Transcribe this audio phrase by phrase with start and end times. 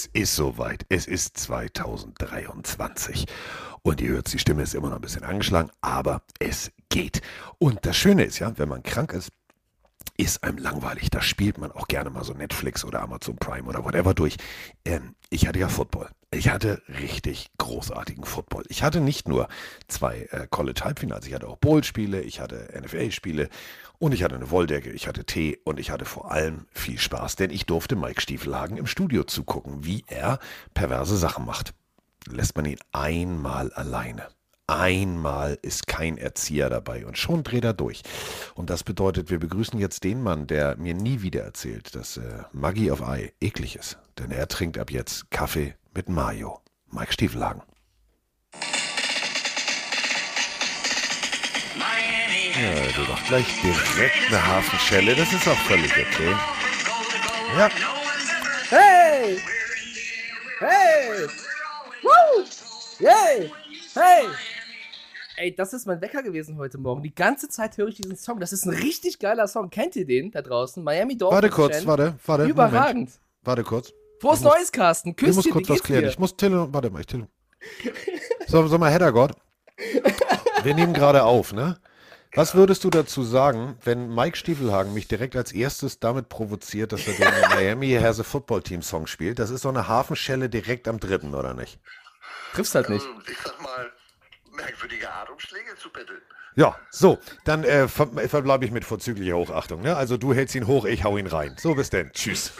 [0.00, 0.86] es ist soweit.
[0.88, 3.26] Es ist 2023.
[3.82, 7.20] Und ihr hört, die Stimme ist immer noch ein bisschen angeschlagen, aber es geht.
[7.58, 9.30] Und das Schöne ist ja, wenn man krank ist,
[10.16, 11.10] ist einem langweilig.
[11.10, 14.36] Da spielt man auch gerne mal so Netflix oder Amazon Prime oder whatever durch.
[14.84, 16.08] Ähm, ich hatte ja Football.
[16.32, 18.64] Ich hatte richtig großartigen Football.
[18.68, 19.48] Ich hatte nicht nur
[19.88, 23.48] zwei äh, College-Halbfinals, ich hatte auch Bowl-Spiele, ich hatte NFL-Spiele
[23.98, 27.34] und ich hatte eine Wolldecke, ich hatte Tee und ich hatte vor allem viel Spaß,
[27.34, 30.38] denn ich durfte Mike Stiefelhagen im Studio zugucken, wie er
[30.72, 31.74] perverse Sachen macht.
[32.26, 34.28] Lässt man ihn einmal alleine.
[34.70, 38.02] Einmal ist kein Erzieher dabei und schon dreht er durch.
[38.54, 42.44] Und das bedeutet, wir begrüßen jetzt den Mann, der mir nie wieder erzählt, dass äh,
[42.52, 43.98] Maggie of Eye eklig ist.
[44.16, 46.60] Denn er trinkt ab jetzt Kaffee mit Mayo.
[46.92, 47.62] Mike Stiefelhagen.
[52.54, 56.34] Ja, du doch gleich direkt eine Hafenschelle, das ist auch völlig okay.
[57.56, 57.70] Ja,
[58.68, 59.42] Hey!
[60.60, 61.26] Hey!
[62.04, 62.44] Woo!
[63.00, 63.50] Yay!
[63.94, 64.28] Hey!
[65.40, 67.02] Ey, das ist mein Wecker gewesen heute Morgen.
[67.02, 68.40] Die ganze Zeit höre ich diesen Song.
[68.40, 69.70] Das ist ein richtig geiler Song.
[69.70, 70.84] Kennt ihr den da draußen?
[70.84, 71.34] Miami Dolphins.
[71.42, 71.86] warte kurz, Fan.
[71.86, 72.44] warte, warte.
[72.44, 72.94] Überragend.
[72.94, 73.20] Moment.
[73.44, 73.92] Warte kurz.
[74.20, 75.08] Frohes Ich muss- Neues, Carsten.
[75.10, 76.02] Ich Küsschen, muss kurz was klären.
[76.02, 76.10] dir?
[76.10, 76.68] Ich muss Tele.
[76.70, 77.26] Warte mal, ich Tele.
[78.48, 79.32] So, sag mal, Heddergott.
[80.62, 81.78] Wir nehmen gerade auf, ne?
[82.34, 87.08] Was würdest du dazu sagen, wenn Mike Stiefelhagen mich direkt als erstes damit provoziert, dass
[87.08, 89.38] er den Miami Has a Football Team Song spielt?
[89.38, 91.78] Das ist so eine Hafenschelle direkt am dritten, oder nicht?
[92.52, 93.06] Triffst halt nicht.
[93.06, 93.90] Ähm, Ich sag mal,
[94.62, 96.20] merkwürdige Art, um Schläge zu betteln.
[96.56, 99.82] Ja, so, dann äh, ver verbleibe ich mit vorzüglicher Hochachtung.
[99.82, 99.96] Ne?
[99.96, 101.54] Also du hältst ihn hoch, ich hau ihn rein.
[101.58, 102.10] So, bis denn.
[102.12, 102.52] Tschüss.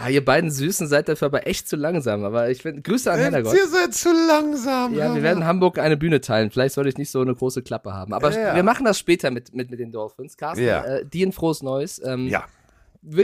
[0.00, 2.22] Ah, ihr beiden Süßen seid dafür aber echt zu langsam.
[2.24, 3.56] Aber ich finde, Grüße an Äh, Heddergott.
[3.56, 4.94] ihr seid zu langsam.
[4.94, 6.50] Ja, wir werden Hamburg eine Bühne teilen.
[6.52, 8.12] Vielleicht sollte ich nicht so eine große Klappe haben.
[8.14, 8.54] Aber Ja.
[8.54, 10.36] wir machen das später mit, mit, mit den Dolphins.
[10.36, 10.84] Carsten, Ja.
[10.84, 12.00] äh, dir ein frohes Neues.
[12.04, 12.44] Ähm, Ja,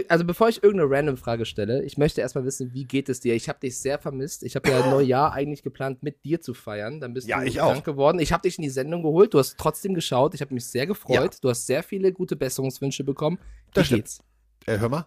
[0.08, 3.34] Also bevor ich irgendeine random Frage stelle, ich möchte erstmal wissen, wie geht es dir?
[3.34, 4.42] Ich habe dich sehr vermisst.
[4.44, 7.00] Ich habe ja ein Neujahr eigentlich geplant, mit dir zu feiern.
[7.00, 7.82] Dann bist Ja, du ich krank auch.
[7.84, 8.18] geworden.
[8.20, 9.34] Ich habe dich in die Sendung geholt.
[9.34, 10.34] Du hast trotzdem geschaut.
[10.34, 11.34] Ich habe mich sehr gefreut.
[11.34, 11.40] Ja.
[11.42, 13.38] Du hast sehr viele gute Besserungswünsche bekommen.
[13.38, 14.20] Wie Das geht's?
[14.66, 15.06] äh, hör mal.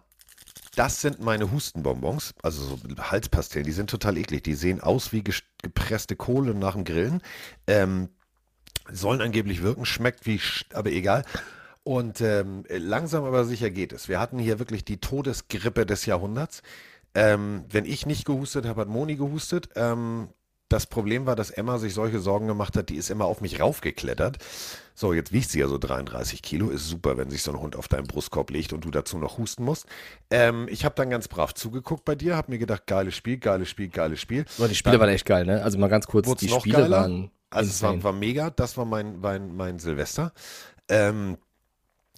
[0.76, 3.66] Das sind meine Hustenbonbons, also so Halspastillen.
[3.66, 4.44] Die sind total eklig.
[4.44, 7.20] Die sehen aus wie gepresste Kohle nach dem Grillen.
[7.66, 8.10] Ähm,
[8.92, 10.40] sollen angeblich wirken, schmeckt wie,
[10.72, 11.24] aber egal.
[11.88, 14.10] Und ähm, langsam aber sicher geht es.
[14.10, 16.62] Wir hatten hier wirklich die Todesgrippe des Jahrhunderts.
[17.14, 19.70] Ähm, wenn ich nicht gehustet habe, hat Moni gehustet.
[19.74, 20.28] Ähm,
[20.68, 23.58] das Problem war, dass Emma sich solche Sorgen gemacht hat, die ist immer auf mich
[23.58, 24.36] raufgeklettert.
[24.94, 26.68] So, jetzt wiegt sie ja so 33 Kilo.
[26.68, 29.38] Ist super, wenn sich so ein Hund auf deinen Brustkorb legt und du dazu noch
[29.38, 29.86] husten musst.
[30.30, 33.70] Ähm, ich habe dann ganz brav zugeguckt bei dir, habe mir gedacht, geiles Spiel, geiles
[33.70, 34.44] Spiel, geiles Spiel.
[34.58, 35.64] Aber die Spiele waren echt geil, ne?
[35.64, 36.98] Also mal ganz kurz, die Spiele geiler?
[36.98, 37.30] waren.
[37.48, 38.02] Also es insane.
[38.02, 40.34] war, war mega, das war mein, mein, mein Silvester.
[40.90, 41.38] Ähm,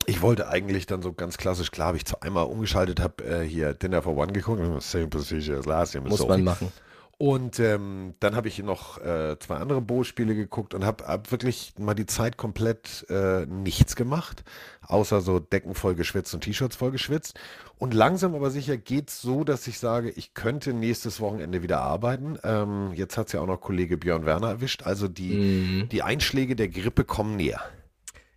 [0.07, 3.43] ich wollte eigentlich dann so ganz klassisch, klar, habe ich zu einmal umgeschaltet, habe äh,
[3.43, 6.73] hier Dinner for One geguckt, same procedure as last year, Muss man machen.
[7.19, 11.75] Und ähm, dann habe ich noch äh, zwei andere Bo-Spiele geguckt und habe hab wirklich
[11.79, 14.43] mal die Zeit komplett äh, nichts gemacht,
[14.87, 17.39] außer so Decken voll geschwitzt und T-Shirts voll geschwitzt.
[17.77, 22.39] Und langsam aber sicher geht's so, dass ich sage, ich könnte nächstes Wochenende wieder arbeiten.
[22.43, 24.85] Ähm, jetzt hat's ja auch noch Kollege Björn Werner erwischt.
[24.85, 25.89] Also die, Mhm.
[25.91, 27.61] die Einschläge der Grippe kommen näher.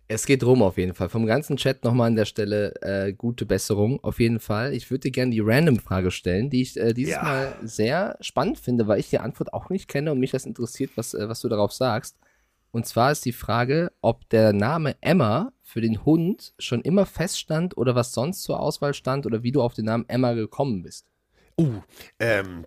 [0.06, 1.08] Es geht rum auf jeden Fall.
[1.08, 4.02] Vom ganzen Chat nochmal an der Stelle äh, gute Besserung.
[4.04, 4.74] Auf jeden Fall.
[4.74, 7.22] Ich würde dir gerne die Random-Frage stellen, die ich äh, dieses Ja.
[7.22, 10.90] Mal sehr spannend finde, weil ich die Antwort auch nicht kenne und mich das interessiert,
[10.96, 12.18] was, äh, was du darauf sagst.
[12.70, 17.76] Und zwar ist die Frage, ob der Name Emma für den Hund schon immer feststand
[17.78, 21.06] oder was sonst zur Auswahl stand oder wie du auf den Namen Emma gekommen bist.
[21.58, 21.80] Uh,
[22.18, 22.66] ähm,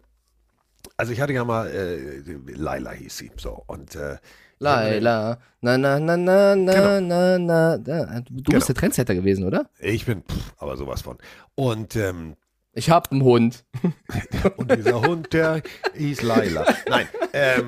[0.95, 2.21] also ich hatte ja mal, äh,
[2.53, 4.17] Laila hieß sie, so, und äh,
[4.59, 6.99] Laila, na na na na na Genau.
[7.01, 7.77] na na.
[7.77, 8.21] na.
[8.21, 8.57] Du, Genau.
[8.57, 9.69] bist der Trendsetter gewesen, oder?
[9.79, 11.17] ich bin, pff, aber sowas von.
[11.55, 12.35] Und ähm,
[12.73, 13.65] Ich hab einen Hund.
[14.57, 15.61] Und dieser Hund, der
[15.95, 16.65] hieß Laila.
[16.89, 17.07] Nein.
[17.33, 17.65] Ähm,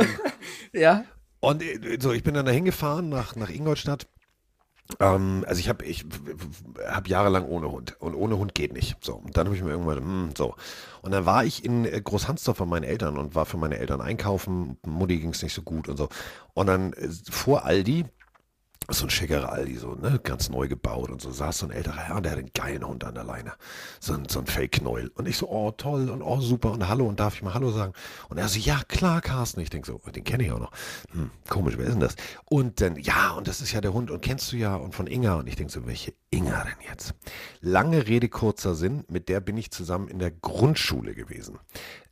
[0.74, 1.04] Ja.
[1.40, 4.08] und äh, so, ich bin dann da hingefahren nach, nach Ingolstadt.
[5.00, 6.06] Ähm, also ich habe ich
[6.88, 8.98] hab jahrelang ohne Hund und ohne Hund geht nicht.
[9.02, 10.56] So, und dann habe ich mir irgendwann, hm, so.
[11.02, 14.02] Und dann war ich in äh, Großhansdorf bei meinen Eltern und war für meine Eltern
[14.02, 14.78] einkaufen.
[14.86, 16.10] Mutti ging es nicht so gut und so.
[16.54, 18.06] Und dann äh, vor Aldi
[18.92, 21.98] so ein schickerer Aldi, so, ne, ganz neu gebaut und so, saß so ein älterer
[21.98, 23.54] Herr, der hat einen geilen Hund an der Leine.
[24.00, 25.12] So ein, so ein Fake-Knäuel.
[25.16, 27.72] Und ich so, oh, toll und oh, super und hallo und darf ich mal Hallo
[27.72, 27.94] sagen?
[28.30, 29.60] Und er so, ja, klar, Carsten.
[29.60, 30.72] Ich denke so, den kenne ich auch noch.
[31.12, 32.16] Hm, komisch, wer ist denn das?
[32.46, 35.08] Und dann, ja, und das ist ja der Hund und kennst du ja und von
[35.08, 35.36] Inga.
[35.36, 37.14] Und ich denke so, welche Inga denn jetzt?
[37.62, 41.60] Lange Rede, kurzer Sinn, mit der bin ich zusammen in der Grundschule gewesen.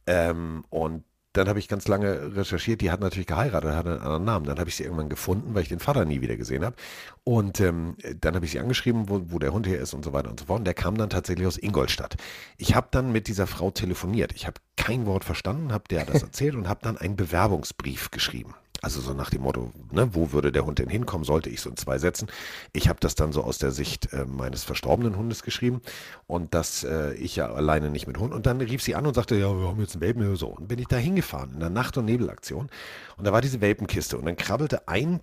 [0.06, 1.04] Ähm, und
[1.38, 4.46] dann habe ich ganz lange recherchiert, die hat natürlich geheiratet, hat einen anderen Namen.
[4.46, 6.76] Dann habe ich sie irgendwann gefunden, weil ich den Vater nie wieder gesehen habe.
[7.24, 10.14] Und ähm, dann habe ich sie angeschrieben, wo, wo der Hund her ist und so
[10.14, 10.60] weiter und so fort.
[10.60, 12.18] Und der kam dann tatsächlich aus Ingolstadt.
[12.58, 14.34] Ich habe dann mit dieser Frau telefoniert.
[14.36, 18.56] Ich habe kein Wort verstanden, habe der das erzählt und habe dann einen Bewerbungsbrief geschrieben.
[18.82, 21.70] Also so nach dem Motto, ne, wo würde der Hund denn hinkommen, sollte ich so
[21.70, 22.28] in zwei Sätzen.
[22.74, 25.82] Ich habe das dann so aus der Sicht äh, meines verstorbenen Hundes geschrieben
[26.28, 28.34] und dass äh, ich ja alleine nicht mit Hund.
[28.34, 30.36] Und dann rief sie an und sagte, ja, wir haben jetzt einen Welpen.
[30.36, 32.70] So, und bin ich da hingefahren in der Nacht- und Nebelaktion.
[33.18, 35.20] Und da war diese Welpenkiste und dann krabbelte ein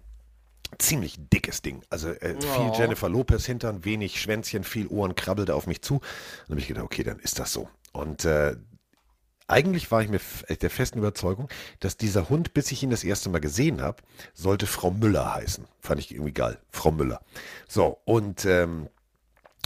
[0.79, 1.83] ziemlich dickes Ding.
[1.91, 2.75] Also äh, viel Oh.
[2.77, 6.01] Jennifer Lopez hintern, wenig Schwänzchen, viel Ohren, krabbelte auf mich zu.
[6.47, 7.69] Dann habe ich gedacht, okay, dann ist das so.
[7.93, 8.57] Und äh,
[9.47, 11.49] eigentlich war ich mir f- der festen Überzeugung,
[11.81, 14.03] dass dieser Hund, bis ich ihn das erste Mal gesehen habe,
[14.33, 15.67] sollte Frau Müller heißen.
[15.81, 16.59] Fand ich irgendwie geil.
[16.71, 17.21] Frau Müller.
[17.69, 18.89] So, und ähm,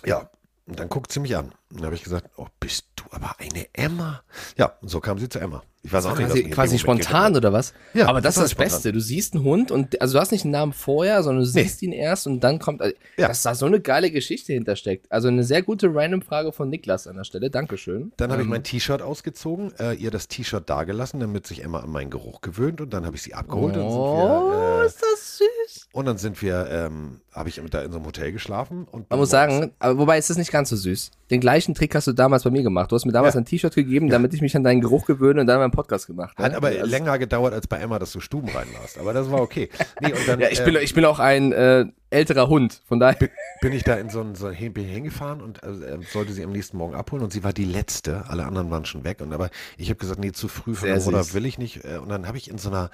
[0.04, 0.30] ja,
[0.66, 1.52] und dann guckt sie mich an.
[1.70, 4.22] Dann habe ich gesagt, oh, bist du aber eine Emma?
[4.56, 5.62] Ja, und so kam sie zu Emma.
[5.82, 7.72] Ich weiß auch nicht, was Quasi, quasi spontan oder was?
[7.94, 8.72] Ja, aber das ist total das spontan.
[8.72, 8.92] Beste.
[8.92, 11.82] Du siehst einen Hund und also du hast nicht einen Namen vorher, sondern du siehst
[11.82, 12.80] ihn erst und dann kommt.
[12.82, 13.28] Also, Ja.
[13.28, 15.10] Dass da so eine geile Geschichte hintersteckt.
[15.12, 17.48] Also eine sehr gute Random-Frage von Niklas an der Stelle.
[17.50, 18.12] Dankeschön.
[18.16, 21.80] Dann habe ich Ähm, mein T-Shirt ausgezogen, äh, ihr das T-Shirt dagelassen, damit sich Emma
[21.80, 24.86] an meinen Geruch gewöhnt und dann habe ich sie abgeholt und, sind Oh, wir, äh,
[24.86, 25.88] ist das süß.
[25.92, 29.18] und dann sind wir, ähm, habe ich da in so einem Hotel geschlafen und Man
[29.18, 31.10] muss sagen, aber wobei ist das nicht ganz so süß.
[31.30, 32.90] Den gleichen Trick hast du damals bei mir gemacht.
[32.90, 33.40] Du hast mir damals Ja.
[33.40, 36.36] ein T-Shirt gegeben, damit ich mich an deinen Geruch gewöhne und dann meinen Podcast gemacht.
[36.38, 38.98] Hat aber Also- länger gedauert als bei Emma, dass du Stuben reinmachst.
[38.98, 39.68] Aber das war okay.
[40.00, 43.28] Nee, dann Ja, ich bin, äh, ich bin auch ein äh, älterer Hund, von daher.
[43.60, 46.76] bin ich da in so ein, so ein hingefahren und äh, sollte sie am nächsten
[46.78, 48.24] Morgen abholen und sie war die letzte.
[48.28, 49.20] Alle anderen waren schon weg.
[49.20, 51.34] Und aber ich habe gesagt, nee, zu früh von Sehr der süß.
[51.34, 51.84] will ich nicht.
[51.84, 52.90] Äh, Und dann habe ich in so einer,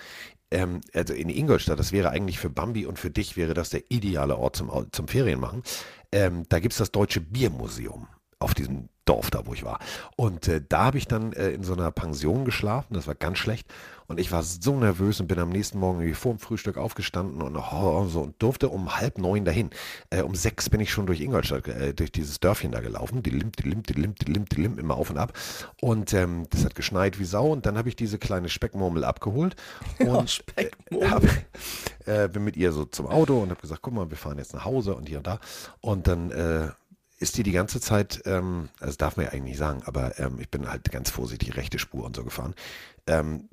[0.50, 3.82] ähm, also in Ingolstadt, das wäre eigentlich für Bambi und für dich wäre das der
[3.90, 5.62] ideale Ort zum, zum Ferienmachen.
[6.12, 8.08] Ähm, da gibt es das Deutsche Biermuseum
[8.44, 9.80] auf diesem Dorf da, wo ich war.
[10.16, 12.94] Und äh, da habe ich dann äh, in so einer Pension geschlafen.
[12.94, 13.66] Das war ganz schlecht.
[14.06, 17.40] Und ich war so nervös und bin am nächsten Morgen irgendwie vor dem Frühstück aufgestanden
[17.40, 19.70] und, oh, so, und durfte um halb neun dahin.
[20.10, 23.22] Äh, um sechs bin ich schon durch Ingolstadt, äh, durch dieses Dörfchen da gelaufen.
[23.22, 25.32] Die limp, die limp, die limp, die limp, die limp, immer auf und ab.
[25.80, 27.50] Und ähm, das hat geschneit wie Sau.
[27.50, 29.56] Und dann habe ich diese kleine Speckmurmel abgeholt.
[29.98, 31.06] Und Speckmurmel.
[31.06, 31.24] Äh, hab,
[32.06, 34.52] äh, bin mit ihr so zum Auto und habe gesagt, guck mal, wir fahren jetzt
[34.52, 35.40] nach Hause und hier und da.
[35.80, 36.30] Und dann
[37.24, 40.38] ist die die ganze Zeit, ähm, das darf man ja eigentlich nicht sagen, aber ähm,
[40.38, 42.54] ich bin halt ganz vorsichtig rechte Spur und so gefahren.
[43.06, 43.48] Ähm,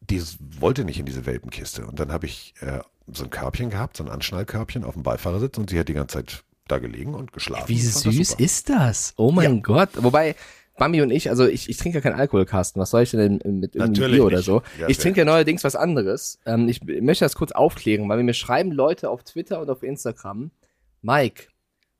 [0.00, 0.22] die
[0.60, 1.86] wollte nicht in diese Welpenkiste.
[1.86, 2.80] Und dann habe ich äh,
[3.10, 6.18] so ein Körbchen gehabt, so ein Anschnallkörbchen auf dem Beifahrersitz und sie hat die ganze
[6.18, 7.68] Zeit da gelegen und geschlafen.
[7.68, 8.44] Wie das süß super.
[8.44, 9.14] ist das?
[9.16, 9.90] Oh mein Gott.
[9.96, 10.36] Wobei,
[10.76, 12.78] Bambi und ich, also ich, ich trinke ja keinen Alkohol, Carsten.
[12.78, 14.46] Was soll ich denn mit irgendwie Natürlich Bier oder nicht.
[14.46, 14.62] so?
[14.78, 16.40] Ja, ich trinke ja neuerdings was anderes.
[16.44, 20.50] Ähm, ich möchte das kurz aufklären, weil mir schreiben Leute auf Twitter und auf Instagram,
[21.00, 21.51] Mike,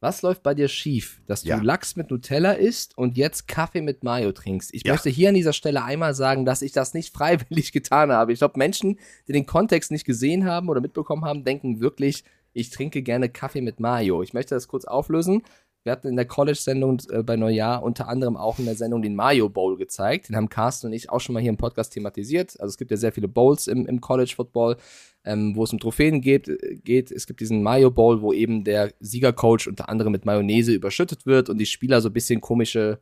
[0.03, 1.63] was läuft bei dir schief, dass du Ja.
[1.63, 4.75] Lachs mit Nutella isst und jetzt Kaffee mit Mayo trinkst?
[4.75, 4.93] Ich Ja.
[4.93, 8.33] möchte hier an dieser Stelle einmal sagen, dass ich das nicht freiwillig getan habe.
[8.33, 12.71] Ich glaube, Menschen, die den Kontext nicht gesehen haben oder mitbekommen haben, denken wirklich, ich
[12.71, 14.23] trinke gerne Kaffee mit Mayo.
[14.23, 15.43] Ich möchte das kurz auflösen.
[15.85, 19.17] Wir hatten in der College-Sendung äh, bei Neujahr unter anderem auch in der Sendung den
[19.17, 20.29] Mayo Bowl gezeigt.
[20.29, 22.59] Den haben Carsten und ich auch schon mal hier im Podcast thematisiert.
[22.61, 24.77] Also es gibt ja sehr viele Bowls im, im College-Football,
[25.25, 27.11] ähm, wo es um Trophäen geht, äh, geht.
[27.11, 31.49] Es gibt diesen Mayo Bowl, wo eben der Siegercoach unter anderem mit Mayonnaise überschüttet wird
[31.49, 33.01] und die Spieler so ein bisschen komische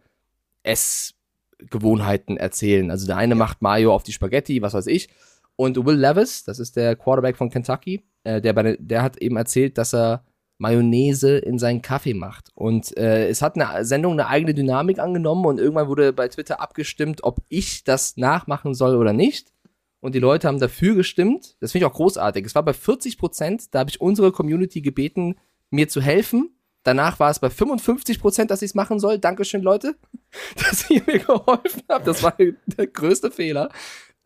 [0.62, 2.90] Essgewohnheiten erzählen.
[2.90, 5.08] Also der eine macht Mayo auf die Spaghetti, was weiß ich.
[5.56, 9.18] Und Will Levis, das ist der Quarterback von Kentucky, äh, der, bei, der- der hat
[9.18, 10.24] eben erzählt, dass er
[10.60, 12.50] Mayonnaise in seinen Kaffee macht.
[12.54, 16.60] Und äh, es hat eine Sendung eine eigene Dynamik angenommen und irgendwann wurde bei Twitter
[16.60, 19.52] abgestimmt, ob ich das nachmachen soll oder nicht.
[20.00, 21.56] Und die Leute haben dafür gestimmt.
[21.60, 22.44] Das finde ich auch großartig.
[22.44, 25.36] Es war bei 40 Prozent, da habe ich unsere Community gebeten,
[25.70, 26.50] mir zu helfen.
[26.82, 29.18] Danach war es bei 55 Prozent, dass ich es machen soll.
[29.18, 29.96] Dankeschön, Leute,
[30.56, 32.06] dass ihr mir geholfen habt.
[32.06, 33.70] Das war der größte Fehler.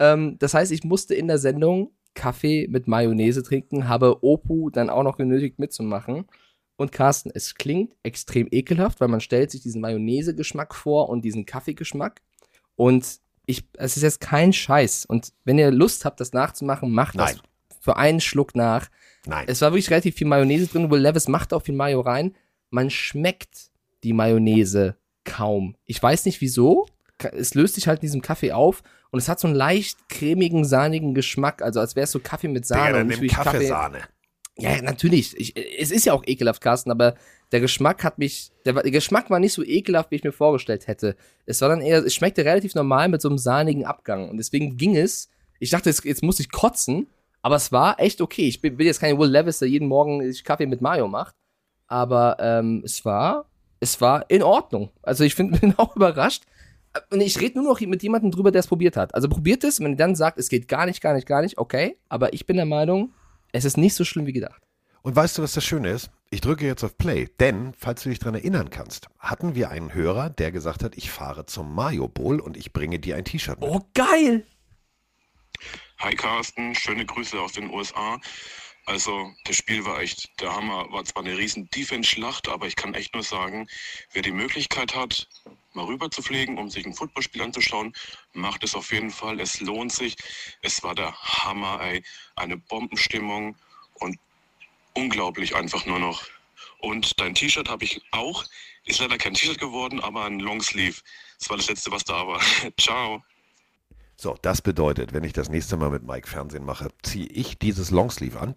[0.00, 4.90] Ähm, das heißt, ich musste in der Sendung Kaffee mit Mayonnaise trinken, habe Opu dann
[4.90, 6.25] auch noch genötigt mitzumachen.
[6.76, 11.47] Und Carsten, es klingt extrem ekelhaft, weil man stellt sich diesen Mayonnaise-Geschmack vor und diesen
[11.47, 12.21] Kaffeegeschmack.
[12.76, 15.04] Und ich, es ist jetzt kein Scheiß.
[15.06, 17.42] Und wenn ihr Lust habt, das nachzumachen, macht das Nein.
[17.80, 18.88] für einen Schluck nach.
[19.26, 19.44] Nein.
[19.49, 20.90] Es war wirklich relativ viel Mayonnaise drin.
[20.90, 22.35] Will Levis macht auch viel Mayo rein.
[22.71, 23.71] Man schmeckt
[24.02, 25.76] die Mayonnaise kaum.
[25.85, 26.87] Ich weiß nicht wieso.
[27.33, 30.64] Es löst sich halt in diesem Kaffee auf und es hat so einen leicht cremigen,
[30.64, 31.62] sahnigen Geschmack.
[31.62, 32.92] Also als wäre es so Kaffee mit Digga, Sahne.
[32.92, 33.50] dann und nicht nimm wie Kaffee.
[33.50, 34.00] Kaffeesahne.
[34.56, 35.37] Ja, natürlich.
[35.37, 37.16] Ich, es ist ja auch ekelhaft, Carsten, aber
[37.50, 40.87] der Geschmack hat mich, der, der, Geschmack war nicht so ekelhaft, wie ich mir vorgestellt
[40.87, 41.16] hätte.
[41.44, 44.76] Es war dann eher, es schmeckte relativ normal mit so einem sahnigen Abgang und deswegen
[44.76, 45.28] ging es.
[45.59, 47.09] Ich dachte, jetzt, jetzt muss ich kotzen,
[47.42, 48.47] aber es war echt okay.
[48.47, 51.35] Ich bin, bin jetzt kein Will Levis, der jeden Morgen Kaffee mit Mayo macht,
[51.88, 53.47] aber ähm, es war,
[53.80, 54.90] es war in Ordnung.
[55.02, 56.44] Also ich find, bin auch überrascht.
[57.10, 59.14] Und ich rede nur noch mit jemandem drüber, der es probiert hat.
[59.14, 61.58] Also probiert es, wenn ihr dann sagt, es geht gar nicht, gar nicht, gar nicht,
[61.58, 61.96] okay.
[62.08, 63.12] Aber ich bin der Meinung,
[63.52, 64.62] es ist nicht so schlimm wie gedacht.
[65.02, 66.10] Und weißt du, was das Schöne ist?
[66.30, 69.92] Ich drücke jetzt auf Play, denn, falls du dich daran erinnern kannst, hatten wir einen
[69.92, 73.60] Hörer, der gesagt hat, ich fahre zum Mayo Bowl und ich bringe dir ein T-Shirt
[73.60, 73.68] mit.
[73.68, 74.46] Oh, geil!
[75.98, 78.18] Hi Carsten, schöne Grüße aus den USA.
[78.86, 80.86] Also das Spiel war echt der Hammer.
[80.90, 83.66] War zwar eine riesen Defense-Schlacht, aber ich kann echt nur sagen,
[84.12, 85.28] wer die Möglichkeit hat,
[85.75, 87.93] mal rüber zu fliegen, um sich ein Footballspiel anzuschauen,
[88.33, 89.40] macht es auf jeden Fall.
[89.40, 90.16] Es lohnt sich.
[90.62, 92.02] Es war der Hammer, ey.
[92.37, 93.57] Eine Bombenstimmung
[93.95, 94.19] und
[94.95, 96.23] unglaublich einfach nur noch.
[96.78, 98.45] Und dein T-Shirt habe ich auch.
[98.85, 101.00] Ist leider kein T-Shirt geworden, aber ein Longsleeve.
[101.38, 102.40] Das war das letzte, was da war.
[102.81, 103.23] Ciao.
[104.16, 107.90] So, das bedeutet, wenn ich das nächste Mal mit Mike Fernsehen mache, ziehe ich dieses
[107.90, 108.54] Longsleeve an.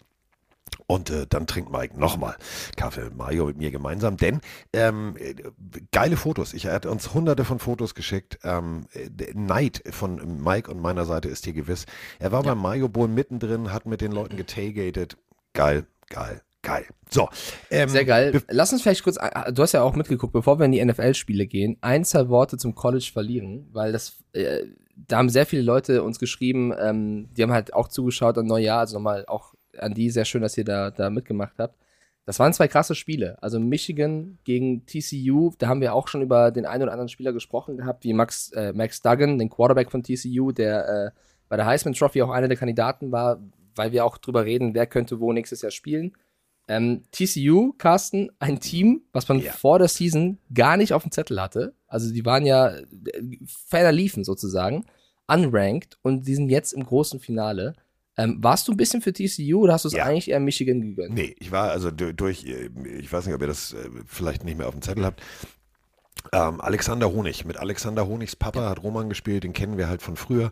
[0.90, 2.36] Und äh, dann trinkt Mike nochmal
[2.76, 4.16] Kaffee mit Mario mit mir gemeinsam.
[4.16, 4.40] Denn
[4.72, 5.34] ähm, äh,
[5.92, 6.54] geile Fotos.
[6.54, 8.38] Ich, er hat uns hunderte von Fotos geschickt.
[8.42, 8.86] Ähm,
[9.34, 11.84] Neid von Mike und meiner Seite ist hier gewiss.
[12.18, 12.54] Er war ja.
[12.54, 15.18] beim Mario Bowl mittendrin, hat mit den Leuten getagated.
[15.52, 16.86] Geil, geil, geil.
[17.10, 17.28] So.
[17.70, 18.42] Ähm, Sehr geil.
[18.48, 21.46] Lass uns vielleicht kurz, äh, du hast ja auch mitgeguckt, bevor wir in die NFL-Spiele
[21.46, 24.64] gehen, ein, zwei Worte zum College verlieren, weil das, äh,
[24.96, 28.80] da haben sehr viele Leute uns geschrieben, ähm, die haben halt auch zugeschaut am Neujahr,
[28.80, 31.78] also nochmal auch an die sehr schön, dass ihr da, da mitgemacht habt.
[32.28, 33.42] Das waren zwei krasse Spiele.
[33.42, 37.32] Also Michigan gegen TCU, da haben wir auch schon über den einen oder anderen Spieler
[37.32, 41.10] gesprochen gehabt, wie Max, äh, Max Duggan, den Quarterback von TCU, der äh,
[41.48, 43.40] bei der Heisman Trophy auch einer der Kandidaten war,
[43.74, 46.12] weil wir auch drüber reden, wer könnte wo nächstes Jahr spielen.
[46.68, 49.52] Ähm, TCU, Carsten, ein Team, was man ja.
[49.52, 51.74] vor der Season gar nicht auf dem Zettel hatte.
[51.86, 52.84] Also die waren ja äh,
[53.46, 54.84] ferner liefen sozusagen,
[55.28, 57.72] unranked und die sind jetzt im großen Finale.
[58.18, 60.04] Ähm, warst du ein bisschen für TCU oder hast du es ja.
[60.04, 61.14] eigentlich eher Michigan gegönnt?
[61.14, 64.66] Nee, ich war also durch, ich weiß nicht, ob ihr das äh, vielleicht nicht mehr
[64.66, 65.22] auf dem Zettel habt.
[66.32, 67.44] Ähm, Alexander Honig.
[67.44, 70.50] Mit Alexander Honigs Papa hat Roman gespielt, den kennen wir halt von früher.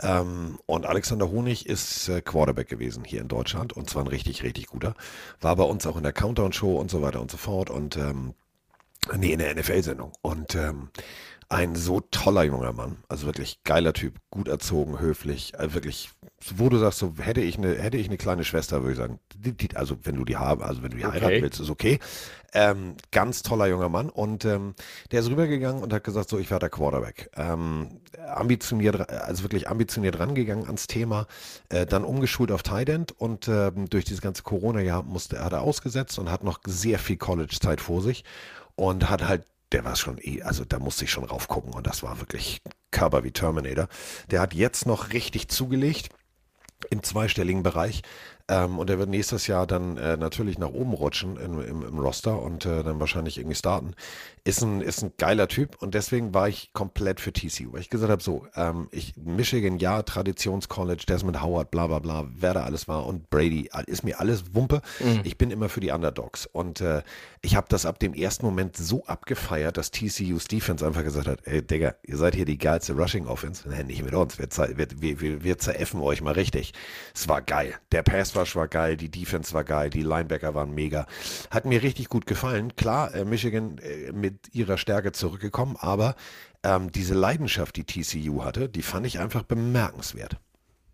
[0.00, 4.44] Ähm, und Alexander Honig ist äh, Quarterback gewesen hier in Deutschland und zwar ein richtig,
[4.44, 4.94] richtig guter.
[5.40, 8.34] War bei uns auch in der Countdown-Show und so weiter und so fort und ähm,
[9.16, 10.12] nee, in der NFL-Sendung.
[10.22, 10.90] Und ähm,
[11.50, 12.98] ein so toller junger Mann.
[13.08, 16.10] Also wirklich geiler Typ, gut erzogen, höflich, also wirklich,
[16.54, 19.18] wo du sagst, so hätte ich eine, hätte ich eine kleine Schwester, würde ich sagen,
[19.34, 21.20] die, die, also wenn du die haben, also wenn du die okay.
[21.20, 22.00] heiraten willst, ist okay.
[22.52, 24.74] Ähm, ganz toller junger Mann und ähm,
[25.10, 27.30] der ist rübergegangen und hat gesagt, so ich werde der Quarterback.
[27.36, 31.26] Ähm, ambitioniert, also wirklich ambitioniert rangegangen ans Thema,
[31.70, 35.62] äh, dann umgeschult auf Tight End und ähm, durch dieses ganze Corona-Jahr musste, hat er
[35.62, 38.24] ausgesetzt und hat noch sehr viel College-Zeit vor sich
[38.76, 42.02] und hat halt der war schon eh, also da musste ich schon raufgucken und das
[42.02, 42.60] war wirklich
[42.90, 43.88] Körper wie Terminator.
[44.30, 46.10] Der hat jetzt noch richtig zugelegt
[46.90, 48.02] im zweistelligen Bereich.
[48.48, 51.98] Ähm, und er wird nächstes Jahr dann äh, natürlich nach oben rutschen im, im, im
[51.98, 53.94] Roster und äh, dann wahrscheinlich irgendwie starten.
[54.48, 57.90] Ist ein, ist ein geiler Typ und deswegen war ich komplett für TCU, weil ich
[57.90, 62.64] gesagt habe, so, ähm, ich, Michigan, ja, Traditionscollege, Desmond Howard, bla bla bla, wer da
[62.64, 64.80] alles war und Brady, ist mir alles Wumpe.
[65.00, 65.20] Mhm.
[65.24, 67.02] Ich bin immer für die Underdogs und äh,
[67.42, 71.40] ich habe das ab dem ersten Moment so abgefeiert, dass TCU's Defense einfach gesagt hat,
[71.46, 73.68] ey Digga, ihr seid hier die geilste Rushing Offense.
[73.68, 76.72] Nein, nicht mit uns, wir, wir, wir, wir zeräffen euch mal richtig.
[77.14, 77.74] Es war geil.
[77.92, 81.06] Der Pass Rush war geil, die Defense war geil, die Linebacker waren mega.
[81.50, 82.74] Hat mir richtig gut gefallen.
[82.76, 86.14] Klar, äh, Michigan äh, mit ihrer Stärke zurückgekommen, aber
[86.62, 90.36] ähm, diese Leidenschaft, die TCU hatte, die fand ich einfach bemerkenswert.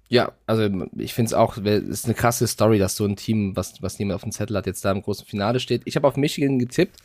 [0.09, 3.57] Ja, also ich finde es auch, es ist eine krasse Story, dass so ein Team,
[3.57, 5.83] was, was niemand auf dem Zettel hat, jetzt da im großen Finale steht.
[5.87, 7.01] Ich habe auf Michigan getippt,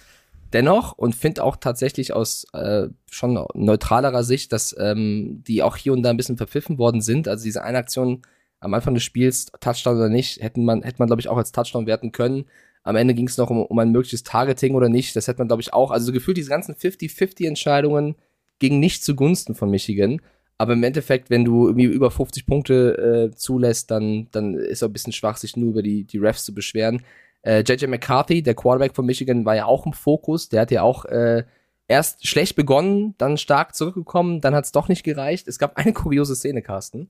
[0.54, 5.94] dennoch, und finde auch tatsächlich aus äh, schon neutralerer Sicht, dass ähm, die auch hier
[5.94, 7.28] und da ein bisschen verpfiffen worden sind.
[7.28, 8.22] Also diese eine Aktion
[8.60, 11.52] am Anfang des Spiels, Touchdown oder nicht, hätten man, hätte man, glaube ich, auch als
[11.54, 12.46] Touchdown werten können.
[12.84, 15.16] Am Ende ging es noch um, um ein mögliches Targeting oder nicht.
[15.16, 15.92] Das hätte man, glaube ich, auch.
[15.92, 18.16] Also so gefühlt diese ganzen 50-50-Entscheidungen
[18.60, 20.22] gingen nicht zugunsten von Michigan.
[20.58, 24.84] Aber im Endeffekt, wenn du irgendwie über 50 Punkte äh, zulässt, dann, dann ist es
[24.84, 27.04] ein bisschen schwach, sich nur über die, die Refs zu beschweren.
[27.42, 30.50] Äh, JJ McCarthy, der Quarterback von Michigan, war ja auch im Fokus.
[30.50, 31.44] Der hat ja auch äh,
[31.88, 35.48] erst schlecht begonnen, dann stark zurückgekommen, dann hat es doch nicht gereicht.
[35.48, 37.10] Es gab eine kuriose Szene, Carsten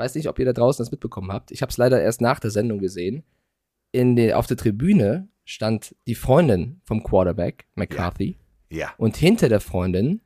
[0.00, 1.52] weiß nicht, ob ihr da draußen das mitbekommen habt.
[1.52, 3.22] Ich habe es leider erst nach der Sendung gesehen.
[3.92, 8.38] In den, auf der Tribüne stand die Freundin vom Quarterback, McCarthy.
[8.70, 8.78] Ja.
[8.78, 8.90] ja.
[8.98, 10.20] Und hinter der Freundin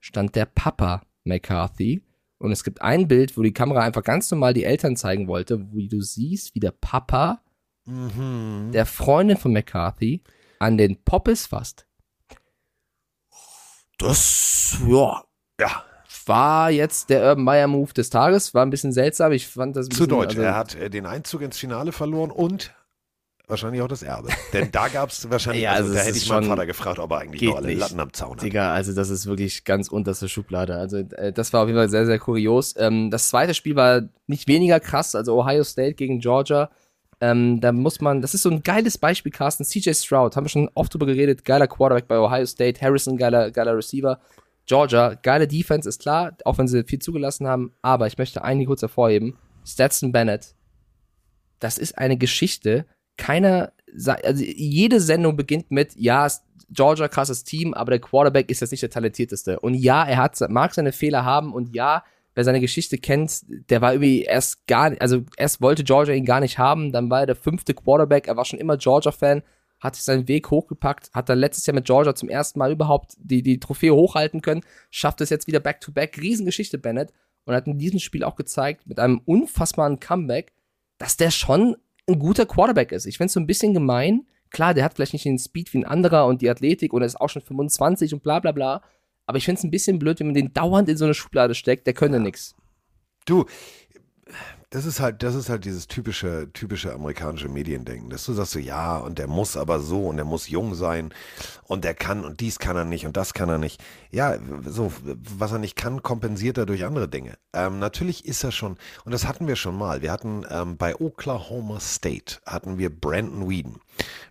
[0.00, 2.02] stand der Papa McCarthy.
[2.38, 5.60] Und es gibt ein Bild, wo die Kamera einfach ganz normal die Eltern zeigen wollte,
[5.72, 7.40] wo du siehst, wie der Papa
[7.86, 10.22] der Freundin von McCarthy
[10.58, 11.86] an den Poppes fasst.
[13.98, 15.22] Das, ja,
[15.60, 15.84] Ja,
[16.26, 18.54] war jetzt der Urban Meyer Move des Tages.
[18.54, 19.32] War ein bisschen seltsam.
[19.32, 20.30] Ich fand das ein zu bisschen, deutsch.
[20.30, 22.74] also- er hat äh, den Einzug ins Finale verloren und
[23.46, 24.28] wahrscheinlich auch das Erbe.
[24.52, 26.98] Denn da gab es wahrscheinlich, Ja, also, also da hätte ich meinen schon- Vater gefragt,
[26.98, 27.78] ob er eigentlich noch alle nicht.
[27.78, 28.42] Latten am Zaun hat.
[28.42, 30.76] Digga, also das ist wirklich ganz unterste Schublade.
[30.76, 32.74] Also äh, das war auf jeden Fall sehr, sehr kurios.
[32.78, 36.70] Ähm, das zweite Spiel war nicht weniger krass, also Ohio State gegen Georgia.
[37.20, 39.64] Ähm, da muss man, das ist so ein geiles Beispiel, Carsten.
[39.64, 43.50] CJ Stroud, haben wir schon oft drüber geredet, geiler Quarterback bei Ohio State, Harrison, geiler,
[43.50, 44.18] geiler Receiver.
[44.66, 47.72] Georgia, geile Defense, ist klar, auch wenn sie viel zugelassen haben.
[47.82, 49.36] Aber ich möchte einige kurz hervorheben.
[49.64, 50.54] Stetson Bennett,
[51.60, 52.86] das ist eine Geschichte.
[53.16, 53.72] Keiner,
[54.06, 56.28] also jede Sendung beginnt mit, ja,
[56.70, 59.60] Georgia krasses Team, aber der Quarterback ist jetzt nicht der talentierteste.
[59.60, 62.04] Und ja, er hat, mag seine Fehler haben und ja,
[62.34, 66.24] wer seine Geschichte kennt, der war irgendwie erst gar nicht, also erst wollte Georgia ihn
[66.24, 69.42] gar nicht haben, dann war er der fünfte Quarterback, er war schon immer Georgia-Fan,
[69.80, 73.14] hat sich seinen Weg hochgepackt, hat dann letztes Jahr mit Georgia zum ersten Mal überhaupt
[73.18, 77.12] die, die Trophäe hochhalten können, schafft es jetzt wieder back-to-back, Riesengeschichte Bennett
[77.44, 80.52] und hat in diesem Spiel auch gezeigt, mit einem unfassbaren Comeback,
[80.98, 81.76] dass der schon
[82.08, 83.06] ein guter Quarterback ist.
[83.06, 84.26] Ich finde es so ein bisschen gemein.
[84.50, 87.06] Klar, der hat vielleicht nicht den Speed wie ein anderer und die Athletik und er
[87.06, 88.82] ist auch schon 25 und bla bla bla.
[89.26, 91.54] Aber ich finde es ein bisschen blöd, wenn man den dauernd in so eine Schublade
[91.54, 91.86] steckt.
[91.86, 92.54] Der könnte nix.
[93.26, 93.46] Du,
[94.74, 98.58] das ist halt, das ist halt dieses typische, typische amerikanische Mediendenken, dass du sagst so,
[98.58, 101.14] ja, und der muss aber so und der muss jung sein
[101.62, 103.80] und der kann und dies kann er nicht und das kann er nicht.
[104.10, 104.92] Ja, so,
[105.38, 107.38] was er nicht kann, kompensiert er durch andere Dinge.
[107.52, 110.96] Ähm, natürlich ist er schon, und das hatten wir schon mal, wir hatten ähm, bei
[110.96, 113.78] Oklahoma State, hatten wir Brandon Whedon.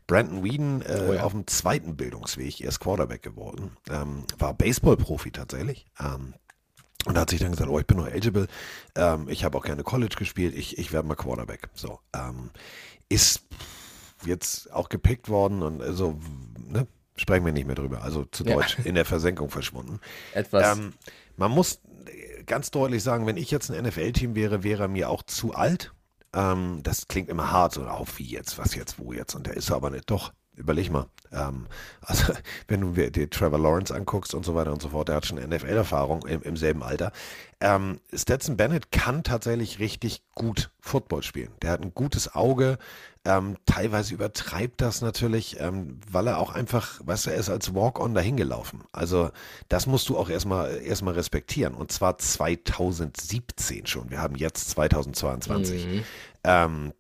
[0.08, 1.24] Brandon Whedon äh, Oh ja.
[1.24, 5.86] auf dem zweiten Bildungsweg, er ist Quarterback geworden, ähm, war Baseballprofi tatsächlich.
[7.06, 8.48] Und hat sich dann gesagt, oh, ich bin noch eligible,
[8.96, 11.70] ähm, ich habe auch keine College gespielt, ich, ich werde mal Quarterback.
[11.74, 12.50] So, ähm,
[13.10, 13.44] ist
[14.26, 16.18] jetzt auch gepickt worden und so,
[16.58, 18.04] ne, sprechen wir nicht mehr drüber.
[18.04, 18.56] Also zu Ja.
[18.56, 20.00] Deutsch, in der Versenkung verschwunden.
[20.34, 20.78] Etwas.
[20.78, 20.94] Ähm,
[21.36, 21.82] man muss
[22.46, 25.94] ganz deutlich sagen, wenn ich jetzt ein NFL-Team wäre, wäre er mir auch zu alt.
[26.34, 29.36] Ähm, das klingt immer hart, so auf wie jetzt, was jetzt, wo jetzt.
[29.36, 30.10] Und der ist aber nicht.
[30.10, 31.08] Doch, überleg mal.
[31.32, 31.68] Ähm,
[32.02, 32.34] also,
[32.68, 35.38] wenn du dir Trevor Lawrence anguckst und so weiter und so fort, der hat schon
[35.38, 37.12] NFL-Erfahrung im, im selben Alter.
[37.60, 41.52] Ähm, Stetson Bennett kann tatsächlich richtig gut Football spielen.
[41.62, 42.78] Der hat ein gutes Auge.
[43.26, 47.74] Ähm, teilweise übertreibt das natürlich, ähm, weil er auch einfach, weißt du, er ist als
[47.74, 48.84] Walk-on dahin gelaufen.
[48.92, 49.32] Also
[49.70, 51.74] das musst du auch erstmal erstmal respektieren.
[51.74, 54.10] Und zwar 2017 schon.
[54.10, 55.88] Wir haben jetzt 2022.
[55.88, 56.04] Mhm.
[56.44, 56.94] Ähm,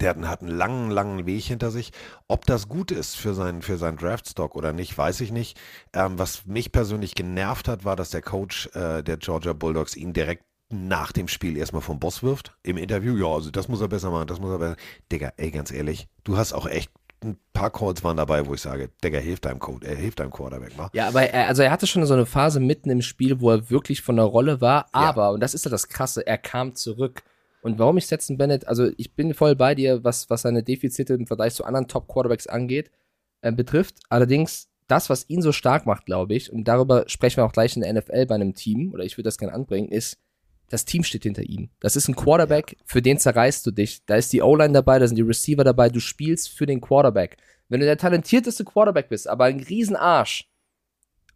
[0.00, 1.92] der hat, hat einen langen, langen Weg hinter sich.
[2.28, 5.58] Ob das gut ist für seinen, für seinen Draftstock oder nicht, weiß ich nicht.
[5.92, 10.12] Ähm, was mich persönlich genervt hat, war, dass der Coach äh, der Georgia Bulldogs ihn
[10.12, 12.56] direkt nach dem Spiel erstmal vom Boss wirft.
[12.62, 14.76] Im Interview, ja, also das muss er besser machen, das muss er besser.
[15.10, 16.90] Digga, ey, ganz ehrlich, du hast auch echt
[17.22, 20.32] ein paar Calls waren dabei, wo ich sage, Digga, hilft deinem Code, er hilft deinem
[20.32, 20.90] Quarterback mal.
[20.92, 23.70] Ja, aber er, also er hatte schon so eine Phase mitten im Spiel, wo er
[23.70, 27.22] wirklich von der Rolle war, aber, und das ist ja das Krasse, er kam zurück.
[27.62, 31.14] Und warum ich Stetson Bennett, also ich bin voll bei dir, was, was seine Defizite
[31.14, 32.90] im Vergleich zu anderen Top-Quarterbacks angeht,
[33.40, 34.00] äh, betrifft.
[34.10, 37.76] Allerdings, das, was ihn so stark macht, glaube ich, und darüber sprechen wir auch gleich
[37.76, 40.18] in der NFL bei einem Team, oder ich würde das gerne anbringen, ist,
[40.68, 41.70] das Team steht hinter ihm.
[41.80, 44.04] Das ist ein Quarterback, für den zerreißt du dich.
[44.06, 47.36] Da ist die O-Line dabei, da sind die Receiver dabei, du spielst für den Quarterback.
[47.68, 50.50] Wenn du der talentierteste Quarterback bist, aber ein Riesenarsch,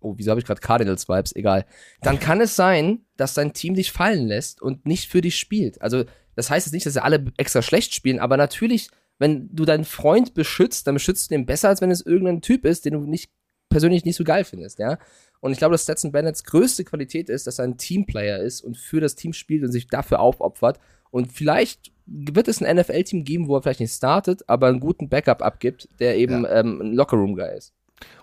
[0.07, 1.67] oh, wieso habe ich gerade Cardinals-Vibes, egal,
[2.03, 5.81] dann kann es sein, dass dein Team dich fallen lässt und nicht für dich spielt.
[5.83, 8.89] Also, das heißt jetzt nicht, dass sie alle extra schlecht spielen, aber natürlich,
[9.19, 12.65] wenn du deinen Freund beschützt, dann beschützt du den besser, als wenn es irgendein Typ
[12.65, 13.31] ist, den du nicht
[13.69, 14.99] persönlich nicht so geil findest, ja.
[15.41, 18.77] Und ich glaube, dass Stetson Bennett's größte Qualität ist, dass er ein Teamplayer ist und
[18.77, 20.79] für das Team spielt und sich dafür aufopfert.
[21.11, 25.09] Und vielleicht wird es ein NFL-Team geben, wo er vielleicht nicht startet, aber einen guten
[25.09, 27.75] Backup abgibt, der eben ähm, ein Lockerroom-Guy ist.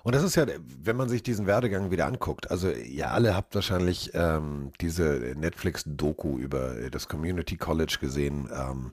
[0.03, 0.45] Und das ist ja,
[0.83, 6.37] wenn man sich diesen Werdegang wieder anguckt, also ihr alle habt wahrscheinlich ähm, diese Netflix-Doku
[6.37, 8.49] über das Community College gesehen.
[8.53, 8.91] Ähm,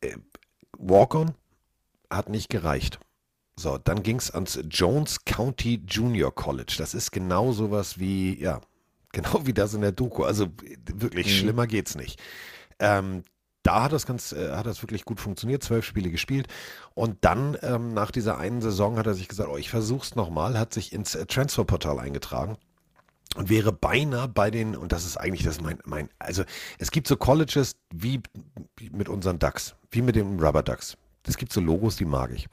[0.00, 0.16] äh,
[0.78, 1.32] Walk-on
[2.10, 2.98] hat nicht gereicht.
[3.56, 6.74] So, dann ging es ans Jones County Junior College.
[6.78, 8.60] Das ist genau sowas wie, ja,
[9.12, 10.24] genau wie das in der Doku.
[10.24, 11.30] Also äh, wirklich Mhm.
[11.30, 12.20] schlimmer geht's nicht.
[12.78, 13.22] Ähm,
[13.62, 16.48] da hat das ganz, äh, hat das wirklich gut funktioniert, zwölf Spiele gespielt.
[16.94, 20.58] Und dann ähm, nach dieser einen Saison hat er sich gesagt, oh, ich versuch's nochmal,
[20.58, 22.56] hat sich ins äh, Transferportal eingetragen
[23.36, 26.42] und wäre beinahe bei den, und das ist eigentlich das mein, mein, also
[26.78, 28.20] es gibt so Colleges wie
[28.90, 30.96] mit unseren Ducks, wie mit den Rubber Ducks.
[31.26, 32.48] Es gibt so Logos, die mag ich.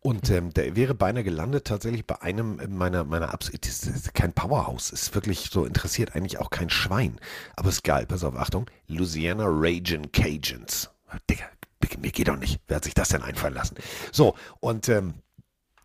[0.00, 3.50] Und ähm, der wäre beinahe gelandet tatsächlich bei einem meiner, meiner Abs.
[3.60, 7.20] Das ist kein Powerhouse, ist wirklich so interessiert eigentlich auch kein Schwein.
[7.56, 8.66] Aber ist geil, pass auf, Achtung.
[8.88, 10.90] Louisiana Raging Cajuns.
[11.30, 11.44] Digga,
[12.00, 12.60] mir geht doch nicht.
[12.66, 13.76] Wer hat sich das denn einfallen lassen?
[14.12, 15.14] So, und ähm,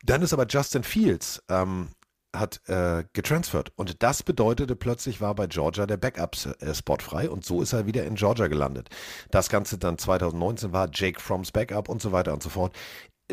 [0.03, 1.89] dann ist aber Justin Fields ähm,
[2.35, 3.71] hat äh, getransfert.
[3.75, 8.05] Und das bedeutete plötzlich war bei Georgia der Backup-Spot frei und so ist er wieder
[8.05, 8.89] in Georgia gelandet.
[9.31, 12.75] Das Ganze dann 2019 war Jake Fromm's Backup und so weiter und so fort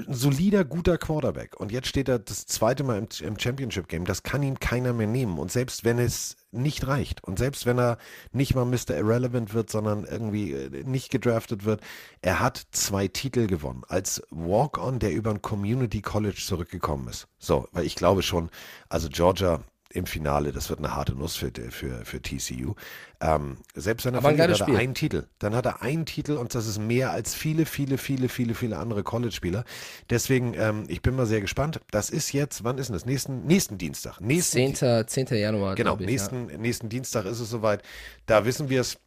[0.08, 1.58] ein solider, guter Quarterback.
[1.58, 4.04] Und jetzt steht er das zweite Mal im, im Championship-Game.
[4.04, 5.38] Das kann ihm keiner mehr nehmen.
[5.38, 7.98] Und selbst wenn es nicht reicht und selbst wenn er
[8.32, 8.96] nicht mal Mr.
[8.96, 11.80] Irrelevant wird, sondern irgendwie äh, nicht gedraftet wird,
[12.22, 13.82] er hat zwei Titel gewonnen.
[13.88, 17.28] Als Walk-On, der über ein Community College zurückgekommen ist.
[17.38, 18.50] So, weil ich glaube schon,
[18.88, 22.74] also Georgia im Finale, das wird eine harte Nuss für, für, für TCU.
[23.20, 25.26] Ähm, selbst wenn er verliert, hat er geiles einen Titel.
[25.40, 28.78] Dann hat er einen Titel und das ist mehr als viele, viele, viele, viele, viele
[28.78, 29.64] andere College-Spieler.
[30.08, 31.80] Deswegen, ähm, ich bin mal sehr gespannt.
[31.90, 33.04] Das ist jetzt, wann ist denn das?
[33.04, 34.20] Nächsten, nächsten Dienstag.
[34.20, 35.06] Nächsten 10.
[35.08, 35.26] 10.
[35.36, 35.74] Januar.
[35.74, 37.82] Genau, ich, nächsten, nächsten Dienstag ist es soweit.
[38.26, 38.98] Da wissen wir es.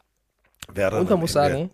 [0.73, 1.71] Wer dann Und man muss sagen-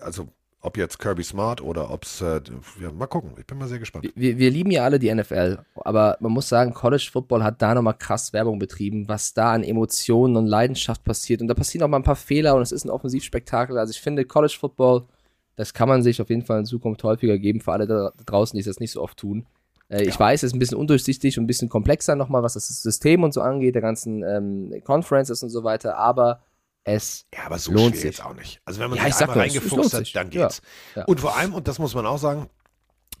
[0.00, 0.28] also
[0.64, 2.40] ob jetzt Kirby Smart oder ob es, äh,
[2.80, 3.32] ja, mal gucken.
[3.38, 4.06] Ich bin mal sehr gespannt.
[4.06, 4.10] Ja.
[4.14, 7.74] Wir, wir lieben ja alle die NFL, aber man muss sagen, College Football hat da
[7.74, 11.42] nochmal krass Werbung betrieben, was da an Emotionen und Leidenschaft passiert.
[11.42, 13.76] Und da passieren auch mal ein paar Fehler und es ist ein Offensivspektakel.
[13.76, 15.04] Also ich finde, College Football,
[15.56, 18.56] das kann man sich auf jeden Fall in Zukunft häufiger geben, für alle da draußen,
[18.56, 19.44] die das nicht so oft tun.
[19.90, 22.66] Äh, Ich weiß, es ist ein bisschen undurchsichtig und ein bisschen komplexer nochmal, was das
[22.82, 26.40] System und so angeht, der ganzen ähm, Conferences und so weiter, aber
[26.84, 28.04] es Ja, aber so Lohnt schwer sich.
[28.04, 28.60] jetzt auch nicht.
[28.64, 30.62] Also wenn man Ja, sich einmal reingefuchst hat, dann Ja, geht's.
[30.94, 31.04] ja.
[31.04, 32.48] Und vor allem, und das muss man auch sagen,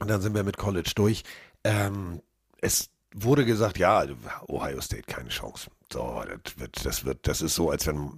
[0.00, 1.22] und dann sind wir mit College durch,
[1.64, 2.20] ähm,
[2.60, 4.04] es wurde gesagt, ja,
[4.48, 5.70] Ohio State keine Chance.
[5.92, 8.10] So, das wird, das wird, das ist so, als wenn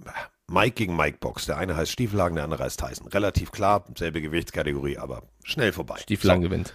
[0.49, 1.45] Mike gegen Mike Box.
[1.45, 3.07] Der eine heißt Stiefelhagen, der andere heißt Tyson.
[3.07, 5.97] Relativ klar, selbe Gewichtskategorie, aber schnell vorbei.
[6.01, 6.49] Stieflang So.
[6.49, 6.73] gewinnt.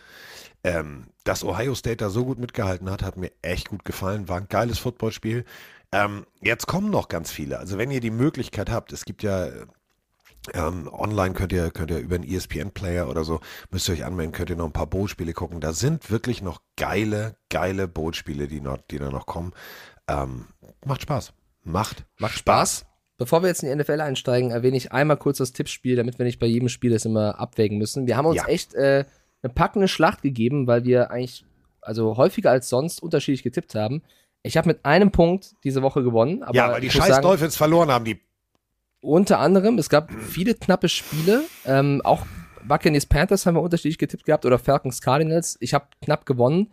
[0.64, 4.28] Ähm, dass Ohio State da so gut mitgehalten hat, hat mir echt gut gefallen.
[4.28, 5.44] War ein geiles Footballspiel.
[5.92, 7.58] Ähm, jetzt kommen noch ganz viele.
[7.58, 9.66] Also wenn ihr die Möglichkeit habt, es gibt ja äh,
[10.54, 14.32] ähm, online könnt ihr, könnt ihr über einen ESPN-Player oder so, müsst ihr euch anmelden,
[14.32, 15.60] könnt ihr noch ein paar Bowl-Spiele gucken.
[15.60, 19.52] Da sind wirklich noch geile, geile Bowl-Spiele, die, noch, die da noch kommen.
[20.08, 20.46] Ähm,
[20.84, 21.32] macht Spaß.
[21.62, 22.86] Macht, Macht Spaß.
[23.18, 26.26] Bevor wir jetzt in die NFL einsteigen, erwähne ich einmal kurz das Tippspiel, damit wir
[26.26, 28.08] nicht bei jedem Spiel das immer abwägen müssen.
[28.08, 28.46] Wir haben uns Ja.
[28.46, 29.04] echt äh,
[29.42, 31.44] eine packende Schlacht gegeben, weil wir eigentlich,
[31.80, 34.02] also häufiger als sonst, unterschiedlich getippt haben.
[34.42, 36.42] Ich habe mit einem Punkt diese Woche gewonnen.
[36.42, 38.20] Aber ja, weil die scheiß sagen, Dolphins verloren haben, die
[39.00, 41.44] Unter anderem, es gab viele knappe Spiele.
[41.64, 42.26] Ähm, auch
[42.64, 45.56] Buccaneers Panthers haben wir unterschiedlich getippt gehabt oder Falcons Cardinals.
[45.60, 46.72] Ich habe knapp gewonnen.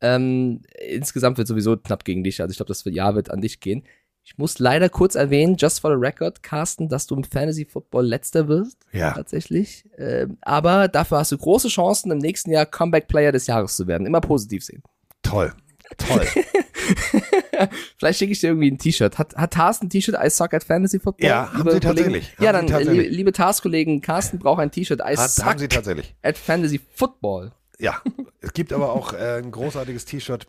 [0.00, 2.40] Ähm, insgesamt wird sowieso knapp gegen dich.
[2.40, 3.84] Also ich glaube, das Jahr wird an dich gehen.
[4.24, 8.06] Ich muss leider kurz erwähnen, just for the record, Carsten, dass du im Fantasy Football
[8.06, 8.78] letzter wirst.
[8.92, 9.12] Ja.
[9.12, 9.84] Tatsächlich.
[9.96, 13.86] Ähm, aber dafür hast du große Chancen, im nächsten Jahr Comeback Player des Jahres zu
[13.86, 14.06] werden.
[14.06, 14.82] Immer positiv sehen.
[15.22, 15.52] toll.
[15.98, 16.26] Toll.
[17.98, 19.18] Vielleicht schicke ich dir irgendwie ein T-Shirt.
[19.18, 21.28] Hat, hat Carsten ein T-Shirt I suck at Fantasy Football?
[21.28, 21.80] Ja, haben liebe sie Kollegen?
[21.80, 22.34] tatsächlich.
[22.38, 23.06] Ja, Haben dann, sie tatsächlich.
[23.06, 26.14] äh, liebe Task-Kollegen, Carsten braucht ein T-Shirt I Hat, suck haben sie tatsächlich.
[26.22, 27.52] at Fantasy Football.
[27.78, 28.00] Ja,
[28.40, 30.46] es gibt aber auch äh, ein großartiges T-Shirt.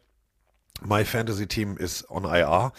[0.86, 2.71] My Fantasy Team ist on IR.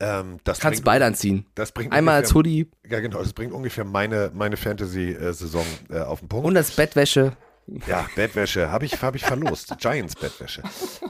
[0.00, 1.46] Ähm, das Kannst bringt, beide anziehen.
[1.54, 3.18] das bringt Einmal als ungefähr, Hoodie Ja, genau.
[3.20, 6.46] Das bringt ungefähr meine, meine Fantasy-Saison äh, auf den Punkt.
[6.46, 7.36] und als Bettwäsche.
[7.66, 9.74] Ja, Bettwäsche habe ich, hab ich verlost.
[9.78, 10.62] Giants Bettwäsche.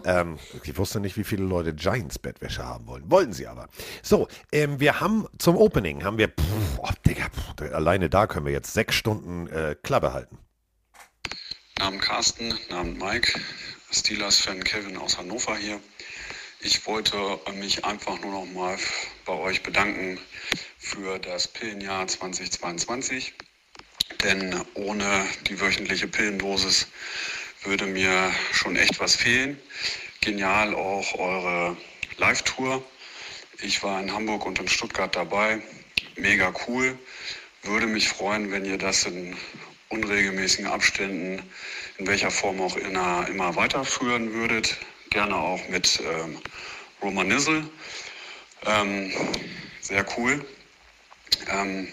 [0.05, 3.11] Ähm, ich wusste nicht, wie viele Leute Giants Bettwäsche haben wollen.
[3.11, 3.69] Wollten sie aber.
[4.03, 8.47] So, ähm, wir haben zum Opening, haben wir, pff, oh, Digga, pff, alleine da können
[8.47, 10.39] wir jetzt sechs Stunden äh, Klappe halten.
[11.79, 13.41] Namen Carsten, Namen Mike,
[13.91, 15.81] Steelers-Fan Kevin aus Hannover hier.
[16.61, 17.17] Ich wollte
[17.55, 18.79] mich einfach nur noch mal
[19.27, 20.19] bei euch bedanken
[20.79, 23.35] für das Pillenjahr 2022.
[24.23, 26.89] Denn ohne die wöchentliche Pillendosis
[27.63, 29.59] würde mir schon echt was fehlen.
[30.21, 31.77] Genial auch eure
[32.17, 32.85] Live-Tour.
[33.63, 35.61] Ich war in Hamburg und in Stuttgart dabei.
[36.17, 36.99] Mega cool.
[37.63, 39.37] Würde mich freuen, wenn ihr das in
[39.89, 41.43] unregelmäßigen Abständen,
[41.99, 44.77] in welcher Form auch immer, immer weiterführen würdet.
[45.11, 46.39] Gerne auch mit ähm,
[47.01, 47.69] Roman Nizzle.
[48.67, 49.13] Ähm,
[49.81, 50.45] sehr cool.
[51.49, 51.89] Ähm,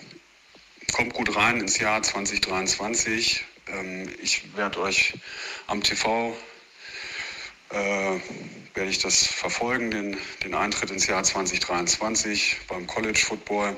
[0.91, 3.45] kommt gut rein ins Jahr 2023.
[3.67, 5.13] Ähm, ich werde euch
[5.67, 6.35] am TV
[7.71, 8.19] äh,
[8.73, 13.77] werde ich das verfolgen, den, den Eintritt ins Jahr 2023 beim College Football.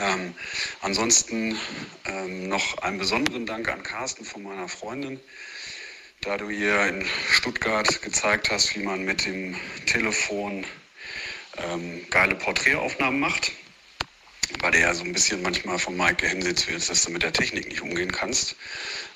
[0.00, 0.34] Ähm,
[0.82, 1.58] ansonsten
[2.04, 5.20] ähm, noch einen besonderen Dank an Carsten von meiner Freundin,
[6.20, 10.66] da du ihr in Stuttgart gezeigt hast, wie man mit dem Telefon
[11.56, 13.52] ähm, geile Porträtaufnahmen macht.
[14.60, 17.32] Weil der ja so ein bisschen manchmal von Mike gehänselt wird, dass du mit der
[17.32, 18.56] Technik nicht umgehen kannst.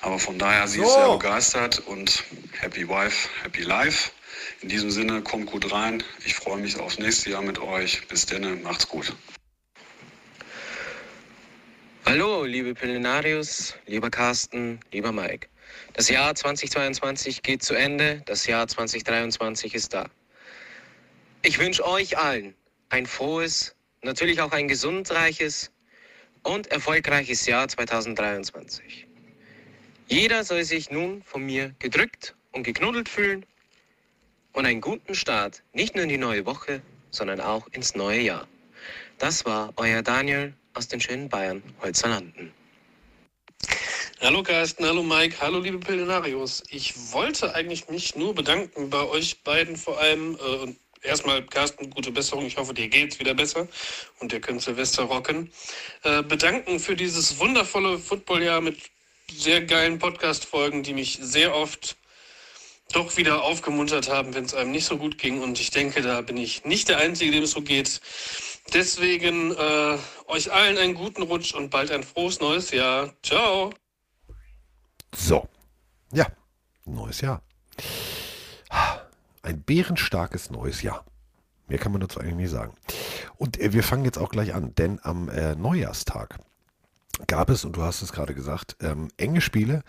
[0.01, 0.93] Aber von daher, sie ist So.
[0.93, 2.23] sehr begeistert und
[2.59, 4.11] Happy Wife, Happy Life.
[4.61, 6.03] In diesem Sinne, kommt gut rein.
[6.25, 8.07] Ich freue mich aufs nächste Jahr mit euch.
[8.07, 9.13] Bis dann, macht's gut.
[12.05, 15.47] Hallo, liebe Pillenarius, lieber Carsten, lieber Mike.
[15.93, 20.09] Das Jahr 2022 geht zu Ende, das Jahr 2023 ist da.
[21.41, 22.55] Ich wünsche euch allen
[22.89, 23.72] ein frohes,
[24.03, 25.71] natürlich auch ein gesundreiches
[26.43, 29.07] und erfolgreiches Jahr 2023.
[30.07, 33.45] Jeder soll sich nun von mir gedrückt und geknuddelt fühlen
[34.51, 38.47] und einen guten Start, nicht nur in die neue Woche, sondern auch ins neue Jahr.
[39.17, 42.51] Das war euer Daniel aus den schönen Bayern, Holzerlanden.
[44.21, 46.63] Hallo Carsten, hallo Mike, hallo liebe Pillenarios.
[46.69, 50.35] Ich wollte eigentlich mich nur bedanken bei euch beiden vor allem.
[50.35, 52.45] Äh, und erstmal, Carsten, gute Besserung.
[52.45, 53.67] Ich hoffe, dir geht's wieder besser
[54.19, 55.51] und ihr könnt Silvester rocken.
[56.03, 58.77] Äh, bedanken für dieses wundervolle Footballjahr mit
[59.31, 61.97] sehr geilen Podcast-Folgen, die mich sehr oft
[62.91, 65.41] doch wieder aufgemuntert haben, wenn es einem nicht so gut ging.
[65.41, 68.01] Und ich denke, da bin ich nicht der Einzige, dem es so geht.
[68.73, 73.13] Deswegen äh, euch allen einen guten Rutsch und bald ein frohes neues Jahr.
[73.23, 73.73] Ciao.
[75.15, 75.47] So.
[76.11, 76.27] Ja,
[76.85, 77.41] neues Jahr.
[79.43, 81.05] Ein bärenstarkes neues Jahr.
[81.67, 82.73] Mehr kann man dazu eigentlich nicht sagen.
[83.37, 86.39] Und äh, wir fangen jetzt auch gleich an, denn am äh, Neujahrstag
[87.27, 89.83] gab es, und du hast es gerade gesagt, ähm, enge Spiele.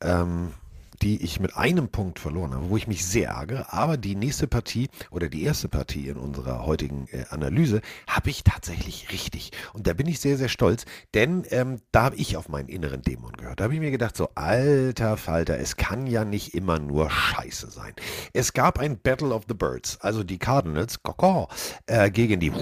[0.00, 0.54] Ähm,
[1.02, 3.72] die ich mit einem Punkt verloren habe, wo ich mich sehr ärgere.
[3.72, 8.44] Aber die nächste Partie oder die erste Partie in unserer heutigen äh, Analyse habe ich
[8.44, 9.52] tatsächlich richtig.
[9.72, 13.02] Und da bin ich sehr, sehr stolz, denn ähm, da habe ich auf meinen inneren
[13.02, 13.60] Dämon gehört.
[13.60, 17.70] Da habe ich mir gedacht, so alter Falter, es kann ja nicht immer nur Scheiße
[17.70, 17.94] sein.
[18.32, 21.48] Es gab ein Battle of the Birds, also die Cardinals, koko,
[21.86, 22.52] äh, gegen die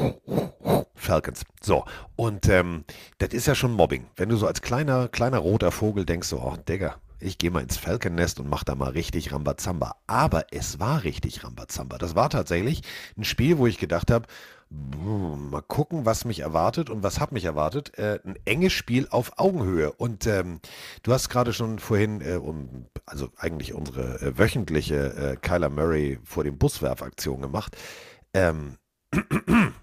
[0.94, 1.44] Falcons.
[1.60, 1.84] So,
[2.16, 2.84] und ähm,
[3.18, 4.06] das ist ja schon Mobbing.
[4.16, 7.62] Wenn du so als kleiner, kleiner roter Vogel denkst, so, oh, Digga, ich gehe mal
[7.62, 9.96] ins Falcon-Nest und mache da mal richtig Rambazamba.
[10.06, 11.98] Aber es war richtig Rambazamba.
[11.98, 12.82] Das war tatsächlich
[13.16, 14.26] ein Spiel, wo ich gedacht habe,
[14.70, 17.96] mal gucken, was mich erwartet und was hat mich erwartet.
[17.98, 19.92] Äh, ein enges Spiel auf Augenhöhe.
[19.92, 20.60] Und ähm,
[21.02, 26.18] du hast gerade schon vorhin, äh, um, also eigentlich unsere äh, wöchentliche äh, Kyler Murray
[26.24, 27.76] vor dem Buswerfaktion gemacht.
[28.34, 28.78] Ähm,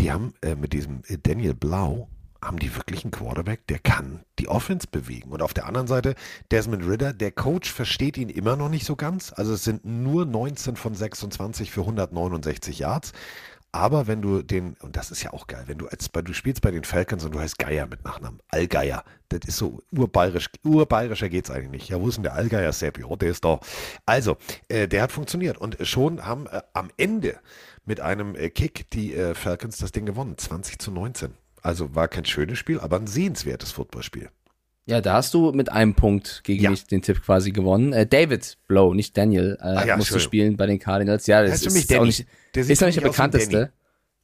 [0.00, 2.08] die haben äh, mit diesem äh, Daniel Blau
[2.42, 5.32] haben die wirklich einen Quarterback, der kann die Offense bewegen.
[5.32, 6.14] Und auf der anderen Seite
[6.50, 9.32] Desmond Ritter, der Coach versteht ihn immer noch nicht so ganz.
[9.34, 13.12] Also es sind nur 19 von 26 für 169 Yards.
[13.70, 16.62] Aber wenn du den, und das ist ja auch geil, wenn du als du spielst
[16.62, 21.28] bei den Falcons und du heißt Geier mit Nachnamen, Allgeier, das ist so urbayerisch, urbayerischer
[21.28, 21.88] geht's eigentlich nicht.
[21.90, 23.04] Ja, wo ist denn der Allgeier Seppi?
[23.04, 23.60] Oh, der ist da.
[24.06, 27.38] Also, äh, der hat funktioniert und schon haben äh, am Ende
[27.84, 31.34] mit einem äh, Kick die äh, Falcons das Ding gewonnen, 20 zu 19.
[31.68, 34.30] Also war kein schönes Spiel, aber ein sehenswertes Footballspiel.
[34.86, 36.70] Ja, da hast du mit einem Punkt gegen ja.
[36.70, 37.92] mich den Tipp quasi gewonnen.
[37.92, 41.26] Äh, David Blow, nicht Daniel, äh, ah, ja, musste spielen bei den Cardinals.
[41.26, 43.70] Ja, das ist, ist, auch nicht, der ist auch nicht der bekannteste.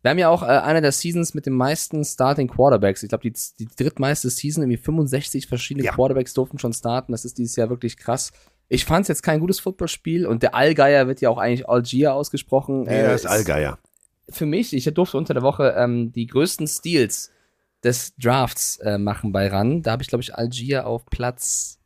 [0.01, 3.03] Wir haben ja auch äh, einer der Seasons mit den meisten Starting Quarterbacks.
[3.03, 5.93] Ich glaube, die, die drittmeiste Season, irgendwie 65 verschiedene ja.
[5.93, 7.13] Quarterbacks durften schon starten.
[7.13, 8.33] Das ist dieses Jahr wirklich krass.
[8.71, 12.15] Ich fand es jetzt kein gutes Footballspiel und der Allgeier wird ja auch eigentlich Algier
[12.15, 12.85] ausgesprochen.
[12.85, 13.79] Nee, äh, das ist Allgeier
[14.29, 17.31] für mich, ich durfte unter der Woche ähm, die größten Steals
[17.85, 19.83] des Drafts äh, machen bei RAN.
[19.83, 21.79] Da habe ich, glaube ich, Algier auf Platz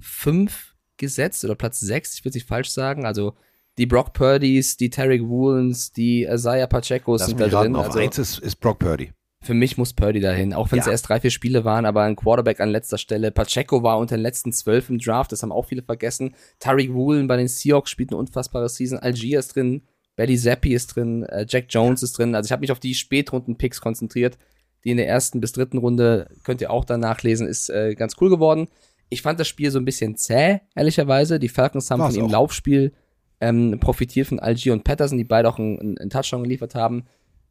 [0.00, 3.04] 5 gesetzt oder Platz 6, ich würde nicht falsch sagen.
[3.04, 3.34] Also
[3.78, 7.74] die Brock Purdys, die Tarek Woolens, die Isaiah Pachecos sind da drin.
[7.74, 9.12] Auf also, eins ist, ist Brock Purdy.
[9.40, 10.92] Für mich muss Purdy dahin, auch wenn es ja.
[10.92, 13.32] erst drei, vier Spiele waren, aber ein Quarterback an letzter Stelle.
[13.32, 16.36] Pacheco war unter den letzten zwölf im Draft, das haben auch viele vergessen.
[16.60, 19.00] Tariq Woolen bei den Seahawks spielt eine unfassbare Season.
[19.00, 19.82] Algier ist drin,
[20.14, 22.36] Belly Zappi ist drin, äh, Jack Jones ist drin.
[22.36, 24.38] Also ich habe mich auf die Spätrunden-Picks konzentriert.
[24.84, 28.14] Die in der ersten bis dritten Runde, könnt ihr auch dann nachlesen, ist äh, ganz
[28.20, 28.68] cool geworden.
[29.08, 31.38] Ich fand das Spiel so ein bisschen zäh, ehrlicherweise.
[31.38, 32.32] Die Falcons haben War's von ihrem auch.
[32.32, 32.92] Laufspiel
[33.40, 37.04] ähm, profitiert von Algier und Patterson, die beide auch einen, einen Touchdown geliefert haben.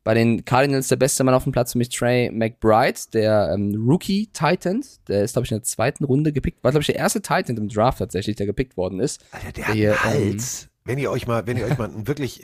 [0.04, 3.76] Bei den Cardinals der beste Mann auf dem Platz für mich Trey McBride, der ähm,
[3.88, 4.84] Rookie Titan.
[5.08, 6.64] Der ist, glaube ich, in der zweiten Runde gepickt.
[6.64, 9.24] War, glaube ich, der erste Titan im Draft tatsächlich, der gepickt worden ist.
[9.32, 10.64] Alter, der, der hat einen Hals.
[10.64, 12.42] Ähm, wenn ihr euch mal, wenn ihr euch mal wirklich,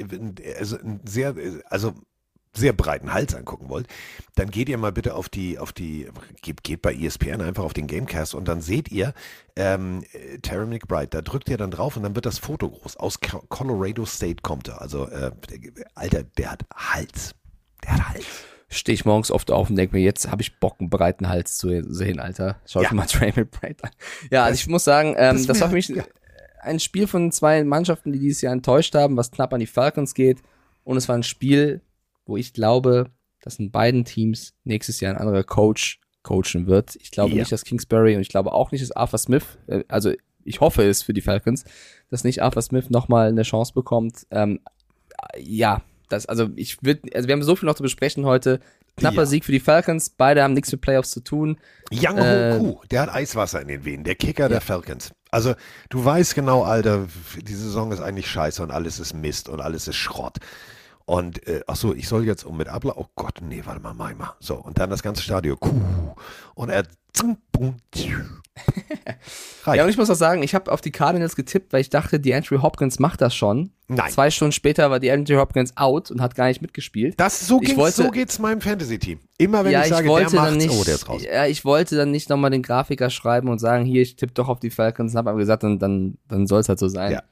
[0.59, 1.33] also ein sehr,
[1.65, 1.95] also
[2.53, 3.87] sehr breiten Hals angucken wollt,
[4.35, 6.07] dann geht ihr mal bitte auf die, auf die,
[6.41, 9.13] geht, geht bei ESPN einfach auf den Gamecast und dann seht ihr
[9.55, 10.03] ähm,
[10.41, 12.97] Terry McBride, da drückt ihr dann drauf und dann wird das Foto groß.
[12.97, 14.81] Aus Colorado State kommt er.
[14.81, 15.31] Also, äh,
[15.95, 17.35] Alter, der hat Hals.
[17.83, 18.25] Der hat Hals.
[18.69, 21.57] Stehe ich morgens oft auf und denke mir, jetzt habe ich Bock, einen breiten Hals
[21.57, 22.59] zu sehen, Alter.
[22.65, 22.89] Schau ja.
[22.89, 23.91] dir mal Trey McBride an.
[24.29, 26.03] Ja, also ich muss sagen, ähm, das, das war für mich ja
[26.67, 30.13] ein Spiel von zwei Mannschaften, die dieses Jahr enttäuscht haben, was knapp an die Falcons
[30.13, 30.39] geht.
[30.83, 31.81] Und es war ein Spiel,
[32.27, 33.09] wo ich glaube,
[33.41, 36.95] dass in beiden Teams nächstes Jahr ein anderer Coach coachen wird.
[36.97, 37.37] Ich glaube ja.
[37.37, 40.11] nicht, dass Kingsbury und ich glaube auch nicht, dass Arthur Smith, äh, also
[40.43, 41.63] ich hoffe es für die Falcons,
[42.09, 44.27] dass nicht Arthur Smith nochmal eine Chance bekommt.
[44.31, 44.59] Ähm,
[45.37, 48.59] ja, das, also ich würde, also wir haben so viel noch zu besprechen heute.
[48.95, 49.25] knapper Ja.
[49.25, 50.09] Sieg für die Falcons.
[50.09, 51.57] Beide haben nichts mit Playoffs zu tun.
[51.91, 55.11] Young Äh, Ho Koo, der hat Eiswasser in den Venen, der Kicker der Falcons.
[55.29, 55.53] Also
[55.89, 57.07] du weißt genau, Alter,
[57.41, 60.37] die Saison ist eigentlich scheiße und alles ist Mist und alles ist Schrott.
[61.09, 62.93] Und äh, ach so, ich soll jetzt um mit Abla.
[62.97, 64.33] Oh Gott, nee, warte mal, mach ich mal.
[64.41, 65.57] So, und dann das ganze Stadion.
[65.57, 65.71] Kuh.
[66.53, 66.83] Und er.
[67.53, 67.77] bum.
[69.65, 72.19] Ja, und ich muss auch sagen, ich habe auf die Cardinals getippt, weil ich dachte,
[72.19, 73.71] die Andrew Hopkins macht das schon.
[73.89, 74.09] Nein.
[74.09, 77.19] Zwei Stunden später war die Andrew Hopkins out und hat gar nicht mitgespielt.
[77.19, 79.19] Das, so, Ich ging's, wollte- so geht's meinem Fantasy-Team.
[79.37, 81.21] Immer wenn ja, ich ich, sage, wollte der dann macht's, nicht, oh, der ist raus.
[81.23, 84.47] ja, ich wollte dann nicht nochmal den Grafiker schreiben und sagen, hier, ich tippe doch
[84.47, 87.11] auf die Falcons und habe aber gesagt, dann, dann, dann soll es halt so sein.
[87.11, 87.23] Ja.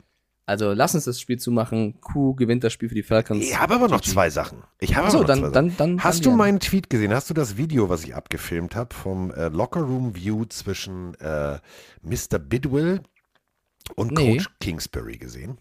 [0.48, 2.00] Also lass uns das Spiel zumachen.
[2.02, 3.44] Q gewinnt das Spiel für die Falcons.
[3.44, 4.64] Ich habe aber noch zwei Sachen.
[4.80, 6.04] Ich habe Achso, aber noch zwei dann, dann, dann.
[6.04, 7.14] Hast dann du meinen Tweet gesehen?
[7.14, 11.58] Hast du das Video, was ich abgefilmt habe, vom äh, Locker Room View zwischen äh,
[12.04, 12.38] Mr.
[12.38, 13.02] Bidwill
[13.96, 14.34] und Nee.
[14.38, 15.58] Coach Kingsbury gesehen?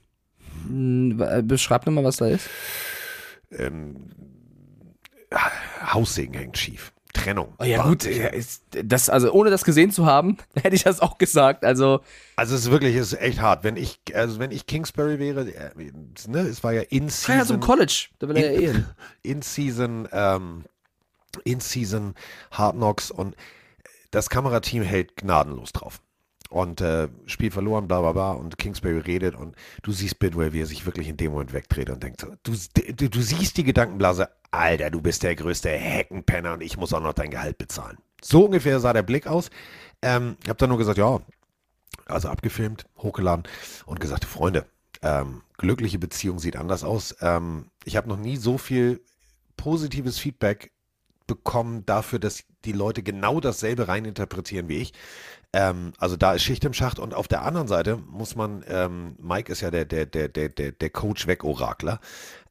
[0.66, 2.48] Hm, äh, Beschreib nochmal, was da ist.
[3.50, 4.10] Ähm,
[5.92, 6.93] Haussegen hängt schief.
[7.14, 7.54] Trennung.
[7.58, 11.00] Oh ja, gut, ja, ist, das, also ohne das gesehen zu haben, hätte ich das
[11.00, 11.64] auch gesagt.
[11.64, 12.00] Also,
[12.36, 13.64] Also es ist wirklich, es ist echt hart.
[13.64, 15.70] Wenn ich, also wenn ich Kingsbury wäre, äh,
[16.28, 17.54] ne, es war ja in Kai hat so Season.
[17.54, 18.84] im College, da will er ja eh
[19.22, 20.64] in Season, ähm,
[21.44, 22.14] in Season
[22.50, 23.34] Hard Knocks und
[24.10, 26.00] das Kamerateam hält gnadenlos drauf.
[26.54, 28.30] Und äh, Spiel verloren, bla bla bla.
[28.30, 31.90] Und Kingsbury redet und du siehst Bidwell, wie er sich wirklich in dem Moment wegdreht
[31.90, 32.52] und denkt so, du,
[32.94, 37.02] du, du siehst die Gedankenblase, Alter, du bist der größte Heckenpenner und ich muss auch
[37.02, 37.98] noch dein Gehalt bezahlen.
[38.22, 39.50] So ungefähr sah der Blick aus.
[40.00, 41.18] Ähm, ich habe dann nur gesagt, ja,
[42.06, 43.48] also abgefilmt, hochgeladen
[43.86, 44.64] und gesagt, Freunde,
[45.02, 47.16] ähm, glückliche Beziehung sieht anders aus.
[47.20, 49.00] Ähm, ich habe noch nie so viel
[49.56, 50.70] positives Feedback
[51.26, 54.92] bekommen dafür, dass die Leute genau dasselbe reininterpretieren wie ich.
[55.54, 59.14] Ähm, also da ist Schicht im Schacht und auf der anderen Seite muss man, ähm,
[59.22, 62.00] Mike ist ja der, der, der, der, der, der Coach weg Orakler.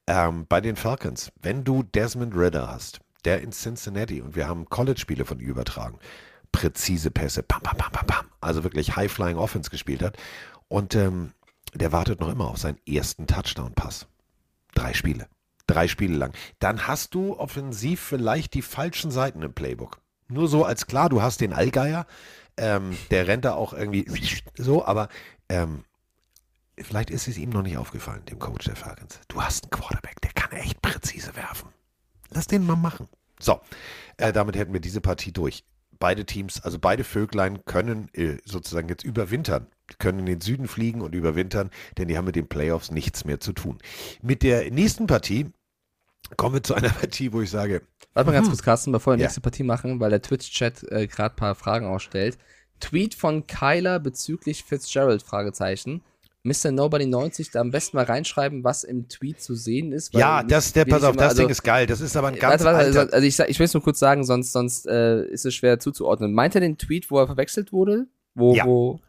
[0.07, 4.69] Ähm, bei den Falcons, wenn du Desmond Ritter hast, der in Cincinnati und wir haben
[4.69, 5.99] College-Spiele von ihm übertragen,
[6.53, 10.15] präzise Pässe, pam, pam, pam, pam, pam, also wirklich High-Flying Offense gespielt hat
[10.69, 11.33] und ähm,
[11.73, 14.07] der wartet noch immer auf seinen ersten Touchdown-Pass.
[14.75, 15.27] Drei Spiele.
[15.67, 16.31] Drei Spiele lang.
[16.59, 19.99] Dann hast du offensiv vielleicht die falschen Seiten im Playbook.
[20.29, 22.05] Nur so als klar, du hast den Allgeier,
[22.57, 24.05] ähm, der rennt da auch irgendwie
[24.57, 25.09] so, aber
[25.49, 25.83] ähm,
[26.77, 29.19] vielleicht ist es ihm noch nicht aufgefallen, dem Coach der Falcons.
[29.27, 31.69] Du hast einen Quarterback, der kann echt präzise werfen.
[32.29, 33.07] Lass den mal machen.
[33.39, 33.59] So,
[34.17, 35.65] äh, damit hätten wir diese Partie durch.
[35.99, 39.67] Beide Teams, also beide Vöglein können äh, sozusagen jetzt überwintern.
[39.91, 43.25] Die können in den Süden fliegen und überwintern, denn die haben mit den Playoffs nichts
[43.25, 43.77] mehr zu tun.
[44.21, 45.51] Mit der nächsten Partie
[46.33, 47.81] kommen wir zu einer Partie, wo ich sage,
[48.13, 49.27] Warte mal ganz kurz, Carsten, bevor wir die Ja.
[49.27, 52.37] nächste Partie machen, weil der Twitch-Chat äh, gerade ein paar Fragen ausstellt.
[52.79, 56.03] Tweet von Kyler bezüglich Fitzgerald, Fragezeichen.
[56.43, 56.71] Mr.
[56.71, 60.13] Nobody 90, da am besten mal reinschreiben, was im Tweet zu sehen ist.
[60.13, 61.87] ja, das, der, pass auf, immer- das also- Ding ist geil.
[61.87, 63.81] Das ist aber ein ganz Warte, warte, alter, also, also ich, ich will es nur
[63.81, 66.33] kurz sagen, sonst, sonst äh, ist es schwer zuzuordnen.
[66.33, 68.07] Meint er den Tweet, wo er verwechselt wurde?
[68.35, 68.65] Wo, Ja.
[68.65, 68.99] wo,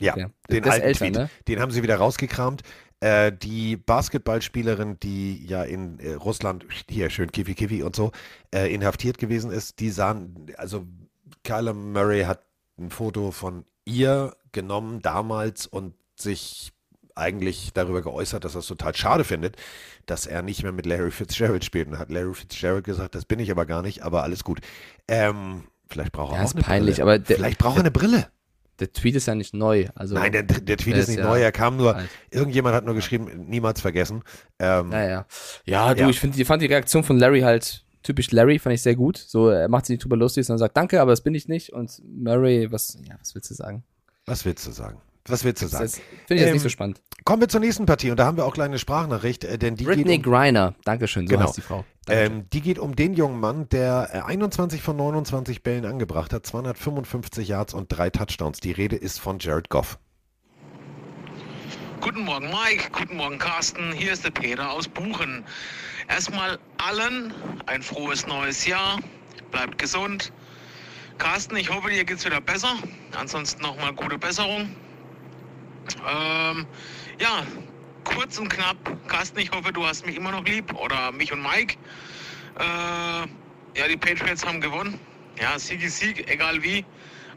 [0.00, 0.26] Ja, Okay.
[0.50, 1.14] den Das alten älter, Tweet.
[1.14, 1.30] ne?
[1.46, 2.62] Den haben sie wieder rausgekramt.
[3.02, 8.12] Äh, die Basketballspielerin, die ja in äh, Russland, hier schön Kifi Kifi und so,
[8.54, 10.86] äh, inhaftiert gewesen ist, die sahen, also
[11.42, 12.44] Kyler Murray hat
[12.78, 16.72] ein Foto von ihr genommen damals und sich
[17.16, 19.56] eigentlich darüber geäußert, dass er es total schade findet,
[20.06, 21.88] dass er nicht mehr mit Larry Fitzgerald spielt.
[21.88, 24.60] Und hat Larry Fitzgerald gesagt, das bin ich aber gar nicht, aber alles gut.
[25.08, 27.14] Ähm, vielleicht braucht er Ja, auch ist eine peinlich, Brille.
[27.16, 28.28] aber vielleicht braucht er eine Brille.
[28.82, 29.86] Der Tweet ist ja nicht neu.
[29.94, 32.08] Also, Nein, der, der Tweet der ist ist nicht ja neu, er kam nur, alt.
[32.30, 34.22] irgendjemand hat nur geschrieben, niemals vergessen.
[34.58, 35.26] Ähm, Naja.
[35.64, 36.08] Ja, du, Ja.
[36.08, 39.16] ich find, ich fand die Reaktion von Larry halt typisch Larry, fand ich sehr gut.
[39.16, 41.72] So, er macht sich nicht drüber lustig, sondern sagt, danke, aber das bin ich nicht.
[41.72, 43.84] Und Murray, was, ja, was willst du sagen?
[44.26, 45.00] Was willst du sagen?
[45.28, 45.84] Was willst du sagen?
[45.84, 47.00] Das finde ich jetzt Ähm, nicht so spannend.
[47.24, 49.84] Kommen wir zur nächsten Partie und da haben wir auch kleine Sprachnachricht, äh, denn die
[49.84, 51.46] Brittany geht um, Griner, Dankeschön, so Genau.
[51.46, 51.84] heißt die Frau.
[52.08, 56.44] Ähm, die geht um den jungen Mann, der äh, 21 von 29 Bällen angebracht hat,
[56.44, 58.58] 255 Yards und drei Touchdowns.
[58.58, 59.98] Die Rede ist von Jared Goff.
[62.00, 62.88] Guten Morgen, Mike.
[62.90, 63.92] Guten Morgen, Carsten.
[63.92, 65.44] Hier ist der Peter aus Buchen.
[66.08, 67.32] Erstmal allen
[67.66, 68.98] ein frohes neues Jahr.
[69.52, 70.32] Bleibt gesund.
[71.18, 72.74] Carsten, ich hoffe, dir geht's wieder besser.
[73.16, 74.70] Ansonsten nochmal gute Besserung.
[76.08, 76.66] Ähm,
[77.20, 77.46] ja,
[78.04, 78.76] kurz und knapp.
[79.08, 80.72] Carsten, ich hoffe, du hast mich immer noch lieb.
[80.74, 81.76] Oder mich und Mike.
[82.58, 84.98] Äh, ja, die Patriots haben gewonnen.
[85.40, 86.84] Ja, Sieg ist Sieg, egal wie.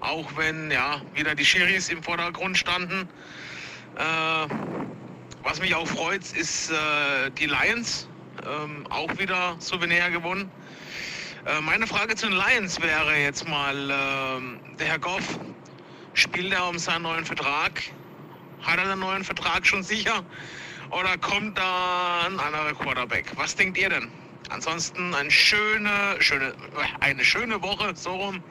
[0.01, 3.07] Auch wenn ja wieder die Schiris im Vordergrund standen.
[3.95, 4.47] Äh,
[5.43, 8.09] was mich auch freut, ist äh, die Lions.
[8.45, 10.51] Ähm, auch wieder Souvenir gewonnen.
[11.45, 15.39] Äh, meine Frage zu den Lions wäre jetzt mal, ähm, der Herr Goff,
[16.13, 17.83] spielt er um seinen neuen Vertrag?
[18.65, 20.23] Hat er den neuen Vertrag schon sicher?
[20.91, 23.31] Oder kommt da ein anderer Quarterback?
[23.35, 24.07] Was denkt ihr denn?
[24.49, 26.53] Ansonsten eine schöne, schöne,
[26.99, 28.43] eine schöne Woche, so rum.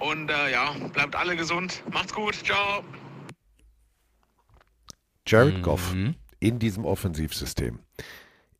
[0.00, 1.82] Und äh, ja, bleibt alle gesund.
[1.90, 2.34] Macht's gut.
[2.44, 2.84] Ciao.
[5.26, 5.94] Jared Goff
[6.38, 7.80] in diesem Offensivsystem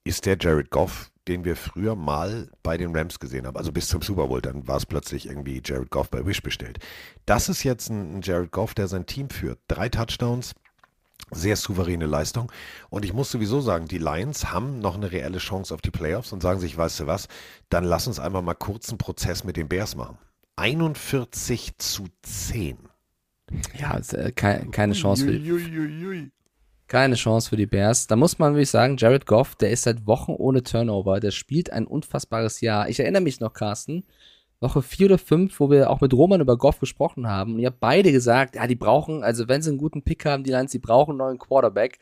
[0.04, 3.56] ist der Jared Goff, den wir früher mal bei den Rams gesehen haben.
[3.56, 6.78] Also bis zum Super Bowl, dann war es plötzlich irgendwie Jared Goff bei Wish bestellt.
[7.26, 9.58] Das ist jetzt ein Jared Goff, der sein Team führt.
[9.68, 10.54] Drei Touchdowns,
[11.30, 12.52] sehr souveräne Leistung.
[12.88, 16.32] Und ich muss sowieso sagen, die Lions haben noch eine reelle Chance auf die Playoffs
[16.32, 17.28] und sagen sich, weißt du was,
[17.68, 20.18] dann lass uns einmal mal kurz einen Prozess mit den Bears machen.
[20.56, 22.78] 41 zu 10.
[23.78, 26.30] Ja, äh, keine, keine Chance für die,
[26.88, 28.06] keine Chance für die Bears.
[28.06, 31.20] Da muss man wirklich sagen, Jared Goff, der ist seit Wochen ohne Turnover.
[31.20, 32.88] Der spielt ein unfassbares Jahr.
[32.88, 34.04] Ich erinnere mich noch, Carsten,
[34.60, 37.54] Woche vier oder fünf, wo wir auch mit Roman über Goff gesprochen haben.
[37.54, 40.44] Und ihr habt beide gesagt, ja, die brauchen, also wenn sie einen guten Pick haben,
[40.44, 41.98] die Lions, die brauchen einen neuen Quarterback.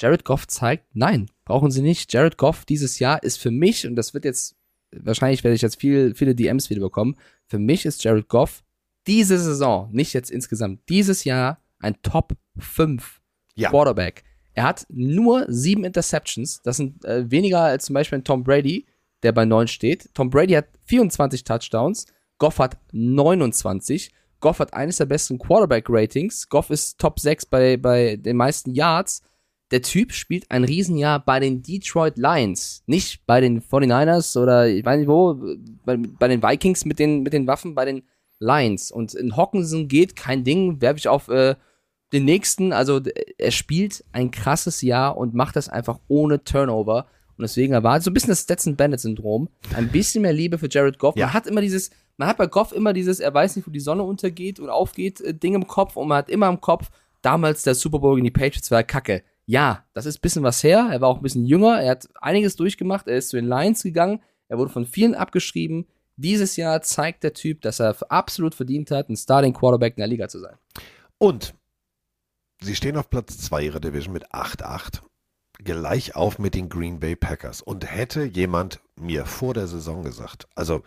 [0.00, 2.12] Jared Goff zeigt, nein, brauchen sie nicht.
[2.12, 4.56] Jared Goff dieses Jahr ist für mich, und das wird jetzt,
[4.92, 8.62] wahrscheinlich werde ich jetzt viel, viele DMs wieder bekommen, für mich ist Jared Goff
[9.06, 13.20] diese Saison, nicht jetzt insgesamt, dieses Jahr ein Top 5
[13.54, 13.70] Ja.
[13.70, 14.24] Quarterback.
[14.54, 16.62] Er hat nur sieben Interceptions.
[16.62, 18.86] Das sind äh, weniger als zum Beispiel ein Tom Brady,
[19.24, 20.10] der bei neun steht.
[20.14, 22.06] Tom Brady hat 24 Touchdowns.
[22.38, 24.12] Goff hat 29.
[24.40, 26.48] Goff hat eines der besten Quarterback-Ratings.
[26.48, 29.22] Goff ist Top 6 bei, bei den meisten Yards.
[29.70, 32.82] Der Typ spielt ein Riesenjahr bei den Detroit Lions.
[32.86, 35.40] Nicht bei den 49ers oder ich weiß nicht wo,
[35.84, 38.02] bei, bei den Vikings mit den, mit den Waffen, bei den
[38.38, 38.90] Lions.
[38.92, 41.54] Und in Hawkinson geht kein Ding, werfe ich auf äh,
[42.12, 42.72] den nächsten.
[42.72, 43.00] Also
[43.38, 47.06] er spielt ein krasses Jahr und macht das einfach ohne Turnover.
[47.36, 49.48] Und deswegen erwartet so ein bisschen das Stetson Bennett-Syndrom.
[49.74, 51.16] Ein bisschen mehr Liebe für Jared Goff.
[51.16, 51.26] Ja.
[51.26, 53.80] Man hat immer dieses, man hat bei Goff immer dieses, er weiß nicht, wo die
[53.80, 55.96] Sonne untergeht und aufgeht, äh, Ding im Kopf.
[55.96, 56.90] Und man hat immer im Kopf,
[57.22, 59.22] damals der Super Bowl gegen die Patriots war kacke.
[59.46, 60.88] Ja, das ist ein bisschen was her.
[60.90, 61.80] Er war auch ein bisschen jünger.
[61.80, 63.08] Er hat einiges durchgemacht.
[63.08, 64.22] Er ist zu den Lions gegangen.
[64.48, 65.86] Er wurde von vielen abgeschrieben.
[66.16, 70.06] Dieses Jahr zeigt der Typ, dass er absolut verdient hat, ein Starting Quarterback in der
[70.06, 70.56] Liga zu sein.
[71.18, 71.54] Und
[72.60, 75.02] sie stehen auf Platz 2 ihrer Division mit 8-8.
[75.64, 77.62] Gleich auf mit den Green Bay Packers.
[77.62, 80.82] Und hätte jemand mir vor der Saison gesagt, also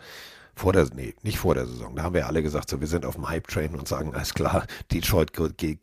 [0.54, 3.04] vor der, nee, nicht vor der Saison, da haben wir alle gesagt, so, wir sind
[3.04, 5.32] auf dem Hype-Train und sagen, alles klar, Detroit,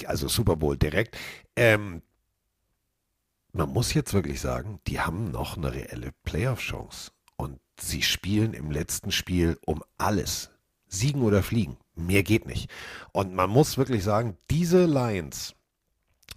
[0.06, 1.18] also Super Bowl direkt.
[1.56, 2.02] Ähm,
[3.54, 7.12] man muss jetzt wirklich sagen, die haben noch eine reelle Playoff-Chance.
[7.38, 10.52] Und sie spielen im letzten Spiel um alles.
[10.88, 11.78] Siegen oder fliegen.
[11.96, 12.70] Mehr geht nicht.
[13.14, 15.56] Und man muss wirklich sagen, diese Lions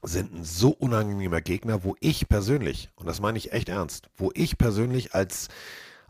[0.03, 4.31] sind ein so unangenehmer Gegner, wo ich persönlich, und das meine ich echt ernst, wo
[4.35, 5.49] ich persönlich als,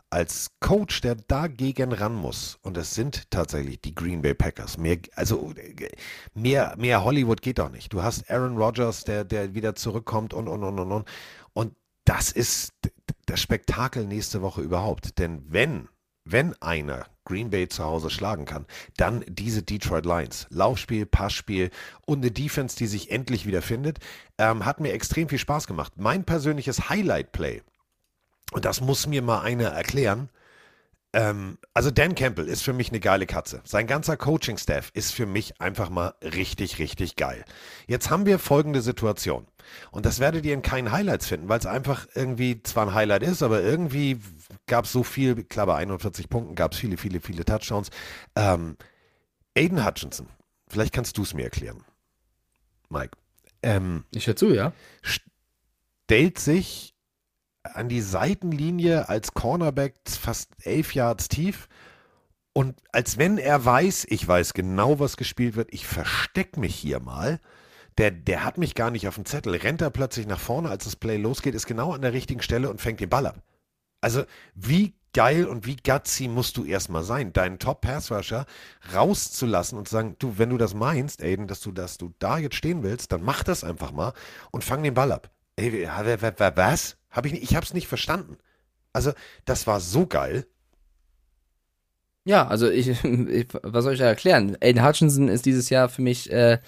[0.09, 4.97] als Coach, der dagegen ran muss, und das sind tatsächlich die Green Bay Packers, mehr,
[5.15, 5.53] also
[6.33, 7.93] mehr, mehr Hollywood geht doch nicht.
[7.93, 11.07] Du hast Aaron Rodgers, der, der wieder zurückkommt und, und, und, und, und.
[11.53, 11.75] Und
[12.05, 12.73] das ist
[13.25, 15.19] das Spektakel nächste Woche überhaupt.
[15.19, 15.89] Denn wenn,
[16.31, 18.65] wenn einer Green Bay zu Hause schlagen kann,
[18.97, 20.47] dann diese Detroit Lions.
[20.49, 21.69] Laufspiel, Passspiel
[22.05, 23.99] und eine Defense, die sich endlich wieder findet,
[24.37, 25.93] ähm, hat mir extrem viel Spaß gemacht.
[25.95, 27.61] Mein persönliches Highlight-Play,
[28.51, 30.29] und das muss mir mal einer erklären,
[31.11, 33.61] ähm, also Dan Campbell ist für mich eine geile Katze.
[33.65, 37.43] Sein ganzer Coaching-Staff ist für mich einfach mal richtig, richtig geil.
[37.87, 39.47] Jetzt haben wir folgende Situation.
[39.91, 43.23] Und das werdet ihr in keinen Highlights finden, weil es einfach irgendwie zwar ein Highlight
[43.23, 44.19] ist, aber irgendwie
[44.67, 47.89] gab es so viel, klar bei 41 Punkten gab es viele, viele, viele Touchdowns.
[48.35, 48.77] Ähm,
[49.55, 50.27] Aiden Hutchinson,
[50.67, 51.83] vielleicht kannst du es mir erklären,
[52.89, 53.17] Mike.
[53.61, 54.73] Ähm, Ich höre zu, ja.
[55.01, 56.93] stellt sich
[57.63, 61.67] an die Seitenlinie als Cornerback fast elf Yards tief
[62.53, 66.99] und als wenn er weiß, ich weiß genau, was gespielt wird, ich verstecke mich hier
[66.99, 67.39] mal.
[67.97, 70.85] Der, der hat mich gar nicht auf dem Zettel, rennt er plötzlich nach vorne, als
[70.85, 73.41] das Play losgeht, ist genau an der richtigen Stelle und fängt den Ball ab.
[74.01, 74.23] Also
[74.55, 78.45] wie geil und wie gutsy musst du erstmal sein, deinen Top-Pass-Rusher
[78.93, 82.37] rauszulassen und zu sagen, du, wenn du das meinst, Aiden, dass du, dass du da
[82.37, 84.13] jetzt stehen willst, dann mach das einfach mal
[84.51, 85.29] und fang den Ball ab.
[85.55, 86.97] Ey, was?
[87.09, 88.37] Hab ich ich hab's nicht verstanden.
[88.93, 89.11] Also,
[89.45, 90.45] das war so geil.
[92.25, 94.57] Ja, also ich, ich was soll ich da erklären?
[94.61, 96.59] Aiden Hutchinson ist dieses Jahr für mich äh,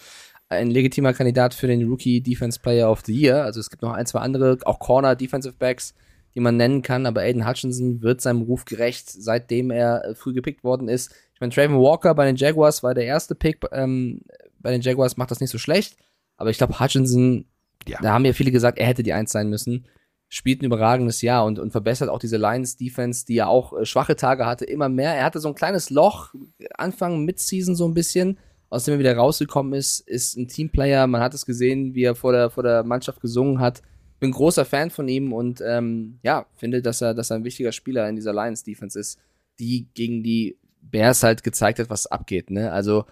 [0.50, 3.44] ein legitimer Kandidat für den Rookie Defense Player of the Year.
[3.44, 5.94] Also es gibt noch ein, zwei andere, auch Corner Defensive Backs,
[6.36, 10.34] die man nennen kann, aber Aiden Hutchinson wird seinem Ruf gerecht, seitdem er äh, früh
[10.34, 11.14] gepickt worden ist.
[11.34, 14.22] Ich meine, Traven Walker bei den Jaguars war der erste Pick, ähm,
[14.60, 15.98] bei den Jaguars macht das nicht so schlecht,
[16.38, 17.46] aber ich glaube, Hutchinson,
[17.88, 18.00] Ja.
[18.02, 19.86] da haben ja viele gesagt, er hätte die Eins sein müssen
[20.34, 24.16] spielt ein überragendes Jahr und, und verbessert auch diese Lions-Defense, die ja auch äh, schwache
[24.16, 25.14] Tage hatte, immer mehr.
[25.14, 26.34] Er hatte so ein kleines Loch,
[26.78, 31.06] Anfang Mid-Season so ein bisschen, aus dem er wieder rausgekommen ist, ist ein Teamplayer.
[31.06, 33.82] Man hat es gesehen, wie er vor der, vor der Mannschaft gesungen hat.
[34.22, 37.74] bin großer Fan von ihm und ähm, ja, finde, dass er, dass er ein wichtiger
[37.74, 39.20] Spieler in dieser Lions-Defense ist,
[39.60, 42.52] die gegen die Bears halt gezeigt hat, was abgeht.
[42.52, 42.72] Ne?
[42.72, 43.04] Also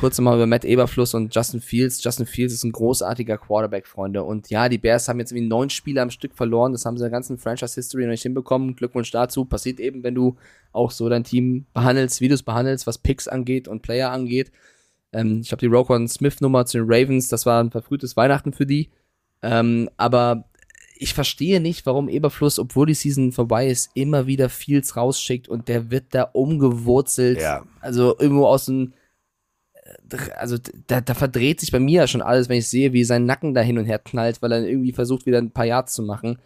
[0.00, 2.02] kurz nochmal über Matt Eberfluss und Justin Fields.
[2.02, 4.22] Justin Fields ist ein großartiger Quarterback, Freunde.
[4.22, 6.72] Und ja, die Bears haben jetzt irgendwie neun Spiele am Stück verloren.
[6.72, 8.76] Das haben sie in der ganzen Franchise-History noch nicht hinbekommen.
[8.76, 9.44] Glückwunsch dazu.
[9.44, 10.36] Passiert eben, wenn du
[10.72, 14.52] auch so dein Team behandelst, wie du es behandelst, was Picks angeht und Player angeht.
[15.12, 17.28] Ähm, ich habe die Roquan Smith-Nummer zu den Ravens.
[17.28, 18.90] Das war ein verfrühtes Weihnachten für die.
[19.42, 20.44] Ähm, aber
[20.96, 25.68] ich verstehe nicht, warum Eberfluss, obwohl die Season vorbei ist, immer wieder Fields rausschickt und
[25.68, 27.40] der wird da umgewurzelt.
[27.40, 27.64] Ja.
[27.80, 28.92] Also irgendwo aus dem
[30.36, 33.26] also da, da verdreht sich bei mir ja schon alles, wenn ich sehe, wie sein
[33.26, 36.02] Nacken da hin und her knallt, weil er irgendwie versucht, wieder ein paar Yards zu
[36.02, 36.38] machen.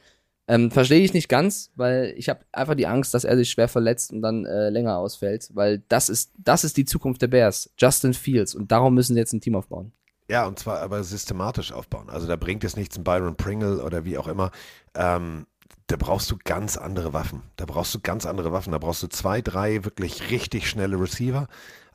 [0.48, 3.68] Ähm, Verstehe ich nicht ganz, weil ich habe einfach die Angst, dass er sich schwer
[3.68, 7.70] verletzt und dann äh, länger ausfällt, weil das ist, das ist die Zukunft der Bears.
[7.78, 8.54] Justin Fields.
[8.54, 9.92] Und darum müssen sie jetzt ein Team aufbauen.
[10.28, 12.08] Ja, und zwar aber systematisch aufbauen.
[12.10, 14.50] Also da bringt es nichts, ein Byron Pringle oder wie auch immer.
[14.94, 15.46] Ähm,
[15.88, 17.42] da brauchst du ganz andere Waffen.
[17.56, 18.72] Da brauchst du ganz andere Waffen.
[18.72, 21.46] Da brauchst du zwei, drei wirklich richtig schnelle Receiver.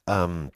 [0.08, 0.52] Ähm,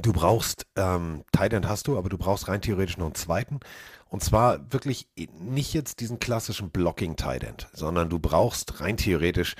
[0.00, 3.60] Du brauchst, ähm, Tight hast du, aber du brauchst rein theoretisch noch einen zweiten.
[4.08, 5.08] Und zwar wirklich
[5.38, 9.54] nicht jetzt diesen klassischen Blocking Tight sondern du brauchst rein theoretisch,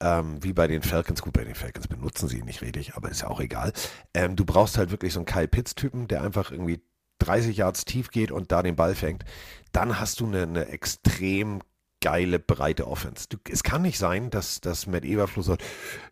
[0.00, 3.10] ähm, wie bei den Falcons, gut, bei den Falcons benutzen sie ihn nicht richtig, aber
[3.10, 3.72] ist ja auch egal.
[4.12, 6.82] Ähm, du brauchst halt wirklich so einen Kyle Pitts-Typen, der einfach irgendwie
[7.20, 9.24] 30 Yards tief geht und da den Ball fängt.
[9.72, 11.60] Dann hast du eine, eine extrem
[12.04, 13.26] geile, breite Offense.
[13.30, 15.64] Du, es kann nicht sein, dass, dass Matt Eberfluss sagt,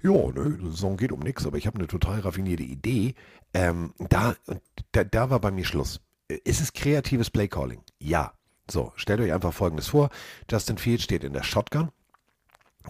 [0.02, 3.14] ja, ne, die Saison geht um nichts, aber ich habe eine total raffinierte Idee.
[3.52, 4.34] Ähm, da,
[4.92, 6.00] da, da war bei mir Schluss.
[6.28, 7.82] Ist es kreatives Playcalling?
[7.98, 8.32] Ja.
[8.70, 10.08] So, stellt euch einfach Folgendes vor.
[10.50, 11.90] Justin Fields steht in der Shotgun.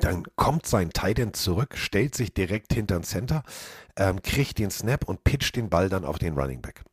[0.01, 3.43] Dann kommt sein Tight End zurück, stellt sich direkt hinter den Center,
[3.97, 6.85] ähm, kriegt den Snap und pitcht den Ball dann auf den Running Back.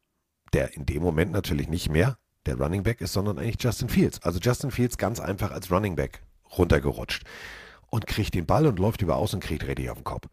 [0.54, 2.18] Der in dem Moment natürlich nicht mehr
[2.50, 4.22] der Running Back ist, sondern eigentlich Justin Fields.
[4.24, 6.22] Also Justin Fields ganz einfach als Running Back
[6.58, 7.24] runtergerutscht
[7.90, 10.28] und kriegt den Ball und läuft über aus und kriegt richtig auf den Kopf.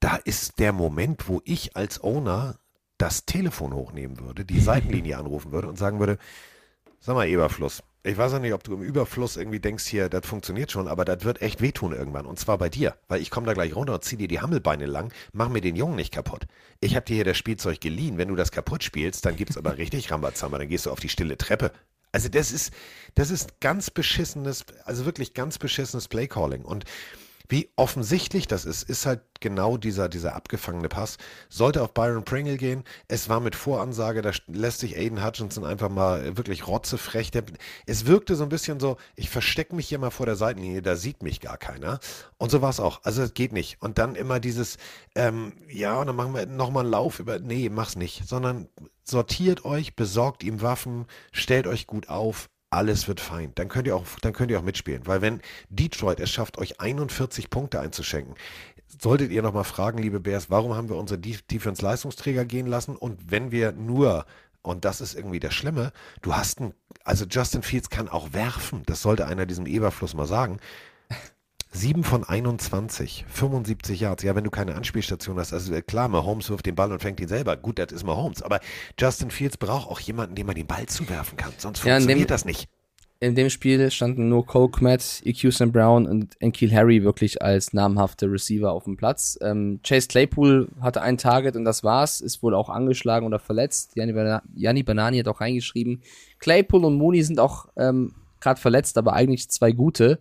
[0.00, 2.58] Da ist der Moment, wo ich als Owner
[2.98, 6.18] das Telefon hochnehmen würde, die Seitenlinie anrufen würde und sagen würde,
[6.98, 10.26] sag mal Eberfluss, ich weiß ja nicht, ob du im Überfluss irgendwie denkst, hier, das
[10.26, 12.24] funktioniert schon, aber das wird echt wehtun irgendwann.
[12.24, 12.96] Und zwar bei dir.
[13.08, 15.76] Weil ich komme da gleich runter und zieh dir die Hammelbeine lang, mach mir den
[15.76, 16.46] Jungen nicht kaputt.
[16.80, 18.16] Ich habe dir hier das Spielzeug geliehen.
[18.16, 20.58] Wenn du das kaputt spielst, dann gibt's aber richtig Rambazamba.
[20.58, 21.72] Dann gehst du auf die stille Treppe.
[22.12, 22.72] Also das ist,
[23.14, 26.64] das ist ganz beschissenes, also wirklich ganz beschissenes Playcalling.
[26.64, 26.84] Und
[27.50, 31.18] wie offensichtlich das ist, ist halt genau dieser, dieser abgefangene Pass.
[31.48, 32.84] Sollte auf Byron Pringle gehen.
[33.08, 37.32] Es war mit Voransage, da lässt sich Aiden Hutchinson einfach mal wirklich rotzefrech.
[37.32, 37.42] Der,
[37.86, 40.94] es wirkte so ein bisschen so, ich verstecke mich hier mal vor der Seitenlinie, da
[40.94, 41.98] sieht mich gar keiner.
[42.38, 43.00] Und so war es auch.
[43.02, 43.82] Also es geht nicht.
[43.82, 44.76] Und dann immer dieses,
[45.16, 48.28] ähm, ja, und dann machen wir nochmal einen Lauf über, nee, mach's nicht.
[48.28, 48.68] Sondern
[49.02, 53.52] sortiert euch, besorgt ihm Waffen, stellt euch gut auf, alles wird fein.
[53.56, 55.06] Dann könnt ihr auch, dann könnt ihr auch mitspielen.
[55.06, 58.34] Weil wenn Detroit es schafft, euch 41 Punkte einzuschenken,
[59.00, 62.96] solltet ihr nochmal fragen, liebe Bears, warum haben wir unsere Defense-Leistungsträger gehen lassen?
[62.96, 64.24] Und wenn wir nur,
[64.62, 65.92] und das ist irgendwie das Schlimme,
[66.22, 68.82] du hast einen, also Justin Fields kann auch werfen.
[68.86, 70.58] Das sollte einer diesem Eberfluss mal sagen.
[71.72, 74.22] 7 von 21, 75 Yards.
[74.24, 77.20] Ja, wenn du keine Anspielstation hast, also äh, klar, Mahomes wirft den Ball und fängt
[77.20, 77.56] ihn selber.
[77.56, 78.42] Gut, das ist Mahomes.
[78.42, 78.58] Aber
[78.98, 81.52] Justin Fields braucht auch jemanden, dem man den Ball zuwerfen kann.
[81.58, 82.68] Sonst Ja, funktioniert dem- das nicht.
[83.22, 87.74] In dem Spiel standen nur Cole Kmet, EQ Sam Brown und Enkeel Harry wirklich als
[87.74, 89.38] namhafte Receiver auf dem Platz.
[89.42, 93.92] Ähm, Chase Claypool hatte ein Target und das war's, ist wohl auch angeschlagen oder verletzt.
[93.94, 96.00] Gianni, Bana Gianni Banani hat auch reingeschrieben.
[96.38, 100.18] Claypool und Mooney sind auch ähm, gerade verletzt, aber eigentlich zwei gute.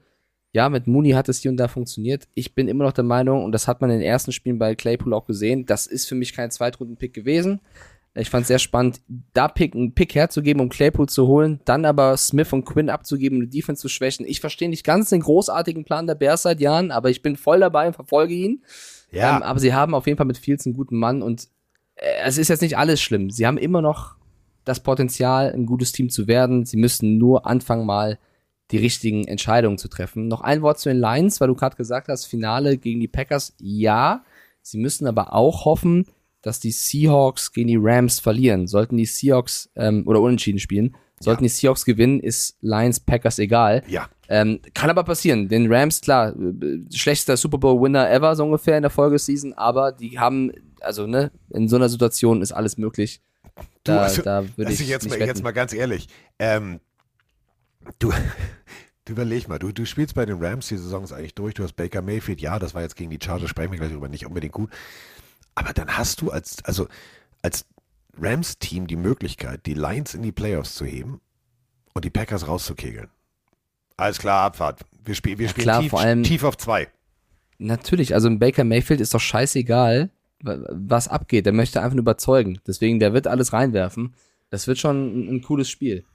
[0.51, 2.27] Ja, mit Mooney hat es hier und da funktioniert.
[2.33, 4.73] Ich bin immer noch der Meinung, und das hat man in den ersten Spielen bei
[4.75, 7.61] Claypool auch gesehen, das ist für mich kein Zweitrunden-Pick gewesen.
[8.15, 9.01] Ich fand es sehr spannend,
[9.33, 13.37] da Pick, einen Pick herzugeben, um Claypool zu holen, dann aber Smith und Quinn abzugeben,
[13.37, 14.25] um die Defense zu schwächen.
[14.27, 17.59] Ich verstehe nicht ganz den großartigen Plan der Bears seit Jahren, aber ich bin voll
[17.59, 18.63] dabei und verfolge ihn.
[19.11, 21.47] Ja, Ähm, aber sie haben auf jeden Fall mit Fields einen guten Mann und
[21.95, 23.29] äh, es ist jetzt nicht alles schlimm.
[23.29, 24.15] Sie haben immer noch
[24.65, 26.65] das Potenzial, ein gutes Team zu werden.
[26.65, 28.17] Sie müssen nur anfangen, mal
[28.71, 30.27] die richtigen Entscheidungen zu treffen.
[30.27, 33.55] Noch ein Wort zu den Lions, weil du gerade gesagt hast, Finale gegen die Packers.
[33.59, 34.23] Ja,
[34.61, 36.05] sie müssen aber auch hoffen,
[36.41, 38.67] dass die Seahawks gegen die Rams verlieren.
[38.67, 43.83] Sollten die Seahawks ähm, oder unentschieden spielen, sollten die Seahawks gewinnen, ist Lions Packers egal.
[43.87, 44.07] ja.
[44.31, 45.47] Ähm, kann aber passieren.
[45.47, 50.19] Den Rams, klar, äh, schlechtester Super Bowl-Winner ever, so ungefähr in der Folgeseason, aber die
[50.19, 50.51] haben,
[50.81, 53.21] also, ne, in so einer Situation ist alles möglich.
[53.83, 55.25] Du, Da, also, da würde also ich jetzt, mal, wetten.
[55.27, 56.09] jetzt mal ganz ehrlich.
[56.37, 56.79] Ähm,
[57.99, 58.11] du,
[59.05, 61.63] du überleg mal, du, du spielst bei den Rams, die Saison ist eigentlich durch, du
[61.63, 64.25] hast Baker Mayfield, ja, das war jetzt gegen die Chargers, sprechen wir gleich drüber, nicht
[64.25, 64.69] unbedingt gut.
[65.55, 66.87] Aber dann hast du als, also
[67.41, 67.65] als
[68.17, 71.21] Rams-Team die Möglichkeit, die Lions in die Playoffs zu heben
[71.93, 73.09] und die Packers rauszukegeln.
[73.97, 74.81] Alles klar, Abfahrt.
[75.03, 76.87] Wir, spiel, wir spielen klar, tief, vor allem- tief auf zwei.
[77.57, 80.09] Natürlich, also im Baker Mayfield ist doch scheißegal,
[80.41, 81.45] wa- was abgeht.
[81.45, 82.59] Der möchte einfach nur überzeugen.
[82.65, 84.13] Deswegen, der wird alles reinwerfen.
[84.49, 86.05] Das wird schon ein, ein cooles Spiel.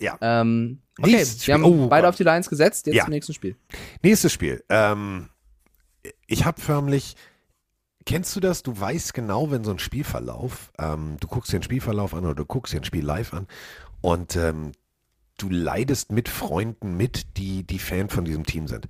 [0.00, 0.18] Ja.
[0.20, 1.64] Ähm, okay, Nächstes wir haben.
[1.64, 2.10] Oh beide Gott.
[2.10, 2.86] auf die Lines gesetzt.
[2.86, 3.04] Jetzt Ja.
[3.04, 3.56] zum nächsten Spiel.
[4.02, 4.62] Nächstes Spiel.
[4.68, 5.28] Ähm,
[6.26, 7.16] ich habe förmlich.
[8.06, 8.62] Kennst du das?
[8.62, 12.34] Du weißt genau, wenn so ein Spielverlauf, ähm, du guckst dir einen Spielverlauf an oder
[12.34, 13.46] du guckst dir ein Spiel live an
[14.02, 14.72] und ähm,
[15.38, 18.88] du leidest mit Freunden mit, die, die Fan von diesem Team sind.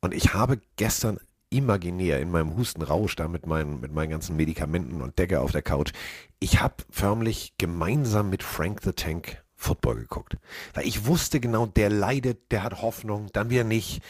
[0.00, 5.00] Und ich habe gestern imaginär in meinem Hustenrausch da mit meinen, mit meinen ganzen Medikamenten
[5.00, 5.92] und Decke auf der Couch,
[6.40, 10.36] ich habe förmlich gemeinsam mit Frank the Tank Football geguckt.
[10.74, 14.02] Weil ich wusste genau, der leidet, der hat Hoffnung, dann wieder nicht.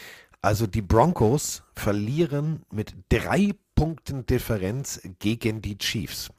[0.42, 6.30] Also die Broncos verlieren mit drei Punkten Differenz gegen die Chiefs.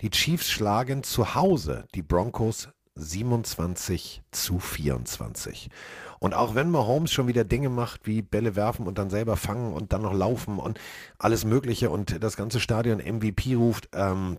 [0.00, 5.68] Die Chiefs schlagen zu Hause die Broncos 27 zu 24.
[6.20, 9.72] Und auch wenn Mahomes schon wieder Dinge macht, wie Bälle werfen und dann selber fangen
[9.72, 10.78] und dann noch laufen und
[11.18, 14.38] alles Mögliche und das ganze Stadion MVP ruft, ähm,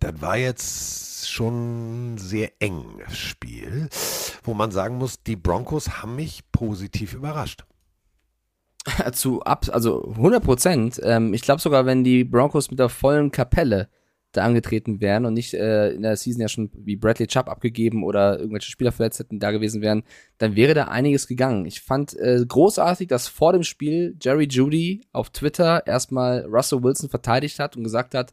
[0.00, 3.88] das war jetzt schon ein sehr enges Spiel,
[4.42, 7.64] wo man sagen muss, die Broncos haben mich positiv überrascht.
[9.12, 11.00] Zu ab, also 100 Prozent.
[11.02, 13.88] Ähm, ich glaube sogar, wenn die Broncos mit der vollen Kapelle
[14.32, 18.02] da angetreten wären und nicht äh, in der Season ja schon wie Bradley Chubb abgegeben
[18.02, 20.04] oder irgendwelche Spieler verletzt hätten da gewesen wären,
[20.38, 21.66] dann wäre da einiges gegangen.
[21.66, 27.10] Ich fand äh, großartig, dass vor dem Spiel Jerry Judy auf Twitter erstmal Russell Wilson
[27.10, 28.32] verteidigt hat und gesagt hat,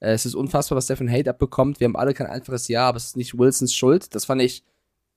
[0.00, 1.80] es ist unfassbar, was der für ein Hate abbekommt.
[1.80, 4.14] Wir haben alle kein einfaches Jahr, aber es ist nicht Wilsons Schuld.
[4.14, 4.62] Das fand ich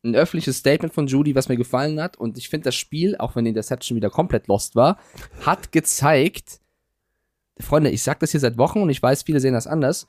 [0.03, 2.17] ein öffentliches Statement von Judy, was mir gefallen hat.
[2.17, 4.97] Und ich finde, das Spiel, auch wenn die Interception wieder komplett lost war,
[5.41, 6.59] hat gezeigt,
[7.59, 10.07] Freunde, ich sag das hier seit Wochen und ich weiß, viele sehen das anders.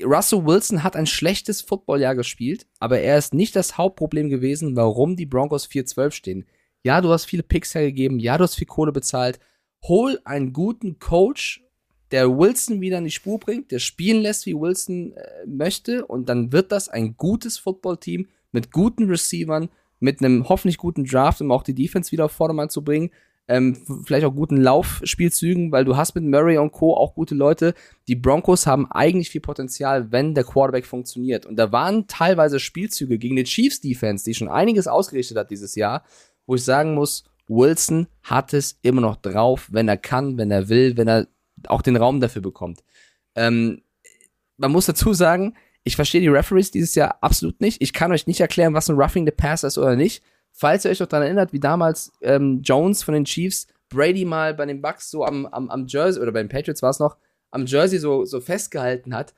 [0.00, 5.16] Russell Wilson hat ein schlechtes Footballjahr gespielt, aber er ist nicht das Hauptproblem gewesen, warum
[5.16, 6.46] die Broncos 4-12 stehen.
[6.82, 9.38] Ja, du hast viele Picks hergegeben, ja, du hast viel Kohle bezahlt.
[9.82, 11.62] Hol einen guten Coach,
[12.12, 16.28] der Wilson wieder in die Spur bringt, der spielen lässt, wie Wilson äh, möchte, und
[16.28, 21.50] dann wird das ein gutes Footballteam mit guten Receivern, mit einem hoffentlich guten Draft, um
[21.50, 23.10] auch die Defense wieder auf Vordermann zu bringen.
[23.48, 26.94] Ähm, vielleicht auch guten Laufspielzügen, weil du hast mit Murray und Co.
[26.94, 27.74] auch gute Leute.
[28.06, 31.44] Die Broncos haben eigentlich viel Potenzial, wenn der Quarterback funktioniert.
[31.44, 35.74] Und da waren teilweise Spielzüge gegen die Chiefs Defense, die schon einiges ausgerichtet hat dieses
[35.74, 36.04] Jahr,
[36.46, 40.68] wo ich sagen muss, Wilson hat es immer noch drauf, wenn er kann, wenn er
[40.68, 41.26] will, wenn er
[41.68, 42.82] auch den Raum dafür bekommt.
[43.34, 43.82] Ähm,
[44.56, 47.82] man muss dazu sagen, ich verstehe die Referees dieses Jahr absolut nicht.
[47.82, 50.22] Ich kann euch nicht erklären, was ein Roughing the Pass ist oder nicht.
[50.52, 54.54] Falls ihr euch noch daran erinnert, wie damals ähm, Jones von den Chiefs Brady mal
[54.54, 57.16] bei den Bucks so am, am, am Jersey, oder bei den Patriots war es noch,
[57.50, 59.34] am Jersey so, so festgehalten hat,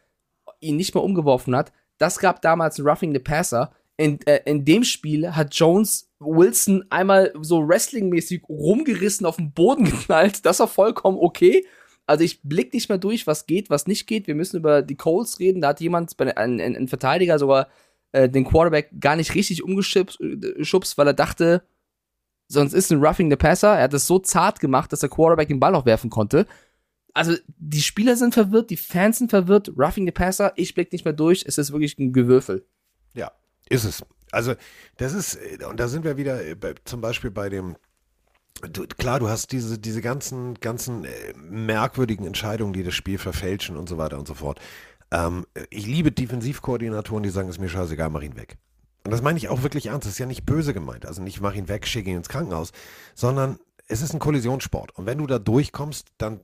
[0.61, 3.73] ihn nicht mehr umgeworfen hat, das gab damals ein Roughing the Passer.
[3.97, 9.85] In, äh, in dem Spiel hat Jones Wilson einmal so Wrestling-mäßig rumgerissen, auf den Boden
[9.85, 10.45] geknallt.
[10.45, 11.65] Das war vollkommen okay.
[12.07, 14.27] Also ich blick nicht mehr durch, was geht, was nicht geht.
[14.27, 15.61] Wir müssen über die Colts reden.
[15.63, 17.69] Da hat jemand, ein, ein, ein Verteidiger sogar
[18.13, 20.19] äh, den Quarterback gar nicht richtig umgeschubst,
[20.61, 21.63] schubst, weil er dachte,
[22.49, 23.77] sonst ist ein Roughing the Passer.
[23.77, 26.47] Er hat es so zart gemacht, dass der Quarterback den Ball auch werfen konnte.
[27.15, 29.73] Also die Spieler sind verwirrt, die Fans sind verwirrt.
[29.77, 31.45] Roughing the Passer, ich blick nicht mehr durch.
[31.47, 32.67] Es ist wirklich ein Gewürfel.
[33.15, 33.33] Ja,
[33.69, 34.05] ist es.
[34.31, 34.55] Also,
[34.97, 35.39] das ist,
[35.69, 37.77] und da sind wir wieder äh, bei, zum Beispiel bei dem,
[38.63, 43.77] du, klar, du hast diese, diese ganzen, ganzen äh, merkwürdigen Entscheidungen, die das Spiel verfälschen
[43.77, 44.61] und so weiter und so fort.
[45.11, 48.59] Ähm, ich liebe Defensivkoordinatoren, die sagen, ist mir scheißegal, mach ihn weg.
[49.05, 50.07] Und das meine ich auch wirklich ernst.
[50.07, 51.07] Das ist ja nicht böse gemeint.
[51.07, 52.73] Also nicht mach ihn weg, schick ihn ins Krankenhaus,
[53.15, 54.97] sondern es ist ein Kollisionssport.
[54.97, 56.41] Und wenn du da durchkommst, dann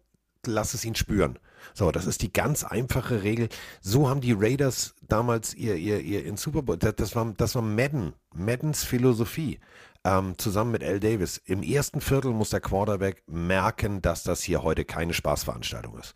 [0.47, 1.39] lass es ihn spüren.
[1.75, 3.49] So, das ist die ganz einfache Regel.
[3.81, 7.55] So haben die Raiders damals ihr, ihr, ihr in Super Bowl, das, das war, das
[7.55, 9.61] war Madden, Maddens Philosophie,
[10.05, 11.01] ähm, zusammen mit L.
[11.01, 11.41] Davis.
[11.45, 16.15] Im ersten Viertel muss der Quarterback merken, dass das hier heute keine Spaßveranstaltung ist.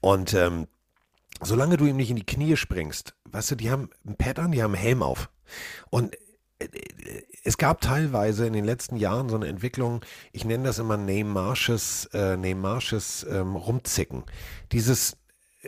[0.00, 0.66] Und ähm,
[1.40, 4.52] solange du ihm nicht in die Knie springst, weißt du, die haben ein Pad an,
[4.52, 5.30] die haben einen Helm auf.
[5.90, 6.14] Und
[6.58, 6.68] äh,
[7.44, 12.06] es gab teilweise in den letzten Jahren so eine Entwicklung, ich nenne das immer Neymarsches,
[12.12, 14.24] äh, Neymarsches ähm, Rumzicken.
[14.72, 15.16] Dieses, äh,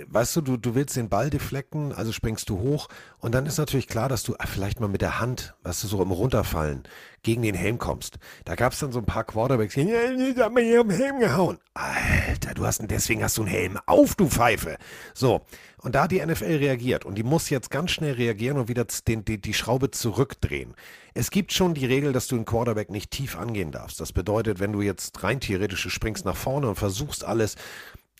[0.08, 2.88] weißt du, du, du willst den Ball deflecken, also springst du hoch
[3.18, 5.88] und dann ist natürlich klar, dass du ah, vielleicht mal mit der Hand, weißt du,
[5.88, 6.84] so im Runterfallen
[7.22, 8.18] gegen den Helm kommst.
[8.44, 10.90] Da gab es dann so ein paar Quarterbacks, die, ja, ich hab mir hier am
[10.90, 11.58] Helm gehauen.
[11.74, 14.78] Alter, du hast, deswegen hast du einen Helm auf, du Pfeife.
[15.14, 15.42] So,
[15.80, 18.86] und da hat die NFL reagiert und die muss jetzt ganz schnell reagieren und wieder
[19.06, 20.74] den, die, die Schraube zurückdrehen.
[21.14, 24.00] Es gibt schon die Regel, dass du einen Quarterback nicht tief angehen darfst.
[24.00, 27.56] Das bedeutet, wenn du jetzt rein theoretisch, springst nach vorne und versuchst alles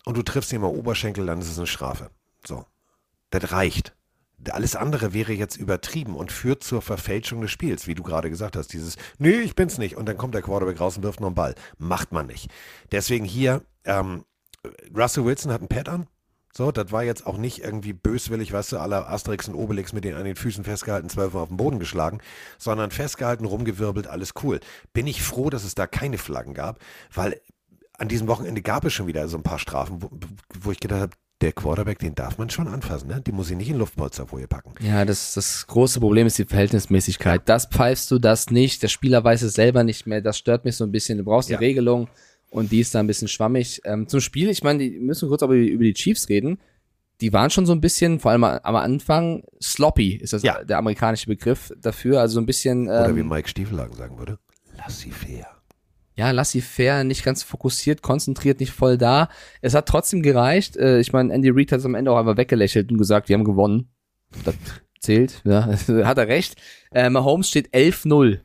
[0.09, 2.09] und du triffst ihn mal Oberschenkel, dann ist es eine Strafe.
[2.43, 2.65] So,
[3.29, 3.95] das reicht.
[4.51, 8.57] Alles andere wäre jetzt übertrieben und führt zur Verfälschung des Spiels, wie du gerade gesagt
[8.57, 8.73] hast.
[8.73, 9.99] Dieses, nee, ich bin's nicht.
[9.99, 11.55] Und dann kommt der Quarterback raus und wirft noch einen Ball.
[11.77, 12.51] Macht man nicht.
[12.91, 14.25] Deswegen hier, ähm,
[14.97, 16.07] Russell Wilson hat ein Pad an.
[16.55, 20.05] So, das war jetzt auch nicht irgendwie böswillig, weißt du, aller Asterix und Obelix mit
[20.05, 22.21] denen an den Füßen festgehalten, zwölfmal auf den Boden geschlagen,
[22.57, 24.61] sondern festgehalten, rumgewirbelt, alles cool.
[24.95, 26.79] Bin ich froh, dass es da keine Flaggen gab,
[27.13, 27.43] weil
[27.99, 30.11] an diesem Wochenende gab es schon wieder so ein paar Strafen, wo,
[30.61, 33.21] wo ich gedacht habe, der Quarterback, den darf man schon anfassen, ne?
[33.25, 34.73] Die muss ich nicht in Luftpolsterfolie packen.
[34.85, 37.43] Ja, das, das große Problem ist die Verhältnismäßigkeit.
[37.49, 38.83] Das pfeifst du, das nicht.
[38.83, 40.21] Der Spieler weiß es selber nicht mehr.
[40.21, 41.19] Das stört mich so ein bisschen.
[41.19, 41.61] Du brauchst eine Ja.
[41.61, 42.09] Regelung
[42.51, 43.81] und die ist da ein bisschen schwammig.
[43.85, 46.59] Ähm, zum Spiel, ich meine, die müssen kurz über die Chiefs reden.
[47.21, 50.65] Die waren schon so ein bisschen, vor allem am Anfang, sloppy ist das Ja.
[50.65, 52.21] der amerikanische Begriff dafür.
[52.21, 54.39] Also so ein bisschen, Oder wie ähm, Mike Stiefelhagen sagen würde,
[54.77, 55.47] lass sie fair.
[56.19, 59.29] Ja, laissez-faire, nicht ganz fokussiert, konzentriert, nicht voll da.
[59.61, 60.77] Es hat trotzdem gereicht.
[60.77, 63.35] Äh, ich meine, Andy Reid hat es am Ende auch einfach weggelächelt und gesagt, wir
[63.35, 63.89] haben gewonnen.
[64.45, 64.57] Das
[64.99, 65.67] zählt, ja,
[66.05, 66.57] hat er recht.
[66.91, 68.41] Äh, Mahomes steht 11-0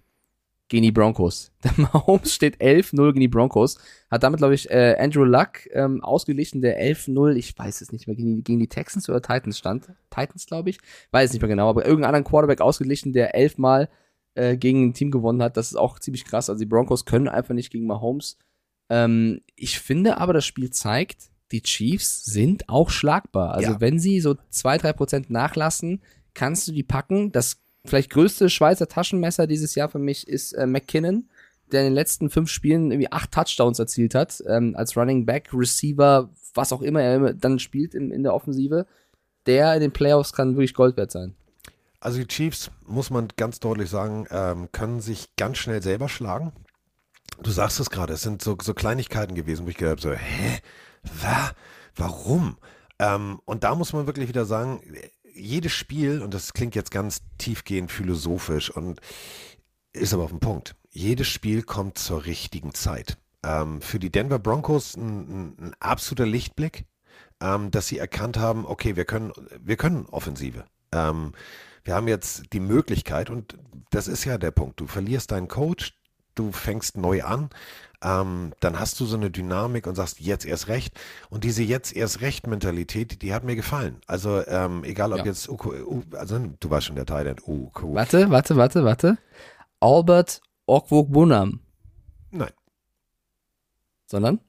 [0.67, 1.51] gegen die Broncos.
[1.77, 3.79] Mahomes steht 11-0 gegen die Broncos.
[4.11, 8.05] Hat damit, glaube ich, äh, Andrew Luck ähm, ausgeglichen, der 11-0, ich weiß es nicht
[8.05, 9.87] mehr, gegen die, gegen die Texans oder Titans stand.
[10.11, 10.77] Titans, glaube ich.
[11.09, 13.89] Weiß es nicht mehr genau, aber irgendeinen anderen Quarterback ausgeglichen, der elfmal
[14.35, 15.57] äh, gegen ein Team gewonnen hat.
[15.57, 16.49] Das ist auch ziemlich krass.
[16.49, 18.37] Also die Broncos können einfach nicht gegen Mahomes.
[18.89, 23.53] Ähm, ich finde aber, das Spiel zeigt, die Chiefs sind auch schlagbar.
[23.53, 23.81] Also Ja.
[23.81, 26.01] wenn sie so zwei, drei Prozent nachlassen,
[26.33, 27.31] kannst du die packen.
[27.31, 31.29] Das vielleicht größte Schweizer Taschenmesser dieses Jahr für mich ist äh, McKinnon,
[31.71, 35.49] der in den letzten fünf Spielen irgendwie acht Touchdowns erzielt hat, ähm, als Running Back,
[35.53, 38.85] Receiver, was auch immer er dann spielt in, in der Offensive.
[39.45, 41.35] Der in den Playoffs kann wirklich Gold wert sein.
[42.03, 46.51] Also die Chiefs, muss man ganz deutlich sagen, ähm, können sich ganz schnell selber schlagen.
[47.41, 50.11] Du sagst es gerade, es sind so, so Kleinigkeiten gewesen, wo ich gedacht habe, so,
[50.11, 50.59] hä,
[51.21, 51.51] wa,
[51.95, 52.57] warum?
[52.99, 54.81] Ähm, und da muss man wirklich wieder sagen,
[55.33, 58.99] jedes Spiel, und das klingt jetzt ganz tiefgehend philosophisch und
[59.93, 63.17] ist aber auf den Punkt, jedes Spiel kommt zur richtigen Zeit.
[63.45, 66.83] Ähm, für die Denver Broncos ein, ein, ein absoluter Lichtblick,
[67.41, 70.65] ähm, dass sie erkannt haben, okay, wir können, wir können Offensive.
[70.91, 71.31] Ähm,
[71.83, 73.57] wir haben jetzt die Möglichkeit, und
[73.91, 75.93] das ist ja der Punkt, du verlierst deinen Coach,
[76.35, 77.49] du fängst neu an,
[78.01, 80.99] ähm, dann hast du so eine Dynamik und sagst jetzt erst recht.
[81.29, 84.01] Und diese jetzt erst recht Mentalität, die hat mir gefallen.
[84.07, 85.25] Also ähm, egal ob Ja.
[85.25, 87.93] jetzt, Uko, U, also du warst schon der Thailand, Uko.
[87.93, 89.17] Warte, warte, warte, warte.
[89.79, 91.59] Albert Okwugbunam.
[92.31, 92.51] Nein,
[94.05, 94.39] Sondern?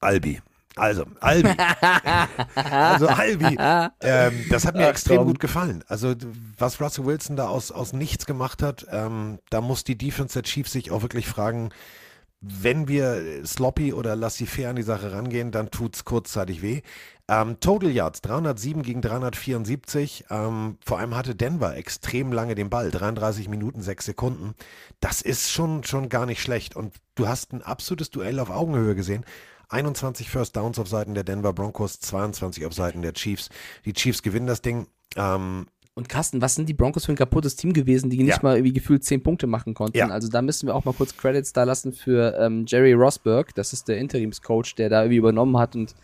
[0.00, 0.40] Albi.
[0.78, 1.50] Also, Albi.
[2.54, 3.56] also Albi.
[4.00, 5.26] Ähm, das hat mir Ach, extrem komm.
[5.28, 5.84] gut gefallen.
[5.88, 6.14] Also
[6.56, 10.42] was Russell Wilson da aus, aus nichts gemacht hat, ähm, da muss die Defense der
[10.42, 11.70] Chiefs sich auch wirklich fragen,
[12.40, 16.82] wenn wir sloppy oder laissez-faire an die Sache rangehen, dann tut's kurzzeitig weh.
[17.26, 20.26] Ähm, Total Yards 307 gegen 374.
[20.30, 24.54] Ähm, vor allem hatte Denver extrem lange den Ball, 33 Minuten 6 Sekunden.
[25.00, 26.76] Das ist schon, schon gar nicht schlecht.
[26.76, 29.24] Und du hast ein absolutes Duell auf Augenhöhe gesehen.
[29.68, 33.50] 21 First Downs auf Seiten der Denver Broncos, 22 auf Seiten der Chiefs.
[33.84, 34.86] Die Chiefs gewinnen das Ding.
[35.16, 38.40] Ähm, Und Carsten, was sind die Broncos für ein kaputtes Team gewesen, die nicht Ja.
[38.42, 39.98] mal irgendwie gefühlt zehn Punkte machen konnten?
[39.98, 40.08] Ja.
[40.08, 43.54] Also da müssen wir auch mal kurz Credits da lassen für ähm, Jerry Rosberg.
[43.56, 45.94] Das ist der Interimscoach, der da irgendwie übernommen hat und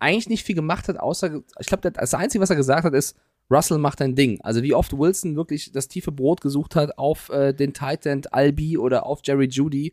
[0.00, 3.14] eigentlich nicht viel gemacht hat, außer, ich glaube, das Einzige, was er gesagt hat, ist,
[3.50, 4.40] Russell macht ein Ding.
[4.40, 8.78] Also wie oft Wilson wirklich das tiefe Brot gesucht hat auf äh, den Titan Albi
[8.78, 9.92] oder auf Jerry Judy.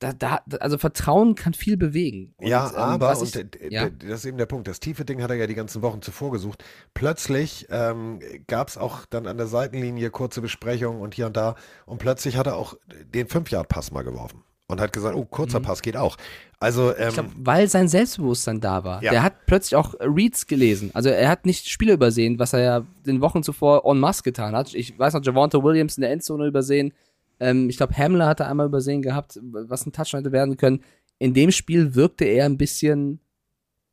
[0.00, 2.32] Da, da, also Vertrauen kann viel bewegen.
[2.38, 3.88] Und, Ja, ähm, aber, und ich- d- ja.
[3.90, 6.32] das ist eben der Punkt, das tiefe Ding hat er ja die ganzen Wochen zuvor
[6.32, 6.64] gesucht.
[6.94, 11.54] Plötzlich ähm, gab es auch dann an der Seitenlinie kurze Besprechungen und hier und da
[11.86, 12.74] und plötzlich hat er auch
[13.14, 16.16] den 5-Yard-Pass mal geworfen und hat gesagt, oh, kurzer Pass geht auch.
[16.60, 17.12] Also, ähm, Mhm.
[17.14, 19.02] Glaube, weil sein Selbstbewusstsein da war.
[19.02, 19.10] Ja.
[19.12, 20.90] Der hat plötzlich auch Reads gelesen.
[20.94, 24.54] Also er hat nicht Spiele übersehen, was er ja den Wochen zuvor en masse getan
[24.56, 24.74] hat.
[24.74, 26.92] Ich weiß noch, Javante Williams in der Endzone übersehen.
[27.40, 30.84] Ähm, ich glaube, Hamler hat er einmal übersehen gehabt, was ein Touchdown hätte werden können.
[31.18, 33.20] In dem Spiel wirkte er ein bisschen.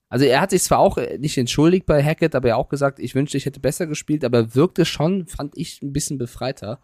[0.09, 2.99] Also er hat sich zwar auch nicht entschuldigt bei Hackett, aber er hat auch gesagt,
[2.99, 6.79] ich wünschte, ich hätte besser gespielt, aber er wirkte schon, fand ich, ein bisschen befreiter.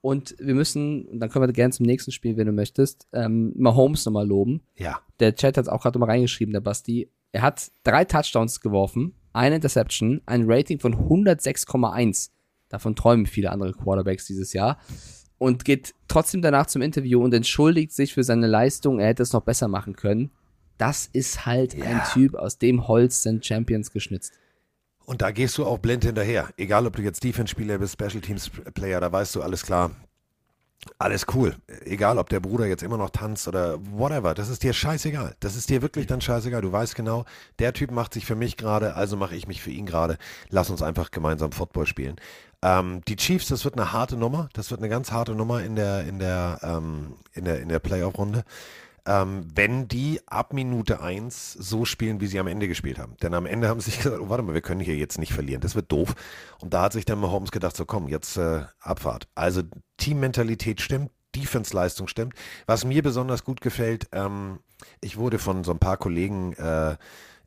[0.00, 3.52] Und wir müssen, und dann können wir gerne zum nächsten Spiel, wenn du möchtest, ähm,
[3.56, 7.10] Mahomes nochmal loben ja, der Chat hat es auch gerade mal reingeschrieben, der Basti.
[7.32, 12.30] Er hat drei Touchdowns geworfen, eine Interception, ein Rating von 106,1.
[12.68, 14.78] Davon träumen viele andere Quarterbacks dieses Jahr.
[15.38, 18.98] Und geht trotzdem danach zum Interview und entschuldigt sich für seine Leistung.
[19.00, 20.30] Er hätte es noch besser machen können.
[20.78, 24.32] Das ist halt ein Typ, aus dem Holz sind Champions geschnitzt.
[25.04, 26.48] und da gehst du auch blind hinterher.
[26.56, 29.90] Egal, ob du jetzt Defense-Spieler bist, Special Teams-Player, da weißt du, alles klar.
[30.98, 31.56] alles cool.
[31.84, 34.34] Egal, ob der Bruder jetzt immer noch tanzt oder whatever.
[34.34, 35.34] Das ist dir scheißegal.
[35.40, 36.60] Das ist dir wirklich dann scheißegal.
[36.62, 37.24] Du weißt genau,
[37.58, 40.18] der Typ macht sich für mich gerade, also mache ich mich für ihn gerade.
[40.50, 42.16] Lass uns einfach gemeinsam Football spielen.
[42.62, 44.48] Ähm, die Chiefs, das wird eine harte Nummer.
[44.52, 47.78] Das wird eine ganz harte Nummer in der, in der, ähm, in der, in der
[47.78, 48.44] Playoff-Runde
[49.06, 53.16] ähm, wenn die ab Minute 1 so spielen, wie sie am Ende gespielt haben.
[53.22, 55.32] Denn am Ende haben sie sich gesagt, oh, warte mal, wir können hier jetzt nicht
[55.32, 56.14] verlieren, das wird doof.
[56.60, 59.28] Und da hat sich dann Mahomes gedacht, so komm, jetzt äh, Abfahrt.
[59.34, 59.62] Also
[59.96, 62.34] Teammentalität stimmt, Defense-Leistung stimmt.
[62.66, 64.58] Was mir besonders gut gefällt, ähm,
[65.00, 66.96] ich wurde von so ein paar Kollegen äh,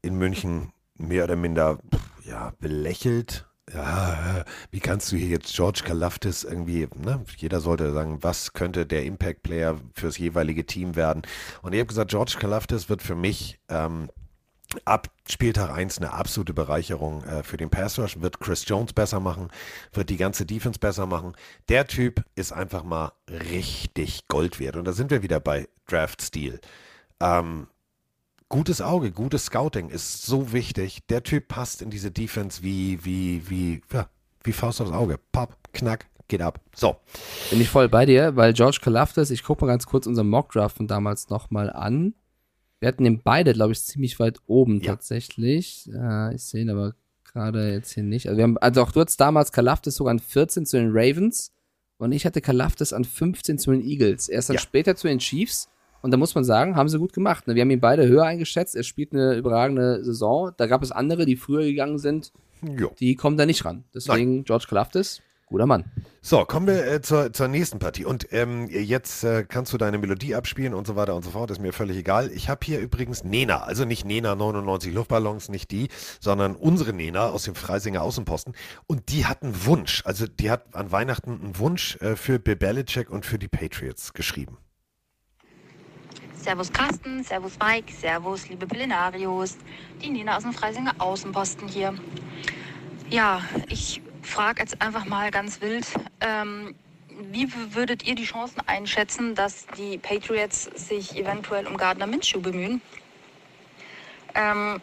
[0.02, 1.80] in München mehr oder minder
[2.24, 7.24] ja, belächelt, ja, wie kannst du hier jetzt George Kalaftis irgendwie, ne?
[7.38, 11.24] Jeder sollte sagen, was könnte der Impact-Player fürs jeweilige Team werden.
[11.62, 14.10] Und ich habe gesagt, George Kalaftis wird für mich ähm,
[14.86, 19.20] ab Spieltag 1 eine absolute Bereicherung äh, für den Pass Rush, wird Chris Jones besser
[19.20, 19.50] machen,
[19.94, 21.34] wird die ganze Defense besser machen.
[21.70, 24.76] Der Typ ist einfach mal richtig Gold wert.
[24.76, 26.60] Und da sind wir wieder bei Draft-Stil.
[27.20, 27.68] Ähm,
[28.50, 31.06] gutes Auge, gutes Scouting ist so wichtig.
[31.08, 34.10] Der Typ passt in diese Defense wie, wie, wie, ja,
[34.44, 35.20] wie Faust aufs Auge.
[35.32, 36.60] Pop, knack, geht ab.
[36.76, 36.98] So.
[37.52, 40.78] Bin ich voll bei dir, weil George Kalafdis, ich gucke mal ganz kurz unseren Mockdraft
[40.78, 42.16] von damals nochmal an.
[42.80, 44.94] Wir hatten den beide, glaube ich, ziemlich weit oben ja.
[44.94, 45.90] tatsächlich.
[45.94, 46.96] Äh, ich sehe ihn aber
[47.26, 48.28] gerade jetzt hier nicht.
[48.28, 51.52] Also, wir haben, also auch du hattest damals Kalafdis sogar an 14 zu den Ravens
[51.98, 54.30] und ich hatte Kalafdis an 15 zu den Eagles.
[54.30, 54.62] Er ist dann ja.
[54.62, 55.70] später zu den Chiefs
[56.02, 57.48] und da muss man sagen, haben sie gut gemacht.
[57.48, 57.56] Ne?
[57.56, 58.76] Wir haben ihn beide höher eingeschätzt.
[58.76, 60.52] Er spielt eine überragende Saison.
[60.58, 62.32] Da gab es andere, die früher gegangen sind.
[62.62, 62.92] Jo.
[63.00, 63.84] Die kommen da nicht ran.
[63.94, 64.44] Deswegen Nein.
[64.44, 65.86] George Kalafdis, guter Mann.
[66.22, 68.06] So, kommen wir äh, zur, zur nächsten Partie.
[68.06, 71.52] Und ähm, jetzt äh, kannst du deine Melodie abspielen und so weiter und so fort.
[71.52, 72.32] Ist mir völlig egal.
[72.32, 75.88] Ich habe hier übrigens Nena, also nicht Nena 99 Luftballons, nicht die,
[76.20, 78.54] sondern unsere Nena aus dem Freisinger Außenposten.
[78.88, 80.02] Und die hat einen Wunsch.
[80.06, 84.14] Also die hat an Weihnachten einen Wunsch äh, für Bill Belichick und für die Patriots
[84.14, 84.58] geschrieben.
[86.40, 89.58] Servus Carsten, Servus Mike, Servus liebe Pillenarios.
[90.02, 91.94] Die Nina aus dem Freisinger Außenposten hier.
[93.10, 95.86] Ja, ich frage jetzt einfach mal ganz wild,
[96.22, 96.76] ähm,
[97.32, 102.82] wie würdet ihr die Chancen einschätzen, dass die Patriots sich eventuell um Gardner Minshew bemühen?
[104.34, 104.82] Ähm,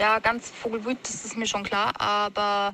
[0.00, 2.72] ja, ganz vogelwüt, das ist mir schon klar, aber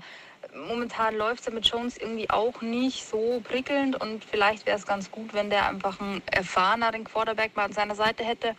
[0.54, 4.86] momentan läuft es ja mit Jones irgendwie auch nicht so prickelnd und vielleicht wäre es
[4.86, 8.54] ganz gut, wenn der einfach einen erfahreneren Quarterback mal an seiner Seite hätte,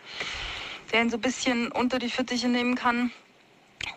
[0.92, 3.10] der ihn so ein bisschen unter die Fittiche nehmen kann.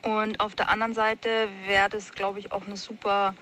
[0.01, 3.35] Und auf der anderen Seite wäre das, glaube ich, auch eine super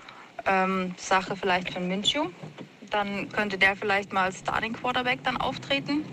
[0.46, 2.26] ähm, Sache vielleicht für Minshew.
[2.90, 6.04] Dann könnte der vielleicht mal als Starting Quarterback dann auftreten.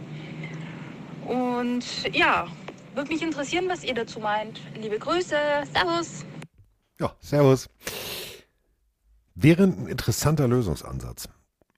[1.25, 1.85] Und
[2.15, 2.47] ja,
[2.95, 4.59] würde mich interessieren, was ihr dazu meint.
[4.75, 5.35] Liebe Grüße,
[5.73, 6.25] Servus.
[6.99, 7.69] Ja, Servus.
[9.41, 11.27] Wäre ein interessanter Lösungsansatz.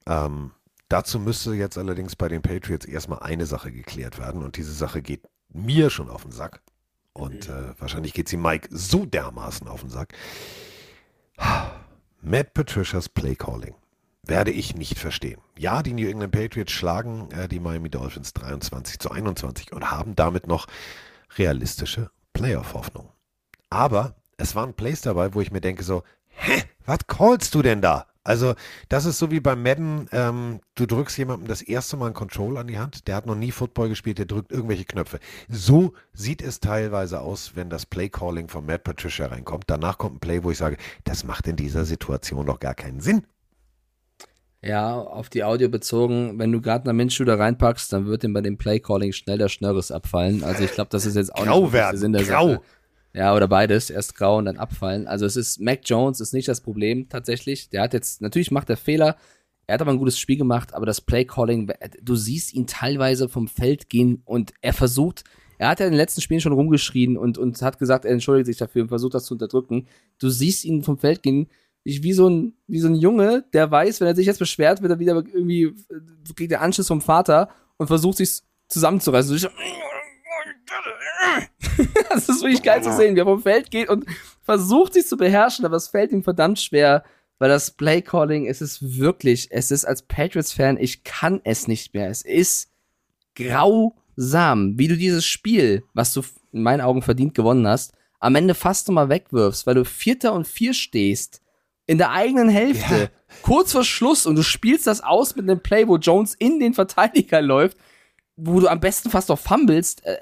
[0.05, 0.51] Ähm,
[0.89, 5.01] dazu müsste jetzt allerdings bei den Patriots erstmal eine Sache geklärt werden und diese Sache
[5.01, 6.61] geht mir schon auf den Sack.
[7.13, 10.13] Und äh, wahrscheinlich geht sie Mike so dermaßen auf den Sack.
[12.21, 13.75] Matt Patricias Playcalling
[14.23, 15.39] werde ich nicht verstehen.
[15.57, 20.15] Ja, die New England Patriots schlagen äh, die Miami Dolphins 23 zu 21 und haben
[20.17, 20.67] damit noch
[21.37, 23.09] realistische Playoff-Hoffnung.
[23.69, 26.03] Aber es waren Plays dabei, wo ich mir denke so,
[26.35, 28.07] hä, was callst du denn da?
[28.25, 28.53] Also,
[28.87, 32.57] das ist so wie beim Madden, ähm, du drückst jemandem das erste Mal einen Control
[32.57, 35.19] an die Hand, der hat noch nie Football gespielt, der drückt irgendwelche Knöpfe.
[35.49, 39.65] So sieht es teilweise aus, wenn das Play-Calling von Matt Patricia reinkommt.
[39.67, 43.01] Danach kommt ein Play, wo ich sage, das macht in dieser Situation doch gar keinen
[43.01, 43.27] Sinn.
[44.61, 48.31] Ja, auf die Audio bezogen, wenn du gerade einen Minshew da reinpackst, dann wird ihm
[48.31, 50.45] bei dem Play-Calling schnell der Schnörres abfallen.
[50.45, 52.51] Also ich glaube, das ist jetzt auch Grau nicht werden, Sinn der Grau.
[52.51, 52.61] Sache.
[53.13, 53.89] Ja, oder beides.
[53.89, 55.07] Erst grau und dann abfallen.
[55.07, 57.69] Also es ist, Mac Jones ist nicht das Problem tatsächlich.
[57.69, 59.17] Der hat jetzt, natürlich macht er Fehler.
[59.67, 63.47] Er hat aber ein gutes Spiel gemacht, aber das Play-Calling, du siehst ihn teilweise vom
[63.47, 65.23] Feld gehen und er versucht,
[65.57, 68.47] er hat ja in den letzten Spielen schon rumgeschrien und, und hat gesagt, er entschuldigt
[68.47, 69.87] sich dafür und versucht das zu unterdrücken.
[70.19, 71.47] Du siehst ihn vom Feld gehen,
[71.85, 74.91] wie so ein, wie so ein Junge, der weiß, wenn er sich jetzt beschwert, wird
[74.91, 75.73] er wieder irgendwie,
[76.35, 79.37] kriegt der Anschluss vom Vater und versucht sich zusammenzureißen.
[79.37, 79.47] So,
[82.09, 84.05] das ist wirklich geil zu sehen, wie er vom Feld geht und
[84.41, 87.03] versucht sich zu beherrschen, aber es fällt ihm verdammt schwer,
[87.39, 92.09] weil das Play-Calling, es ist wirklich, es ist als Patriots-Fan, ich kann es nicht mehr.
[92.09, 92.69] Es ist
[93.35, 96.21] grausam, wie du dieses Spiel, was du
[96.51, 100.47] in meinen Augen verdient gewonnen hast, am Ende fast nochmal wegwirfst, weil du Vierter und
[100.47, 101.41] Vier stehst,
[101.85, 103.09] in der eigenen Hälfte, ja.
[103.41, 106.73] kurz vor Schluss und du spielst das aus mit einem Play, wo Jones in den
[106.73, 107.77] Verteidiger läuft,
[108.35, 110.05] wo du am besten fast noch fummelst.
[110.05, 110.17] Äh,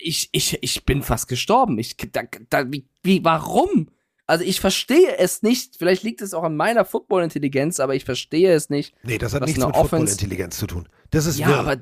[0.00, 1.78] ich, ich, ich bin fast gestorben.
[1.78, 3.88] Ich, da, da, wie, wie, warum?
[4.26, 5.76] Also ich verstehe es nicht.
[5.76, 8.94] Vielleicht liegt es auch an meiner Football-Intelligenz, aber ich verstehe es nicht.
[9.02, 10.88] Nee, das hat nichts mit Football-Intelligenz zu tun.
[11.10, 11.58] Das ist Ja, wirr.
[11.58, 11.76] aber,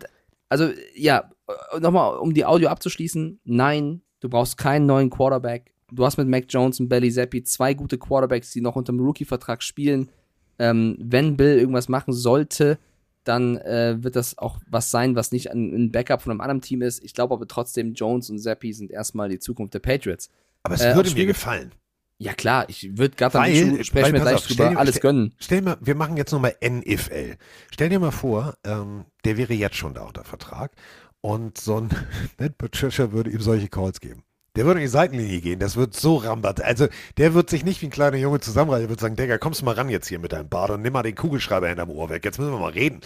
[0.49, 3.41] also, ja, äh, nochmal, um die Audio abzuschließen.
[3.45, 5.75] Nein, du brauchst keinen neuen Quarterback.
[5.91, 9.01] Du hast mit Mac Jones und Belly Zappi zwei gute Quarterbacks, die noch unter dem
[9.01, 10.11] Rookie-Vertrag spielen.
[10.59, 12.79] Ähm, wenn Bill irgendwas machen sollte,
[13.29, 16.61] dann äh, wird das auch was sein, was nicht ein, ein Backup von einem anderen
[16.63, 17.03] Team ist.
[17.05, 20.31] Ich glaube aber trotzdem, Jones und Zappi sind erstmal die Zukunft der Patriots.
[20.63, 21.73] aber es äh, würde mir gefallen.
[22.21, 25.35] Ja klar, ich würde gerade dann sprechen wir gleich auf, drüber, dir- alles stell- gönnen.
[25.39, 27.37] Stell mal, wir machen jetzt nochmal NFL.
[27.71, 30.73] Stell dir mal vor, ähm, der wäre jetzt schon da unter Vertrag
[31.21, 31.91] und so ein
[32.39, 34.25] Ned Patricia würde ihm solche Calls geben.
[34.59, 36.61] Der würde in die Seitenlinie gehen, das wird so rambert.
[36.61, 39.61] Also der wird sich nicht wie ein kleiner Junge zusammenreißen, der wird sagen, Digga, kommst
[39.61, 42.11] du mal ran jetzt hier mit deinem Bart und nimm mal den Kugelschreiber hinterm Ohr
[42.11, 42.99] weg, jetzt müssen wir mal reden.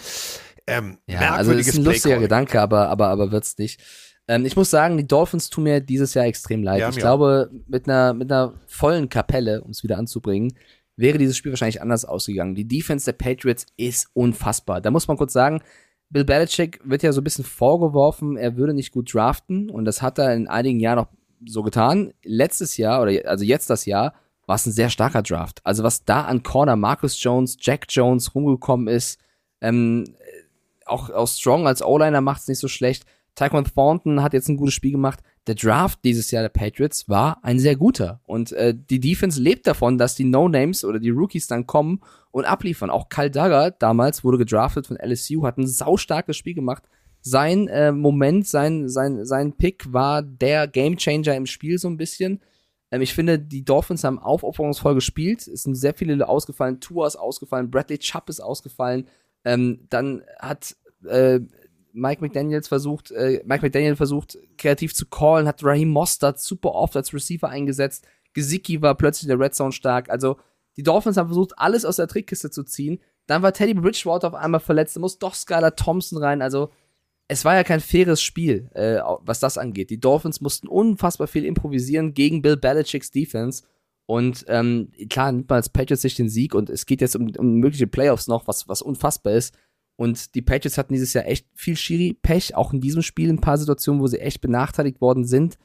[0.65, 2.17] Ähm, Ja, also das ist ein lustiger.
[2.17, 3.79] Gedanke, aber, aber, aber wird's nicht.
[4.27, 6.79] Ähm, ich muss sagen, die Dolphins tun mir dieses Jahr extrem leid.
[6.79, 10.53] Ja, ich glaube, mit einer, mit einer vollen Kapelle, um es wieder anzubringen,
[10.95, 12.55] wäre dieses Spiel wahrscheinlich anders ausgegangen.
[12.55, 14.81] Die Defense der Patriots ist unfassbar.
[14.81, 15.61] Da muss man kurz sagen,
[16.09, 20.01] Bill Belichick wird ja so ein bisschen vorgeworfen, er würde nicht gut draften und das
[20.01, 21.07] hat er in einigen Jahren noch
[21.45, 22.13] so getan.
[22.23, 24.13] Letztes Jahr, oder also jetzt das Jahr,
[24.45, 25.61] war es ein sehr starker Draft.
[25.63, 29.19] Also was da an Corner Marcus Jones, Jack Jones rumgekommen ist,
[29.61, 30.15] ähm,
[30.85, 33.05] auch, auch Strong als O-Liner macht es nicht so schlecht.
[33.35, 35.19] Tyquan Thornton hat jetzt ein gutes Spiel gemacht.
[35.47, 38.21] Der Draft dieses Jahr der Patriots war ein sehr guter.
[38.25, 42.45] Und äh, die Defense lebt davon, dass die No-Names oder die Rookies dann kommen und
[42.45, 42.89] abliefern.
[42.89, 46.83] Auch Kyle Duggar damals wurde gedraftet von LSU, hat ein saustarkes Spiel gemacht.
[47.25, 52.41] Sein äh, Moment, sein, sein, sein Pick war der Gamechanger im Spiel so ein bisschen.
[52.91, 55.47] Ähm, ich finde, die Dolphins haben aufopferungsvoll gespielt.
[55.47, 56.81] Es sind sehr viele ausgefallen.
[56.81, 59.07] Tua ist ausgefallen, Bradley Chubb ist ausgefallen.
[59.45, 60.75] Ähm, dann hat
[61.07, 61.39] äh,
[61.93, 66.95] Mike McDaniels versucht, äh, Mike McDaniel versucht, kreativ zu callen, hat Raheem Mostert super oft
[66.97, 68.05] als Receiver eingesetzt.
[68.33, 70.09] Gesicki war plötzlich in der Red Zone stark.
[70.09, 70.37] Also,
[70.75, 72.99] die Dolphins haben versucht, alles aus der Trickkiste zu ziehen.
[73.27, 76.41] Dann war Teddy Bridgewater auf einmal verletzt, da muss doch Skylar Thompson rein.
[76.41, 76.71] Also,
[77.27, 79.89] es war ja kein faires Spiel, äh, was das angeht.
[79.89, 83.63] Die Dolphins mussten unfassbar viel improvisieren gegen Bill Belichicks Defense.
[84.05, 87.31] Und ähm, klar, nimmt man als Patriots sich den Sieg und es geht jetzt um,
[87.37, 89.57] um mögliche Playoffs noch, was, was unfassbar ist.
[89.95, 93.57] Und die Patriots hatten dieses Jahr echt viel Schiri-Pech, auch in diesem Spiel ein paar
[93.57, 95.57] Situationen, wo sie echt benachteiligt worden sind.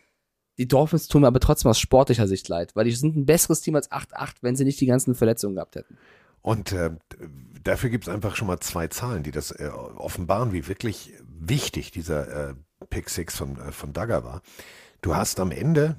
[0.58, 3.60] Die Dolphins tun mir aber trotzdem aus sportlicher Sicht leid, weil die sind ein besseres
[3.60, 5.96] Team als 8-8, wenn sie nicht die ganzen Verletzungen gehabt hätten.
[6.42, 6.90] Und äh,
[7.64, 11.90] dafür gibt es einfach schon mal zwei Zahlen, die das äh, offenbaren, wie wirklich wichtig
[11.90, 12.54] dieser äh,
[12.90, 14.42] Pick Six von, äh, von Dagger war.
[15.00, 15.96] Du hast am Ende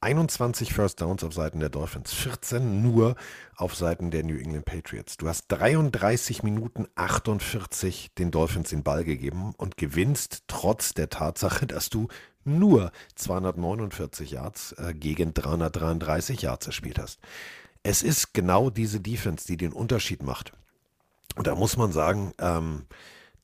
[0.00, 3.16] 21 First Downs auf Seiten der Dolphins, 14 nur
[3.56, 5.16] auf Seiten der New England Patriots.
[5.16, 11.66] Du hast 33 Minuten 48 den Dolphins den Ball gegeben und gewinnst trotz der Tatsache,
[11.66, 12.08] dass du
[12.44, 17.18] nur 249 Yards äh, gegen 333 Yards erspielt hast.
[17.82, 20.52] Es ist genau diese Defense, die den Unterschied macht.
[21.36, 22.86] Und da muss man sagen, ähm,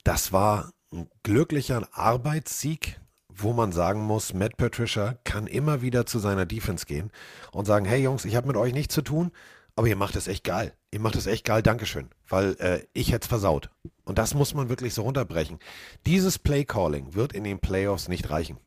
[0.04, 0.72] das war
[1.22, 7.10] glücklicher Arbeitssieg, wo man sagen muss, Matt Patricia kann immer wieder zu seiner Defense gehen
[7.52, 9.32] und sagen, hey Jungs, ich habe mit euch nichts zu tun,
[9.74, 10.74] aber ihr macht es echt geil.
[10.90, 13.70] Ihr macht es echt geil, Dankeschön, weil äh, ich hätte es versaut.
[14.04, 15.58] Und das muss man wirklich so runterbrechen.
[16.04, 18.58] Dieses Play-Calling wird in den Playoffs nicht reichen.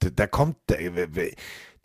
[0.00, 0.76] Da, da kommt, da,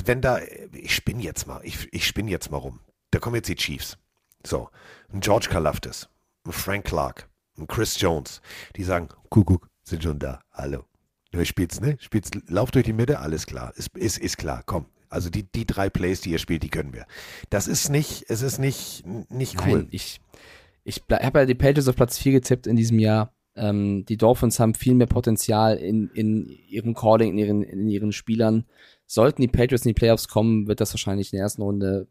[0.03, 0.39] wenn da,
[0.73, 2.82] ich spinne jetzt mal, ich, ich spinne jetzt mal rum.
[3.11, 3.97] Da kommen jetzt die Chiefs.
[4.45, 4.69] So,
[5.13, 6.09] ein George Kalafdis,
[6.45, 8.41] ein Frank Clark, ein Chris Jones,
[8.75, 10.83] die sagen, Kuckuck, sind schon da, hallo.
[11.31, 11.97] Ihr spielt's, ne?
[11.99, 13.73] Spielt's, lauft durch die Mitte, alles klar.
[13.75, 14.85] Ist, ist, ist klar, komm.
[15.09, 17.05] Also die, die drei Plays, die ihr spielt, die können wir.
[17.49, 19.79] Das ist nicht, es ist nicht, nicht cool.
[19.79, 20.21] Nein, ich,
[20.83, 23.33] ich habe ja die Patriots auf Platz 4 getippt in diesem Jahr.
[23.55, 28.11] Ähm, die Dolphins haben viel mehr Potenzial in, in ihrem Calling, in ihren, in ihren
[28.11, 28.65] Spielern.
[29.05, 32.07] Sollten die Patriots in die Playoffs kommen, wird das wahrscheinlich in der ersten Runde,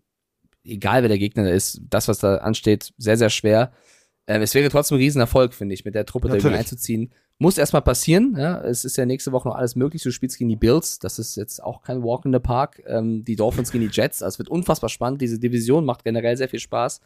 [0.64, 3.72] egal wer der Gegner ist, das, was da ansteht, sehr, sehr schwer.
[4.26, 6.66] Ähm, es wäre trotzdem ein Riesenerfolg, finde ich, mit der Truppe da irgendwie Natürlich.
[6.66, 7.12] einzuziehen.
[7.38, 8.34] Muss erstmal passieren.
[8.36, 8.60] Ja?
[8.60, 10.02] Es ist ja nächste Woche noch alles möglich.
[10.02, 10.98] Du spielst gegen die Bills.
[10.98, 12.82] Das ist jetzt auch kein Walk in the Park.
[12.86, 14.22] Ähm, die Dolphins gegen die Jets.
[14.22, 15.20] Also es wird unfassbar spannend.
[15.22, 17.00] Diese Division macht generell sehr viel Spaß.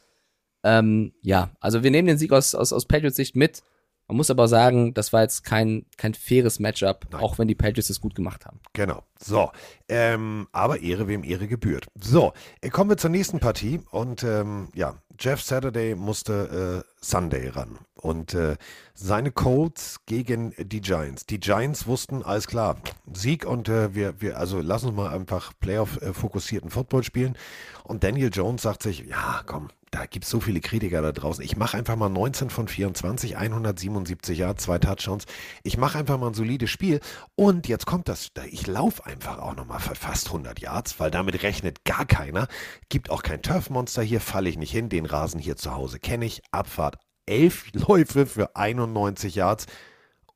[0.64, 3.62] Ähm, ja, also wir nehmen den Sieg aus, aus, aus Patriots Sicht mit.
[4.08, 7.22] Man muss aber sagen, das war jetzt kein, kein faires Matchup, Nein.
[7.22, 8.60] auch wenn die Patriots es gut gemacht haben.
[8.72, 9.02] Genau.
[9.18, 9.50] So.
[9.88, 11.86] Ähm, aber Ehre, wem Ehre gebührt.
[11.94, 13.80] So, äh, kommen wir zur nächsten Partie.
[13.90, 17.78] Und ähm, ja, Jeff Saturday musste äh, Sunday ran.
[18.02, 18.56] Und äh,
[18.94, 21.24] seine Colts gegen die Giants.
[21.24, 22.76] Die Giants wussten, alles klar,
[23.12, 27.38] Sieg und äh, wir, wir, also lassen uns mal einfach Playoff-fokussierten Football spielen.
[27.84, 31.44] Und Daniel Jones sagt sich, ja, komm, da gibt es so viele Kritiker da draußen.
[31.44, 35.26] Ich mache einfach mal 19 von 24, 177 Yards, zwei Touchdowns.
[35.62, 36.98] Ich mache einfach mal ein solides Spiel.
[37.36, 41.44] Und jetzt kommt das, ich laufe einfach auch nochmal für fast 100 Yards, weil damit
[41.44, 42.48] rechnet gar keiner.
[42.88, 44.88] Gibt auch kein Turfmonster hier, falle ich nicht hin.
[44.88, 46.42] Den Rasen hier zu Hause kenne ich.
[46.50, 49.66] Abfahrt, elf Läufe für 91 Yards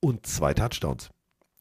[0.00, 1.10] und zwei Touchdowns.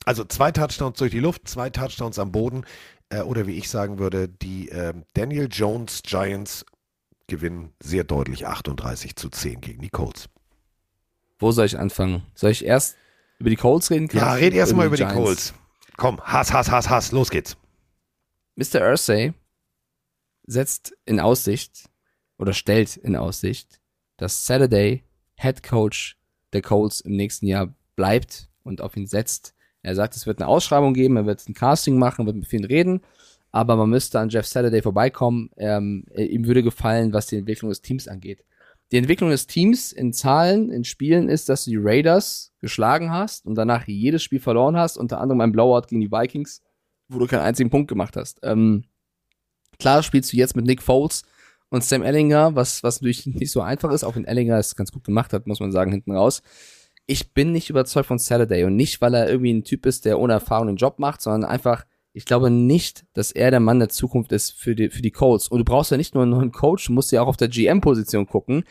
[0.05, 2.65] Also zwei Touchdowns durch die Luft, zwei Touchdowns am Boden.
[3.09, 6.65] Äh, oder wie ich sagen würde, die äh, Daniel Jones Giants
[7.27, 10.29] gewinnen sehr deutlich 38 zu 10 gegen die Colts.
[11.39, 12.23] Wo soll ich anfangen?
[12.35, 12.97] Soll ich erst
[13.39, 14.09] über die Colts reden?
[14.13, 15.53] Ja, red erst mal über die Colts.
[15.97, 17.57] Komm, Hass, Hass, Hass, Hass, los geht's.
[18.55, 18.89] Mr.
[18.89, 19.33] Ursay
[20.45, 21.89] setzt in Aussicht
[22.37, 23.81] oder stellt in Aussicht,
[24.17, 25.03] dass Saturday
[25.35, 26.17] Head Coach
[26.53, 29.53] der Colts im nächsten Jahr bleibt und auf ihn setzt.
[29.81, 32.65] Er sagt, es wird eine Ausschreibung geben, er wird ein Casting machen, wird mit vielen
[32.65, 33.01] reden
[33.55, 35.49] aber man müsste an Jeff Saturday vorbeikommen.
[35.55, 38.43] Ähm, ihm würde gefallen, was die Entwicklung des Teams angeht.
[38.91, 43.45] Die Entwicklung des Teams in Zahlen, in Spielen ist, dass du die Raiders geschlagen hast
[43.45, 46.63] und danach jedes Spiel verloren hast, unter anderem ein Blowout gegen die Vikings,
[47.07, 48.41] wo du keinen einzigen Punkt gemacht hast.
[48.43, 48.83] Ähm,
[49.79, 51.23] klar spielst du jetzt mit Nick Foles
[51.75, 54.91] und Sam Ellinger, was, was natürlich nicht so einfach ist, auch wenn Ellinger es ganz
[54.91, 56.41] gut gemacht hat, muss man sagen, hinten raus.
[57.05, 60.19] Ich bin nicht überzeugt von Saturday und nicht, weil er irgendwie ein Typ ist, der
[60.19, 63.89] ohne Erfahrung den Job macht, sondern einfach, ich glaube nicht, dass er der Mann der
[63.89, 65.47] Zukunft ist für die, für die Colts.
[65.47, 67.49] Und du brauchst ja nicht nur einen neuen Coach, du musst ja auch auf der
[67.49, 68.63] GM-Position gucken.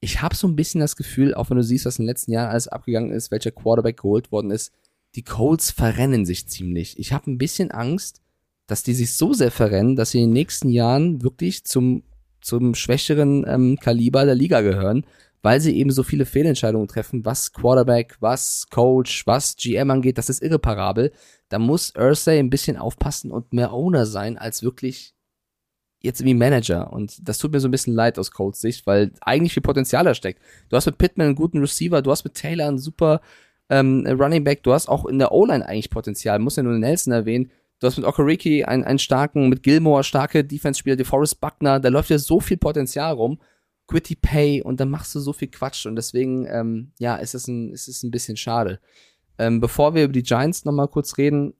[0.00, 2.32] Ich habe so ein bisschen das Gefühl, auch wenn du siehst, was in den letzten
[2.32, 4.72] Jahren alles abgegangen ist, welcher Quarterback geholt worden ist,
[5.14, 6.98] die Colts verrennen sich ziemlich.
[6.98, 8.22] Ich habe ein bisschen Angst,
[8.66, 12.02] dass die sich so sehr verrennen, dass sie in den nächsten Jahren wirklich zum,
[12.44, 15.06] zum schwächeren ähm, Kaliber der Liga gehören,
[15.42, 20.18] weil sie eben so viele Fehlentscheidungen treffen, was Quarterback, was Coach, was GM angeht.
[20.18, 21.12] Das ist irreparabel
[21.54, 25.14] da muss Ursay ein bisschen aufpassen und mehr Owner sein, als wirklich
[26.00, 26.92] jetzt wie Manager.
[26.92, 30.04] Und das tut mir so ein bisschen leid aus Colts Sicht, weil eigentlich viel Potenzial
[30.04, 30.42] da steckt.
[30.68, 33.20] Du hast mit Pittman einen guten Receiver, du hast mit Taylor einen super
[33.70, 37.12] ähm, Running Back, du hast auch in der O-Line eigentlich Potenzial, muss ja nur Nelson
[37.12, 37.52] erwähnen.
[37.80, 41.88] Du hast mit Okariki einen, einen starken, mit Gilmore starke Defense-Spieler, die Forrest Buckner, da
[41.88, 43.40] läuft ja so viel Potenzial rum.
[43.86, 47.48] Quitty Pay und dann machst du so viel Quatsch und deswegen, ähm, ja, ist es
[47.48, 48.80] ein, ist es ein bisschen schade.
[49.38, 51.52] Ähm, bevor wir über die Giants nochmal kurz reden,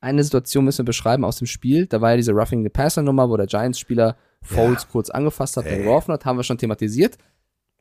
[0.00, 1.86] eine Situation müssen wir beschreiben aus dem Spiel.
[1.86, 4.88] Da war ja diese Roughing the Passer Nummer, wo der Giants-Spieler Foles ja.
[4.90, 7.16] kurz angefasst hat und geworfen hat, haben wir schon thematisiert.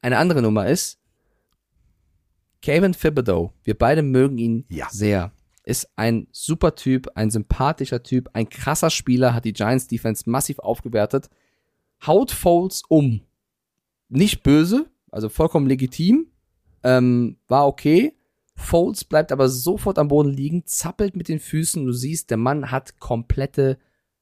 [0.01, 0.99] Eine andere Nummer ist
[2.61, 3.51] Kevin Thibodeau.
[3.63, 4.87] Wir beide mögen ihn ja.
[4.91, 5.31] sehr.
[5.63, 10.59] Ist ein super Typ, ein sympathischer Typ, ein krasser Spieler, hat die Giants Defense massiv
[10.59, 11.29] aufgewertet.
[12.05, 13.21] Haut Foles um.
[14.09, 16.27] Nicht böse, also vollkommen legitim.
[16.83, 18.15] Ähm, war okay
[18.61, 21.85] Foles bleibt aber sofort am Boden liegen, zappelt mit den Füßen.
[21.85, 23.77] Du siehst, der Mann hat komplette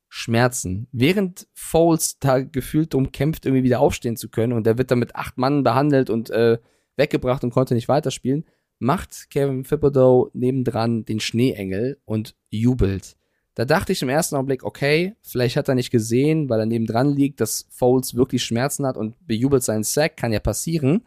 [0.08, 0.88] Schmerzen.
[0.92, 5.00] Während Foles da gefühlt darum kämpft, irgendwie wieder aufstehen zu können und der wird dann
[5.00, 6.58] mit acht Mann behandelt und äh,
[6.96, 8.46] weggebracht und konnte nicht weiterspielen,
[8.80, 13.18] macht Kevin Thibodeau nebendran den Schneeengel und jubelt.
[13.56, 17.14] Da dachte ich im ersten Augenblick, okay, vielleicht hat er nicht gesehen, weil er nebendran
[17.14, 21.04] liegt, dass Foles wirklich Schmerzen hat und bejubelt seinen Sack, kann ja passieren.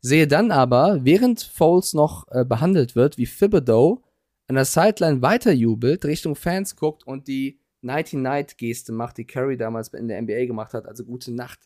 [0.00, 4.02] Sehe dann aber, während Foles noch äh, behandelt wird, wie Thibodeau
[4.48, 10.08] an der Sideline weiterjubelt, Richtung Fans guckt und die Nighty-Night-Geste macht, die Curry damals in
[10.08, 11.60] der NBA gemacht hat, also gute Nacht.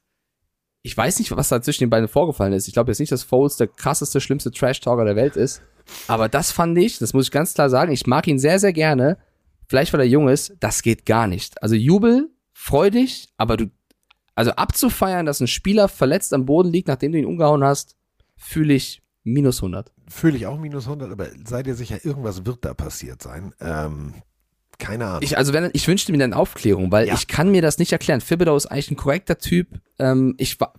[0.88, 2.66] Ich weiß nicht, was da zwischen den beiden vorgefallen ist.
[2.66, 5.60] Ich glaube jetzt nicht, dass Foles der krasseste, schlimmste Trash-Talker der Welt ist.
[6.06, 8.72] Aber das fand ich, das muss ich ganz klar sagen, ich mag ihn sehr, sehr
[8.72, 9.18] gerne.
[9.66, 11.62] Vielleicht, weil er jung ist, das geht gar nicht.
[11.62, 13.66] Also Jubel, freudig, aber du,
[14.34, 17.94] also abzufeiern, dass ein Spieler verletzt am Boden liegt, nachdem du ihn umgehauen hast,
[18.38, 19.92] fühle ich minus 100.
[20.08, 23.52] Fühle ich auch minus 100, aber seid ihr sicher, irgendwas wird da passiert sein.
[23.60, 24.14] Ähm,
[24.78, 25.22] keine Ahnung.
[25.22, 27.14] Ich, also wenn, ich wünschte mir eine Aufklärung, weil ja.
[27.14, 28.20] ich kann mir das nicht erklären.
[28.20, 29.68] Thibodeau ist eigentlich ein korrekter Typ.
[29.98, 30.74] Ähm, ich war,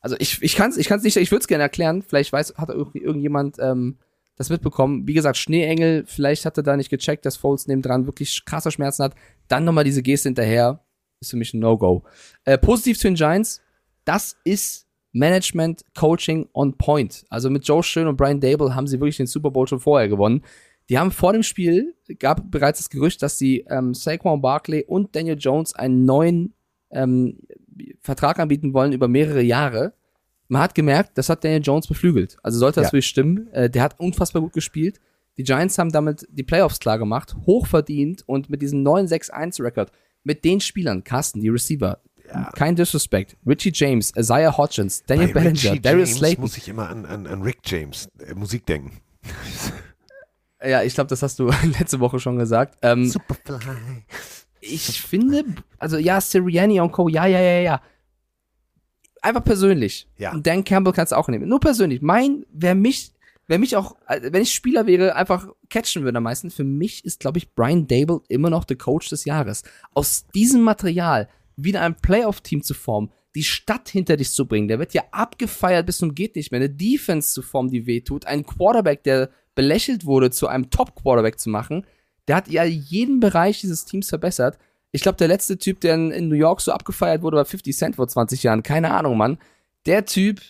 [0.00, 2.02] also ich, ich kann es ich kann's nicht, ich würde es gerne erklären.
[2.02, 3.98] Vielleicht weiß, hat irgendwie irgendjemand ähm,
[4.36, 5.06] das mitbekommen.
[5.06, 9.04] Wie gesagt, Schneeengel, vielleicht hat er da nicht gecheckt, dass Foles nebendran wirklich krasse Schmerzen
[9.04, 9.14] hat.
[9.48, 10.80] Dann nochmal diese Geste hinterher.
[11.20, 12.04] Ist für mich ein No-Go.
[12.44, 13.60] Äh, positiv zu den Giants.
[14.04, 17.24] Das ist Management, Coaching on point.
[17.30, 20.08] Also mit Joe Schön und Brian Dable haben sie wirklich den Super Bowl schon vorher
[20.08, 20.42] gewonnen.
[20.88, 25.16] Die haben vor dem Spiel, gab bereits das Gerücht, dass sie ähm, Saquon Barkley und
[25.16, 26.54] Daniel Jones einen neuen
[26.90, 27.38] ähm,
[28.00, 29.94] Vertrag anbieten wollen über mehrere Jahre.
[30.48, 32.36] Man hat gemerkt, das hat Daniel Jones beflügelt.
[32.42, 32.92] Also sollte das ja.
[32.92, 33.48] wirklich stimmen.
[33.52, 35.00] Äh, der hat unfassbar gut gespielt.
[35.38, 39.90] Die Giants haben damit die Playoffs klar gemacht, hoch verdient und mit diesem neuen 6-1-Record,
[40.22, 42.00] mit den Spielern, Carsten, die Receiver,
[42.54, 43.36] kein Disrespect.
[43.46, 46.42] Richie James, Isaiah Hodgins, Daniel Bei Bellinger, Richie Darius James Slayton.
[46.42, 49.00] muss ich immer an, an, an Rick James äh, Musik denken.
[50.66, 52.78] Ja, ich glaube, das hast du letzte Woche schon gesagt.
[52.82, 54.04] Ähm, Superfly.
[54.60, 55.44] ich finde,
[55.78, 57.82] also ja, Sirianni und Co., ja, ja, ja, ja.
[59.22, 60.06] Einfach persönlich.
[60.18, 60.32] Ja.
[60.32, 61.48] Und Dan Campbell kannst du auch nehmen.
[61.48, 62.02] Nur persönlich.
[62.02, 63.12] Mein, wer mich,
[63.46, 67.04] wer mich auch, äh, wenn ich Spieler wäre, einfach catchen würde am meisten, für mich
[67.04, 69.62] ist, glaube ich, Brian Dable immer noch der Coach des Jahres.
[69.94, 74.78] Aus diesem Material wieder ein Playoff-Team zu formen, die Stadt hinter dich zu bringen, der
[74.78, 78.46] wird ja abgefeiert bis zum geht nicht mehr, eine Defense zu formen, die wehtut, einen
[78.46, 81.86] Quarterback, der belächelt wurde, zu einem Top-Quarterback zu machen,
[82.28, 84.58] der hat ja jeden Bereich dieses Teams verbessert.
[84.92, 87.96] Ich glaube, der letzte Typ, der in, New York so abgefeiert wurde, war 50 Cent
[87.96, 88.62] vor 20 Jahren.
[88.62, 89.38] Keine Ahnung, Mann.
[89.86, 90.40] Der Typ,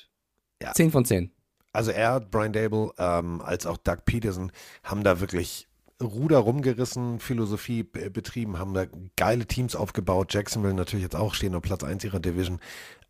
[0.62, 0.72] Ja.
[0.72, 1.30] 10 von 10.
[1.72, 4.52] Also er, Brian Dable, ähm, als auch Doug Peterson
[4.84, 5.66] haben da wirklich
[6.02, 10.34] Ruder rumgerissen, Philosophie betrieben, haben da geile Teams aufgebaut.
[10.34, 12.60] Jacksonville natürlich jetzt auch stehen auf Platz 1 ihrer Division.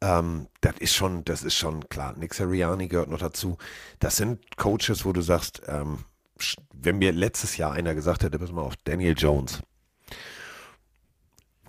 [0.01, 2.15] Ähm, das ist schon, das ist schon klar.
[2.17, 3.57] Nick Sirianni gehört noch dazu.
[4.01, 5.99] Das sind Coaches, wo du sagst, ähm,
[6.73, 9.63] wenn mir letztes Jahr einer gesagt hätte, pass mal auf, Daniel Jones.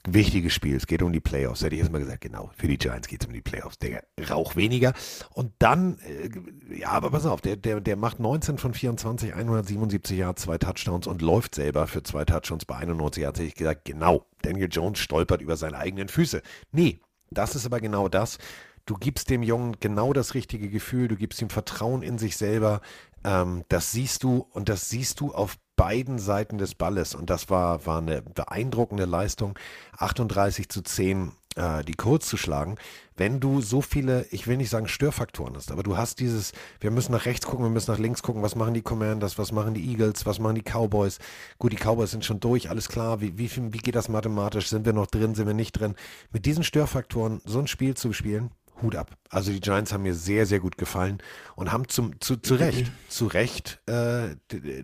[0.07, 1.63] Wichtiges Spiel, es geht um die Playoffs.
[1.63, 3.79] Hätte ich erstmal gesagt, genau, für die Giants geht es um die Playoffs.
[3.79, 4.93] Der Rauch weniger.
[5.31, 6.29] Und dann, äh,
[6.77, 11.07] ja, aber pass auf, der, der, der macht 19 von 24, 177 Yards, zwei Touchdowns
[11.07, 13.39] und läuft selber für zwei Touchdowns bei 91 Yards.
[13.39, 16.41] Hätte ich gesagt, genau, Daniel Jones stolpert über seine eigenen Füße.
[16.71, 16.99] Nee,
[17.31, 18.37] das ist aber genau das.
[18.85, 22.81] Du gibst dem Jungen genau das richtige Gefühl, du gibst ihm Vertrauen in sich selber.
[23.23, 27.15] Ähm, das siehst du und das siehst du auf beiden Seiten des Balles.
[27.15, 29.57] Und das war, war eine beeindruckende Leistung,
[29.97, 32.75] 38 zu 10 äh, die Colts zu schlagen.
[33.17, 36.91] Wenn du so viele, ich will nicht sagen Störfaktoren hast, aber du hast dieses, wir
[36.91, 39.73] müssen nach rechts gucken, wir müssen nach links gucken, was machen die Commanders, was machen
[39.73, 41.19] die Eagles, was machen die Cowboys.
[41.57, 43.21] Gut, die Cowboys sind schon durch, alles klar.
[43.21, 44.67] Wie, wie, wie geht das mathematisch?
[44.67, 45.95] Sind wir noch drin, sind wir nicht drin?
[46.31, 49.17] Mit diesen Störfaktoren so ein Spiel zu spielen, Hut ab.
[49.29, 51.19] Also die Giants haben mir sehr, sehr gut gefallen
[51.55, 54.35] und haben zum, zu, zu Recht, zu Recht äh,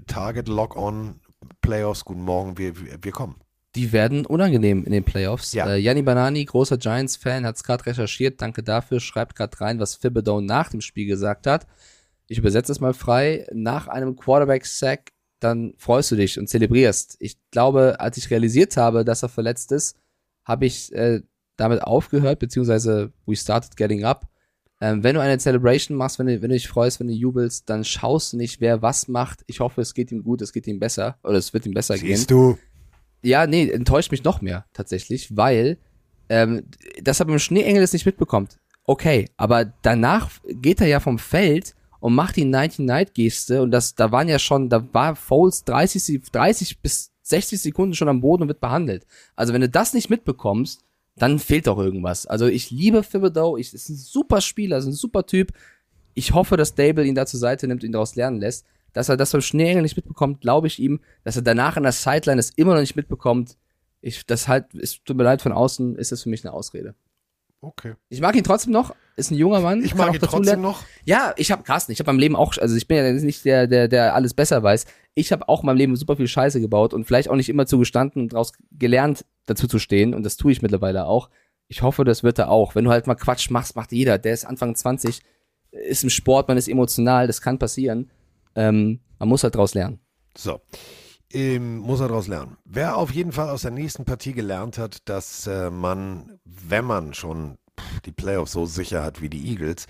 [0.07, 1.19] Target Lock-on
[1.61, 2.73] Playoffs, guten Morgen, wir,
[3.03, 3.35] wir, kommen.
[3.75, 5.53] Die werden unangenehm in den Playoffs.
[5.53, 5.67] Ja.
[5.67, 8.41] Äh, Yanni Banani, großer Giants-Fan, hat es gerade recherchiert.
[8.41, 8.99] Danke dafür.
[8.99, 11.67] Schreibt gerade rein, was Thibodeau nach dem Spiel gesagt hat.
[12.27, 13.47] Ich übersetze es mal frei.
[13.53, 17.17] Nach einem Quarterback-Sack, dann freust du dich und zelebrierst.
[17.19, 19.97] Ich glaube, als ich realisiert habe, dass er verletzt ist,
[20.43, 21.21] habe ich äh,
[21.61, 24.27] damit aufgehört, beziehungsweise we started getting up.
[24.81, 27.69] Ähm, wenn du eine Celebration machst, wenn du, wenn du dich freust, wenn du jubelst,
[27.69, 29.41] dann schaust du nicht, wer was macht.
[29.47, 31.97] Ich hoffe, es geht ihm gut, es geht ihm besser oder es wird ihm besser
[31.97, 32.15] gehen.
[32.17, 32.57] Siehst du?
[33.21, 35.77] Ja, nee, enttäuscht mich noch mehr tatsächlich, weil
[36.29, 36.63] ähm,
[37.03, 38.57] das aber im Schneeengel es nicht mitbekommt.
[38.85, 44.11] Okay, aber danach geht er ja vom Feld und macht die 90-Night-Geste und das, da
[44.11, 48.41] waren ja schon, da war Foles 30, Se- 30 bis 60 Sekunden schon am Boden
[48.43, 49.05] und wird behandelt.
[49.35, 50.81] Also wenn du das nicht mitbekommst,
[51.15, 52.25] dann fehlt doch irgendwas.
[52.25, 55.51] Also ich liebe Thibodeau, ich ist ein super Spieler, ist ein super Typ.
[56.13, 58.65] Ich hoffe, dass Dable ihn da zur Seite nimmt und ihn daraus lernen lässt.
[58.93, 60.99] Dass er das beim Schneeengel nicht mitbekommt, glaube ich ihm.
[61.23, 63.57] Dass er danach in der Sideline es immer noch nicht mitbekommt,
[64.01, 66.95] ich, das halt, es tut mir leid, von außen ist das für mich eine Ausrede.
[67.61, 67.93] Okay.
[68.09, 69.83] Ich mag ihn trotzdem noch, ist ein junger Mann.
[69.83, 70.63] Ich mag ihn trotzdem lernen.
[70.63, 70.83] noch.
[71.05, 73.67] Ja, ich habe Carsten, ich habe meinem Leben auch, also ich bin ja nicht der,
[73.67, 74.85] der, der alles besser weiß.
[75.13, 77.65] Ich habe auch in meinem Leben super viel Scheiße gebaut und vielleicht auch nicht immer
[77.65, 80.13] zugestanden und daraus gelernt, dazu zu stehen.
[80.13, 81.29] Und das tue ich mittlerweile auch.
[81.67, 82.75] Ich hoffe, das wird er auch.
[82.75, 84.17] Wenn du halt mal Quatsch machst, macht jeder.
[84.17, 85.21] Der ist Anfang 20,
[85.71, 88.09] ist im Sport, man ist emotional, das kann passieren.
[88.55, 89.99] Ähm, man muss halt daraus lernen.
[90.37, 90.61] So.
[91.33, 92.57] Ähm, muss er daraus lernen.
[92.65, 97.13] Wer auf jeden Fall aus der nächsten Partie gelernt hat, dass äh, man, wenn man
[97.13, 97.57] schon
[98.05, 99.87] die Playoffs so sicher hat wie die Eagles,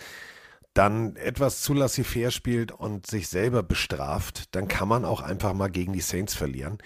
[0.73, 5.69] dann etwas zu laissez-faire spielt und sich selber bestraft, dann kann man auch einfach mal
[5.69, 6.77] gegen die Saints verlieren.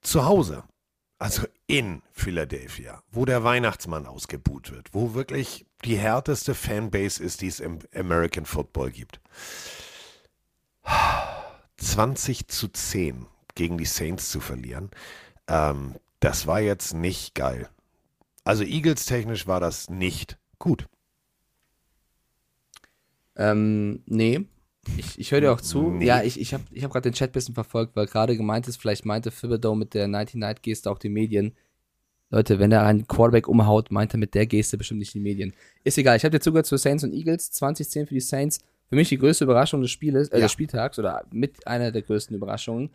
[0.00, 0.64] Zu Hause,
[1.18, 7.48] also in Philadelphia, wo der Weihnachtsmann ausgebuht wird, wo wirklich die härteste Fanbase ist, die
[7.48, 9.20] es im American Football gibt.
[11.76, 14.90] 20 zu 10 gegen die Saints zu verlieren,
[15.48, 17.68] ähm, das war jetzt nicht geil.
[18.44, 20.88] Also Eagles technisch war das nicht gut.
[23.38, 24.40] Ähm, nee.
[24.96, 25.90] Ich, ich höre dir auch zu.
[25.90, 26.06] Nee.
[26.06, 28.68] Ja, ich, ich habe ich hab gerade den Chat ein bisschen verfolgt, weil gerade gemeint
[28.68, 31.52] ist, vielleicht meinte Thibodeau mit der 90-Night-Geste auch die Medien.
[32.30, 35.54] Leute, wenn er einen Quarterback umhaut, meint er mit der Geste bestimmt nicht die Medien.
[35.84, 38.58] Ist egal, ich habe dir zugehört zu Saints und Eagles, 2010 für die Saints.
[38.88, 40.44] Für mich die größte Überraschung des Spieles, äh, Ja.
[40.44, 42.90] des Spieltags oder mit einer der größten Überraschungen.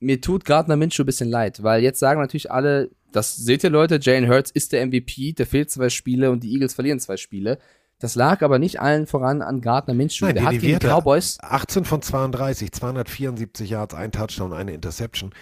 [0.00, 3.70] Mir tut Gardner Minshew ein bisschen leid, weil jetzt sagen natürlich alle, das seht ihr
[3.70, 7.16] Leute, Jalen Hurts ist der MVP, der fehlt zwei Spiele und die Eagles verlieren zwei
[7.16, 7.58] Spiele.
[8.00, 10.26] Das lag aber nicht allen voran an Gardner Minshew.
[10.26, 15.32] Nein, der hat gegen die Cowboys 18 von 32, 274 Yards, ein Touchdown, eine Interception.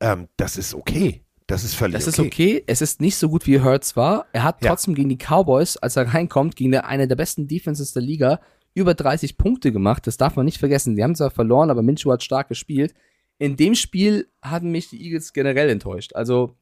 [0.00, 1.22] Ähm, das ist okay.
[1.46, 2.22] Das ist völlig Das okay.
[2.22, 2.64] ist okay.
[2.66, 4.26] Es ist nicht so gut wie Hurts war.
[4.32, 4.70] Er hat Ja.
[4.70, 8.40] trotzdem gegen die Cowboys, als er reinkommt, gegen eine der besten Defenses der Liga,
[8.74, 10.06] über 30 Punkte gemacht.
[10.06, 10.96] Das darf man nicht vergessen.
[10.96, 12.94] Die haben zwar verloren, aber Minshew hat stark gespielt.
[13.38, 16.14] In dem Spiel hatten mich die Eagles generell enttäuscht.
[16.14, 16.56] Also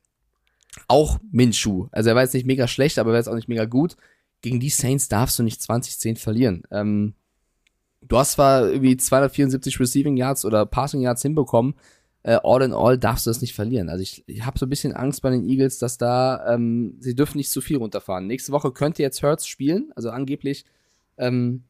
[0.89, 1.87] auch Minshew.
[1.93, 3.97] Also er war jetzt nicht mega schlecht, aber er war jetzt auch nicht mega gut.
[4.45, 6.65] Gegen die Saints darfst du nicht 20-10 verlieren.
[6.71, 7.15] Ähm,
[8.03, 11.75] du hast zwar irgendwie 274 Receiving Yards oder Passing Yards hinbekommen,
[12.25, 13.89] äh, all in all darfst du das nicht verlieren.
[13.89, 17.15] Also ich, ich habe so ein bisschen Angst bei den Eagles, dass da, ähm, sie
[17.15, 18.27] dürfen nicht zu viel runterfahren.
[18.27, 20.67] Nächste Woche könnte jetzt Hurts spielen, also angeblich
[21.17, 21.65] ähm,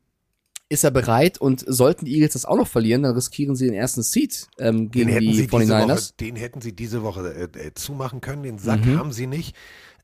[0.69, 3.75] ist er bereit und sollten die Eagles das auch noch verlieren, dann riskieren sie den
[3.75, 6.17] ersten Seed ähm, Den gegen hätten, die sie diese Woche, 49ers.
[6.17, 8.43] den hätten sie diese Woche äh, äh, zumachen können.
[8.43, 8.99] Den Sack Mhm.
[8.99, 9.55] haben sie nicht.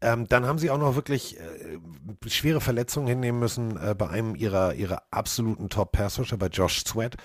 [0.00, 1.78] Ähm, dann haben sie auch noch wirklich äh,
[2.26, 7.16] schwere Verletzungen hinnehmen müssen äh, bei einem ihrer, ihrer absoluten Top-Passrusher, bei Josh Sweat.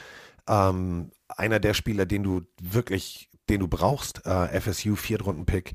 [0.48, 4.26] Ähm, einer der Spieler, den du wirklich, den du brauchst.
[4.26, 5.74] Äh, FSU Viertrunden-Pick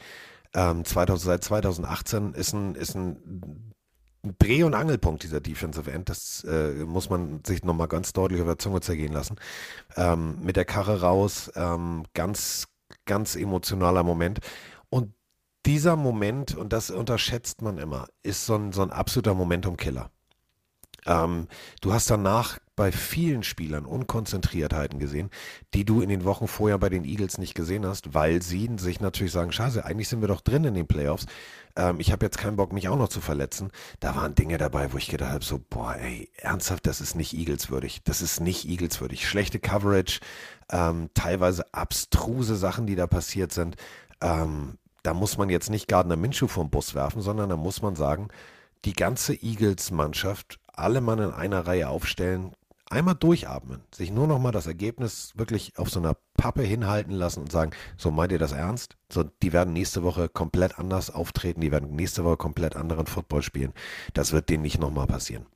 [0.55, 3.73] ähm, 2000, seit 2018 ist ein, ist ein
[4.39, 6.09] Dreh- und Angelpunkt dieser Defensive End.
[6.11, 9.37] Das äh, muss man sich nochmal ganz deutlich der Zunge zergehen lassen.
[9.97, 12.69] Ähm, mit der Karre raus, ähm, ganz,
[13.07, 14.41] ganz emotionaler Moment.
[14.91, 15.15] Und
[15.67, 20.11] dieser Moment, und das unterschätzt man immer, ist so ein, so ein absoluter Momentum-Killer.
[21.07, 21.49] Ähm,
[21.81, 25.31] du hast danach bei vielen Spielern Unkonzentriertheiten gesehen,
[25.75, 29.01] die du in den Wochen vorher bei den Eagles nicht gesehen hast, weil sie sich
[29.01, 31.27] natürlich sagen, scheiße, eigentlich sind wir doch drin in den Playoffs.
[31.77, 33.71] Ähm, ich habe jetzt keinen Bock, mich auch noch zu verletzen.
[34.01, 37.35] Da waren Dinge dabei, wo ich gedacht habe, so, boah, ey, ernsthaft, das ist nicht
[37.35, 38.01] Eagles-würdig.
[38.05, 39.29] Das ist nicht Eagles-würdig.
[39.29, 40.21] Schlechte Coverage,
[40.71, 43.77] ähm, teilweise abstruse Sachen, die da passiert sind.
[44.23, 47.97] Ähm, da muss man jetzt nicht Gardner Minshew vom Bus werfen, sondern da muss man
[47.97, 48.29] sagen,
[48.85, 52.53] die ganze Eagles-Mannschaft, alle Mann in einer Reihe aufstellen,
[52.91, 57.41] einmal durchatmen, sich nur noch mal das Ergebnis wirklich auf so einer Pappe hinhalten lassen
[57.41, 58.97] und sagen, so meint ihr das ernst?
[59.13, 63.43] So, die werden nächste Woche komplett anders auftreten, die werden nächste Woche komplett anderen Football
[63.43, 63.73] spielen.
[64.13, 65.47] Das wird denen nicht nochmal passieren.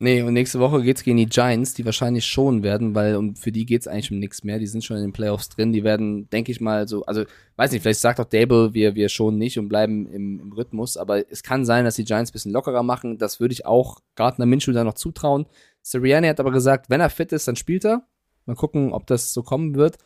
[0.00, 3.50] Nee, und nächste Woche geht's gegen die Giants, die wahrscheinlich schon werden, weil um, für
[3.50, 4.60] die geht's eigentlich um nichts mehr.
[4.60, 5.72] Die sind schon in den Playoffs drin.
[5.72, 7.24] Die werden, denke ich mal, so, also
[7.56, 10.96] weiß nicht, vielleicht sagt auch Dable, wir, wir schon nicht und bleiben im, im Rhythmus,
[10.96, 13.18] aber es kann sein, dass die Giants bisschen lockerer machen.
[13.18, 15.46] Das würde ich auch Gardner Minshew da noch zutrauen.
[15.82, 18.06] Sirianni hat aber gesagt, wenn er fit ist, dann spielt er.
[18.46, 19.98] Mal gucken, ob das so kommen wird.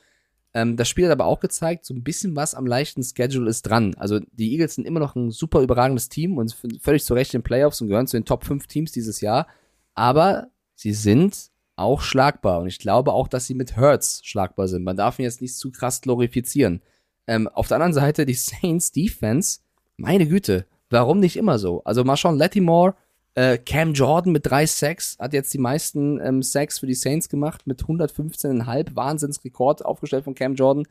[0.55, 3.63] Ähm, das Spiel hat aber auch gezeigt, so ein bisschen was am leichten Schedule ist
[3.63, 3.95] dran.
[3.99, 7.41] Also die Eagles sind immer noch ein super überragendes Team und völlig zu Recht in
[7.41, 9.47] den Playoffs und gehören zu den Top 5 Teams dieses Jahr.
[9.95, 14.85] Aber sie sind auch schlagbar und ich glaube auch, dass sie mit Hurts schlagbar sind.
[14.85, 16.83] Man darf ihn jetzt nicht zu krass glorifizieren.
[17.27, 19.61] Ähm, auf der anderen Seite die Saints Defense,
[19.97, 21.83] meine Güte, warum nicht immer so?
[21.85, 22.95] Also Marshawn Lattimore,
[23.35, 27.29] äh, Cam Jordan mit drei Sacks hat jetzt die meisten ähm, Sacks für die Saints
[27.29, 30.87] gemacht mit 115,5 Wahnsinnsrekord aufgestellt von Cam Jordan.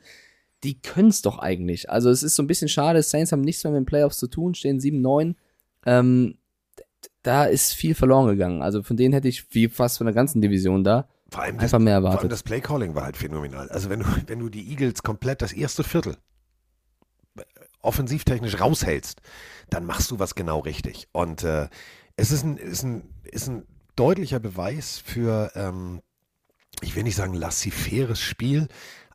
[0.64, 1.90] Die können es doch eigentlich.
[1.90, 3.02] Also es ist so ein bisschen schade.
[3.02, 5.34] Saints haben nichts mehr mit den Playoffs zu tun, stehen 7-9.
[5.86, 6.38] Ähm,
[7.22, 8.62] da ist viel verloren gegangen.
[8.62, 11.78] Also von denen hätte ich wie fast von der ganzen Division da Vor allem einfach
[11.78, 12.32] mehr Vor allem erwartet.
[12.32, 13.68] das Playcalling war halt phänomenal.
[13.70, 16.16] Also wenn du, wenn du die Eagles komplett das erste Viertel
[17.36, 17.42] äh,
[17.80, 19.20] offensivtechnisch raushältst,
[19.70, 21.08] dann machst du was genau richtig.
[21.12, 21.68] Und äh,
[22.16, 23.66] es ist ein, ist, ein, ist ein
[23.96, 26.02] deutlicher Beweis für, ähm,
[26.80, 28.68] ich will nicht sagen laissez-faires Spiel,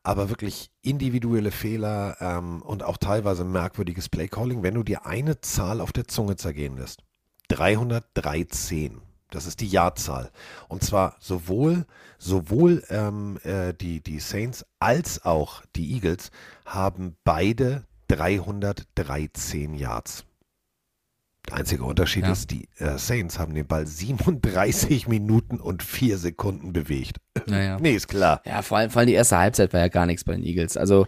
[0.04, 5.82] aber wirklich individuelle Fehler ähm, und auch teilweise merkwürdiges Playcalling, wenn du dir eine Zahl
[5.82, 7.04] auf der Zunge zergehen lässt.
[7.50, 9.02] 313.
[9.30, 10.32] Das ist die Jahrzahl.
[10.70, 11.86] Und zwar sowohl,
[12.18, 16.32] sowohl ähm, äh, die, die Saints als auch die Eagles
[16.66, 20.24] haben beide 313 Yards.
[21.50, 22.32] Der einzige Unterschied Ja.
[22.34, 27.18] ist, die äh, Saints haben den Ball 37 Minuten und 4 Sekunden bewegt.
[27.48, 27.78] Naja.
[27.80, 28.42] Nee, ist klar.
[28.46, 30.76] Ja, vor allem, vor allem die erste Halbzeit war ja gar nichts bei den Eagles.
[30.76, 31.08] Also,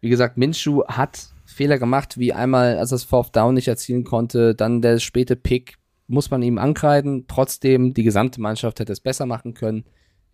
[0.00, 4.04] wie gesagt, Minshew hat Fehler gemacht, wie einmal, als er das Fourth Down nicht erzielen
[4.04, 5.77] konnte, dann der späte Pick,
[6.08, 7.26] muss man ihm ankreiden.
[7.28, 9.84] Trotzdem, die gesamte Mannschaft hätte es besser machen können.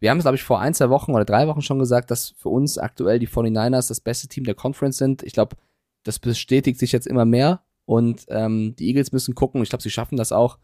[0.01, 2.35] Wir haben es, glaube ich, vor ein, zwei Wochen oder drei Wochen schon gesagt, dass
[2.39, 5.23] für uns aktuell die 49ers das beste Team der Conference sind.
[5.23, 5.57] Ich glaube,
[6.05, 7.63] das bestätigt sich jetzt immer mehr.
[7.87, 10.59] Und ähm, die Eagles müssen gucken, ich glaube, sie schaffen das auch,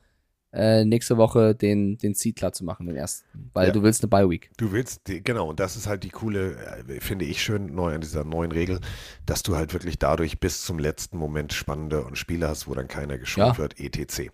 [0.52, 3.24] äh, nächste Woche den, den Seed klar zu machen, den ersten.
[3.52, 3.72] Weil Ja.
[3.72, 4.50] du willst eine Bye-Week.
[4.56, 6.56] Du willst, genau, und das ist halt die coole,
[6.88, 8.80] äh, finde ich schön neu an dieser neuen Regel,
[9.26, 12.88] dass du halt wirklich dadurch bis zum letzten Moment spannende und Spiele hast, wo dann
[12.88, 13.58] keiner geschont Ja.
[13.58, 14.30] wird, etc.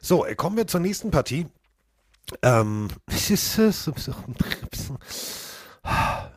[0.00, 1.46] So, äh, kommen wir zur nächsten Partie.
[2.42, 2.88] Ähm,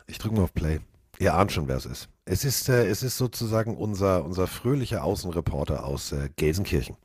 [0.06, 0.80] ich drücke mal auf Play.
[1.18, 2.08] Ihr ahnt schon, wer es ist.
[2.24, 6.96] Es ist, äh, es ist sozusagen unser, unser fröhlicher Außenreporter aus äh, Gelsenkirchen.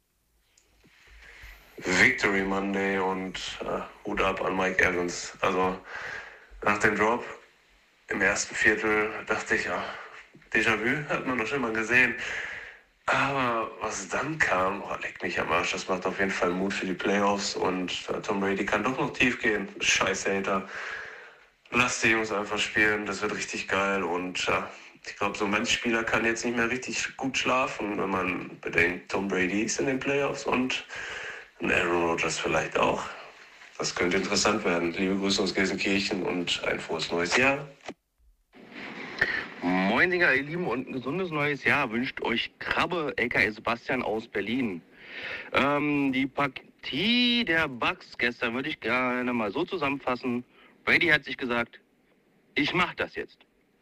[1.85, 5.34] Victory Monday und äh, Hut ab an Mike Evans.
[5.41, 5.77] Also
[6.64, 7.23] nach dem Drop
[8.10, 9.84] im ersten Viertel dachte ich, ja,
[10.51, 12.15] Déjà-vu hat man doch schon mal gesehen.
[13.06, 16.73] Aber was dann kam, oh, leck mich am Arsch, das macht auf jeden Fall Mut
[16.73, 19.68] für die Playoffs und äh, Tom Brady kann doch noch tief gehen.
[19.80, 20.68] Scheiß Hater.
[21.72, 24.69] Lass die Jungs einfach spielen, das wird richtig geil und ja,
[25.06, 29.11] ich glaube, so manch Spieler kann jetzt nicht mehr richtig gut schlafen, wenn man bedenkt,
[29.11, 30.85] Tom Brady ist in den Playoffs und
[31.61, 33.03] ein Aaron Rodgers vielleicht auch.
[33.77, 34.94] Das könnte interessant werden.
[34.94, 37.68] Liebe Grüße aus Gelsenkirchen und ein frohes neues Jahr.
[39.61, 44.27] Moin, Dinger, ihr Lieben, und ein gesundes neues Jahr wünscht euch Krabbe, aka Sebastian aus
[44.27, 44.81] Berlin.
[45.53, 50.45] Ähm, die Partie der Bucks gestern würde ich gerne mal so zusammenfassen.
[50.86, 51.80] Brady hat sich gesagt,
[52.56, 53.38] ich mach das jetzt.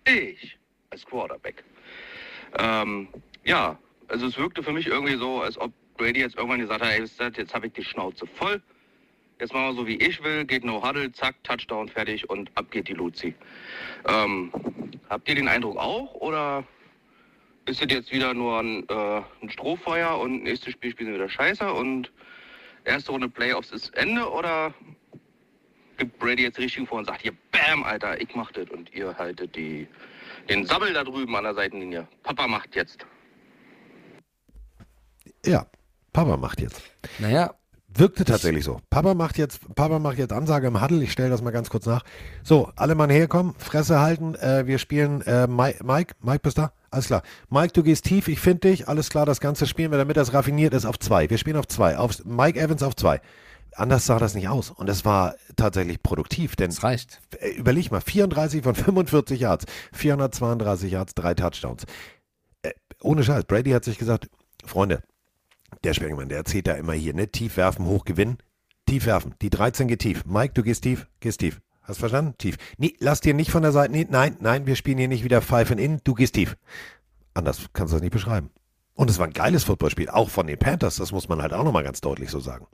[0.05, 0.57] Ich
[0.89, 1.63] als Quarterback.
[2.57, 3.07] Ähm,
[3.43, 3.77] ja,
[4.07, 7.01] also es wirkte für mich irgendwie so, als ob Brady jetzt irgendwann gesagt hat, ey,
[7.01, 8.61] jetzt habe ich die Schnauze voll.
[9.39, 12.71] Jetzt machen wir so, wie ich will, geht no huddle, zack, Touchdown, fertig und ab
[12.71, 13.35] geht die Luzi.
[14.07, 14.51] Ähm,
[15.09, 16.63] habt ihr den Eindruck auch oder
[17.65, 21.29] ist es jetzt wieder nur ein, äh, ein Strohfeuer und nächstes Spiel spielen wir wieder
[21.29, 22.11] scheiße und
[22.85, 24.73] erste Runde Playoffs ist Ende oder
[25.97, 29.15] gibt Brady jetzt richtig vor und sagt hier, bam, Alter, ich mach das und ihr
[29.17, 29.87] haltet die,
[30.49, 32.07] den Sabbel da drüben an der Seitenlinie.
[32.23, 33.05] Papa macht jetzt.
[35.45, 35.65] Ja,
[36.18, 36.81] Papa macht jetzt.
[37.19, 37.53] Naja,
[37.89, 38.81] Wirkte tatsächlich so.
[38.89, 41.03] Papa macht jetzt, Papa macht jetzt Ansage im Huddle.
[41.03, 42.03] Ich stelle das mal ganz kurz nach.
[42.44, 44.34] So, alle Mann herkommen, Fresse halten.
[44.34, 46.73] Äh, wir spielen äh, Mike, Mike, Mike, bist da?
[46.89, 47.22] Alles klar.
[47.52, 48.30] Mike, du gehst tief.
[48.30, 48.88] Ich finde dich.
[48.88, 49.27] Alles klar.
[49.27, 51.30] Das Ganze spielen wir, damit das raffiniert ist, auf zwei.
[51.30, 51.98] Wir spielen auf zwei.
[51.99, 53.22] Auf Mike Evans auf zwei.
[53.76, 54.72] Anders sah das nicht aus.
[54.72, 57.22] Und es war tatsächlich produktiv, denn das reicht.
[57.39, 61.84] äh, überleg mal, 34 von 45 Yards, 432 Yards, drei Touchdowns.
[62.64, 62.72] Äh,
[63.02, 64.30] ohne Scheiß, Brady hat sich gesagt,
[64.65, 65.03] Freunde,
[65.84, 67.27] der Sprengemann, der erzählt da immer hier, ne?
[67.30, 68.38] Tief werfen, hoch gewinnen.
[68.85, 69.35] Tief werfen.
[69.41, 70.26] Die 13 geht tief.
[70.26, 71.61] Mike, du gehst tief, gehst tief.
[71.81, 72.35] Hast verstanden?
[72.38, 72.57] Tief.
[72.77, 73.91] Nee, lass dir nicht von der Seite.
[73.91, 76.02] Nee, nein, nein, wir spielen hier nicht wieder and In.
[76.03, 76.57] Du gehst tief.
[77.34, 78.49] Anders kannst du das nicht beschreiben.
[78.94, 80.98] Und es war ein geiles Footballspiel, auch von den Panthers.
[80.98, 82.68] Das muss man halt auch nochmal ganz deutlich so sagen.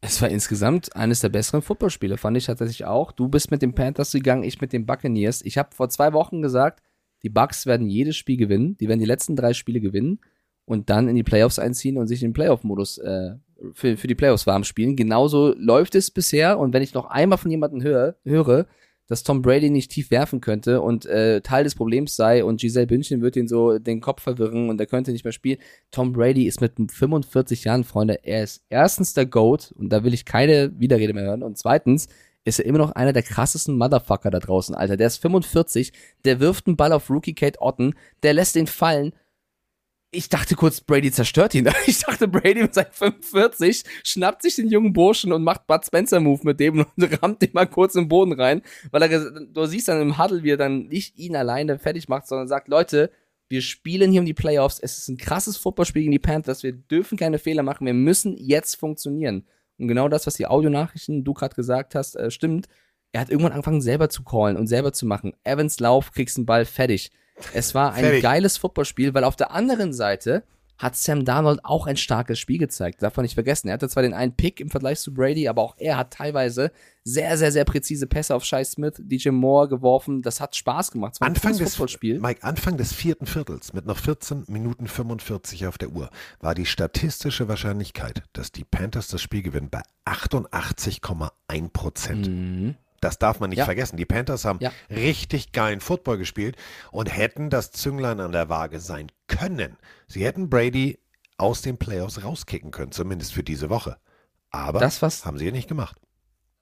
[0.00, 3.12] Es war insgesamt eines der besseren Footballspiele, fand ich tatsächlich auch.
[3.12, 5.42] Du bist mit den Panthers gegangen, ich mit den Buccaneers.
[5.42, 6.82] Ich habe vor zwei Wochen gesagt,
[7.22, 8.76] die Bucks werden jedes Spiel gewinnen.
[8.78, 10.20] Die werden die letzten drei Spiele gewinnen
[10.66, 13.30] und dann in die Playoffs einziehen und sich in den Playoff-Modus äh,
[13.72, 14.96] für, für die Playoffs warm spielen.
[14.96, 16.58] Genauso läuft es bisher.
[16.58, 18.66] Und wenn ich noch einmal von jemandem höre, höre,
[19.08, 22.88] dass Tom Brady nicht tief werfen könnte und äh, Teil des Problems sei und Giselle
[22.88, 25.58] Bündchen wird ihn so den Kopf verwirren und er könnte nicht mehr spielen.
[25.92, 30.12] Tom Brady ist mit 45 Jahren, Freunde, er ist erstens der GOAT und da will
[30.12, 32.08] ich keine Widerrede mehr hören und zweitens
[32.44, 34.96] ist er immer noch einer der krassesten Motherfucker da draußen, Alter.
[34.96, 35.92] Der ist 45,
[36.24, 39.12] der wirft einen Ball auf Rookie Kate Otten, der lässt ihn fallen
[40.16, 41.68] ich dachte kurz, Brady zerstört ihn.
[41.86, 46.20] Ich dachte, Brady mit seinen 45 schnappt sich den jungen Burschen und macht Bud Spencer
[46.20, 46.88] Move mit dem und
[47.22, 50.50] rammt den mal kurz im Boden rein, weil er, du siehst dann im Huddle, wie
[50.50, 53.10] er dann nicht ihn alleine fertig macht, sondern sagt, Leute,
[53.48, 54.80] wir spielen hier um die Playoffs.
[54.80, 56.62] Es ist ein krasses Footballspiel gegen die Panthers.
[56.62, 57.86] Wir dürfen keine Fehler machen.
[57.86, 59.46] Wir müssen jetzt funktionieren.
[59.78, 62.66] Und genau das, was die Audionachrichten du gerade gesagt hast, äh, stimmt.
[63.12, 65.34] Er hat irgendwann angefangen, selber zu callen und selber zu machen.
[65.44, 67.12] Evans Lauf, kriegst einen Ball, fertig.
[67.52, 68.22] Es war ein Fertig.
[68.22, 70.44] geiles Footballspiel, weil auf der anderen Seite
[70.78, 73.02] hat Sam Darnold auch ein starkes Spiel gezeigt.
[73.02, 73.68] Darf man nicht vergessen.
[73.68, 76.70] Er hatte zwar den einen Pick im Vergleich zu Brady, aber auch er hat teilweise
[77.02, 80.22] sehr, sehr, sehr präzise Pässe auf Shai Smith, DJ Moore geworfen.
[80.22, 81.14] Das hat Spaß gemacht.
[81.14, 81.78] Es war Anfang des.
[82.02, 86.10] Mike, Anfang des vierten Viertels mit noch 14 Minuten 45 auf der Uhr
[86.40, 92.28] war die statistische Wahrscheinlichkeit, dass die Panthers das Spiel gewinnen, bei 88,1 Prozent.
[92.28, 92.74] Mhm.
[93.06, 93.64] Das darf man nicht ja.
[93.64, 93.96] vergessen.
[93.96, 94.72] Die Panthers haben ja.
[94.90, 96.56] richtig geilen Football gespielt
[96.90, 99.76] und hätten das Zünglein an der Waage sein können.
[100.08, 100.98] Sie hätten Brady
[101.38, 103.96] aus den Playoffs rauskicken können, zumindest für diese Woche.
[104.50, 105.96] Aber das, was, haben sie ja nicht gemacht.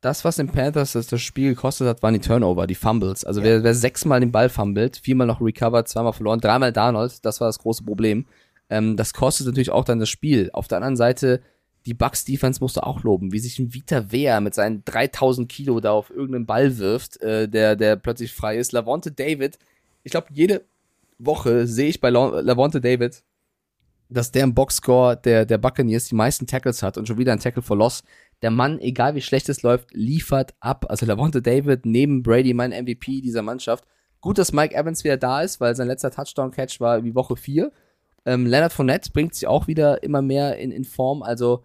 [0.02, 3.24] Das, was den Panthers das, das Spiel gekostet hat, waren die Turnover, die Fumbles.
[3.24, 3.46] Also ja.
[3.46, 7.48] wer, wer sechsmal den Ball fummelt, viermal noch recovered, zweimal verloren, dreimal Darnold, das war
[7.48, 8.26] das große Problem.
[8.68, 10.50] Ähm, das kostet natürlich auch dann das Spiel.
[10.52, 11.40] Auf der anderen Seite
[11.86, 15.48] die Bucks Defense musst du auch loben, wie sich ein Vita Wehr mit seinen 3000
[15.50, 18.72] Kilo da auf irgendeinen Ball wirft, äh, der, der plötzlich frei ist.
[18.72, 19.58] Lavonte David,
[20.02, 20.64] ich glaube, jede
[21.18, 23.22] Woche sehe ich bei Lavonte David,
[24.08, 27.40] dass der im Boxscore der, der Buccaneers die meisten Tackles hat und schon wieder ein
[27.40, 28.02] Tackle for Loss.
[28.42, 30.86] Der Mann, egal wie schlecht es läuft, liefert ab.
[30.88, 33.84] Also Lavonte David neben Brady mein MVP dieser Mannschaft.
[34.20, 37.70] Gut, dass Mike Evans wieder da ist, weil sein letzter Touchdown-Catch war wie Woche 4.
[38.24, 41.22] Ähm, Leonard Fournette bringt sich auch wieder immer mehr in, in Form.
[41.22, 41.62] Also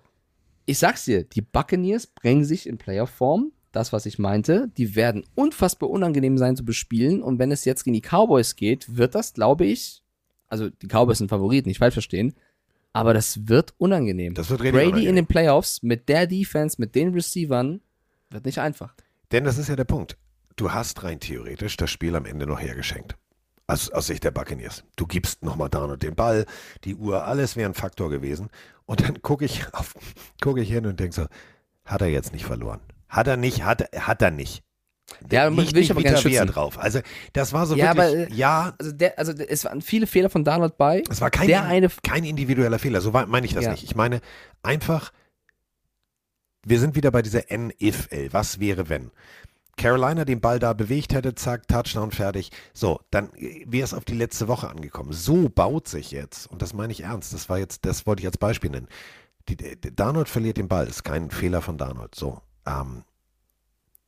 [0.70, 3.52] ich sag's dir, die Buccaneers bringen sich in Playoff-Form.
[3.72, 4.72] Das, was ich meinte.
[4.78, 7.22] Die werden unfassbar unangenehm sein zu bespielen.
[7.22, 10.04] Und wenn es jetzt gegen die Cowboys geht, wird das, glaube ich,
[10.48, 12.34] also die Cowboys sind Favoriten, nicht falsch verstehen,
[12.94, 14.34] aber das wird unangenehm.
[14.34, 15.10] Das wird Brady unangenehm.
[15.10, 17.82] in den Playoffs mit der Defense, mit den Receivern,
[18.32, 18.96] wird nicht einfach.
[19.32, 20.18] Denn das ist ja der Punkt.
[20.56, 23.16] Du hast rein theoretisch das Spiel am Ende noch hergeschenkt.
[23.68, 24.84] Aus, aus Sicht der Buccaneers.
[24.96, 26.48] Du gibst nochmal Darnold den Ball,
[26.84, 28.50] die Uhr, alles wäre ein Faktor gewesen.
[28.90, 29.94] Und dann gucke ich, auf,
[30.42, 31.28] gucke ich hin und denke so,
[31.86, 32.80] hat er jetzt nicht verloren?
[33.08, 34.64] Hat er nicht, hat, hat er nicht.
[35.32, 36.48] Ja, Nicht will ich aber gerne schützen.
[36.48, 36.80] drauf.
[36.80, 37.00] Also,
[37.34, 40.30] das war so Ja, wirklich, aber, ja, Also, der, also der- es waren viele Fehler
[40.32, 41.04] von Darnold bei.
[41.10, 43.00] es war kein, der eine kein individueller Fehler.
[43.02, 43.72] So meine ich das Ja.
[43.72, 43.84] nicht.
[43.84, 44.22] Ich meine
[44.64, 45.12] einfach,
[46.66, 48.34] wir sind wieder bei dieser N-If-L.
[48.34, 49.12] Was wäre, wenn?
[49.80, 52.52] Carolina den Ball da bewegt hätte, zack, Touchdown, fertig.
[52.74, 55.14] So, dann wäre es auf die letzte Woche angekommen.
[55.14, 58.28] So baut sich jetzt, und das meine ich ernst, das war jetzt, das wollte ich
[58.28, 58.90] als Beispiel nennen.
[59.48, 62.14] Die, die, Darnold verliert den Ball, ist kein Fehler von Darnold.
[62.14, 63.04] So, ähm,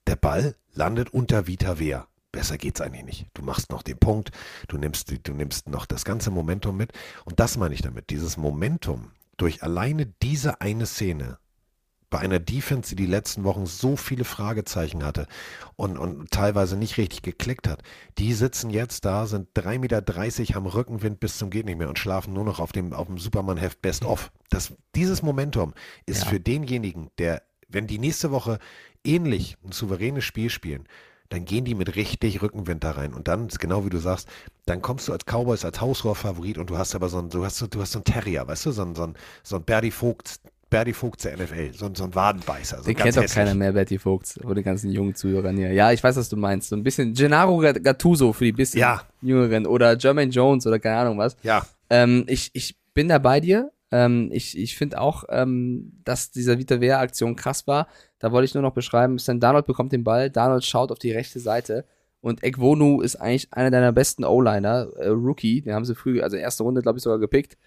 [0.07, 2.06] der Ball landet unter Vita Wehr.
[2.34, 3.27] Besser geht's eigentlich nicht.
[3.34, 4.31] Du machst noch den Punkt,
[4.68, 6.91] du nimmst, du nimmst noch das ganze Momentum mit.
[7.23, 8.10] Und das meine ich damit.
[8.10, 11.39] Dieses Momentum durch alleine diese eine Szene
[12.12, 15.26] bei einer Defense, die die letzten Wochen so viele Fragezeichen hatte
[15.78, 17.82] und, und teilweise nicht richtig geklickt hat,
[18.20, 21.98] die sitzen jetzt da, sind 3,30 Meter, haben Rückenwind bis zum geht nicht mehr und
[21.98, 24.32] schlafen nur noch auf dem, auf dem Superman-Heft Best of.
[24.52, 25.74] Das, dieses Momentum
[26.06, 26.30] ist Ja.
[26.30, 28.60] für denjenigen, der, wenn die nächste Woche
[29.04, 30.88] ähnlich ein souveränes Spiel spielen,
[31.30, 33.14] dann gehen die mit richtig Rückenwind da rein.
[33.14, 34.28] Und dann, ist genau wie du sagst,
[34.66, 37.56] dann kommst du als Cowboys, als Hausrohrfavorit und du hast aber so einen, du hast,
[37.58, 39.92] so- du hast so einen Terrier, weißt du, so einen, so einen, so einen Berdy
[39.92, 42.77] Vogt, Berdy Vogt der NFL, so, ein- so ein Wadenbeißer.
[42.80, 45.72] So Den kennt doch keiner mehr, Betty Vogts, von den ganzen jungen Zuhörern hier.
[45.73, 46.69] Ja, ich weiß, was du meinst.
[46.69, 49.03] So ein bisschen Gennaro Gattuso für die bisschen Ja.
[49.22, 51.35] jüngeren oder Jermaine Jones oder keine Ahnung was.
[51.43, 53.72] Ja, Ähm, ich, ich bin da bei dir.
[53.91, 57.88] Ähm, ich ich finde auch, ähm, dass dieser Vita Wehr Aktion krass war.
[58.19, 61.11] Da wollte ich nur noch beschreiben, Sam Darnold bekommt den Ball, Darnold schaut auf die
[61.11, 61.84] rechte Seite
[62.22, 66.38] und Egwonu ist eigentlich einer deiner besten O-Liner, äh, Rookie, den haben sie früh, also
[66.38, 67.57] erste Runde, glaube ich, sogar gepickt.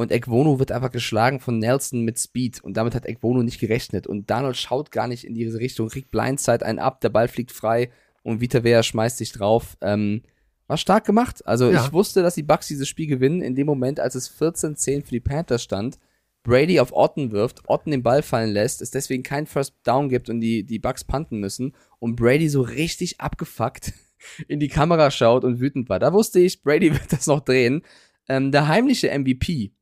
[0.00, 4.06] Und Egwonu wird einfach geschlagen von Nelson mit Speed und damit hat Egwonu nicht gerechnet
[4.06, 7.50] und Darnold schaut gar nicht in diese Richtung, kriegt Blindside einen ab, der Ball fliegt
[7.50, 7.90] frei
[8.22, 9.76] und Vita Wehr schmeißt sich drauf.
[9.80, 10.22] Ähm,
[10.68, 11.44] war stark gemacht.
[11.48, 11.84] Also Ja.
[11.84, 15.10] ich wusste, dass die Bucks dieses Spiel gewinnen in dem Moment, als es 14-10 für
[15.10, 15.98] die Panthers stand.
[16.44, 20.30] Brady auf Otten wirft, Otten den Ball fallen lässt, es deswegen kein First Down gibt
[20.30, 23.92] und die, die Bucks punten müssen und Brady so richtig abgefuckt
[24.46, 25.98] in die Kamera schaut und wütend war.
[25.98, 27.82] Da wusste ich, Brady wird das noch drehen.
[28.28, 29.72] Ähm, der heimliche MVP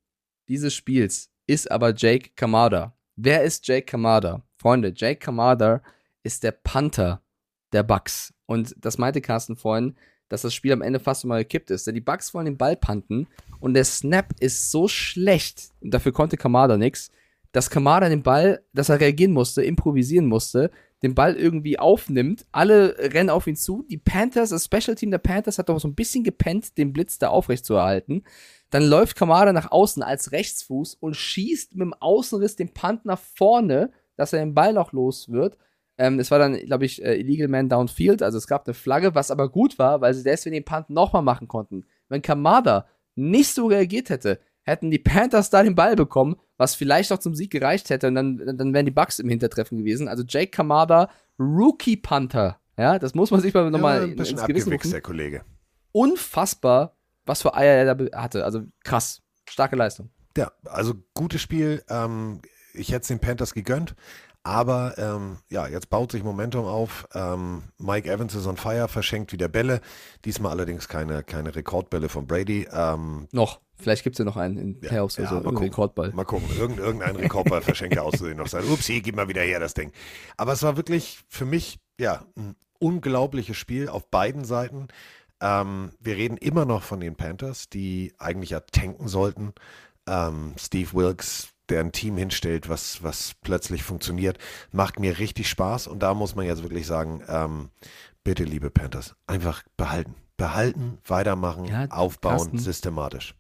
[0.49, 2.97] dieses Spiels ist aber Jake Kamada.
[3.17, 4.43] Wer ist Jake Kamada?
[4.59, 5.83] Freunde, Jake Kamada
[6.23, 7.23] ist der Panther
[7.73, 8.35] der Bucks.
[8.47, 9.97] Und das meinte Carsten vorhin,
[10.29, 11.87] dass das Spiel am Ende fast mal gekippt ist.
[11.87, 13.29] Denn die Bucks wollen den Ball panten
[13.61, 17.11] und der Snap ist so schlecht, und dafür konnte Kamada nix,
[17.53, 20.71] dass Kamada den Ball, dass er reagieren musste, improvisieren musste,
[21.03, 23.85] den Ball irgendwie aufnimmt, alle rennen auf ihn zu.
[23.89, 27.19] Die Panthers, das Special Team der Panthers hat doch so ein bisschen gepennt, den Blitz
[27.19, 28.25] da aufrechtzuerhalten.
[28.71, 33.19] Dann läuft Kamada nach außen als Rechtsfuß und schießt mit dem Außenriss den Punt nach
[33.19, 35.57] vorne, dass er den Ball noch los wird.
[35.99, 39.15] Ähm, es war dann, glaube ich, äh, Illegal Man Downfield, also es gab eine Flagge,
[39.15, 41.85] was aber gut war, weil sie deswegen den Punt nochmal machen konnten.
[42.09, 47.11] Wenn Kamada nicht so reagiert hätte, hätten die Panthers da den Ball bekommen, was vielleicht
[47.11, 50.09] noch zum Sieg gereicht hätte und dann, dann wären die Bucks im Hintertreffen gewesen.
[50.09, 52.59] Also Jake Kamada, Rookie Panther.
[52.77, 55.43] Ja, das muss man sich mal nochmal ja, in- ein bisschen ins Gewissen der Kollege.
[55.93, 56.95] Unfassbar,
[57.27, 58.45] was für Eier er da hatte.
[58.45, 59.23] Also krass.
[59.49, 60.11] Starke Leistung.
[60.37, 61.83] Ja, also gutes Spiel.
[61.89, 62.41] Ähm,
[62.75, 63.95] ich hätte es den Panthers gegönnt.
[64.43, 67.09] Aber ähm, ja, jetzt baut sich Momentum auf.
[67.15, 69.81] Ähm, Mike Evans ist on fire, verschenkt wieder Bälle.
[70.25, 72.69] Diesmal allerdings keine, keine Rekordbälle von Brady.
[72.73, 73.61] Ähm, Noch.
[73.79, 75.69] Vielleicht gibt es ja noch einen in Playoffs oder so, mal irgendeinen gucken.
[75.69, 76.13] Rekordball.
[76.13, 76.49] Mal gucken.
[76.57, 78.65] Irgend, irgendein Rekordball verschenkt er auszusehen noch sein.
[78.65, 79.93] Upsi, gib mal wieder her das Ding.
[80.37, 84.89] Aber es war wirklich für mich ja ein unglaubliches Spiel auf beiden Seiten.
[85.41, 89.53] Ähm, wir reden immer noch von den Panthers, die eigentlich ja tanken sollten.
[90.09, 94.39] Ähm, Steve Wilkes, der ein Team hinstellt, was, was plötzlich funktioniert,
[94.73, 95.89] macht mir richtig Spaß.
[95.89, 97.71] Und da muss man jetzt wirklich sagen, ähm,
[98.25, 100.15] bitte, liebe Panthers, einfach behalten.
[100.37, 102.59] Behalten, weitermachen, Ja, aufbauen, Carsten.
[102.59, 103.35] systematisch.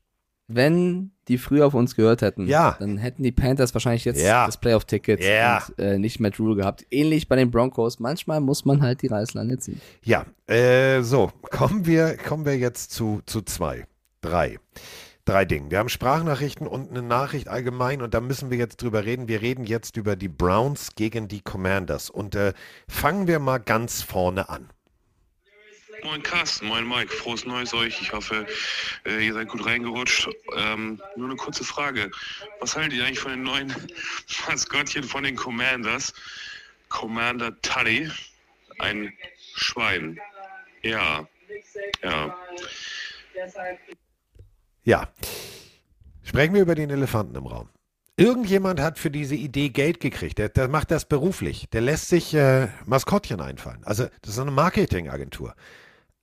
[0.48, 2.77] Wenn die früher auf uns gehört hätten, Ja.
[2.78, 4.47] dann hätten die Panthers wahrscheinlich jetzt Ja.
[4.47, 5.64] das Playoff-Ticket Ja.
[5.66, 6.86] und äh, nicht Matt Rule gehabt.
[6.90, 7.98] Ähnlich bei den Broncos.
[7.98, 9.81] Manchmal muss man halt die Reißleine ziehen.
[10.05, 13.86] Ja, äh, so, kommen wir, kommen wir jetzt zu, zu zwei,
[14.20, 14.59] drei.
[15.24, 15.73] Drei Dingen.
[15.73, 19.27] Wir haben Sprachnachrichten und eine Nachricht allgemein und da müssen wir jetzt drüber reden.
[19.27, 22.52] Wir reden jetzt über die Browns gegen die Commanders und äh,
[22.86, 24.68] fangen wir mal ganz vorne an.
[26.02, 28.01] Moin Carsten, moin Mike, frohes Neues euch.
[28.01, 28.47] Ich hoffe,
[29.05, 30.28] äh, ihr seid gut reingerutscht.
[30.56, 32.10] Ähm, nur eine kurze Frage.
[32.60, 33.74] Was haltet ihr eigentlich von den neuen
[34.48, 36.12] Maskottchen von den Commanders?
[36.89, 38.10] Commander Tully,
[38.78, 39.12] ein
[39.55, 40.18] Schwein.
[40.82, 41.27] Ja,
[42.02, 42.36] ja.
[44.85, 45.09] Ja,
[46.23, 47.68] sprechen wir über den Elefanten im Raum.
[48.16, 50.39] Irgendjemand hat für diese Idee Geld gekriegt.
[50.39, 51.68] Der, der macht das beruflich.
[51.73, 53.82] Der lässt sich äh, Maskottchen einfallen.
[53.85, 55.55] Also das ist eine Marketingagentur.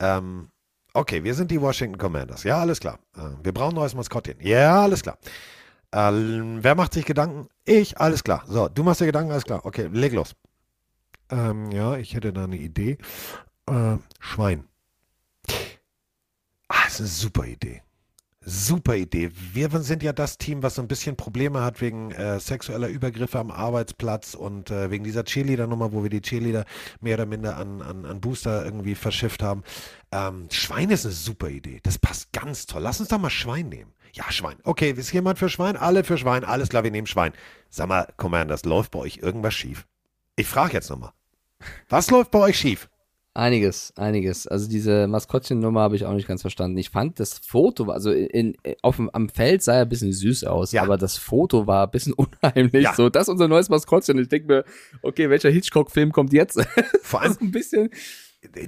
[0.03, 0.49] Ähm,
[0.95, 2.43] Okay, wir sind die Washington Commanders.
[2.43, 2.99] Ja, alles klar.
[3.17, 4.35] Äh, wir brauchen ein neues Maskottchen.
[4.41, 5.17] Ja, alles klar.
[5.91, 7.47] Ähm, wer macht sich Gedanken?
[7.65, 8.43] Ich, alles klar.
[8.47, 9.65] So, du machst dir Gedanken, alles klar.
[9.65, 10.35] Okay, leg los.
[11.31, 12.99] Ähm, ja, ich hätte da eine Idee.
[13.67, 14.65] Äh, Schwein.
[16.67, 17.81] Ah, ist eine super Idee.
[18.45, 19.31] Super Idee.
[19.53, 23.39] Wir sind ja das Team, was so ein bisschen Probleme hat wegen äh, sexueller Übergriffe
[23.39, 26.65] am Arbeitsplatz und äh, wegen dieser Cheerleader-Nummer, wo wir die Cheerleader
[26.99, 29.63] mehr oder minder an, an, an Booster irgendwie verschifft haben.
[30.11, 31.79] Ähm, Schwein ist eine super Idee.
[31.83, 32.81] Das passt ganz toll.
[32.81, 33.93] Lass uns doch mal Schwein nehmen.
[34.13, 34.57] Ja, Schwein.
[34.63, 35.77] Okay, ist jemand für Schwein?
[35.77, 36.43] Alle für Schwein.
[36.43, 37.33] Alles klar, wir nehmen Schwein.
[37.69, 39.87] Sag mal, Commanders, läuft bei euch irgendwas schief?
[40.35, 41.13] Ich frage jetzt nochmal.
[41.89, 42.89] Was läuft bei euch schief?
[43.35, 44.45] Einiges, einiges.
[44.45, 46.77] Also diese Maskottchennummer habe ich auch nicht ganz verstanden.
[46.77, 50.43] Ich fand das Foto, also in, auf dem, am Feld sah er ein bisschen süß
[50.43, 50.83] aus, Ja.
[50.83, 52.83] aber das Foto war ein bisschen unheimlich.
[52.83, 52.93] Ja.
[52.93, 54.19] So, das ist unser neues Maskottchen.
[54.19, 54.65] Ich denke mir,
[55.01, 56.61] okay, welcher Hitchcock-Film kommt jetzt?
[57.01, 57.89] Vor allem, ein bisschen.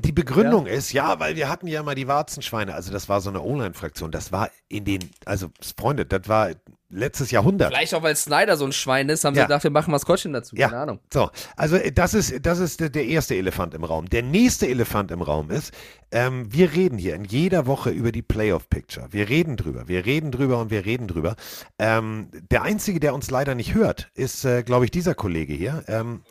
[0.04, 3.30] Die Begründung ist, ja, weil wir hatten ja mal die Warzenschweine, also das war so
[3.30, 6.52] eine Online-Fraktion, das war in den, also Freunde, das war
[6.90, 7.74] letztes Jahrhundert.
[7.74, 9.44] Vielleicht auch, weil Snyder so ein Schwein ist, haben Ja.
[9.44, 10.56] sie gedacht, wir machen Maskottchen dazu.
[10.56, 10.70] Ja.
[10.70, 11.00] Keine Ahnung.
[11.12, 14.08] So, also äh, das ist, das ist der, erste Elefant im Raum.
[14.10, 15.74] Der nächste Elefant im Raum ist,
[16.12, 19.08] ähm, wir reden hier in jeder Woche über die Playoff-Picture.
[19.12, 21.36] Wir reden drüber, wir reden drüber und wir reden drüber.
[21.80, 25.84] Ähm, der Einzige, der uns leider nicht hört, ist, äh, glaube ich, dieser Kollege hier.
[25.88, 26.22] Ähm,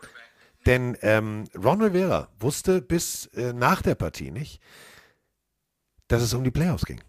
[0.67, 4.61] denn ähm, Ron Rivera wusste bis äh, nach der Partie nicht,
[6.09, 7.01] dass es um die Playoffs ging.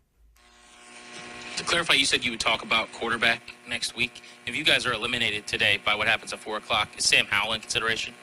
[1.57, 4.21] To clarify, you said you would talk about quarterback next week.
[4.45, 7.53] If you guys are eliminated today by what happens at four o'clock, is Sam Howell
[7.53, 8.13] in consideration?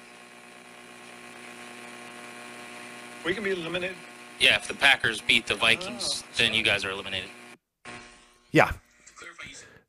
[3.24, 3.96] We can be eliminated.
[4.38, 7.30] Yeah, if the Packers beat the Vikings, oh, then you guys are eliminated.
[8.50, 8.70] Ja.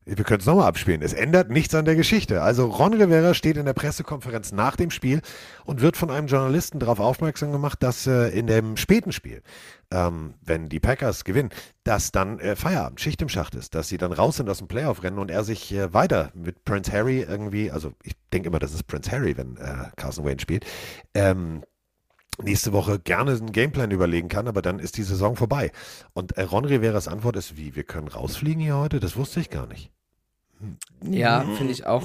[0.06, 1.00] Wir können es nochmal abspielen.
[1.00, 2.42] Es ändert nichts an der Geschichte.
[2.42, 5.22] Also Ron Rivera steht in der Pressekonferenz nach dem Spiel
[5.64, 9.42] und wird von einem Journalisten darauf aufmerksam gemacht, dass äh, in dem späten Spiel,
[9.90, 11.48] ähm, wenn die Packers gewinnen,
[11.84, 14.68] dass dann äh, Feierabend, Schicht im Schacht ist, dass sie dann raus sind aus dem
[14.68, 18.74] Playoff-Rennen und er sich äh, weiter mit Prince Harry irgendwie, also ich denke immer, das
[18.74, 20.66] ist Prince Harry, wenn äh, Carson Wayne spielt,
[21.14, 21.62] ähm,
[22.42, 25.70] nächste Woche gerne einen Gameplan überlegen kann, aber dann ist die Saison vorbei.
[26.12, 29.00] Und äh, Ron Riveras Antwort ist, wie, wir können rausfliegen hier heute?
[29.00, 29.90] Das wusste ich gar nicht.
[31.02, 32.04] Ja, finde ich auch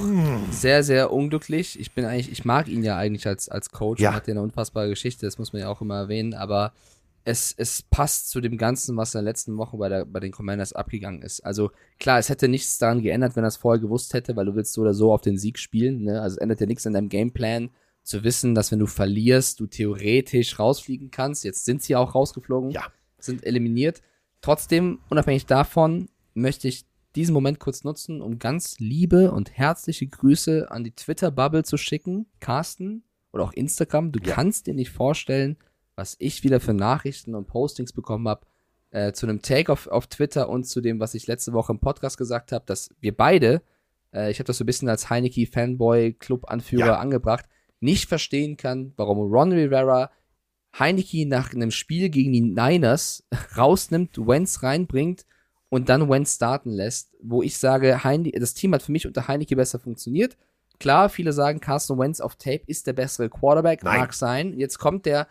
[0.51, 1.79] sehr, sehr unglücklich.
[1.79, 4.01] Ich bin eigentlich, ich mag ihn ja eigentlich als, als Coach.
[4.01, 4.11] Ja.
[4.11, 6.73] Er hat ja eine unfassbare Geschichte, das muss man ja auch immer erwähnen, aber
[7.23, 10.31] es, es passt zu dem Ganzen, was in der letzten Woche bei, der, bei den
[10.31, 11.41] Commanders abgegangen ist.
[11.41, 14.55] Also klar, es hätte nichts daran geändert, wenn er es vorher gewusst hätte, weil du
[14.55, 16.03] willst so oder so auf den Sieg spielen.
[16.03, 16.21] Ne?
[16.21, 17.69] Also es ändert ja nichts an deinem Gameplan,
[18.09, 21.43] zu wissen, dass wenn du verlierst, du theoretisch rausfliegen kannst.
[21.43, 22.87] Jetzt sind sie auch rausgeflogen, Ja.
[23.19, 24.01] sind eliminiert.
[24.41, 30.69] Trotzdem, unabhängig davon, möchte ich diesen Moment kurz nutzen, um ganz liebe und herzliche Grüße
[30.71, 32.25] an die Twitter-Bubble zu schicken.
[32.39, 34.11] Carsten oder auch Instagram.
[34.11, 34.33] Du Ja.
[34.35, 35.57] kannst dir nicht vorstellen,
[35.95, 38.45] was ich wieder für Nachrichten und Postings bekommen habe
[38.91, 41.79] äh, zu einem Take auf, auf Twitter und zu dem, was ich letzte Woche im
[41.79, 43.61] Podcast gesagt habe, dass wir beide,
[44.13, 46.95] äh, ich habe das so ein bisschen als Heineke-Fanboy-Club-Anführer Ja.
[46.99, 47.45] angebracht,
[47.79, 50.11] nicht verstehen kann, warum Ron Rivera
[50.77, 53.23] Heineke nach einem Spiel gegen die Niners
[53.57, 55.25] rausnimmt, Wentz reinbringt
[55.69, 59.27] und dann Wentz starten lässt, wo ich sage, Heine, das Team hat für mich unter
[59.27, 60.37] Heineke besser funktioniert.
[60.79, 63.99] Klar, viele sagen, Carson Wentz auf Tape ist der bessere Quarterback, Nein.
[63.99, 64.57] mag sein.
[64.57, 65.27] Jetzt kommt der,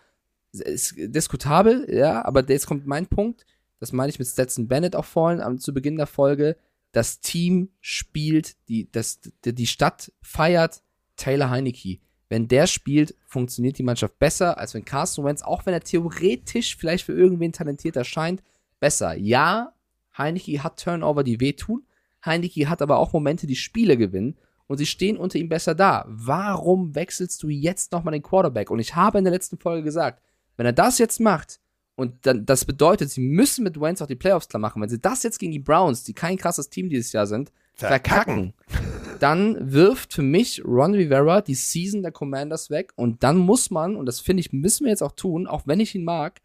[0.52, 3.46] ist diskutabel, ja, aber jetzt kommt mein Punkt,
[3.80, 6.56] das meine ich mit Stetson Bennett auch vorhin am, zu Beginn der Folge.
[6.92, 10.82] Das Team spielt, die, das, die Stadt feiert
[11.16, 11.98] Taylor Heineke.
[12.28, 16.76] Wenn der spielt, funktioniert die Mannschaft besser, als wenn Carson Wentz, auch wenn er theoretisch
[16.76, 18.42] vielleicht für irgendwen talentiert erscheint,
[18.80, 19.14] besser.
[19.14, 19.72] Ja,
[20.16, 21.86] Heineke hat Turnover, die wehtun.
[22.24, 24.36] Heineke hat aber auch Momente, die Spiele gewinnen.
[24.66, 26.04] Und sie stehen unter ihm besser da.
[26.08, 28.70] Warum wechselst du jetzt nochmal den Quarterback?
[28.70, 30.22] Und ich habe in der letzten Folge gesagt,
[30.58, 31.60] wenn er das jetzt macht,
[31.98, 34.80] und dann, das bedeutet, sie müssen mit Wentz auch die Playoffs klar machen.
[34.80, 38.54] Wenn sie das jetzt gegen die Browns, die kein krasses Team dieses Jahr sind, Verkacken.
[38.68, 42.92] verkacken, dann wirft für mich Ron Rivera die Season der Commanders weg.
[42.96, 45.80] Und dann muss man, und das finde ich, müssen wir jetzt auch tun, auch wenn
[45.80, 46.40] ich ihn mag,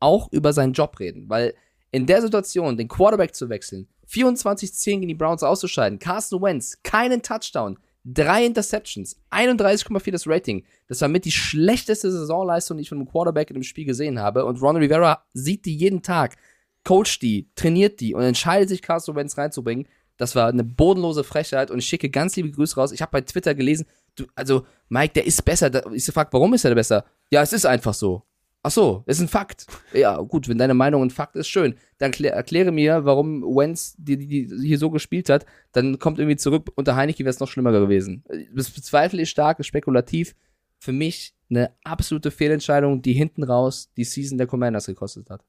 [0.00, 1.28] auch über seinen Job reden.
[1.28, 1.54] Weil
[1.90, 7.22] in der Situation, den Quarterback zu wechseln, 24-10 gegen die Browns auszuscheiden, Carson Wentz, keinen
[7.22, 10.64] Touchdown, drei Interceptions, 31,4 das Rating.
[10.86, 14.18] Das war mit die schlechteste Saisonleistung, die ich von einem Quarterback in einem Spiel gesehen
[14.18, 14.44] habe.
[14.44, 16.36] Und Ron Rivera sieht die jeden Tag,
[16.84, 19.86] coacht die, trainiert die und entscheidet sich, Carson Wentz reinzubringen.
[20.18, 22.92] Das war eine bodenlose Frechheit und ich schicke ganz liebe Grüße raus.
[22.92, 23.86] Ich habe bei Twitter gelesen,
[24.16, 25.70] du, also Mike, der ist besser.
[25.94, 27.04] Ich frage, warum ist er besser?
[27.30, 28.24] Ja, es ist einfach so.
[28.64, 29.66] Ach so, ist ein Fakt.
[29.94, 31.76] Ja, gut, wenn deine Meinung ein Fakt ist, schön.
[31.98, 35.46] Dann klär, erkläre mir, warum Wentz die, die, die hier so gespielt hat.
[35.72, 38.24] Dann kommt irgendwie zurück, unter Heineke wäre es noch schlimmer gewesen.
[38.52, 40.34] Das bezweifle ich stark, ist spekulativ.
[40.80, 45.44] Für mich eine absolute Fehlentscheidung, die hinten raus die Season der Commanders gekostet hat.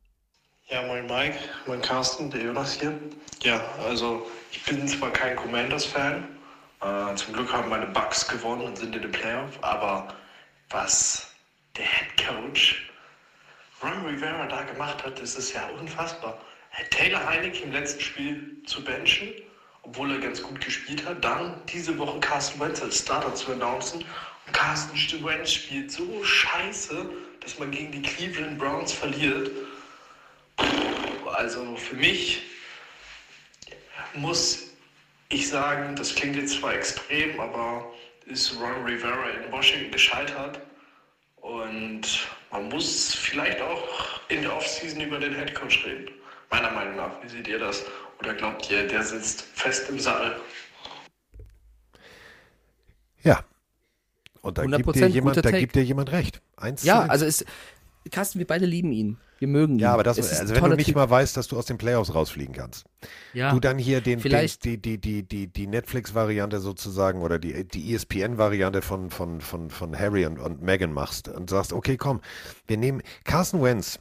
[0.71, 2.93] Ja, moin Mike, moin Carsten, der Jonas hier.
[3.41, 6.37] Ja, also ich bin zwar kein Commanders-Fan,
[6.81, 10.13] äh, zum Glück haben meine Bucks gewonnen und sind in den Playoff, aber
[10.69, 11.33] was
[11.75, 12.87] der Head Coach
[13.81, 16.39] Ron Rivera da gemacht hat, das ist ja unfassbar.
[16.91, 19.29] Taylor Heineke im letzten Spiel zu benchen,
[19.81, 24.05] obwohl er ganz gut gespielt hat, dann diese Woche Carsten Wentz als Starter zu announcen
[24.45, 27.09] und Carsten Wentz spielt so scheiße,
[27.39, 29.49] dass man gegen die Cleveland Browns verliert.
[31.33, 32.41] Also für mich
[34.15, 34.71] muss
[35.29, 37.93] ich sagen, das klingt jetzt zwar extrem, aber
[38.25, 40.59] ist Ron Rivera in Washington gescheitert.
[41.37, 46.11] Und man muss vielleicht auch in der Offseason über den Headcoach reden.
[46.51, 47.23] Meiner Meinung nach.
[47.23, 47.85] Wie seht ihr das?
[48.19, 50.35] Oder glaubt ihr, der sitzt fest im Sattel?
[53.23, 53.43] Ja.
[54.41, 56.41] Und da gibt dir 100% jemand, da gibt dir jemand recht.
[56.57, 57.45] Eins Ja, also es,
[58.11, 59.17] Carsten, wir beide lieben ihn.
[59.39, 59.79] Wir mögen ihn.
[59.79, 60.95] Ja, aber das, Es also wenn du nicht Typ.
[60.95, 62.85] mal weißt, dass du aus den Playoffs rausfliegen kannst.
[63.33, 67.39] Ja, Du dann hier den, den, vielleicht- die, die, die, die, die Netflix-Variante sozusagen oder
[67.39, 71.97] die, die ESPN-Variante von, von, von, von Harry und, und Meghan machst und sagst, okay,
[71.97, 72.21] komm,
[72.67, 73.99] wir nehmen Carson Wentz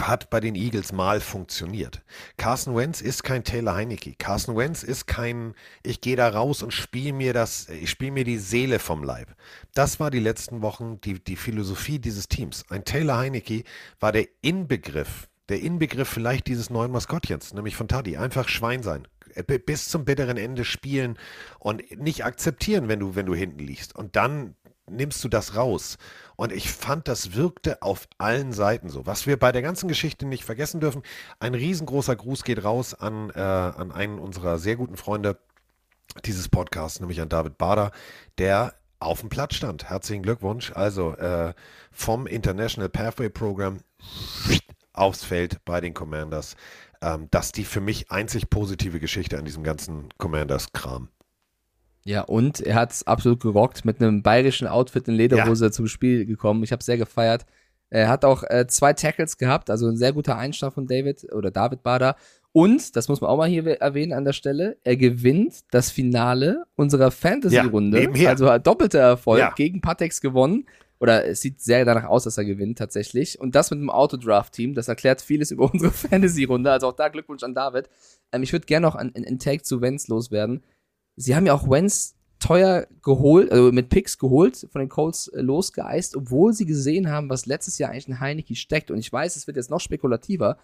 [0.00, 2.02] hat bei den Eagles mal funktioniert.
[2.36, 4.14] Carson Wentz ist kein Taylor Heinecke.
[4.18, 8.24] Carson Wentz ist kein, ich gehe da raus und spiele mir das, ich spiele mir
[8.24, 9.34] die Seele vom Leib.
[9.74, 12.64] Das war die letzten Wochen die, die Philosophie dieses Teams.
[12.68, 13.64] Ein Taylor Heinecke
[14.00, 18.16] war der Inbegriff, der Inbegriff vielleicht dieses neuen Maskottchens, nämlich von Taddy.
[18.16, 19.06] Einfach Schwein sein.
[19.46, 21.18] B- Bis zum bitteren Ende spielen
[21.58, 23.94] und nicht akzeptieren, wenn du, wenn du hinten liegst.
[23.94, 24.56] Und dann
[24.90, 25.98] nimmst du das raus.
[26.36, 29.06] Und ich fand, das wirkte auf allen Seiten so.
[29.06, 31.02] Was wir bei der ganzen Geschichte nicht vergessen dürfen,
[31.40, 35.38] ein riesengroßer Gruß geht raus an, äh, an einen unserer sehr guten Freunde
[36.24, 37.90] dieses Podcasts, nämlich an David Bader,
[38.38, 39.88] der auf dem Platz stand.
[39.88, 40.72] Herzlichen Glückwunsch.
[40.74, 41.52] Also äh,
[41.90, 43.78] vom International Pathway Program
[44.92, 46.56] aufs Feld bei den Commanders.
[47.02, 51.08] Ähm, das ist die für mich einzig positive Geschichte an diesem ganzen Commanders-Kram.
[52.06, 56.24] Ja, und er hat es absolut gerockt mit einem bayerischen Outfit in Lederhose zum Spiel
[56.24, 56.62] gekommen.
[56.62, 57.44] Ich habe sehr gefeiert.
[57.90, 61.50] Er hat auch äh, zwei Tackles gehabt, also ein sehr guter Einstand von David oder
[61.50, 62.16] David Bader.
[62.52, 66.64] Und, das muss man auch mal hier erwähnen an der Stelle, er gewinnt das Finale
[66.74, 68.10] unserer Fantasy-Runde.
[68.14, 69.52] Ja, also doppelter Erfolg Ja.
[69.54, 70.64] gegen Patex gewonnen.
[70.98, 73.38] Oder es sieht sehr danach aus, dass er gewinnt tatsächlich.
[73.38, 76.70] Und das mit dem Autodraft-Team, das erklärt vieles über unsere Fantasy-Runde.
[76.70, 77.90] Also auch da Glückwunsch an David.
[78.32, 80.62] Ähm, ich würde gerne noch einen einen Take zu Wenz loswerden.
[81.16, 85.40] Sie haben ja auch Wenz teuer geholt, also mit Picks geholt, von den Colts äh,
[85.40, 88.90] losgeeist, obwohl sie gesehen haben, was letztes Jahr eigentlich in Heineke steckt.
[88.90, 90.58] Und ich weiß, es wird jetzt noch spekulativer.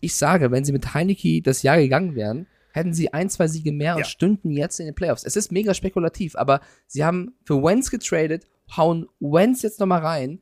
[0.00, 3.72] Ich sage, wenn sie mit Heineke das Jahr gegangen wären, hätten sie ein, zwei Siege
[3.72, 5.24] mehr und stünden jetzt in den Playoffs.
[5.24, 10.40] Es ist mega spekulativ, aber sie haben für Wentz getradet, hauen Wentz jetzt nochmal rein.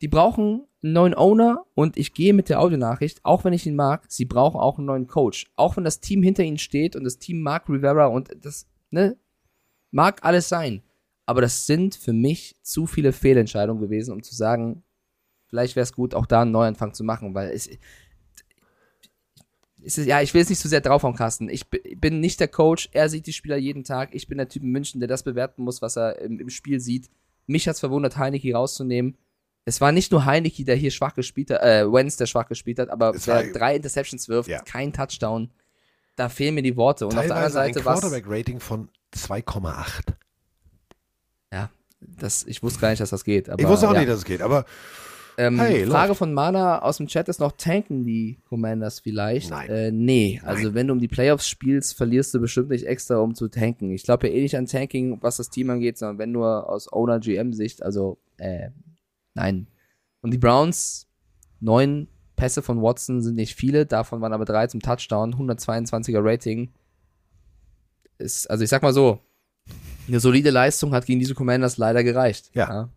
[0.00, 3.76] Die brauchen einen neuen Owner und ich gehe mit der Audionachricht, auch wenn ich ihn
[3.76, 5.50] mag, sie brauchen auch einen neuen Coach.
[5.56, 9.16] Auch wenn das Team hinter ihnen steht und das Team mag Rivera und das, ne,
[9.90, 10.82] mag alles sein.
[11.26, 14.82] Aber das sind für mich zu viele Fehlentscheidungen gewesen, um zu sagen,
[15.46, 17.68] vielleicht wäre es gut, auch da einen Neuanfang zu machen, weil es,
[19.82, 21.48] es ist, ja, ich will jetzt nicht so sehr draufhauen, Carsten.
[21.48, 24.14] Ich bi- bin nicht der Coach, er sieht die Spieler jeden Tag.
[24.14, 26.80] Ich bin der Typ in München, der das bewerten muss, was er im, im Spiel
[26.80, 27.10] sieht.
[27.46, 29.16] Mich hat's verwundert, Heineke rauszunehmen.
[29.66, 32.78] Es war nicht nur Heineke, der hier schwach gespielt hat, äh, Wenz, der schwach gespielt
[32.78, 35.50] hat, aber Es drei Interceptions wirft, kein Touchdown.
[36.16, 37.06] Da fehlen mir die Worte.
[37.06, 38.00] Und auf der anderen Teilweise ein Seite was.
[38.00, 40.14] Quarterback-Rating von 2,8.
[41.52, 41.70] Ja,
[42.00, 43.48] das, ich wusste gar nicht, dass das geht.
[43.48, 44.00] Aber, Ich wusste auch ja.
[44.00, 44.64] nicht, dass es geht, aber
[45.36, 46.18] Ähm, hey, Frage läuft.
[46.18, 49.50] von Mana aus dem Chat ist noch, tanken die Commanders vielleicht?
[49.50, 49.68] Nein.
[49.68, 53.34] Äh, nee, also wenn du um die Playoffs spielst, verlierst du bestimmt nicht extra, um
[53.34, 53.90] zu tanken.
[53.90, 56.92] Ich glaube ja eh nicht an Tanking, was das Team angeht, sondern wenn nur aus
[56.92, 58.68] Owner-GM-Sicht, also äh,
[59.34, 59.66] nein.
[60.22, 61.08] Und die Browns,
[61.58, 66.72] neun Pässe von Watson sind nicht viele, davon waren aber drei zum Touchdown, 122er Rating.
[68.18, 69.20] Ist, also ich sag mal so,
[70.08, 72.50] eine solide Leistung hat gegen diese Commanders leider gereicht.
[72.54, 72.90] Ja.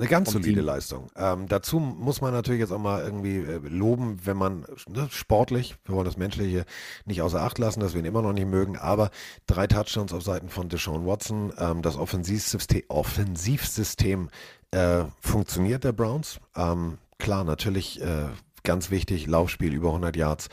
[0.00, 0.64] Eine ganz solide Team.
[0.64, 1.08] Leistung.
[1.16, 5.74] Ähm, dazu muss man natürlich jetzt auch mal irgendwie äh, loben, wenn man ne, sportlich,
[5.84, 6.64] wir wollen das Menschliche
[7.04, 9.10] nicht außer Acht lassen, dass wir ihn immer noch nicht mögen, aber
[9.48, 11.52] drei Touchdowns auf Seiten von Deshaun Watson.
[11.58, 14.30] Ähm, das Offensivsystem, Offensivsystem
[14.70, 16.38] äh, funktioniert der Browns.
[16.54, 18.28] Ähm, klar, natürlich äh,
[18.68, 20.48] ganz wichtig, Laufspiel über 100 Yards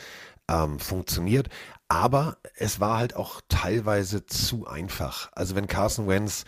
[0.48, 1.48] ähm, funktioniert.
[1.88, 5.30] Aber es war halt auch teilweise zu einfach.
[5.34, 6.44] Also wenn Carson Wentz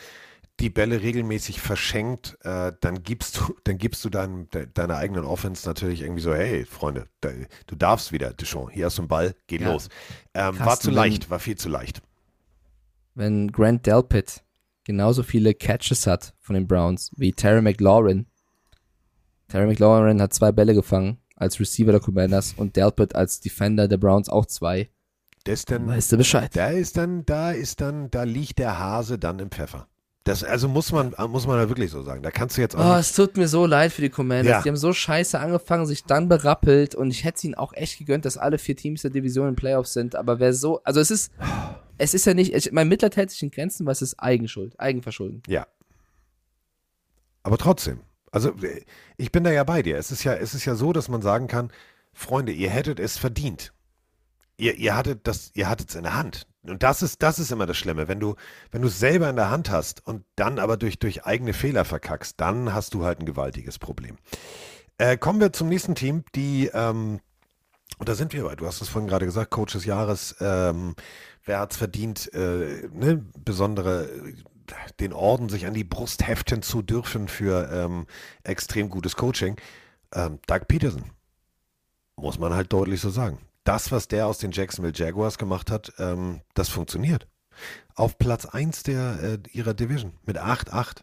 [0.61, 5.25] die Bälle regelmäßig verschenkt, äh, dann gibst du, dann gibst du dein, de, deiner eigenen
[5.25, 7.29] Offense natürlich irgendwie so, hey Freunde, da,
[7.69, 9.71] du darfst wieder, Deschamps, hier hast du einen Ball, geht Ja.
[9.73, 9.89] los.
[10.35, 12.03] Ähm, war zu leicht, war viel zu leicht.
[13.15, 14.43] wenn Grant Delpit
[14.85, 18.27] genauso viele Catches hat von den Browns wie Terry McLaurin.
[19.49, 23.97] Terry McLaurin hat zwei Bälle gefangen, als Receiver der Commanders und Delpit als Defender der
[23.97, 24.89] Browns auch zwei.
[25.45, 26.51] Das dann, Weißt du Bescheid?
[26.55, 29.89] Da ist dann, da ist dann, da liegt der Hase dann im Pfeffer.
[30.25, 32.23] Das, also muss man, muss man da wirklich so sagen.
[32.23, 34.51] Da kannst du jetzt auch Oh, es tut mir so leid für die Commanders.
[34.51, 34.63] Ja.
[34.63, 37.99] Die haben so scheiße angefangen, sich dann berappelt und ich hätte es ihnen auch echt
[37.99, 40.17] gegönnt, dass alle vier Teams der Division in Playoffs sind.
[40.17, 41.33] Aber wer so, also es ist,
[41.97, 44.79] es ist ja nicht, ich, mein Mitleid hält sich in Grenzen, weil es ist Eigenschuld,
[44.79, 45.43] Eigenverschulden.
[45.47, 45.67] Ja.
[47.43, 48.01] Aber trotzdem,
[48.33, 48.85] also äh,
[49.17, 49.97] ich bin da ja bei dir.
[49.97, 51.71] Es ist ja, es ist ja so, dass man sagen kann,
[52.13, 53.73] Freunde, ihr hättet es verdient.
[54.57, 56.47] Ihr, ihr hattet das, ihr hattet es in der Hand.
[56.63, 58.09] Und das ist, das ist immer das Schlimme.
[58.09, 58.35] Wenn du,
[58.71, 61.85] wenn du es selber in der Hand hast und dann aber durch, durch eigene Fehler
[61.85, 64.17] verkackst, dann hast du halt ein gewaltiges Problem.
[64.99, 67.21] Äh, kommen wir zum nächsten Team, die, ähm,
[67.99, 70.95] und da sind wir bei, du hast es vorhin gerade gesagt, Coach des Jahres, ähm,
[71.45, 74.11] wer hat es verdient, äh, ne, besondere,
[75.01, 78.07] den Orden sich an die Brust heften zu dürfen für ähm,
[78.43, 79.57] extrem gutes Coaching.
[80.13, 81.05] Ähm, Doug Peterson,
[82.17, 83.39] muss man halt deutlich so sagen.
[83.65, 87.27] Das, was der aus den Jacksonville Jaguars gemacht hat, ähm, das funktioniert.
[87.95, 91.03] Auf Platz 1 der, äh, ihrer Division mit 8-8.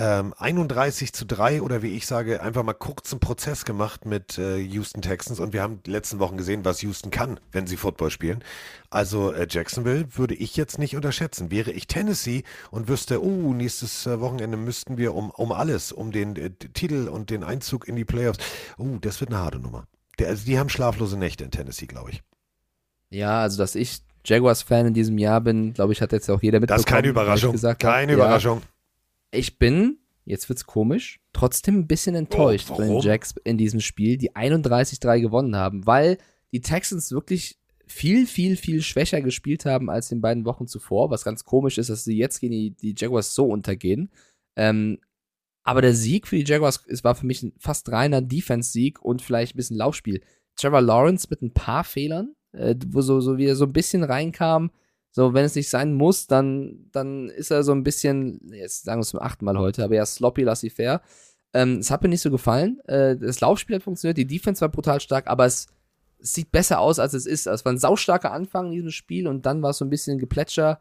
[0.00, 4.56] Ähm, 31 zu 3 oder wie ich sage, einfach mal kurzen Prozess gemacht mit äh,
[4.58, 8.12] Houston Texans und wir haben die letzten Wochen gesehen, was Houston kann, wenn sie Football
[8.12, 8.44] spielen.
[8.90, 11.50] Also äh, Jacksonville würde ich jetzt nicht unterschätzen.
[11.50, 16.12] Wäre ich Tennessee und wüsste, oh, nächstes äh, Wochenende müssten wir um, um alles, um
[16.12, 18.38] den äh, Titel und den Einzug in die Playoffs,
[18.76, 19.88] oh, das wird eine harte Nummer.
[20.20, 22.22] Der, also die haben schlaflose Nächte in Tennessee, glaube ich.
[23.10, 26.60] Ja, also dass ich Jaguars-Fan in diesem Jahr bin, glaube ich, hat jetzt auch jeder
[26.60, 26.84] mitbekommen.
[26.84, 27.50] Das ist keine Überraschung.
[27.50, 28.62] gesagt keine ja, Überraschung.
[29.30, 33.04] Ich bin, jetzt wird's komisch, trotzdem ein bisschen enttäuscht Oh, von den warum?
[33.04, 36.18] Jacks in diesem Spiel, die 31-3 gewonnen haben, weil
[36.52, 41.24] die Texans wirklich viel, viel, viel schwächer gespielt haben als in beiden Wochen zuvor, was
[41.24, 44.10] ganz komisch ist, dass sie jetzt gegen die, die Jaguars so untergehen.
[44.56, 44.98] Ähm,
[45.62, 49.20] aber der Sieg für die Jaguars, es war für mich ein fast reiner Defense-Sieg und
[49.22, 50.22] vielleicht ein bisschen Laufspiel.
[50.56, 54.02] Trevor Lawrence mit ein paar Fehlern, äh, wo so, so wie er so ein bisschen
[54.02, 54.70] reinkam,
[55.10, 58.98] so, wenn es nicht sein muss, dann, dann ist er so ein bisschen, jetzt sagen
[58.98, 61.00] wir es zum achten Mal heute, aber ja, sloppy, laissez faire.
[61.54, 62.78] Ähm, es hat mir nicht so gefallen.
[62.86, 65.66] Äh, das Laufspiel hat funktioniert, die Defense war brutal stark, aber es,
[66.18, 67.46] es sieht besser aus, als es ist.
[67.46, 70.18] Es war ein saustarker Anfang in diesem Spiel und dann war es so ein bisschen
[70.18, 70.80] Geplätscher.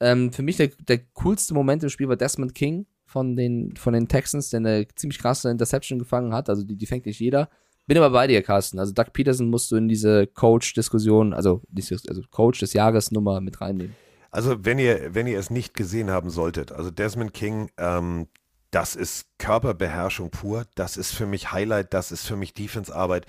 [0.00, 3.92] Ähm, für mich der, der coolste Moment im Spiel war Desmond King von den, von
[3.92, 6.48] den Texans, der eine ziemlich krasse Interception gefangen hat.
[6.48, 7.48] Also die, die fängt nicht jeder.
[7.88, 8.78] Bin aber bei dir, Carsten.
[8.78, 11.62] Also Doug Peterson musst du in diese Coach-Diskussion, also,
[12.06, 13.96] also Coach des Jahres Nummer mit reinnehmen.
[14.30, 18.28] Also wenn ihr, wenn ihr es nicht gesehen haben solltet, also Desmond King, ähm,
[18.70, 23.24] das ist Körperbeherrschung pur, das ist für mich Highlight, das ist für mich Defense-Arbeit.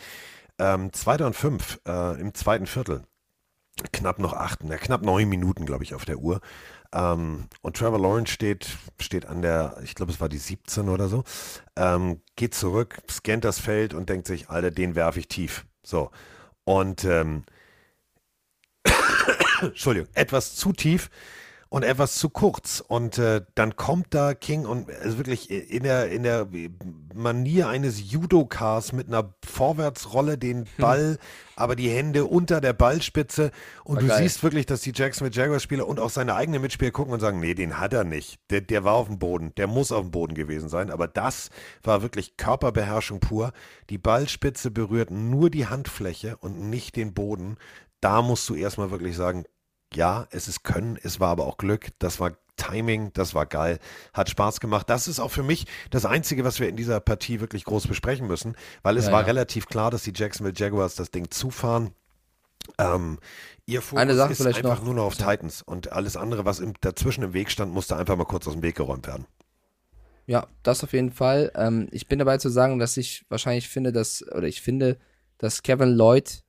[0.60, 3.04] Ähm, zweiter und fünf äh, im zweiten Viertel,
[3.94, 6.42] knapp noch acht, na, knapp neun Minuten, glaube ich, auf der Uhr.
[6.94, 11.08] Ähm, und Trevor Lawrence steht, steht an der, ich glaube, es war die 17 oder
[11.08, 11.24] so,
[11.76, 15.66] ähm, geht zurück, scannt das Feld und denkt sich, Alter, den werfe ich tief.
[15.84, 16.12] So.
[16.64, 17.44] Und ähm,
[19.62, 21.10] Entschuldigung, etwas zu tief
[21.70, 22.84] und etwas zu kurz.
[22.86, 26.48] Und äh, dann kommt da King und also wirklich in der, in der
[27.14, 31.20] Manier eines Judokars mit einer Vorwärtsrolle den Ball,
[31.56, 33.52] aber die Hände unter der Ballspitze.
[33.84, 34.24] Und War du geil.
[34.24, 37.40] siehst wirklich, dass die Jacksonville Jaguars Spieler und auch seine eigenen Mitspieler gucken und sagen,
[37.40, 38.40] nee, den hat er nicht.
[38.50, 39.54] Der, der war auf dem Boden.
[39.58, 40.90] Der muss auf dem Boden gewesen sein.
[40.90, 41.52] Aber das
[41.84, 43.52] war wirklich Körperbeherrschung pur.
[43.92, 47.58] Die Ballspitze berührt nur die Handfläche und nicht den Boden.
[48.02, 49.44] Da musst du erstmal wirklich sagen,
[49.94, 53.80] ja, es ist Können, es war aber auch Glück, das war Timing, das war geil,
[54.14, 54.90] hat Spaß gemacht.
[54.90, 58.28] Das ist auch für mich das Einzige, was wir in dieser Partie wirklich groß besprechen
[58.28, 59.28] müssen, weil es Ja, war ja.
[59.28, 61.94] relativ klar, dass die Jacksonville Jaguars das Ding zufahren.
[62.78, 63.20] Ähm,
[63.66, 64.84] ihr Fokus ist einfach noch.
[64.84, 68.16] nur noch auf Titans und alles andere, was im, dazwischen im Weg stand, musste einfach
[68.18, 69.26] mal kurz aus dem Weg geräumt werden.
[70.28, 71.52] Ja, das auf jeden Fall.
[71.56, 74.98] Ähm, ich bin dabei zu sagen, dass ich wahrscheinlich finde, dass, oder ich finde,
[75.40, 76.44] dass Kevin Lloyd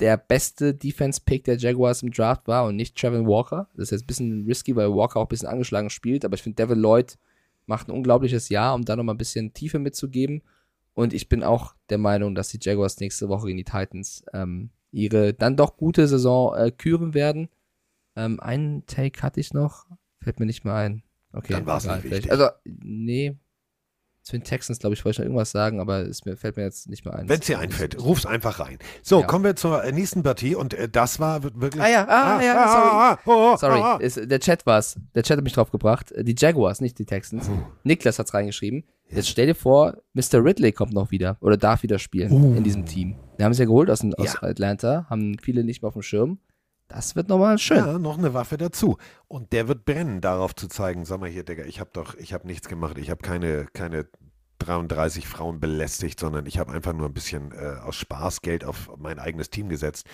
[0.00, 3.68] der beste Defense-Pick der Jaguars im Draft war und nicht Trevin Walker.
[3.74, 6.42] Das ist jetzt ein bisschen risky, weil Walker auch ein bisschen angeschlagen spielt, aber ich
[6.42, 7.18] finde, Devin Lloyd
[7.66, 10.42] macht ein unglaubliches Jahr, um da nochmal ein bisschen Tiefe mitzugeben.
[10.94, 14.70] Und ich bin auch der Meinung, dass die Jaguars nächste Woche gegen die Titans ähm,
[14.92, 17.48] ihre dann doch gute Saison äh, küren werden.
[18.14, 19.86] Ähm, einen Take hatte ich noch,
[20.20, 21.02] fällt mir nicht mehr ein.
[21.32, 22.30] Okay, Dann war's egal, nicht wichtig.
[22.30, 23.36] Also, nee.
[24.26, 26.64] Zu den Texans, glaube ich, wollte ich noch irgendwas sagen, aber es mir, fällt mir
[26.64, 27.28] jetzt nicht mehr ein.
[27.28, 28.76] Wenn es dir einfällt, ruf's einfach rein.
[29.04, 29.26] So, Ja.
[29.28, 31.80] kommen wir zur äh, nächsten Partie und äh, das war wir- wirklich.
[31.80, 32.88] Ah ja, ah, ja, sorry.
[32.90, 33.96] ah, oh, oh, Sorry, ah, ah.
[34.00, 34.96] ist, der Chat war's.
[35.14, 36.12] Der Chat hat mich drauf gebracht.
[36.18, 37.48] Die Jaguars, nicht die Texans.
[37.84, 38.82] Niklas hat's reingeschrieben.
[39.08, 40.42] Jetzt stell dir vor, Mr.
[40.44, 42.56] Ridley kommt noch wieder oder darf wieder spielen Uh.
[42.56, 43.14] in diesem Team.
[43.36, 44.42] Wir haben es ja geholt aus, aus Ja.
[44.42, 46.40] Atlanta, haben viele nicht mehr auf dem Schirm.
[46.88, 47.78] Das wird nochmal schön.
[47.78, 48.96] Ja, noch eine Waffe dazu.
[49.26, 52.32] Und der wird brennen, darauf zu zeigen, sag mal hier, Digga, ich habe doch, ich
[52.32, 54.06] habe nichts gemacht, ich habe keine, keine
[54.58, 58.90] 33 Frauen belästigt, sondern ich habe einfach nur ein bisschen äh, aus Spaß Geld auf
[58.98, 60.06] mein eigenes Team gesetzt.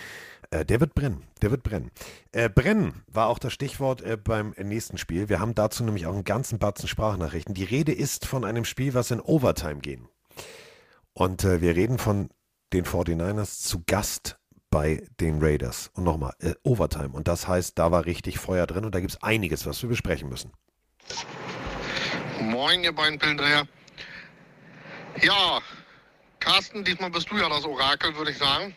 [0.51, 1.91] Äh, der wird brennen, der wird brennen.
[2.33, 5.29] Äh, brennen war auch das Stichwort äh, beim nächsten Spiel.
[5.29, 7.55] Wir haben dazu nämlich auch einen ganzen Batzen Sprachnachrichten.
[7.55, 10.09] Die Rede ist von einem Spiel, was in Overtime gehen.
[11.13, 12.31] Und äh, wir reden von
[12.73, 14.39] den 49ers zu Gast
[14.73, 15.91] bei den Raiders.
[15.95, 17.11] Und nochmal, äh, Overtime.
[17.11, 19.89] Und das heißt, da war richtig Feuer drin und da gibt es einiges, was wir
[19.89, 20.51] besprechen müssen.
[22.41, 23.69] Moin, ihr beiden Pillendreher.
[25.23, 25.61] Ja,
[26.41, 28.75] Carsten, diesmal bist du ja das Orakel, würde ich sagen.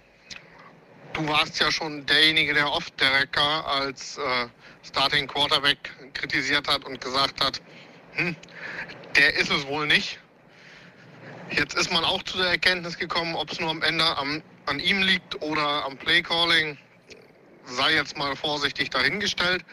[1.14, 4.48] Du warst ja schon derjenige, der oft Derecker als äh,
[4.84, 5.78] Starting Quarterback
[6.14, 7.62] kritisiert hat und gesagt hat,
[8.12, 8.36] hm,
[9.16, 10.20] der ist es wohl nicht.
[11.52, 14.80] Jetzt ist man auch zu der Erkenntnis gekommen, ob es nur am Ende am, an
[14.80, 16.78] ihm liegt oder am Playcalling,
[17.66, 19.64] sei jetzt mal vorsichtig dahingestellt.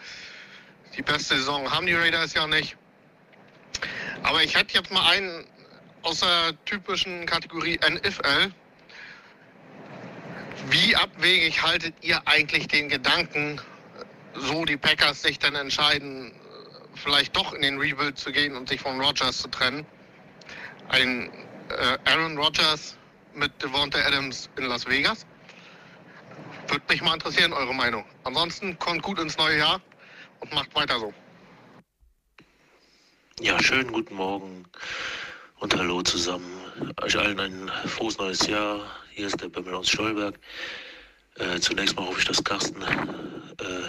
[0.97, 2.77] Die beste Saison haben die Raiders ja nicht.
[4.23, 5.47] Aber ich hätte jetzt mal einen
[6.02, 8.52] aus der typischen Kategorie NFL.
[10.69, 13.60] Wie abwegig haltet ihr eigentlich den Gedanken,
[14.35, 16.32] so die Packers sich dann entscheiden,
[16.94, 19.86] vielleicht doch in den Rebuild zu gehen und sich von Rodgers zu trennen?
[20.89, 21.31] Ein
[21.70, 22.97] äh, Aaron Rodgers
[23.34, 25.26] mit Devonta Adams in Las Vegas?
[26.68, 28.04] Würde mich mal interessieren, eure Meinung.
[28.24, 29.80] Ansonsten kommt gut ins neue Jahr
[30.40, 31.12] und macht weiter so.
[33.40, 34.64] Ja, schönen guten Morgen
[35.59, 36.60] und hallo zusammen.
[37.02, 38.80] Euch allen ein frohes neues Jahr.
[39.10, 40.38] Hier ist der Bömmel aus Stolberg.
[41.36, 43.88] Äh, zunächst mal hoffe ich, dass Carsten äh,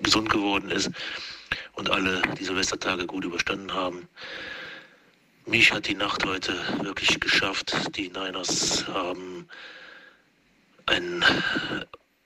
[0.00, 0.90] gesund geworden ist
[1.72, 4.08] und alle die Silvestertage gut überstanden haben.
[5.48, 6.52] Mich hat die Nacht heute
[6.82, 7.74] wirklich geschafft.
[7.96, 9.48] Die Niners haben
[10.84, 11.24] ein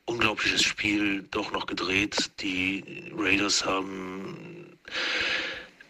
[0.07, 2.33] unglaubliches Spiel doch noch gedreht.
[2.41, 4.77] Die Raiders haben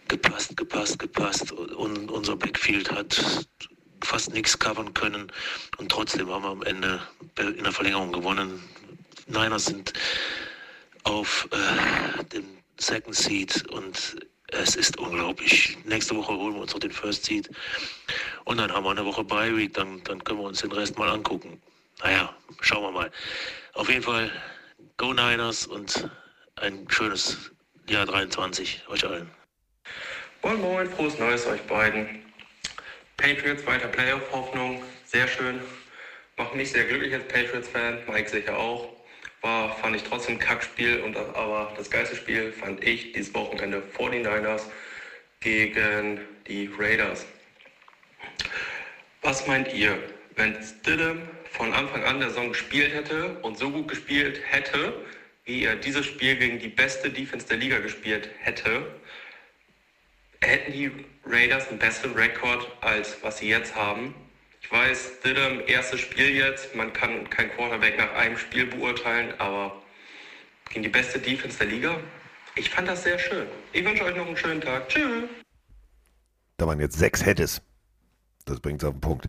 [0.09, 1.53] gepasst, gepasst, gepasst.
[1.53, 3.47] Und unser Backfield hat
[4.05, 5.33] fast nichts covern können.
[5.79, 7.01] Und trotzdem haben wir am Ende
[7.39, 8.63] in der Verlängerung gewonnen.
[9.27, 9.95] Niners sind
[11.05, 12.45] auf äh, dem
[12.77, 14.17] Second Seed und
[14.53, 15.79] es ist unglaublich.
[15.85, 17.51] Nächste Woche holen wir uns noch den First Seed.
[18.45, 20.99] Und dann haben wir eine Woche Bye Week, dann, dann können wir uns den Rest
[20.99, 21.61] mal angucken.
[22.03, 23.11] Naja, schauen wir mal.
[23.75, 24.31] Auf jeden Fall,
[24.97, 26.09] Go Niners und
[26.57, 27.53] ein schönes
[27.89, 29.31] Jahr 23 euch allen.
[30.43, 32.25] Moin Moin, frohes Neues euch beiden.
[33.17, 35.61] Patriots weiter Playoff-Hoffnung, sehr schön.
[36.37, 38.92] Macht mich sehr glücklich als Patriots-Fan, Mike sicher auch.
[39.43, 43.83] War, fand ich trotzdem ein Kackspiel, und aber das geilste Spiel fand ich dieses Wochenende
[43.97, 44.63] 49ers
[45.41, 47.27] gegen die Raiders.
[49.21, 49.99] Was meint ihr,
[50.37, 55.05] wenn Stidham von Anfang an der Saison gespielt hätte und so gut gespielt hätte,
[55.45, 59.01] wie er dieses Spiel gegen die beste Defense der Liga gespielt hätte,
[60.41, 60.91] hätten die
[61.25, 64.15] Raiders einen besseren Rekord als was sie jetzt haben.
[64.63, 69.83] Ich weiß, Stidham, erstes Spiel jetzt, man kann kein Quarterback nach einem Spiel beurteilen, aber
[70.71, 71.99] gegen die beste Defense der Liga,
[72.55, 73.47] ich fand das sehr schön.
[73.73, 74.89] Ich wünsche euch noch einen schönen Tag.
[74.89, 75.25] Tschüss.
[76.57, 77.61] Da waren jetzt sechs Hättes.
[78.45, 79.27] Das bringt es auf den Punkt.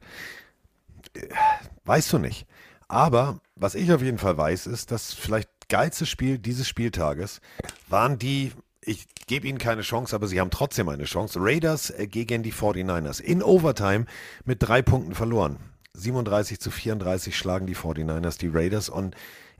[1.85, 2.45] Weißt du nicht.
[2.87, 7.41] Aber was ich auf jeden Fall weiß, ist, dass vielleicht geilste Spiel dieses Spieltages
[7.87, 8.51] waren die,
[8.85, 11.39] ich gebe ihnen keine Chance, aber sie haben trotzdem eine Chance.
[11.41, 14.05] Raiders äh, gegen die 49ers in Overtime
[14.45, 15.59] mit drei Punkten verloren.
[15.95, 19.15] 37 zu 34 schlagen die 49ers die Raiders und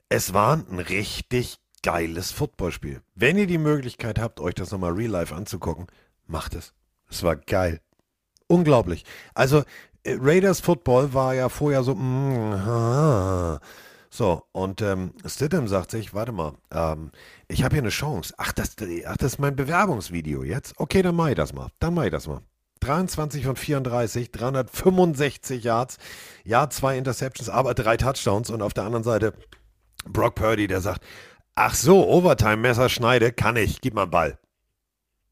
[0.09, 3.01] es war ein richtig geiles Footballspiel.
[3.13, 5.87] Wenn ihr die Möglichkeit habt, euch das nochmal real life anzugucken,
[6.25, 6.73] macht es.
[7.09, 7.81] Es war geil.
[8.47, 9.05] Unglaublich.
[9.33, 9.63] Also
[10.03, 13.59] äh, Raiders Football war ja vorher so, mm, ah.
[14.15, 17.09] So, und ähm, Stidham sagt sich, warte mal, ähm,
[17.47, 18.31] ich habe hier eine Chance.
[18.37, 18.75] Ach das,
[19.07, 20.75] ach, das ist mein Bewerbungsvideo jetzt.
[20.77, 21.69] Okay, dann mach ich das mal.
[21.79, 22.41] Dann mach ich das mal.
[22.81, 25.97] 23 von 34, 365 Yards,
[26.43, 29.33] ja, zwei Interceptions, aber drei Touchdowns und auf der anderen Seite
[30.05, 31.03] Brock Purdy, der sagt,
[31.55, 34.37] ach so, Overtime, Messer schneide, kann ich, gib mal Ball.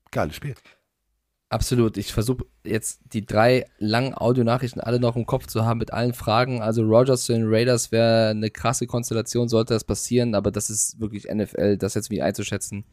[0.10, 0.56] Geiles Spiel.
[1.52, 1.98] Absolut.
[1.98, 6.14] Ich versuche jetzt die drei langen Audionachrichten alle noch im Kopf zu haben mit allen
[6.14, 6.62] Fragen.
[6.62, 11.02] Also Rogers zu den Raiders wäre eine krasse Konstellation, sollte das passieren, aber das ist
[11.02, 12.86] wirklich NFL, das jetzt wie einzuschätzen.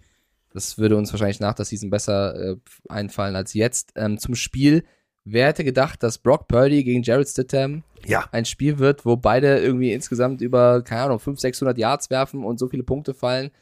[0.52, 2.56] Das würde uns wahrscheinlich nach der Season besser äh,
[2.88, 3.92] einfallen als jetzt.
[3.94, 4.82] Ähm, zum Spiel.
[5.24, 8.24] Wer hätte gedacht, dass Brock Purdy gegen Jared Stidham ja.
[8.32, 12.58] ein Spiel wird, wo beide irgendwie insgesamt über, keine Ahnung, 500, 600 Yards werfen und
[12.58, 13.52] so viele Punkte fallen?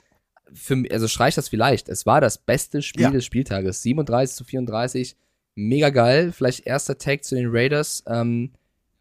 [0.52, 1.88] Für, also streicht das vielleicht.
[1.88, 3.10] Es war das beste Spiel Ja.
[3.10, 3.82] des Spieltages.
[3.82, 5.16] 37 zu 34.
[5.54, 6.32] Mega geil.
[6.32, 8.04] Vielleicht erster Tag zu den Raiders.
[8.06, 8.52] Ähm,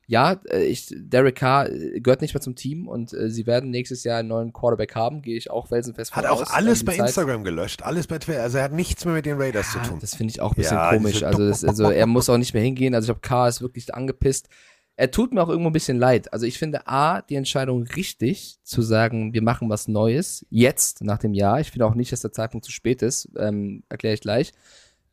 [0.08, 3.72] ja, äh, ich, Derek Carr äh, gehört nicht mehr zum Team und äh, sie werden
[3.72, 6.52] nächstes Jahr einen neuen Quarterback haben, gehe ich auch felsenfest von Hat auch aus.
[6.52, 8.44] alles Ähm, bei Zeit- Instagram gelöscht, alles bei Twitter.
[8.44, 9.98] Also er hat nichts mehr mit den Raiders zu tun.
[10.00, 11.24] Das finde ich auch ein bisschen Ja, komisch.
[11.24, 12.94] Also, das, also er muss auch nicht mehr hingehen.
[12.94, 14.48] Also ich glaube, K ist wirklich angepisst.
[14.98, 16.32] Er tut mir auch irgendwo ein bisschen leid.
[16.32, 21.18] Also ich finde A, die Entscheidung richtig, zu sagen, wir machen was Neues, jetzt, nach
[21.18, 21.60] dem Jahr.
[21.60, 23.30] Ich finde auch nicht, dass der Zeitpunkt zu spät ist.
[23.38, 24.54] Ähm, Erkläre ich gleich.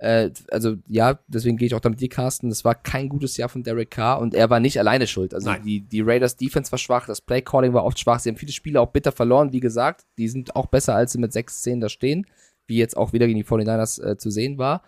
[0.02, 2.48] Äh, also ja, deswegen gehe ich auch damit die Carsten.
[2.48, 5.32] Das war kein gutes Jahr von Derek Carr und er war nicht alleine schuld.
[5.32, 5.62] Also Nein.
[5.62, 8.18] die, die Raiders Defense war schwach, das Play Calling war oft schwach.
[8.18, 10.04] Sie haben viele Spiele auch bitter verloren, wie gesagt.
[10.18, 12.26] Die sind auch besser, als sie mit 6-10 da stehen,
[12.66, 14.82] wie jetzt auch wieder gegen die 49ers äh, zu sehen war.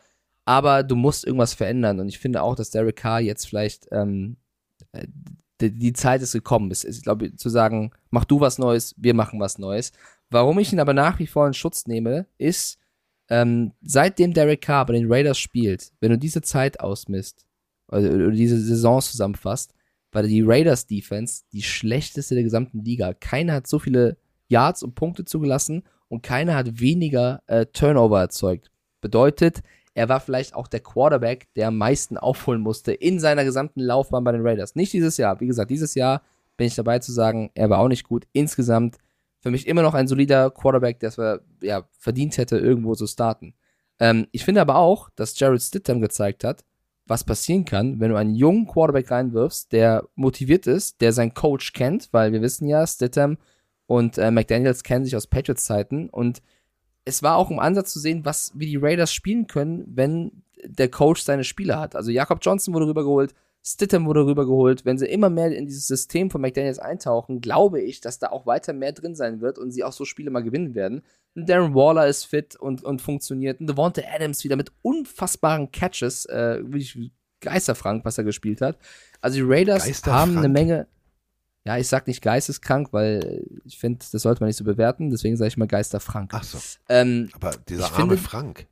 [0.44, 4.36] Aber du musst irgendwas verändern und ich finde auch, dass Derek Carr jetzt vielleicht ähm,
[4.36, 4.43] äh,
[5.60, 6.70] die, die Zeit ist gekommen.
[6.70, 9.92] Es ist, glaube ich, zu sagen, mach du was Neues, wir machen was Neues.
[10.30, 12.78] Warum ich ihn aber nach wie vor in Schutz nehme, ist,
[13.28, 17.46] ähm, seitdem Derek Carr bei den Raiders spielt, wenn du diese Zeit ausmisst,
[17.88, 19.74] oder, oder diese Saison zusammenfasst,
[20.12, 23.14] war die Raiders Defense die schlechteste der gesamten Liga.
[23.14, 24.16] Keiner hat so viele
[24.48, 28.70] Yards und Punkte zugelassen und keiner hat weniger äh, Turnover erzeugt.
[29.00, 29.62] Bedeutet,
[29.94, 34.24] er war vielleicht auch der Quarterback, der am meisten aufholen musste in seiner gesamten Laufbahn
[34.24, 34.74] bei den Raiders.
[34.74, 35.40] Nicht dieses Jahr.
[35.40, 36.22] Wie gesagt, dieses Jahr
[36.56, 38.26] bin ich dabei zu sagen, er war auch nicht gut.
[38.32, 38.98] Insgesamt
[39.40, 41.16] für mich immer noch ein solider Quarterback, der es
[41.62, 43.54] ja, verdient hätte, irgendwo zu starten.
[44.00, 46.64] Ähm, ich finde aber auch, dass Jared Stidham gezeigt hat,
[47.06, 51.74] was passieren kann, wenn du einen jungen Quarterback reinwirfst, der motiviert ist, der seinen Coach
[51.74, 53.36] kennt, weil wir wissen ja, Stidham
[53.86, 56.40] und äh, McDaniels kennen sich aus Patriots-Zeiten und
[57.04, 60.90] es war auch im Ansatz zu sehen, was, wie die Raiders spielen können, wenn der
[60.90, 61.94] Coach seine Spieler hat.
[61.96, 63.34] Also Jakob Johnson wurde rübergeholt,
[63.66, 64.84] Stidham wurde rübergeholt.
[64.84, 68.46] Wenn sie immer mehr in dieses System von McDaniels eintauchen, glaube ich, dass da auch
[68.46, 71.02] weiter mehr drin sein wird und sie auch so Spiele mal gewinnen werden.
[71.34, 73.60] Und Darren Waller ist fit und, und funktioniert.
[73.60, 77.10] Und Devonta Adams wieder mit unfassbaren Catches, äh, wirklich
[77.40, 78.78] geisterfrank, was er gespielt hat.
[79.20, 80.86] Also die Raiders haben eine Menge.
[81.66, 85.10] Ja, ich sag nicht geisteskrank, weil ich finde, das sollte man nicht so bewerten.
[85.10, 86.30] Deswegen sage ich mal geisterfrank.
[86.34, 86.58] Ach so.
[86.88, 88.66] Ähm, Aber dieser arme finde- Frank.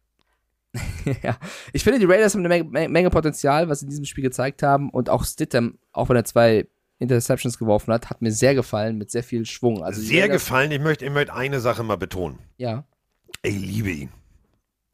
[1.23, 1.36] ja,
[1.73, 4.62] ich finde, die Raiders haben eine Menge, Menge Potenzial, was sie in diesem Spiel gezeigt
[4.62, 4.89] haben.
[4.90, 6.66] Und auch Stidham, auch wenn er zwei
[6.98, 9.82] Interceptions geworfen hat, hat mir sehr gefallen, mit sehr viel Schwung.
[9.82, 10.70] Also Sehr Raiders- gefallen.
[10.70, 12.39] Ich möchte, ich möchte eine Sache mal betonen.
[12.59, 12.85] Ja.
[13.43, 14.09] Ich liebe ihn.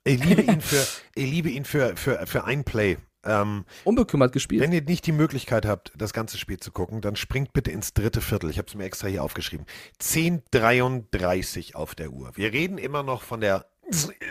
[0.04, 2.96] Ich liebe ihn für, ich liebe ihn für, für, für ein Play.
[3.24, 4.62] Ähm, Unbekümmert gespielt.
[4.62, 7.92] Wenn ihr nicht die Möglichkeit habt, das ganze Spiel zu gucken, dann springt bitte ins
[7.92, 8.50] dritte Viertel.
[8.50, 9.66] Ich habe es mir extra hier aufgeschrieben.
[10.00, 12.30] 10:33 auf der Uhr.
[12.36, 13.66] Wir reden immer noch von der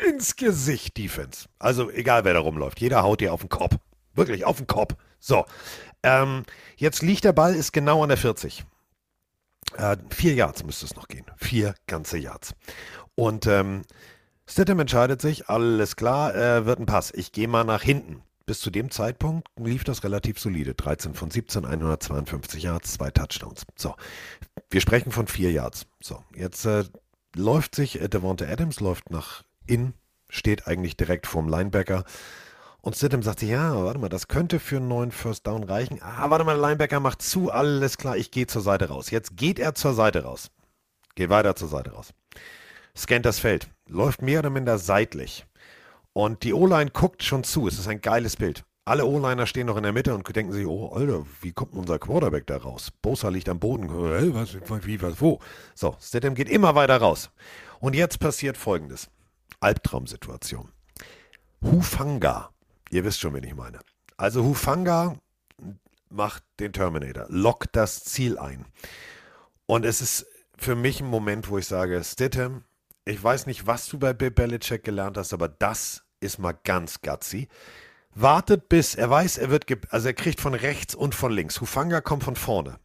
[0.08, 1.48] ins Gesicht Defense.
[1.60, 3.76] Also egal wer da rumläuft, jeder haut dir auf den Kopf.
[4.14, 4.96] Wirklich auf den Kopf.
[5.20, 5.46] So,
[6.04, 6.44] ähm,
[6.76, 8.66] jetzt liegt der Ball, ist genau an der 40.
[9.76, 11.26] Äh, vier Yards müsste es noch gehen.
[11.38, 12.54] Vier ganze Yards.
[13.16, 13.82] Und ähm,
[14.48, 17.12] Stidham entscheidet sich, alles klar, äh, wird ein Pass.
[17.14, 18.24] Ich gehe mal nach hinten.
[18.48, 20.74] Bis zu dem Zeitpunkt lief das relativ solide.
[20.74, 23.66] 13 von 17, 152 Yards, zwei Touchdowns.
[23.76, 23.94] So,
[24.70, 25.86] wir sprechen von vier Yards.
[26.02, 26.86] So, jetzt äh,
[27.36, 29.94] läuft sich äh, Devonta Adams, läuft nach innen,
[30.30, 32.06] steht eigentlich direkt vorm Linebacker.
[32.80, 36.02] Und Stidham sagt sich, ja, warte mal, das könnte für einen neuen First Down reichen.
[36.02, 39.12] Ah, warte mal, der Linebacker macht zu, alles klar, ich gehe zur Seite raus.
[39.12, 40.52] Jetzt geht er zur Seite raus.
[41.16, 42.14] Geht weiter zur Seite raus.
[42.96, 43.68] Scannt das Feld.
[43.88, 45.46] Läuft mehr oder minder seitlich.
[46.18, 47.68] Und die O-Line guckt schon zu.
[47.68, 48.66] Es ist ein geiles Bild.
[48.86, 52.00] Alle O-Liner stehen noch in der Mitte und denken sich, oh, Alter, wie kommt unser
[52.00, 52.90] Quarterback da raus?
[53.04, 53.88] Bosa liegt am Boden.
[53.88, 54.58] Hä, was,
[54.88, 55.40] wie, was, wo?
[55.76, 57.30] So, Stidham geht immer weiter raus.
[57.80, 59.12] Und jetzt passiert Folgendes.
[59.60, 60.72] Albtraumsituation.
[61.62, 62.50] Hufanga.
[62.90, 63.78] Ihr wisst schon, wen ich meine.
[64.18, 65.20] Also Hufanga
[66.10, 68.66] macht den Terminator, lockt das Ziel ein.
[69.68, 70.26] Und es ist
[70.58, 72.64] für mich ein Moment, wo ich sage, Stidham,
[73.06, 77.02] ich weiß nicht, was du bei Bill Belichick gelernt hast, aber das ist mal ganz
[77.02, 77.48] gutsy.
[78.14, 81.62] Wartet bis, er weiß, er wird, also er kriegt von rechts und von links.
[81.62, 82.80] Hufanga kommt von vorne.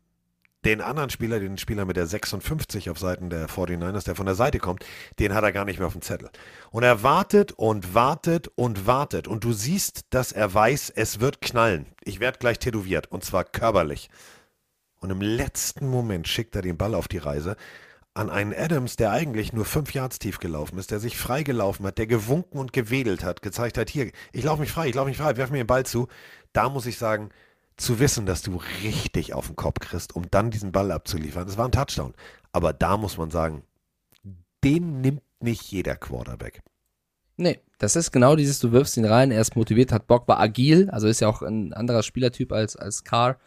[0.64, 4.36] Den anderen Spieler, den Spieler mit der 56 auf Seiten der 49ers, der von der
[4.36, 4.84] Seite kommt,
[5.18, 6.30] den hat er gar nicht mehr auf dem Zettel.
[6.70, 9.26] Und er wartet und wartet und wartet.
[9.26, 11.86] Und du siehst, dass er weiß, es wird knallen.
[12.04, 13.10] Ich werde gleich tätowiert.
[13.10, 14.08] Und zwar körperlich.
[15.00, 17.56] Und im letzten Moment schickt er den Ball auf die Reise
[18.14, 21.98] an einen Adams, der eigentlich nur fünf Yards tief gelaufen ist, der sich freigelaufen hat,
[21.98, 25.16] der gewunken und gewedelt hat, gezeigt hat, hier, ich laufe mich frei, ich laufe mich
[25.16, 26.08] frei, werf mir den Ball zu.
[26.52, 27.30] Da muss ich sagen,
[27.76, 31.56] zu wissen, dass du richtig auf den Kopf kriegst, um dann diesen Ball abzuliefern, das
[31.56, 32.14] war ein Touchdown.
[32.52, 33.62] Aber da muss man sagen,
[34.62, 36.62] den nimmt nicht jeder Quarterback.
[37.36, 40.38] Nee, das ist genau dieses, du wirfst ihn rein, er ist motiviert, hat Bock, war
[40.38, 43.38] agil, also ist ja auch ein anderer Spielertyp als, als Carr.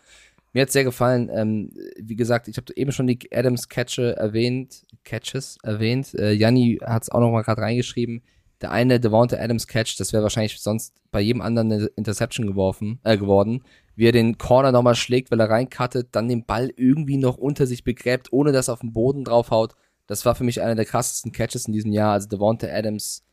[0.55, 1.69] Mir hat sehr gefallen, ähm,
[1.99, 6.13] wie gesagt, ich habe eben schon die Adams Catche erwähnt, Catches erwähnt.
[6.13, 8.21] Äh, Janni hat es auch noch mal gerade reingeschrieben.
[8.61, 13.01] Der eine Devonta Adams Catch, das wäre wahrscheinlich sonst bei jedem anderen eine Interception geworfen,
[13.03, 13.63] äh, geworden.
[13.97, 17.67] Wie er den Corner nochmal schlägt, weil er reinkattet, dann den Ball irgendwie noch unter
[17.67, 19.75] sich begräbt, ohne dass er auf den Boden draufhaut.
[20.07, 22.13] Das war für mich einer der krassesten Catches in diesem Jahr.
[22.13, 23.25] Also Devonta Adams,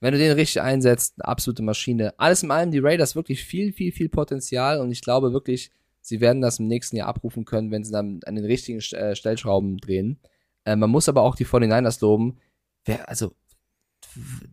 [0.00, 2.12] wenn du den richtig einsetzt, eine absolute Maschine.
[2.18, 5.70] Alles in allem, die Raiders wirklich viel, viel, viel Potenzial und ich glaube wirklich,
[6.06, 9.16] sie werden das im nächsten Jahr abrufen können, wenn sie dann an den richtigen äh,
[9.16, 10.20] Stellschrauben drehen.
[10.64, 12.38] Äh, man muss aber auch die 49ers loben.
[12.84, 13.32] Wer, also,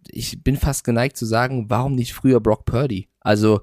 [0.10, 3.08] ich bin fast geneigt zu sagen, warum nicht früher Brock Purdy?
[3.20, 3.62] Also,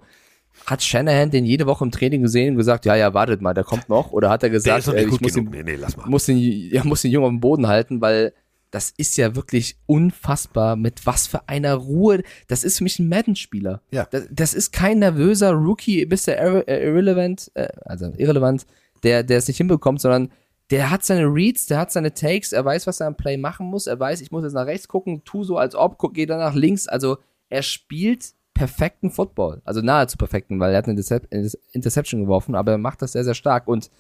[0.66, 3.64] hat Shanahan den jede Woche im Training gesehen und gesagt, ja, ja, wartet mal, der
[3.64, 4.12] kommt noch?
[4.12, 6.08] Oder hat er gesagt, äh, ich muss den, nee, nee, lass mal.
[6.08, 8.34] muss, den, ja, muss den Jungen auf dem Boden halten, weil
[8.70, 12.22] das ist ja wirklich unfassbar, mit was für einer Ruhe.
[12.46, 13.82] Das ist für mich ein Madden-Spieler.
[13.90, 14.06] Ja.
[14.10, 18.66] Das, das ist kein nervöser Rookie, bist du irre, äh, irrelevant, äh, also irrelevant,
[19.02, 20.30] der, der es nicht hinbekommt, sondern
[20.70, 23.66] der hat seine Reads, der hat seine Takes, er weiß, was er am Play machen
[23.66, 26.26] muss, er weiß, ich muss jetzt nach rechts gucken, tu so als ob, guck, geh
[26.26, 26.86] dann nach links.
[26.86, 27.18] Also
[27.48, 29.62] er spielt perfekten Football.
[29.64, 31.26] Also nahezu perfekten, weil er hat eine Decep
[31.72, 33.66] Interception geworfen, aber er macht das sehr, sehr stark.
[33.66, 33.90] Und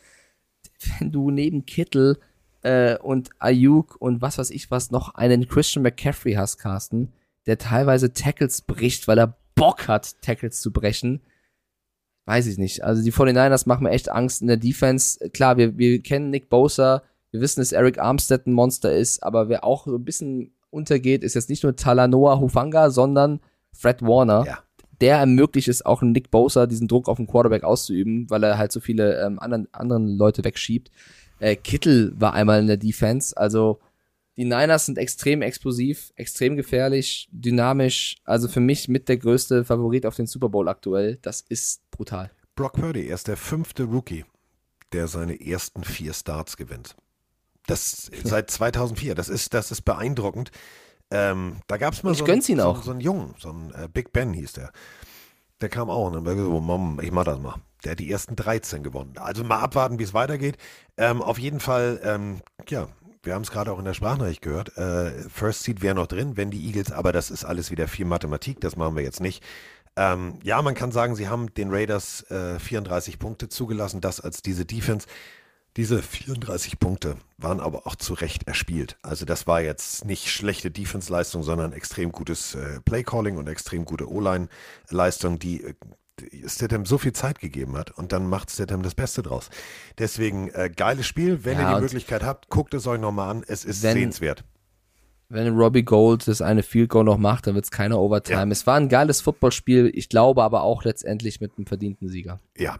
[0.98, 2.18] wenn du neben Kittel
[2.62, 7.12] äh, und Ayuk und was weiß ich was noch einen Christian McCaffrey hast, Carsten,
[7.46, 11.20] der teilweise Tackles bricht, weil er Bock hat, Tackles zu brechen,
[12.26, 12.84] weiß ich nicht.
[12.84, 15.30] Also die 49ers machen mir echt Angst in der Defense.
[15.30, 19.48] Klar, wir, wir kennen Nick Bosa, wir wissen, dass Eric Armstead ein Monster ist, aber
[19.48, 23.40] wer auch so ein bisschen untergeht, ist jetzt nicht nur Talanoa Hufanga, sondern
[23.72, 24.44] Fred Warner.
[24.46, 24.58] Ja.
[25.00, 28.70] Der ermöglicht es auch Nick Bosa, diesen Druck auf den Quarterback auszuüben, weil er halt
[28.70, 30.90] so viele ähm, anderen, anderen Leute wegschiebt.
[31.40, 33.80] Äh, Kittel war einmal in der Defense, also
[34.36, 38.16] die Niners sind extrem explosiv, extrem gefährlich, dynamisch.
[38.24, 41.18] Also für mich mit der größte Favorit auf den Super Bowl aktuell.
[41.20, 42.30] Das ist brutal.
[42.54, 44.24] Brock Purdy, er ist der fünfte Rookie,
[44.92, 46.96] der seine ersten vier Starts gewinnt.
[47.66, 49.14] Das seit 2004.
[49.14, 50.52] Das ist, das ist beeindruckend.
[51.10, 52.82] Ähm, da gab es mal Ich so, gönn's ihn so, auch.
[52.82, 54.72] so einen Jungen, so einen äh, Big Ben hieß der.
[55.60, 57.56] Der kam auch und dann war so, Mom, ich mach das mal.
[57.84, 59.14] Der hat die ersten 13 gewonnen.
[59.16, 60.56] Also mal abwarten, wie es weitergeht.
[60.96, 62.88] Ähm, auf jeden Fall, ähm, ja,
[63.22, 64.76] wir haben es gerade auch in der Sprachnachricht gehört.
[64.78, 68.06] Äh, First Seed wäre noch drin, wenn die Eagles, aber das ist alles wieder viel
[68.06, 69.42] Mathematik, das machen wir jetzt nicht.
[69.96, 74.40] Ähm, ja, man kann sagen, sie haben den Raiders äh, 34 Punkte zugelassen, das als
[74.40, 75.06] diese Defense.
[75.80, 78.98] Diese 34 Punkte waren aber auch zu Recht erspielt.
[79.00, 84.06] Also das war jetzt nicht schlechte Defense-Leistung, sondern extrem gutes äh, Play-Calling und extrem gute
[84.12, 85.74] O-Line-Leistung, die äh,
[86.46, 89.48] Stidham so viel Zeit gegeben hat und dann macht Stidham das Beste draus.
[89.96, 91.46] Deswegen äh, geiles Spiel.
[91.46, 93.42] Wenn Ja, ihr die Möglichkeit habt, guckt es euch nochmal an.
[93.46, 94.44] Es ist Wenn- sehenswert.
[95.32, 98.50] Wenn Robbie Gold das eine Field Goal noch macht, dann wird es keine Overtime.
[98.50, 102.40] Es war ein geiles Footballspiel, ich glaube aber auch letztendlich mit einem verdienten Sieger.
[102.58, 102.78] Ja.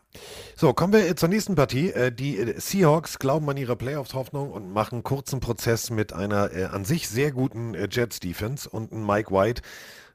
[0.57, 1.91] So, kommen wir zur nächsten Partie.
[1.91, 6.65] Äh, Die äh, Seahawks glauben an ihre Playoffs-Hoffnung und machen kurzen Prozess mit einer äh,
[6.65, 9.63] an sich sehr guten äh, Jets-Defense und ein Mike White.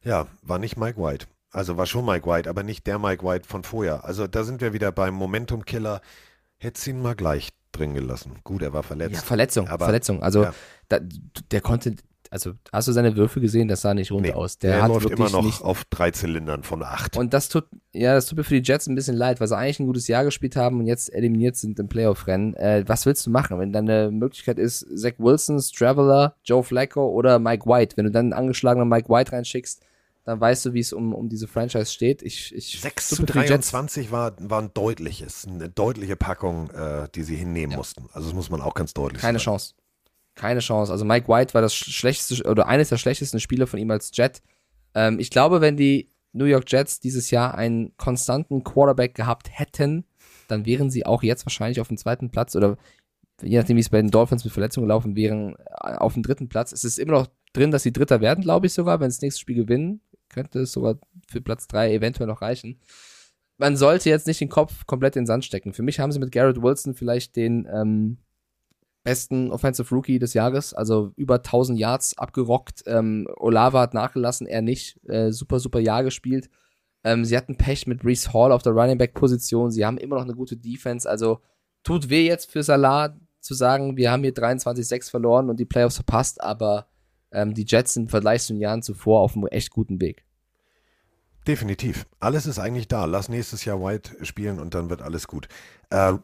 [0.03, 1.28] Ja, war nicht Mike White.
[1.52, 4.03] Also war schon Mike White, aber nicht der Mike White von vorher.
[4.03, 6.02] Also da sind wir wieder beim Momentum-Killer.
[6.57, 8.40] Hätte ihn mal gleich drin gelassen.
[8.44, 9.16] Gut, er war verletzt.
[9.16, 10.22] Ja, Verletzung, aber, Verletzung.
[10.22, 10.53] Also ja.
[10.90, 10.99] da,
[11.52, 11.95] der konnte,
[12.36, 13.70] also hast du seine Würfe gesehen?
[13.70, 14.57] Das sah nicht rund Nee, aus.
[14.60, 17.16] Der, der hat läuft immer noch nicht, auf drei Zylindern von acht.
[17.16, 17.64] Und das tut,
[17.94, 20.10] ja, das tut mir für die Jets ein bisschen leid, weil sie eigentlich ein gutes
[20.10, 22.53] Jahr gespielt haben und jetzt eliminiert sind im Playoff-Rennen.
[22.56, 27.40] Äh, was willst du machen, wenn deine Möglichkeit ist, Zach Wilson, Traveler, Joe Flacco oder
[27.40, 27.95] Mike White?
[27.95, 29.82] Wenn du dann einen angeschlagenen Mike White reinschickst,
[30.26, 32.22] dann weißt du, wie es um, um diese Franchise steht.
[32.22, 35.70] Ich, ich 6 tut zu mir für die Jets- 23 war, war ein deutliches, eine
[35.70, 38.10] deutliche Packung, äh, die sie hinnehmen mussten.
[38.12, 39.45] Also das muss man auch ganz deutlich Keine sagen.
[39.45, 39.76] Chance.
[40.36, 40.91] Keine Chance.
[40.91, 44.41] Also Mike White war das schlechteste oder eines der schlechtesten Spieler von ihm als Jet.
[44.94, 50.06] Ähm, ich glaube, wenn die New York Jets dieses Jahr einen konstanten Quarterback gehabt hätten,
[50.48, 52.78] dann wären sie auch jetzt wahrscheinlich auf dem zweiten Platz oder
[53.41, 56.49] je nachdem, wie es bei den Dolphins mit Verletzungen laufen, wären äh, auf dem dritten
[56.49, 56.72] Platz.
[56.72, 58.99] Es ist immer noch drin, dass sie Dritter werden, glaube ich sogar.
[58.99, 62.80] Wenn sie das nächste Spiel gewinnen, könnte es sogar für Platz drei eventuell noch reichen.
[63.57, 65.74] Man sollte jetzt nicht den Kopf komplett in den Sand stecken.
[65.74, 68.18] Für mich haben sie mit Garrett Wilson vielleicht den ähm,
[69.06, 72.84] besten Offensive Rookie des Jahres, also über 1000 Yards abgerockt.
[72.88, 74.99] Ähm, Olava hat nachgelassen, er nicht.
[75.07, 76.49] Äh, super, super Jahr gespielt.
[77.03, 79.69] Ähm, sie hatten Pech mit Reese Hall auf der Running Back Position.
[79.69, 81.07] Sie haben immer noch eine gute Defense.
[81.07, 81.40] Also
[81.84, 85.98] tut weh jetzt für Salah zu sagen, wir haben hier 23-6 verloren und die Playoffs
[85.98, 86.88] verpasst, aber
[87.32, 90.26] ähm, die Jets sind im Vergleich zu den Jahren zuvor auf einem echt guten Weg.
[91.48, 92.07] Definitiv.
[92.19, 93.06] Alles ist eigentlich da.
[93.06, 95.48] Lass nächstes Jahr White spielen und dann wird alles gut.
[95.91, 96.18] Äh, äh,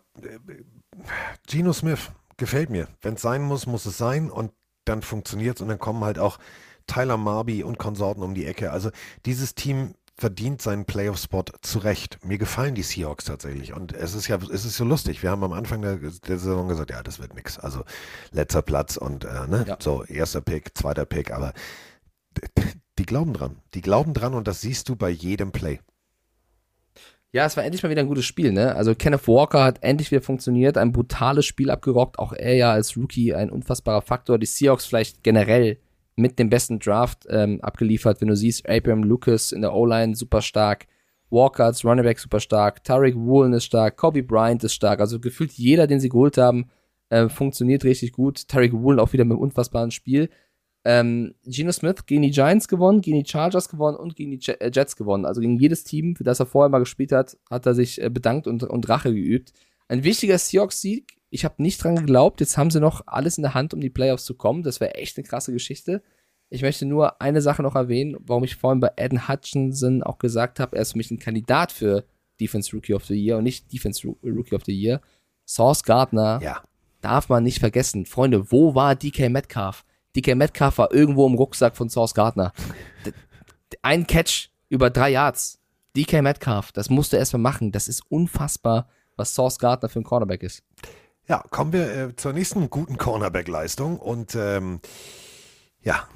[1.47, 2.11] Geno Smith
[2.41, 2.89] gefällt mir.
[3.01, 4.51] Wenn es sein muss, muss es sein und
[4.83, 6.39] dann funktioniert es und dann kommen halt auch
[6.87, 8.71] Tyler Marby und Konsorten um die Ecke.
[8.71, 8.89] Also
[9.25, 12.19] dieses Team verdient seinen Playoff-Spot zurecht.
[12.25, 13.73] Mir gefallen die Seahawks tatsächlich.
[13.73, 15.23] Und es ist ja, es ist so lustig.
[15.23, 17.57] Wir haben am Anfang der, der Saison gesagt, ja, das wird nix.
[17.57, 17.83] Also
[18.31, 19.77] letzter Platz und äh, ne, Ja.
[19.79, 21.53] so erster Pick, zweiter Pick, aber
[22.99, 23.61] die glauben dran.
[23.73, 25.79] Die glauben dran und das siehst du bei jedem Play.
[27.33, 28.75] Ja, es war endlich mal wieder ein gutes Spiel, ne?
[28.75, 32.97] Also Kenneth Walker hat endlich wieder funktioniert, ein brutales Spiel abgerockt, auch er ja als
[32.97, 34.37] Rookie ein unfassbarer Faktor.
[34.37, 35.77] Die Seahawks vielleicht generell
[36.17, 40.41] mit dem besten Draft ähm, abgeliefert, wenn du siehst, Abraham Lucas in der O-Line super
[40.41, 40.87] stark,
[41.29, 45.21] Walker als Running Back super stark, Tariq Woolen ist stark, Kobe Bryant ist stark, also
[45.21, 46.69] gefühlt jeder, den sie geholt haben,
[47.09, 48.49] äh, funktioniert richtig gut.
[48.49, 50.29] Tariq Woolen auch wieder mit einem unfassbaren Spiel.
[50.83, 54.71] Ähm, Geno Smith gegen die Giants gewonnen, gegen die Chargers gewonnen und gegen die äh,
[54.73, 55.25] Jets gewonnen.
[55.25, 58.09] Also gegen jedes Team, für das er vorher mal gespielt hat, hat er sich äh,
[58.09, 59.53] bedankt und, und Rache geübt.
[59.87, 61.17] Ein wichtiger Seahawks-Sieg.
[61.29, 62.39] Ich habe nicht dran geglaubt.
[62.39, 64.63] Jetzt haben sie noch alles in der Hand, um die Playoffs zu kommen.
[64.63, 66.01] Das wäre echt eine krasse Geschichte.
[66.49, 70.59] Ich möchte nur eine Sache noch erwähnen, warum ich vorhin bei Eden Hutchinson auch gesagt
[70.59, 72.05] habe, er ist für mich ein Kandidat für
[72.41, 74.99] Defense Rookie of the Year und nicht Defense Rookie of the Year.
[75.45, 76.61] Source Gardner ja.
[76.99, 78.05] darf man nicht vergessen.
[78.05, 79.85] Freunde, wo war DK Metcalf?
[80.15, 82.53] DK Metcalf war irgendwo im Rucksack von Source Gardner.
[83.81, 85.59] Ein Catch über drei Yards.
[85.95, 87.71] DK Metcalf, das musst du erstmal machen.
[87.71, 90.63] Das ist unfassbar, was Source Gardner für ein Cornerback ist.
[91.27, 93.99] Ja, kommen wir äh, zur nächsten guten Cornerback-Leistung.
[93.99, 94.79] Und ähm,
[95.81, 96.07] ja,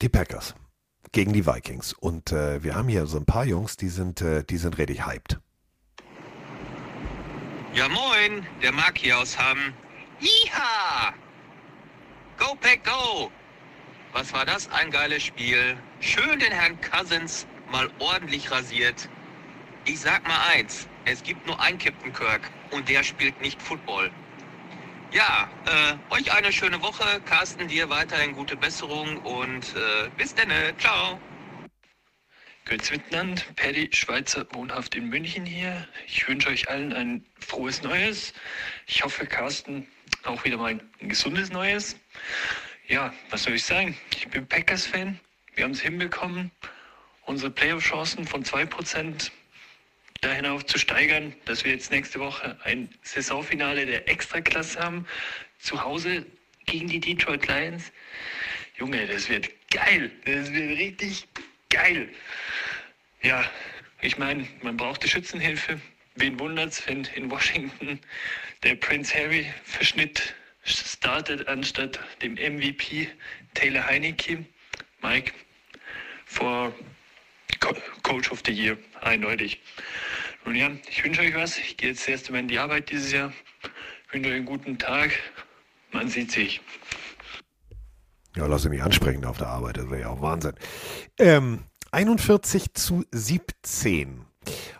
[0.00, 0.54] die Packers
[1.12, 1.92] gegen die Vikings.
[1.92, 5.06] Und äh, wir haben hier so ein paar Jungs, die sind, äh, die sind richtig
[5.06, 5.38] hyped.
[7.74, 9.74] Ja moin, der Mark hier aus Hamm.
[10.20, 11.14] Iha!
[12.38, 13.30] Go Pack Go!
[14.12, 15.76] Was war das ein geiles Spiel.
[16.00, 19.08] Schön den Herrn Cousins mal ordentlich rasiert.
[19.84, 24.10] Ich sag mal eins, es gibt nur einen Captain Kirk und der spielt nicht Football.
[25.12, 27.20] Ja, äh, euch eine schöne Woche.
[27.24, 30.50] Carsten, dir weiterhin gute Besserung und äh, bis dann.
[30.78, 31.18] Ciao.
[32.68, 35.88] Grüß miteinander, Paddy Schweizer, wohnhaft in München hier.
[36.06, 38.34] Ich wünsche euch allen ein frohes Neues.
[38.86, 39.86] Ich hoffe, Carsten
[40.24, 41.96] auch wieder mal ein gesundes Neues.
[42.86, 43.96] Ja, was soll ich sagen?
[44.14, 45.18] Ich bin Packers-Fan.
[45.54, 46.50] Wir haben es hinbekommen,
[47.22, 49.30] unsere Playoff-Chancen von 2%
[50.20, 55.06] dahin auf zu steigern, dass wir jetzt nächste Woche ein Saisonfinale der Extraklasse haben.
[55.58, 56.26] Zu Hause
[56.66, 57.92] gegen die Detroit Lions.
[58.76, 60.10] Junge, das wird geil.
[60.26, 61.26] Das wird richtig
[61.70, 62.10] geil.
[63.22, 63.44] Ja,
[64.00, 65.80] ich meine, man braucht die Schützenhilfe.
[66.14, 68.00] Wen wundert's, wenn in Washington
[68.62, 73.08] der Prince Harry Verschnitt startet anstatt dem MVP
[73.54, 74.44] Taylor Heineke?
[75.02, 75.32] Mike,
[76.26, 76.72] for
[77.60, 79.60] Co Coach of the Year, eindeutig.
[80.44, 81.58] Nun ja, ich wünsche euch was.
[81.58, 83.32] Ich gehe jetzt das erste Mal in die Arbeit dieses Jahr.
[84.06, 85.10] Ich wünsche euch einen guten Tag.
[85.92, 86.60] Man sieht sich.
[88.36, 90.54] Ja, lass mich ansprechen auf der Arbeit, das wäre ja auch Wahnsinn.
[91.18, 94.24] Ähm, 41 zu 17.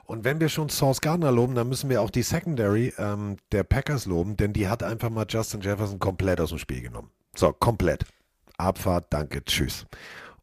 [0.04, 3.64] Und wenn wir schon Source Gardner loben, dann müssen wir auch die Secondary ähm, der
[3.64, 7.10] Packers loben, denn die hat einfach mal Justin Jefferson komplett aus dem Spiel genommen.
[7.34, 8.04] So, komplett.
[8.56, 9.86] Abfahrt, danke, tschüss.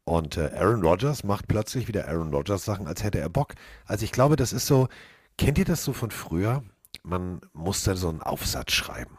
[0.04, 3.54] Und äh, Aaron Rodgers macht plötzlich wieder Aaron Rodgers Sachen, als hätte er Bock.
[3.84, 4.88] Also ich glaube, das ist so,
[5.36, 6.62] kennt ihr das so von früher?
[7.02, 9.18] Man musste so einen Aufsatz schreiben.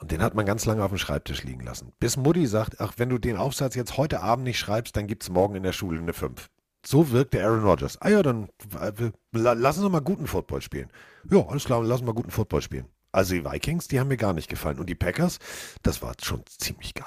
[0.00, 1.92] Und den hat man ganz lange auf dem Schreibtisch liegen lassen.
[2.00, 5.22] Bis Mutti sagt, ach, wenn du den Aufsatz jetzt heute Abend nicht schreibst, dann gibt
[5.22, 6.48] es morgen in der Schule eine 5.
[6.84, 8.00] So wirkt der Aaron Rodgers.
[8.00, 8.48] Ah ja, dann
[8.80, 10.88] äh, lassen wir mal guten Football spielen.
[11.30, 12.86] Ja, alles klar, lassen wir guten Football spielen.
[13.12, 14.78] Also die Vikings, die haben mir gar nicht gefallen.
[14.78, 15.38] Und die Packers,
[15.82, 17.06] das war schon ziemlich geil.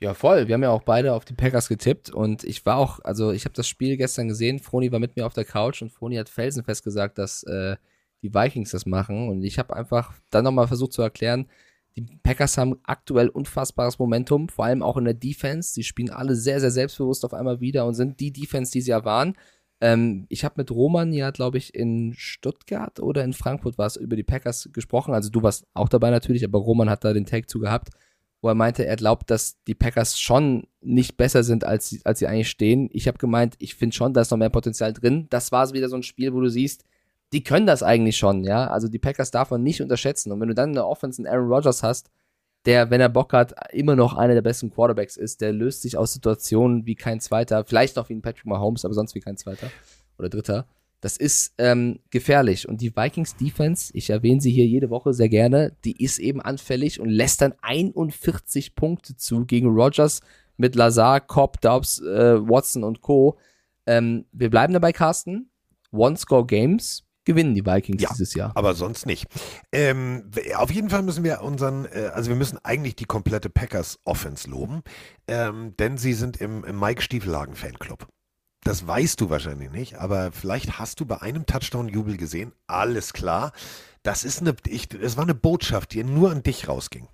[0.00, 0.48] Ja, voll.
[0.48, 3.44] Wir haben ja auch beide auf die Packers getippt und ich war auch, also ich
[3.44, 4.58] habe das Spiel gestern gesehen.
[4.58, 7.76] Froni war mit mir auf der Couch und Froni hat felsenfest gesagt, dass äh,
[8.26, 9.28] die Vikings das machen.
[9.28, 11.46] Und ich habe einfach dann nochmal versucht zu erklären,
[11.96, 15.72] die Packers haben aktuell unfassbares Momentum, vor allem auch in der Defense.
[15.72, 18.90] Sie spielen alle sehr, sehr selbstbewusst auf einmal wieder und sind die Defense, die sie
[18.90, 19.34] ja waren.
[19.80, 23.96] Ähm, ich habe mit Roman ja, glaube ich, in Stuttgart oder in Frankfurt war es
[23.96, 25.14] über die Packers gesprochen.
[25.14, 27.90] Also du warst auch dabei natürlich, aber Roman hat da den Tag zu gehabt,
[28.42, 32.18] wo er meinte, er glaubt, dass die Packers schon nicht besser sind, als, sie, als
[32.18, 32.88] sie eigentlich stehen.
[32.92, 35.26] Ich habe gemeint, ich finde schon, da ist noch mehr Potenzial drin.
[35.30, 36.84] Das war wieder so ein Spiel, wo du siehst,
[37.32, 38.68] die können das eigentlich schon, ja.
[38.68, 40.32] Also die Packers darf man nicht unterschätzen.
[40.32, 42.10] Und wenn du dann eine Offense in Aaron Rodgers hast,
[42.66, 45.96] der, wenn er Bock hat, immer noch einer der besten Quarterbacks ist, der löst sich
[45.96, 49.36] aus Situationen wie kein zweiter, vielleicht noch wie ein Patrick Mahomes, aber sonst wie kein
[49.36, 49.70] zweiter
[50.18, 50.66] oder dritter.
[51.00, 52.68] Das ist ähm, gefährlich.
[52.68, 56.40] Und die Vikings Defense, ich erwähne sie hier jede Woche sehr gerne, die ist eben
[56.40, 60.20] anfällig und lässt dann 41 Punkte zu gegen Rodgers
[60.56, 63.38] mit Lazar, Cobb, Dobbs, äh, Watson und Co.
[63.86, 65.50] Ähm, wir bleiben dabei, Carsten.
[65.92, 68.52] One-Score-Games gewinnen die Vikings ja, dieses Jahr.
[68.54, 69.26] Aber sonst nicht.
[69.72, 73.98] Ähm, auf jeden Fall müssen wir unseren, äh, also wir müssen eigentlich die komplette Packers
[74.04, 74.82] Offense loben,
[75.28, 78.06] ähm, denn sie sind im, im Mike Stiefelhagen Fanclub.
[78.64, 82.52] Das weißt du wahrscheinlich nicht, aber vielleicht hast du bei einem Touchdown Jubel gesehen.
[82.66, 83.52] Alles klar.
[84.02, 87.08] Das ist eine, ich, es war eine Botschaft, die nur an dich rausging.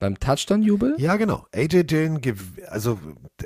[0.00, 0.94] Beim Touchdown-Jubel?
[0.98, 1.44] Ja, genau.
[1.52, 2.20] AJ Dillon
[2.68, 2.98] also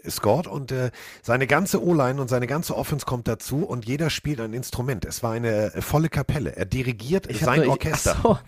[0.07, 0.91] scored und äh,
[1.23, 5.07] seine ganze O-Line und seine ganze Offense kommt dazu und jeder spielt ein Instrument.
[5.07, 6.55] Es war eine äh, volle Kapelle.
[6.55, 8.17] Er dirigiert sein nur- Orchester.
[8.19, 8.39] ach so.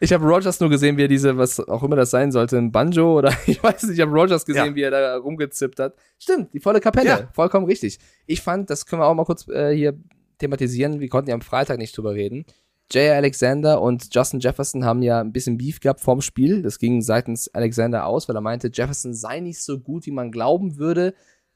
[0.00, 2.72] Ich habe Rogers nur gesehen, wie er diese, was auch immer das sein sollte, ein
[2.72, 4.74] Banjo oder ich weiß nicht, ich habe Rogers gesehen, Ja.
[4.74, 5.94] wie er da rumgezippt hat.
[6.18, 7.28] Stimmt, die volle Kapelle, Ja.
[7.32, 7.98] vollkommen richtig.
[8.26, 9.94] Ich fand, das können wir auch mal kurz äh, hier
[10.38, 12.44] thematisieren, wir konnten ja am Freitag nicht drüber reden.
[12.92, 16.62] Jay Alexander und Justin Jefferson haben ja ein bisschen Beef gehabt vorm Spiel.
[16.62, 20.30] Das ging seitens Alexander aus, weil er meinte, Jefferson sei nicht so gut, wie man
[20.30, 21.14] glauben würde.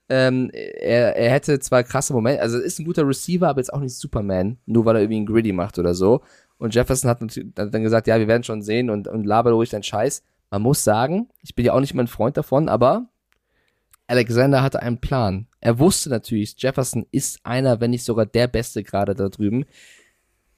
[0.09, 3.81] Ähm, er, er hätte zwar krasse Momente, also ist ein guter Receiver, aber jetzt auch
[3.81, 6.23] nicht Superman, nur weil er irgendwie einen Gritty macht oder so.
[6.57, 9.83] Und Jefferson hat, dann gesagt, ja, wir werden schon sehen und, und laber ruhig deinen
[9.83, 10.23] Scheiß.
[10.51, 13.11] Man muss sagen, ich bin ja auch nicht immer ein Freund davon, aber
[14.07, 15.47] Alexander hatte einen Plan.
[15.61, 19.67] Er wusste natürlich, Jefferson ist einer, wenn nicht sogar der Beste gerade da drüben.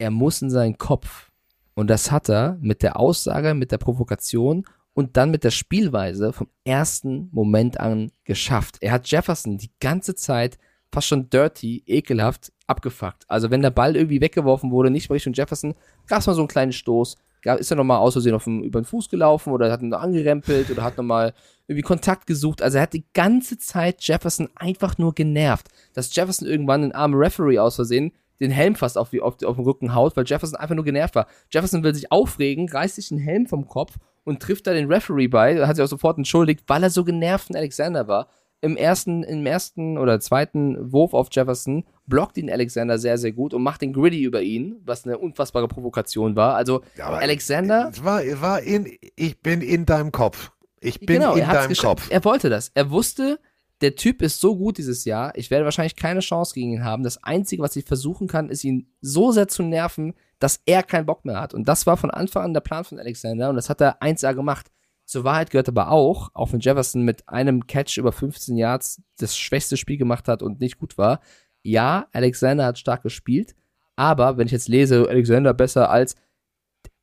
[0.00, 1.30] Er muss in seinen Kopf.
[1.74, 4.64] Und das hat er mit der Aussage, mit der Provokation
[4.94, 8.78] und dann mit der Spielweise vom ersten Moment an geschafft.
[8.80, 10.56] Er hat Jefferson die ganze Zeit
[10.90, 13.24] fast schon dirty, ekelhaft abgefuckt.
[13.28, 15.74] Also wenn der Ball irgendwie weggeworfen wurde, nicht Richtung Jefferson,
[16.06, 17.16] gab es mal so einen kleinen Stoß,
[17.58, 20.00] ist er nochmal aus Versehen auf den, über den Fuß gelaufen oder hat ihn noch
[20.00, 21.34] angerempelt oder hat nochmal
[21.68, 22.62] irgendwie Kontakt gesucht.
[22.62, 25.68] Also er hat die ganze Zeit Jefferson einfach nur genervt.
[25.92, 29.56] Dass Jefferson irgendwann einen armen Referee aus Versehen den Helm fast auf, die, auf, auf
[29.56, 31.26] den Rücken haut, weil Jefferson einfach nur genervt war.
[31.50, 35.28] Jefferson will sich aufregen, reißt sich den Helm vom Kopf und trifft da den Referee
[35.28, 38.28] bei, hat sich auch sofort entschuldigt, weil er so genervt von Alexander war.
[38.62, 43.54] Im ersten, im ersten oder zweiten Wurf auf Jefferson blockt ihn Alexander sehr, sehr gut
[43.54, 46.56] und macht den Gritty über ihn, was eine unfassbare Provokation war.
[46.56, 47.88] Also aber Alexander.
[47.90, 48.86] Es war, war in,
[49.16, 50.50] ich bin in deinem Kopf.
[50.80, 51.74] Ich bin genau, in deinem.
[51.74, 52.10] Kopf.
[52.10, 52.70] Er wollte das.
[52.74, 53.38] Er wusste,
[53.80, 57.02] der Typ ist so gut dieses Jahr, ich werde wahrscheinlich keine Chance gegen ihn haben.
[57.02, 61.06] Das Einzige, was ich versuchen kann, ist ihn so sehr zu nerven, dass er keinen
[61.06, 61.54] Bock mehr hat.
[61.54, 64.34] Und das war von Anfang an der Plan von Alexander und das hat er 1A
[64.34, 64.70] gemacht.
[65.06, 69.36] Zur Wahrheit gehört aber auch, auch wenn Jefferson mit einem Catch über 15 Yards das
[69.36, 71.20] schwächste Spiel gemacht hat und nicht gut war.
[71.62, 73.54] Ja, Alexander hat stark gespielt,
[73.96, 76.14] aber wenn ich jetzt lese, Alexander besser als,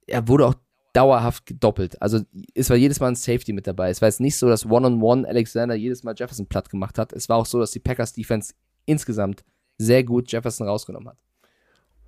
[0.05, 0.55] er wurde auch
[0.97, 2.01] dauerhaft gedoppelt.
[2.01, 2.21] Also
[2.55, 3.91] es war jedes Mal ein Safety mit dabei.
[3.91, 7.13] Es war jetzt nicht so, dass One-on-One Alexander jedes Mal Jefferson platt gemacht hat.
[7.13, 8.55] Es war auch so, dass die Packers Defense
[8.87, 9.43] insgesamt
[9.77, 11.17] sehr gut Jefferson rausgenommen hat.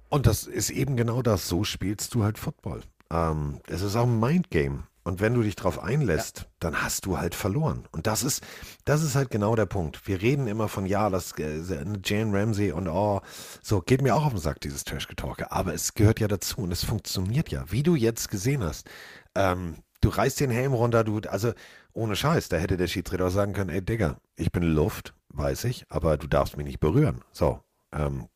[0.09, 1.47] Und das ist eben genau das.
[1.47, 2.81] So spielst du halt Football.
[3.11, 4.85] Ähm, es ist auch ein Mindgame.
[5.09, 7.87] Und wenn du dich darauf einlässt, dann hast du halt verloren.
[7.91, 8.43] Und das ist,
[8.85, 10.07] das ist halt genau der Punkt.
[10.07, 11.63] Wir reden immer von, ja, das äh,
[12.05, 13.19] Jane Ramsey und oh,
[13.63, 15.51] so, geht mir auch auf den Sack, dieses Trash-Getalke.
[15.51, 17.65] Aber es gehört ja dazu und es funktioniert ja.
[17.71, 18.87] Wie du jetzt gesehen hast.
[19.33, 21.53] Ähm, du reißt den Helm runter, du, also
[21.93, 25.63] ohne Scheiß, da hätte der Schiedsrichter auch sagen können, ey Digga, ich bin Luft, weiß
[25.63, 27.21] ich, aber du darfst mich nicht berühren.
[27.31, 27.61] So,
[27.91, 28.27] ähm,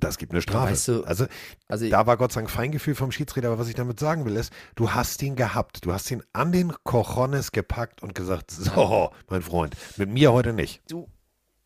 [0.00, 0.72] das gibt eine Strafe.
[0.72, 1.26] weißt du, also,
[1.68, 4.36] also da war Gott sei Dank Feingefühl vom Schiedsrichter, aber was ich damit sagen will,
[4.36, 5.84] ist, du hast ihn gehabt.
[5.84, 10.52] Du hast ihn an den Cojones gepackt und gesagt, so, mein Freund, mit mir heute
[10.52, 10.82] nicht.
[10.88, 11.08] Du,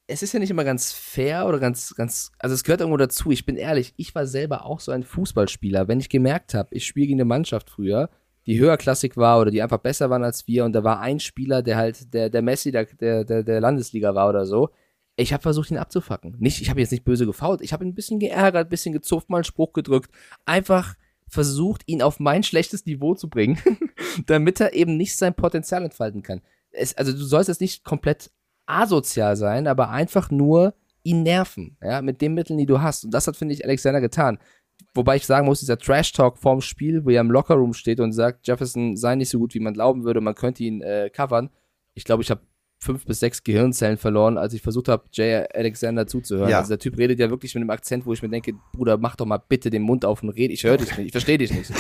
[0.07, 3.31] es ist ja nicht immer ganz fair oder ganz, ganz, also es gehört irgendwo dazu.
[3.31, 5.89] Ich bin ehrlich, ich war selber auch so ein Fußballspieler.
[5.89, 8.11] Wenn ich gemerkt habe, ich spiele gegen eine Mannschaft früher,
[8.47, 11.63] die höherklassig war oder die einfach besser waren als wir und da war ein Spieler,
[11.63, 14.71] der halt der, der Messi der, der, der Landesliga war oder so,
[15.23, 16.37] ich habe versucht, ihn abzufacken.
[16.39, 17.61] Nicht, ich habe jetzt nicht böse gefault.
[17.63, 20.11] Ich habe ihn ein bisschen geärgert, ein bisschen gezupft, mal einen Spruch gedrückt.
[20.45, 20.95] Einfach
[21.29, 23.59] versucht, ihn auf mein schlechtes Niveau zu bringen,
[24.27, 26.43] damit er eben nicht sein Potenzial entfalten kann.
[26.71, 28.31] Es, also du sollst jetzt nicht komplett
[28.67, 33.05] asozial sein, aber einfach nur ihn nerven, ja, mit den Mitteln, die du hast.
[33.05, 34.39] Und das hat, finde ich, Alexander getan.
[34.95, 38.47] Wobei ich sagen muss, dieser Trash-Talk vorm Spiel, wo er im Lockerroom steht und sagt,
[38.47, 41.51] Jefferson sei nicht so gut, wie man glauben würde, man könnte ihn äh, covern.
[41.95, 42.43] Ich glaube, ich habe
[42.83, 46.51] fünf bis sechs Gehirnzellen verloren, als ich versucht habe, Jay Alexander zuzuhören.
[46.51, 46.59] Ja.
[46.59, 49.15] Also der Typ redet ja wirklich mit einem Akzent, wo ich mir denke, Bruder, mach
[49.15, 50.51] doch mal bitte den Mund auf und red.
[50.51, 51.71] Ich höre dich nicht, ich verstehe dich nicht.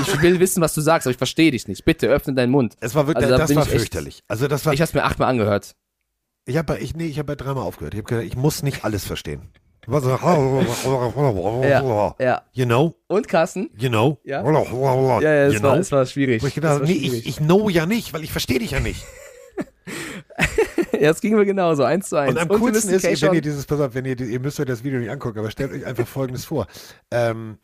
[0.00, 1.84] Ich will wissen, was du sagst, aber ich verstehe dich nicht.
[1.84, 2.76] Bitte öffne deinen Mund.
[2.80, 4.22] Es war wirklich, Also da das war ich echt- fürchterlich.
[4.28, 5.74] Also das war, Ich habe es mir achtmal angehört.
[6.46, 7.94] ich habe ich, nee, ich hab ja dreimal aufgehört.
[7.94, 9.50] Ich habe gesagt, ich muss nicht alles verstehen.
[11.62, 12.42] Ja, ja.
[12.52, 12.94] You know?
[13.08, 13.68] Und Carsten?
[13.76, 14.18] You know?
[14.24, 14.42] Ja?
[14.44, 16.42] Ja, Ja, es war- es war schwierig.
[16.42, 17.26] Wo ich gedacht, nee, schwierig.
[17.26, 19.04] ich, ich know ja nicht, weil ich verstehe dich ja nicht.
[20.92, 22.32] ja, es ging mir genauso, eins zu eins.
[22.32, 24.66] Und am wir coolsten ist, wenn ihr dieses, pass auf, wenn ihr, ihr müsst euch
[24.66, 26.66] das Video nicht angucken, aber stellt euch einfach Folgendes vor.
[27.10, 27.58] Ähm,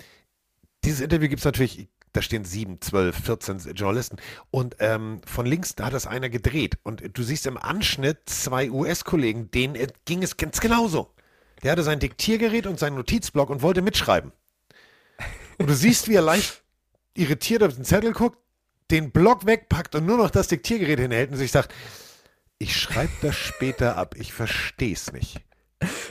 [0.85, 4.16] dieses Interview gibt es natürlich, da stehen sieben, zwölf, 14 Journalisten
[4.51, 8.70] und ähm, von links, da hat das einer gedreht und du siehst im Anschnitt zwei
[8.70, 11.15] US-Kollegen, denen ging es ganz genauso.
[11.62, 14.32] Der hatte sein Diktiergerät und seinen Notizblock und wollte mitschreiben.
[15.59, 16.62] Und du siehst, wie er leicht
[17.15, 18.39] irritiert auf den Zettel guckt,
[18.90, 21.74] den Block wegpackt und nur noch das Diktiergerät hinhält und sich sagt,
[22.59, 25.40] ich schreibe das später ab, ich verstehe es nicht.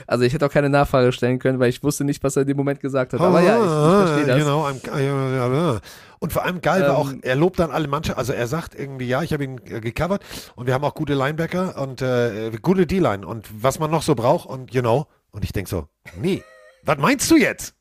[0.06, 2.48] Also ich hätte auch keine Nachfrage stellen können, weil ich wusste nicht, was er in
[2.48, 3.20] dem Moment gesagt hat.
[3.20, 4.38] Aber ja, ich, ich verstehe das.
[4.38, 5.80] Genau, I'm-
[6.20, 8.74] und vor allem geil war auch, Ähm, er lobt dann alle Mannschaften, also er sagt
[8.74, 10.24] irgendwie, ja, ich habe ihn äh, gecovert
[10.56, 14.14] und wir haben auch gute Linebacker und äh, gute D-Line und was man noch so
[14.14, 15.86] braucht und you know, und ich denke so,
[16.20, 16.42] nee,
[16.82, 17.74] was meinst du jetzt?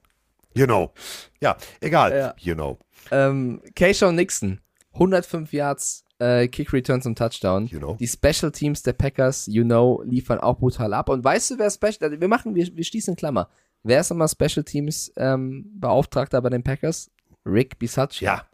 [0.54, 0.92] You know.
[1.40, 2.34] Ja, egal, Ja.
[2.38, 2.78] you know.
[3.12, 4.60] Ähm, Keyshawn Nixon,
[4.94, 7.70] 105 Yards, äh, Kick Return zum Touchdown.
[8.00, 11.10] Die Special Teams der Packers, you know, liefern auch brutal ab.
[11.10, 13.50] Und weißt du, wer Special, also wir machen, wir, wir schließen Klammer.
[13.84, 17.12] Wer ist nochmal Special Teams ähm, Beauftragter bei den Packers?
[17.46, 18.26] Rick Bisaccia.
[18.26, 18.46] Ja.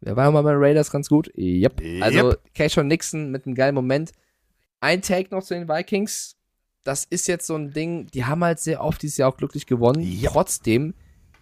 [0.00, 1.30] Der war mal bei den Raiders ganz gut.
[1.36, 1.80] Yep.
[2.00, 2.40] Also Yep.
[2.54, 4.12] Keyshawn Nixon mit einem geilen Moment.
[4.80, 6.36] Ein Take noch zu den Vikings.
[6.84, 9.66] Das ist jetzt so ein Ding, die haben halt sehr oft dieses Jahr auch glücklich
[9.66, 10.04] gewonnen.
[10.24, 10.94] Trotzdem,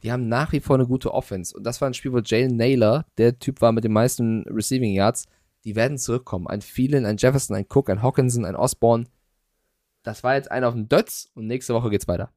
[0.02, 1.56] die haben nach wie vor eine gute Offense.
[1.56, 4.92] Und das war ein Spiel, wo Jalen Naylor, der Typ war mit den meisten Receiving
[4.92, 5.26] Yards,
[5.64, 6.46] die werden zurückkommen.
[6.46, 9.06] Ein Phelan, ein Jefferson, ein Cook, ein Hawkinson, ein Osborne.
[10.02, 12.32] Das war jetzt einer auf dem Dötz und nächste Woche geht's weiter.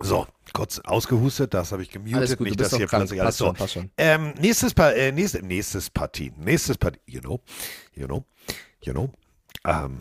[0.00, 3.02] So, kurz ausgehustet, das habe ich gemutet, Alles gut, nicht, dass hier krank.
[3.02, 3.54] plötzlich alles so.
[3.96, 7.40] Ähm, nächstes, pa äh, nächstes, nächstes Partie, nächstes Partie, you know,
[7.94, 8.24] you know,
[8.80, 9.10] you know.
[9.64, 10.00] Ähm,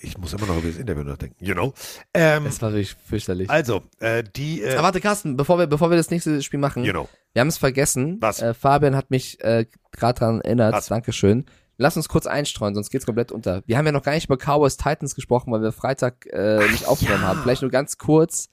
[0.00, 1.74] ich muss immer noch über das Interview nachdenken, you know.
[2.14, 3.50] Ähm, Das war wirklich fürchterlich.
[3.50, 4.62] Also, äh, die.
[4.62, 7.08] Äh, Aber warte, Carsten, bevor wir, bevor wir das nächste Spiel machen, You know.
[7.32, 8.16] wir haben es vergessen.
[8.20, 8.40] Was?
[8.40, 10.90] Äh, Fabian hat mich äh, gerade daran erinnert.
[10.90, 11.44] Dankeschön.
[11.78, 13.62] Lass uns kurz einstreuen, sonst geht's komplett unter.
[13.66, 16.86] Wir haben ja noch gar nicht über Cowboys Titans gesprochen, weil wir Freitag äh, nicht
[16.86, 17.40] aufgenommen haben.
[17.42, 18.48] Vielleicht nur ganz kurz.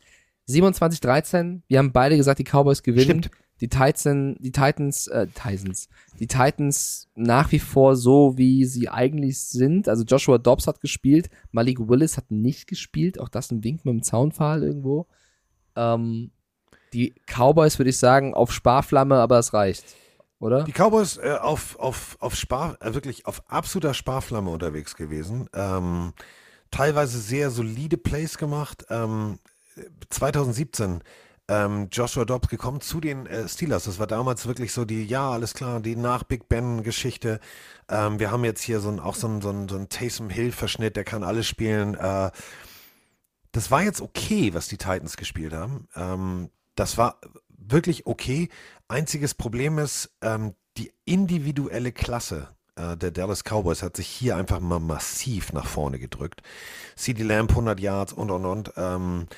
[0.50, 1.62] 27-13.
[1.68, 3.30] Wir haben beide gesagt, die Cowboys gewinnen.
[3.62, 9.40] Die Titans, die Titans, äh, Titans, die Titans nach wie vor so, wie sie eigentlich
[9.40, 9.90] sind.
[9.90, 13.20] Also Joshua Dobbs hat gespielt, Malik Willis hat nicht gespielt.
[13.20, 15.08] Auch das ein Wink mit dem Zaunpfahl irgendwo.
[15.76, 16.32] Ähm,
[16.94, 19.84] die Cowboys würde ich sagen auf Sparflamme, aber es reicht,
[20.40, 20.64] oder?
[20.64, 25.48] Die Cowboys äh, auf, auf, auf Spar, äh, wirklich auf absoluter Sparflamme unterwegs gewesen.
[25.54, 26.14] Ähm,
[26.72, 28.86] teilweise sehr solide Plays gemacht.
[28.90, 29.40] Ähm,
[30.10, 31.02] 2017
[31.50, 33.86] ähm, Joshua Dobbs gekommen zu den äh, Steelers.
[33.86, 37.40] Das war damals wirklich so die, ja, alles klar, die nach Big Ben-Geschichte.
[37.90, 40.96] Ähm, wir haben jetzt hier so ein, auch so ein, so so ein Taysom Hill-Verschnitt,
[40.96, 41.96] der kann alles spielen.
[41.96, 42.30] Äh,
[43.52, 45.88] das war jetzt okay, was die Titans gespielt haben.
[45.96, 47.20] Ähm, das war
[47.50, 48.50] wirklich okay.
[48.88, 54.60] Einziges Problem ist, ähm, die individuelle Klasse äh, der Dallas Cowboys hat sich hier einfach
[54.60, 56.44] mal massiv nach vorne gedrückt.
[56.96, 58.72] CD Lamb 100 Yards und und und.
[58.78, 59.36] Ähm, äh,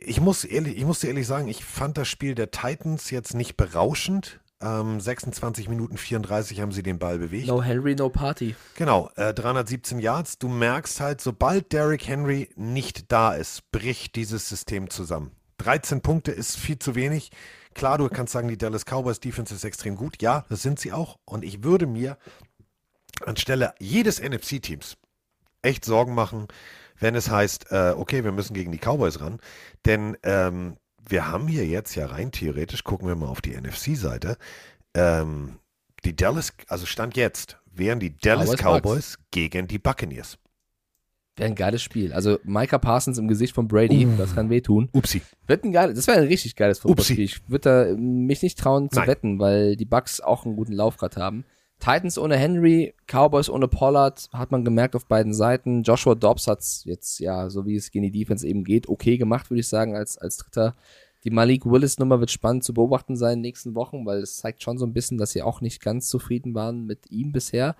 [0.00, 3.34] ich muss ehrlich, ich muss dir ehrlich sagen, ich fand das Spiel der Titans jetzt
[3.34, 4.40] nicht berauschend.
[4.62, 7.46] Ähm, 26 Minuten 34 haben sie den Ball bewegt.
[7.46, 8.56] No Henry, no Party.
[8.76, 10.38] Genau, äh, 317 Yards.
[10.38, 15.32] Du merkst halt, sobald Derrick Henry nicht da ist, bricht dieses System zusammen.
[15.58, 17.30] 13 Punkte ist viel zu wenig.
[17.74, 20.22] Klar, du kannst sagen, die Dallas Cowboys Defense ist extrem gut.
[20.22, 21.18] Ja, das sind sie auch.
[21.26, 22.16] Und ich würde mir
[23.26, 24.96] anstelle jedes NFC-Teams
[25.60, 26.48] echt Sorgen machen,
[27.00, 29.38] wenn es heißt, äh, okay, wir müssen gegen die Cowboys ran.
[29.84, 30.76] Denn ähm,
[31.08, 34.36] wir haben hier jetzt ja rein theoretisch, gucken wir mal auf die NFC-Seite,
[34.94, 35.58] ähm,
[36.04, 40.38] die Dallas, also Stand jetzt, wären die Dallas Cowboys Cowboys, gegen die Buccaneers.
[41.36, 42.14] Wäre ein geiles Spiel.
[42.14, 44.16] Also Micah Parsons im Gesicht von Brady, Uh.
[44.16, 44.88] das kann wehtun.
[44.92, 45.20] Upsi.
[45.46, 47.20] Wird ein geiles, das wäre ein richtig geiles Footballspiel.
[47.20, 49.08] Ich würde mich nicht trauen zu Nein.
[49.08, 51.44] wetten, weil die Bucks auch einen guten Lauf gerade haben.
[51.78, 55.82] Titans ohne Henry, Cowboys ohne Pollard, hat man gemerkt auf beiden Seiten.
[55.82, 59.50] Joshua Dobbs hat's jetzt, ja, so wie es gegen die Defense eben geht, okay gemacht,
[59.50, 60.74] würde ich sagen, als, als Dritter.
[61.24, 64.62] Die Malik Willis-Nummer wird spannend zu beobachten sein in den nächsten Wochen, weil es zeigt
[64.62, 67.76] schon so ein bisschen, dass sie auch nicht ganz zufrieden waren mit ihm bisher.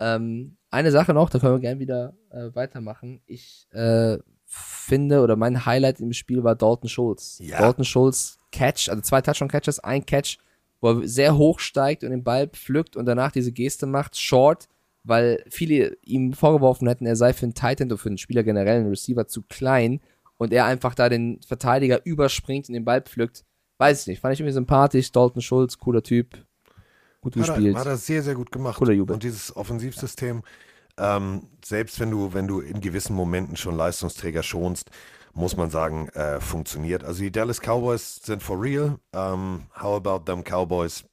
[0.00, 3.22] Ähm, eine Sache noch, da können wir gerne wieder äh, weitermachen.
[3.26, 7.38] Ich äh, finde, oder mein Highlight im Spiel war Dalton Schulz.
[7.40, 7.58] Ja.
[7.58, 10.38] Dalton Schulz Catch, also zwei Touchdown-Catches, ein Catch,
[10.84, 14.68] wo er sehr hoch steigt und den Ball pflückt und danach diese Geste macht, short,
[15.02, 18.80] weil viele ihm vorgeworfen hätten, er sei für einen Titan oder für einen Spieler generell,
[18.80, 20.00] einen Receiver, zu klein
[20.36, 23.46] und er einfach da den Verteidiger überspringt und den Ball pflückt.
[23.78, 25.10] Weiß ich nicht, fand ich irgendwie sympathisch.
[25.10, 26.44] Dalton Schulz, cooler Typ.
[27.22, 27.76] Gut Hat er, gespielt.
[27.76, 28.76] hat er sehr, sehr gut gemacht.
[28.76, 29.14] Cooler Jubel.
[29.14, 30.42] Und dieses Offensivsystem,
[30.98, 34.90] ähm, selbst wenn du, wenn du in gewissen Momenten schon Leistungsträger schonst,
[35.34, 37.04] muss man sagen, äh, funktioniert.
[37.04, 38.98] Also die Dallas Cowboys sind for real.
[39.12, 41.04] Ähm, how about them Cowboys?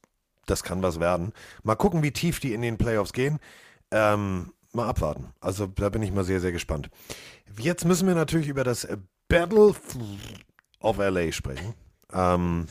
[0.46, 1.32] Das kann was werden.
[1.62, 3.38] Mal gucken, wie tief die in den Playoffs gehen.
[3.90, 5.32] Ähm, mal abwarten.
[5.40, 6.90] Also da bin ich mal sehr, sehr gespannt.
[7.58, 8.88] Jetzt müssen wir natürlich über das
[9.28, 9.74] Battle
[10.80, 11.74] of LA sprechen.
[12.12, 12.66] Ähm,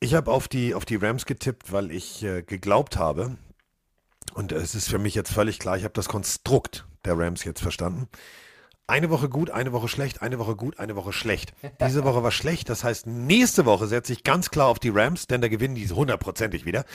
[0.00, 3.36] ich habe auf die, auf die Rams getippt, weil ich äh, geglaubt habe,
[4.34, 7.60] und es ist für mich jetzt völlig klar, ich habe das Konstrukt der Rams jetzt
[7.60, 8.08] verstanden.
[8.88, 11.52] Eine Woche gut, eine Woche schlecht, eine Woche gut, eine Woche schlecht.
[11.78, 15.26] Diese Woche war schlecht, das heißt, nächste Woche setze ich ganz klar auf die Rams,
[15.26, 16.86] denn da gewinnen die hundertprozentig wieder.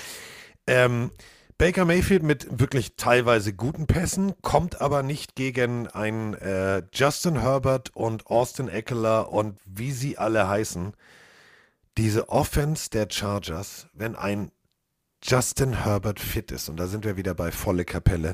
[0.65, 1.11] Ähm,
[1.59, 7.95] Baker Mayfield mit wirklich teilweise guten Pässen, kommt aber nicht gegen einen äh, Justin Herbert
[7.95, 10.93] und Austin Eckler und wie sie alle heißen.
[11.99, 14.51] Diese Offense der Chargers, wenn ein
[15.23, 18.33] Justin Herbert fit ist, und da sind wir wieder bei volle Kapelle,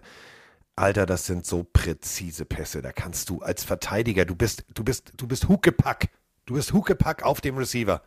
[0.80, 2.82] Alter, das sind so präzise Pässe.
[2.82, 6.10] Da kannst du als Verteidiger, du bist, du bist, du bist Huckepack.
[6.46, 8.02] Du bist Huckepack auf dem Receiver.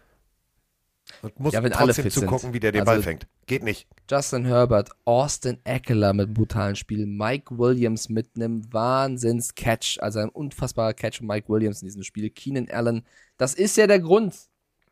[1.20, 2.22] Und musst Ja, trotzdem fit sind.
[2.22, 3.26] zugucken, wie der den Also- Ball fängt.
[3.46, 3.86] Geht nicht.
[4.10, 10.28] Justin Herbert, Austin Eckler mit einem brutalen Spiel, Mike Williams mit einem Wahnsinns-Catch, also ein
[10.28, 13.04] unfassbarer Catch von Mike Williams in diesem Spiel, Keenan Allen.
[13.36, 14.34] Das ist ja der Grund,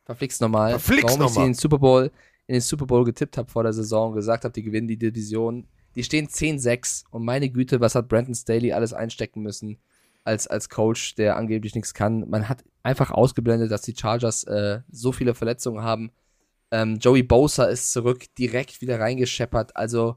[0.05, 2.11] verflixt nochmal, Verflixt warum ich sie in den Super Bowl,
[2.48, 4.98] in den Super Bowl getippt habe vor der Saison und gesagt habe, die gewinnen die
[4.98, 5.66] Division.
[5.97, 9.79] Die stehen 10-6 und meine Güte, was hat Brandon Staley alles einstecken müssen
[10.25, 12.29] als, als Coach, der angeblich nichts kann.
[12.29, 16.12] Man hat einfach ausgeblendet, dass die Chargers äh, so viele Verletzungen haben.
[16.71, 19.75] Ähm, Joey Bosa ist zurück, direkt wieder reingescheppert.
[19.77, 20.17] Also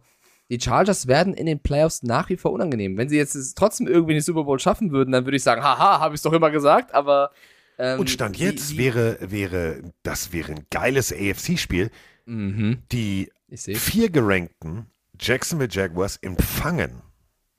[0.52, 2.98] die Chargers werden in den Playoffs nach wie vor unangenehm.
[2.98, 6.00] Wenn sie jetzt trotzdem irgendwie den Super Bowl schaffen würden, dann würde ich sagen, haha,
[6.00, 7.32] habe ich es doch immer gesagt, aber
[7.80, 11.90] ähm, Und Stand jetzt die- wäre, wäre, das wäre ein geiles AFC-Spiel.
[12.26, 12.84] Mhm.
[12.92, 14.86] Die vier gerankten
[15.20, 17.02] Jacksonville Jaguars empfangen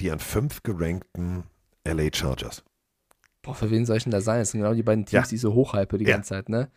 [0.00, 1.44] die an fünf gerankten
[1.86, 2.64] LA Chargers.
[3.42, 4.40] Boah, für wen soll ich denn da sein?
[4.40, 5.30] Das sind genau die beiden Teams, Ja.
[5.30, 6.14] die so hochhype die Ja.
[6.14, 6.70] ganze Zeit, ne?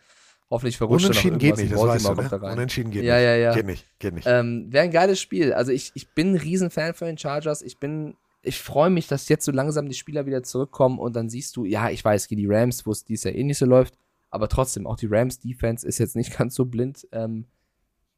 [0.50, 2.52] Hoffentlich verrutscht Unentschieden geht nicht, das weißt du, ne?
[2.52, 3.24] Unentschieden geht ja, nicht.
[3.24, 4.26] Ja, ja, Geht nicht, geht nicht.
[4.26, 5.52] Ähm, Wäre ein geiles Spiel.
[5.52, 7.60] Also ich, ich bin ein Riesenfan von den Chargers.
[7.60, 11.28] Ich bin, ich freue mich, dass jetzt so langsam die Spieler wieder zurückkommen und dann
[11.28, 13.98] siehst du, ja, ich weiß, die Rams, wo es dies Jahr eh nicht so läuft,
[14.30, 17.06] aber trotzdem, auch die Rams-Defense ist jetzt nicht ganz so blind.
[17.12, 17.46] Ähm,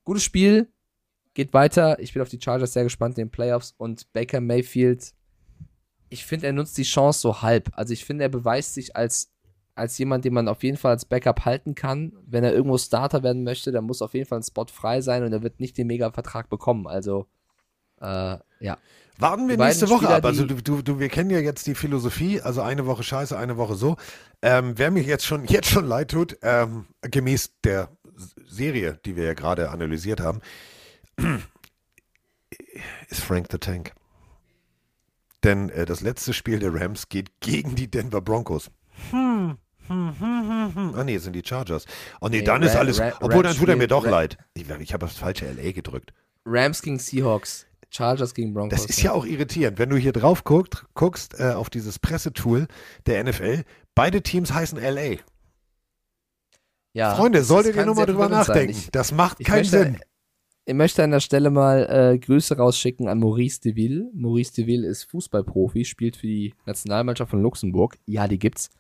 [0.05, 0.69] gutes Spiel,
[1.35, 1.99] geht weiter.
[2.01, 5.13] Ich bin auf die Chargers sehr gespannt in den Playoffs und Baker Mayfield,
[6.11, 7.71] ich finde, er nutzt die Chance so halb.
[7.73, 9.31] Also ich finde, er beweist sich als,
[9.75, 12.13] als jemand, den man auf jeden Fall als Backup halten kann.
[12.27, 15.23] Wenn er irgendwo Starter werden möchte, dann muss auf jeden Fall ein Spot frei sein
[15.23, 16.89] und er wird nicht den Mega-Vertrag bekommen.
[16.89, 17.27] Also,
[18.01, 18.77] äh, ja.
[19.19, 20.25] Warten wir nächste Woche Spieler, ab.
[20.25, 23.57] Also du, du, du, wir kennen ja jetzt die Philosophie, also eine Woche scheiße, eine
[23.57, 23.97] Woche so.
[24.43, 27.89] Ähm, wer mir jetzt schon, jetzt schon leid tut, ähm, gemäß der
[28.47, 30.41] Serie, die wir ja gerade analysiert haben,
[33.09, 33.93] ist Frank the Tank.
[35.43, 38.71] Denn äh, das letzte Spiel der Rams geht gegen die Denver Broncos.
[39.11, 39.57] Hm,
[39.87, 40.95] hm, hm, hm.
[40.95, 41.87] Ah nee, sind die Chargers.
[42.21, 43.01] Oh nee, Nee, dann ist Ra- alles.
[43.01, 44.37] Ra- Obwohl, dann Rams tut er mir doch Ra- leid.
[44.55, 46.13] Ich, ich habe das falsche LA gedrückt.
[46.45, 48.81] Rams gegen Seahawks, Chargers gegen Broncos.
[48.83, 52.67] Das ist ja auch irritierend, wenn du hier drauf guckst, guckst äh, auf dieses Pressetool
[53.07, 53.65] der NFL.
[53.95, 55.17] Beide Teams heißen LA.
[56.93, 58.73] Ja, Freunde, solltet ihr nur mal drüber nachdenken.
[58.73, 60.01] Ich- das macht keinen möchte- Sinn.
[60.67, 64.11] Ich möchte an der Stelle mal äh, Grüße rausschicken an Maurice Deville.
[64.15, 67.99] Maurice Deville ist Fußballprofi, spielt für die Nationalmannschaft von Luxemburg.
[68.07, 68.71] Ja, die gibt's.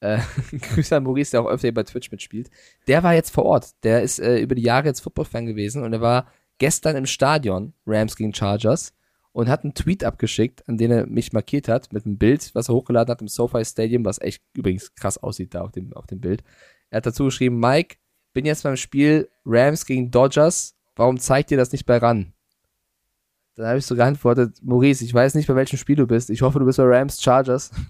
[0.00, 0.18] Äh,
[0.52, 2.50] Grüße an Maurice, der auch öfter bei Twitch mitspielt.
[2.86, 3.70] Der war jetzt vor Ort.
[3.82, 6.26] Der ist äh, über die Jahre jetzt Football-Fan gewesen und er war
[6.58, 8.94] gestern im Stadion, Rams gegen Chargers,
[9.32, 12.68] und hat einen Tweet abgeschickt, an den er mich markiert hat, mit einem Bild, was
[12.68, 16.06] er hochgeladen hat im SoFi Stadium, was echt übrigens krass aussieht da auf dem, auf
[16.06, 16.42] dem Bild.
[16.90, 17.96] Er hat dazu geschrieben, Mike,
[18.32, 20.76] bin jetzt beim Spiel Rams gegen Dodgers.
[20.96, 22.32] Warum zeigt ihr das nicht bei RAN?
[23.56, 26.30] Dann habe ich so geantwortet, Maurice, ich weiß nicht, bei welchem Spiel du bist.
[26.30, 27.70] Ich hoffe, du bist bei Rams Chargers.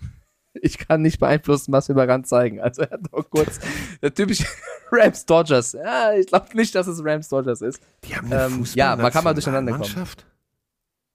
[0.53, 2.61] Ich kann nicht beeinflussen, was wir bei RAN zeigen.
[2.61, 3.61] Also er hat noch kurz
[4.03, 4.45] der typische
[4.91, 5.75] Rams Dodgers.
[5.75, 7.81] Ja, ich glaube nicht, dass es Rams Dodgers ist.
[8.03, 9.85] Die haben eine ähm, ja, man kann mal durcheinander kommen.
[9.85, 10.27] Fußballnationalmannschaft?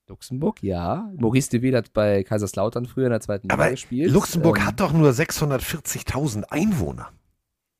[0.07, 1.11] Luxemburg, ja.
[1.17, 4.09] Maurice Deville hat bei Kaiserslautern früher in der zweiten Liga gespielt.
[4.13, 7.11] Luxemburg Ähm, hat doch nur 640.000 Einwohner.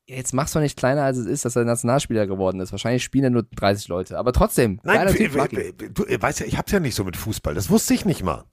[0.08, 2.70] Jetzt mach's doch nicht kleiner, als es ist, dass er Nationalspieler geworden ist.
[2.70, 4.18] Wahrscheinlich spielen ja nur 30 Leute.
[4.18, 7.54] Aber trotzdem, Nein, du weißt ja, ich hab's ja nicht so mit Fußball.
[7.54, 8.44] Das wusste ich nicht mal.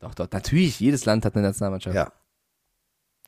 [0.00, 0.80] Doch, doch, natürlich.
[0.80, 1.94] Jedes Land hat eine Nationalmannschaft.
[1.94, 2.12] Ja.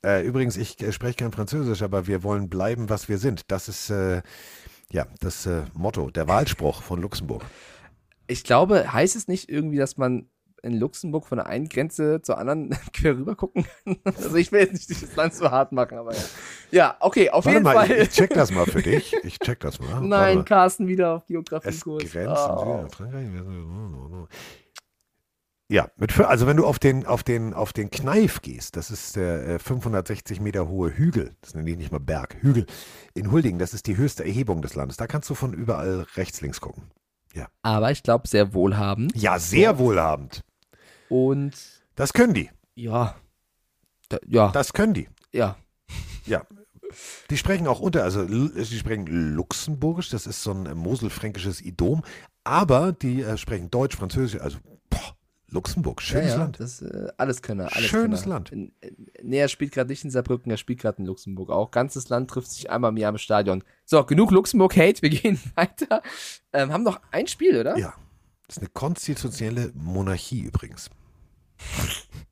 [0.04, 3.42] Äh, übrigens, ich äh, spreche kein Französisch, aber wir wollen bleiben, was wir sind.
[3.52, 4.22] Das ist äh,
[4.90, 7.44] ja das äh, Motto, der Wahlspruch von Luxemburg.
[8.26, 10.28] Ich glaube, heißt es nicht irgendwie, dass man
[10.62, 13.96] in Luxemburg von der einen Grenze zur anderen quer rüber gucken kann?
[14.04, 16.22] Also ich will jetzt nicht dieses Land so hart machen, aber ja.
[16.70, 17.90] Ja, okay, auf Warte jeden mal, Fall.
[17.90, 19.14] ich, ich check das mal für dich.
[19.24, 20.00] Ich check das mal.
[20.00, 20.44] Nein, mal.
[20.44, 22.10] Carsten wieder auf Es Geografiekurs.
[22.12, 22.82] Grenzen Oh.
[22.88, 23.28] Süd- Frankreich.
[25.68, 29.16] Ja, mit, also wenn du auf den, auf den, auf den Kneif gehst, das ist
[29.16, 32.66] der äh, 560 Meter hohe Hügel, das nenne ich nicht mal Berg, Hügel,
[33.14, 34.98] in Hulding, das ist die höchste Erhebung des Landes.
[34.98, 36.90] Da kannst du von überall rechts, links gucken.
[37.32, 37.46] Ja.
[37.62, 39.12] Aber ich glaube, sehr wohlhabend.
[39.16, 40.42] Ja, sehr wohlhabend.
[41.12, 41.52] Und
[41.94, 42.48] Das können die.
[42.74, 43.14] ja,
[44.08, 45.08] da, ja, Das können die.
[45.32, 45.56] ja.
[46.24, 46.46] Ja.
[47.30, 52.02] Die sprechen auch unter, also sie sprechen Luxemburgisch, das ist so ein äh, moselfränkisches Idom,
[52.44, 54.58] aber die äh, sprechen Deutsch, Französisch, also
[54.88, 55.16] boah,
[55.48, 56.60] Luxemburg, schönes ja, ja, Land.
[56.60, 57.68] Das, äh, alles Könner.
[57.74, 58.34] Alles Schönes Könner.
[58.36, 58.52] Land.
[58.52, 58.72] In,
[59.22, 61.70] nee, er spielt gerade nicht in Saarbrücken, er spielt gerade in Luxemburg auch.
[61.72, 63.64] Ganzes Land trifft sich einmal im Jahr im Stadion.
[63.84, 66.02] So, genug Luxemburg-Hate, wir gehen weiter.
[66.52, 67.76] Ähm, haben noch ein Spiel, oder?
[67.76, 67.94] Ja.
[68.46, 70.90] Das ist eine konstitutionelle Monarchie übrigens.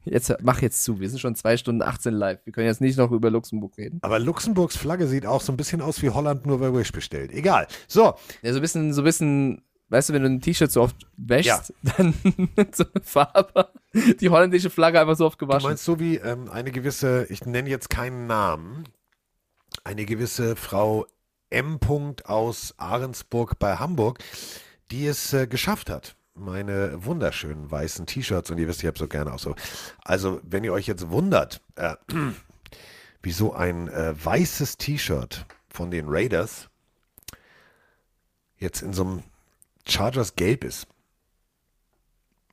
[0.05, 0.99] Jetzt mach jetzt zu.
[0.99, 2.41] Wir sind schon 2 Stunden 18 live.
[2.45, 3.99] Wir können jetzt nicht noch über Luxemburg reden.
[4.03, 7.33] Aber Luxemburgs Flagge sieht auch so ein bisschen aus wie Holland nur bei Wish bestellt.
[7.33, 7.67] Egal.
[7.87, 8.15] So.
[8.43, 10.97] Ja, so ein bisschen, so ein bisschen, weißt du, wenn du ein T-Shirt so oft
[11.19, 11.61] wäschst, Ja.
[11.99, 12.15] dann
[12.73, 13.69] so eine Farbe.
[14.21, 15.69] Die holländische Flagge einfach so oft Du gewaschen.
[15.69, 18.85] meinst so wie ähm, eine gewisse, ich nenne jetzt keinen Namen,
[19.85, 21.07] eine gewisse Frau
[21.51, 21.79] M.
[22.25, 24.21] aus Ahrensburg bei Hamburg,
[24.91, 26.17] die es äh, geschafft hat.
[26.41, 29.55] Meine wunderschönen weißen T-Shirts und ihr wisst, ich habe so gerne auch so.
[30.03, 31.97] Also, wenn ihr euch jetzt wundert, äh,
[33.23, 36.71] wieso ein äh, weißes T-Shirt von den Raiders
[38.57, 39.23] jetzt in so einem
[39.87, 40.87] Chargers gelb ist,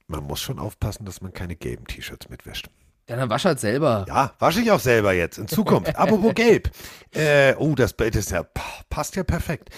[0.07, 2.69] man muss schon aufpassen, dass man keine gelben T-Shirts mitwäscht.
[3.07, 4.03] Ja, dann wasch halt selber.
[4.09, 5.95] Ja, wasche ich auch selber jetzt in Zukunft.
[5.95, 6.71] Apropos gelb.
[7.15, 8.43] Äh, oh, das Bild ist ja,
[8.89, 9.69] passt ja perfekt.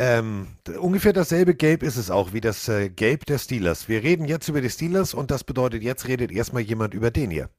[0.00, 3.88] Ähm, ungefähr dasselbe Gelb ist es auch wie das äh, Gelb der Steelers.
[3.88, 7.32] Wir reden jetzt über die Steelers und das bedeutet, jetzt redet erstmal jemand über den
[7.32, 7.50] hier.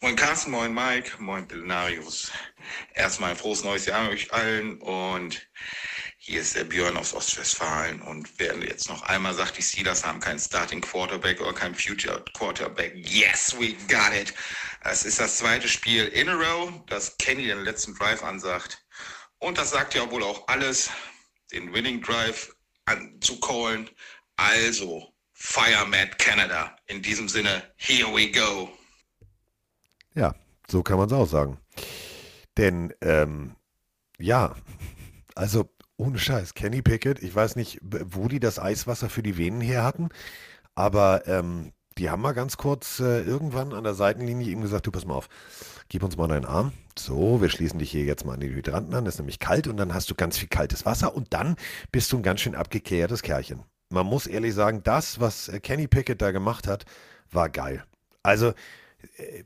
[0.00, 2.32] Moin Carsten, moin Mike, moin Pillenarius.
[2.94, 5.46] Erstmal ein frohes neues Jahr euch allen und
[6.16, 10.18] hier ist der Björn aus Ostwestfalen und wer jetzt noch einmal sagt, die Steelers haben
[10.18, 12.94] keinen Starting Quarterback oder keinen Future Quarterback.
[12.96, 14.34] Yes, we got it.
[14.82, 18.82] Es ist das zweite Spiel in a row, das Kenny den letzten Drive ansagt.
[19.40, 20.90] Und das sagt ja wohl auch alles,
[21.50, 22.54] den Winning Drive
[22.84, 23.90] anzucallen.
[24.36, 26.76] Also, Fire Matt Canada.
[26.86, 28.70] In diesem Sinne, here we go.
[30.14, 30.34] Ja,
[30.70, 31.58] so kann man es auch sagen.
[32.58, 33.56] Denn, ähm,
[34.18, 34.54] ja,
[35.34, 39.60] also ohne Scheiß, Kenny Pickett, ich weiß nicht, wo die das Eiswasser für die Venen
[39.60, 40.10] her hatten,
[40.74, 44.90] aber ähm, die haben mal ganz kurz äh, irgendwann an der Seitenlinie ihm gesagt, du
[44.90, 45.28] pass mal auf,
[45.88, 46.72] gib uns mal deinen Arm.
[47.04, 49.76] So, wir schließen dich hier jetzt mal an die Hydranten an, ist nämlich kalt und
[49.78, 51.56] dann hast du ganz viel kaltes Wasser und dann
[51.92, 53.62] bist du ein ganz schön abgeklärtes Kerlchen.
[53.88, 56.84] Man muss ehrlich sagen, das, was äh, Kenny Pickett da gemacht hat,
[57.30, 57.84] war geil.
[58.22, 58.52] Also,
[59.16, 59.44] äh,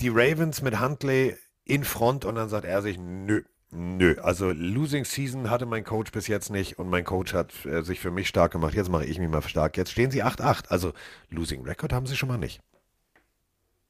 [0.00, 4.16] die Ravens mit Huntley in Front und dann sagt er sich, nö, nö.
[4.20, 8.00] Also Losing Season hatte mein Coach bis jetzt nicht und mein Coach hat äh, sich
[8.00, 8.74] für mich stark gemacht.
[8.74, 9.76] Jetzt mache ich mich mal stark.
[9.76, 10.68] Jetzt stehen sie 8-8.
[10.68, 10.92] Also
[11.30, 12.60] Losing Record haben sie schon mal nicht.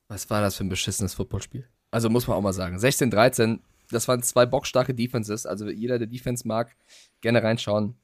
[0.09, 1.67] Was war das für ein beschissenes Footballspiel?
[1.93, 2.77] Also muss man auch mal sagen.
[2.77, 5.47] 16-13, das waren zwei bockstarke Defenses.
[5.47, 6.75] Also jeder, der Defense mag,
[7.21, 7.95] gerne reinschauen.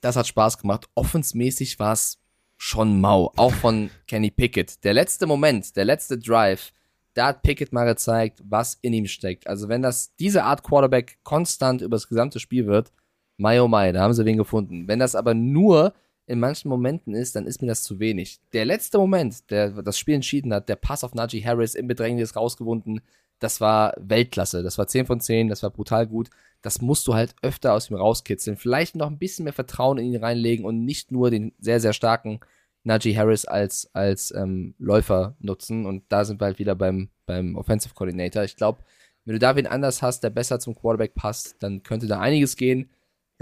[0.00, 0.86] Das hat Spaß gemacht.
[0.94, 2.18] Offensmäßig war es
[2.56, 3.32] schon mau.
[3.36, 4.82] Auch von Kenny Pickett.
[4.84, 6.72] Der letzte Moment, der letzte Drive,
[7.14, 9.46] da hat Pickett mal gezeigt, was in ihm steckt.
[9.46, 12.92] Also wenn das diese Art Quarterback konstant über das gesamte Spiel wird,
[13.36, 14.86] Mai oh Mai, da haben sie wen gefunden.
[14.86, 15.92] Wenn das aber nur
[16.32, 18.40] in manchen Momenten ist, dann ist mir das zu wenig.
[18.54, 22.34] Der letzte Moment, der das Spiel entschieden hat, der Pass auf Najee Harris im Bedrängnis
[22.34, 23.02] rausgewunden,
[23.38, 24.62] das war Weltklasse.
[24.62, 26.30] Das war 10 von 10, das war brutal gut.
[26.62, 28.56] Das musst du halt öfter aus ihm rauskitzeln.
[28.56, 31.92] Vielleicht noch ein bisschen mehr Vertrauen in ihn reinlegen und nicht nur den sehr, sehr
[31.92, 32.40] starken
[32.82, 35.84] Najee Harris als, als ähm, Läufer nutzen.
[35.84, 38.42] Und da sind wir halt wieder beim, beim Offensive Coordinator.
[38.42, 38.78] Ich glaube,
[39.26, 42.56] wenn du da wen anders hast, der besser zum Quarterback passt, dann könnte da einiges
[42.56, 42.88] gehen.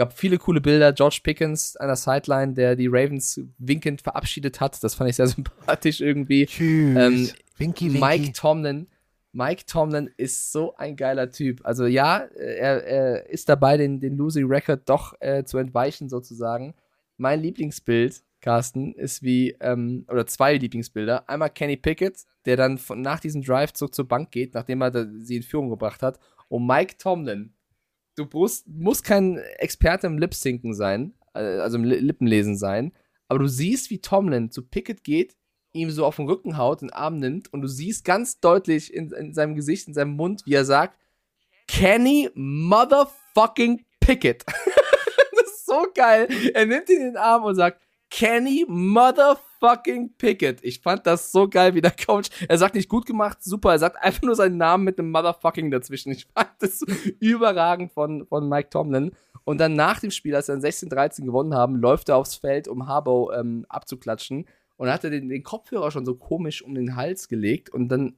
[0.01, 0.95] Gab viele coole Bilder.
[0.95, 4.83] George Pickens an der Sideline, der die Ravens winkend verabschiedet hat.
[4.83, 6.47] Das fand ich sehr sympathisch irgendwie.
[6.47, 6.97] Tschüss.
[6.97, 8.01] Ähm, Winky, winky.
[8.01, 8.87] Mike Tomlin.
[9.33, 11.61] Mike Tomlin ist so ein geiler Typ.
[11.65, 16.73] Also ja, er, er ist dabei, den, den Losing Record doch äh, zu entweichen sozusagen.
[17.19, 21.29] Mein Lieblingsbild, Carsten, ist wie, ähm, oder zwei Lieblingsbilder.
[21.29, 24.91] Einmal Kenny Pickett, der dann von, nach diesem Drive zurück zur Bank geht, nachdem er
[24.91, 26.19] da, sie in Führung gebracht hat.
[26.49, 27.53] Und Mike Tomlin,
[28.17, 32.93] du musst, musst kein Experte im Lip-Sinken sein, äh, also im Li- Lippenlesen sein,
[33.29, 35.37] aber du siehst, wie Tomlin zu Pickett geht,
[35.73, 39.13] ihm so auf den Rücken haut, den Arm nimmt und du siehst ganz deutlich in,
[39.13, 40.99] in seinem Gesicht, in seinem Mund, wie er sagt,
[41.69, 44.45] Kenny Motherfucking Pickett.
[44.47, 46.29] das ist so geil.
[46.55, 47.81] Er nimmt ihn in den Arm und sagt,
[48.11, 50.63] Kenny Motherfucking Pickett.
[50.63, 52.29] Ich fand das so geil, wie der Coach.
[52.49, 53.71] Er sagt nicht gut gemacht, super.
[53.71, 56.13] Er sagt einfach nur seinen Namen mit einem Motherfucking dazwischen.
[56.13, 56.83] Ich fand das
[57.21, 59.13] überragend von, von Mike Tomlin.
[59.45, 62.69] Und dann nach dem Spiel, als sie dann 16-13 gewonnen haben, läuft er aufs Feld,
[62.69, 64.47] um Harbaugh ähm, abzuklatschen.
[64.77, 67.71] Und dann hat er den, den Kopfhörer schon so komisch um den Hals gelegt.
[67.71, 68.17] Und dann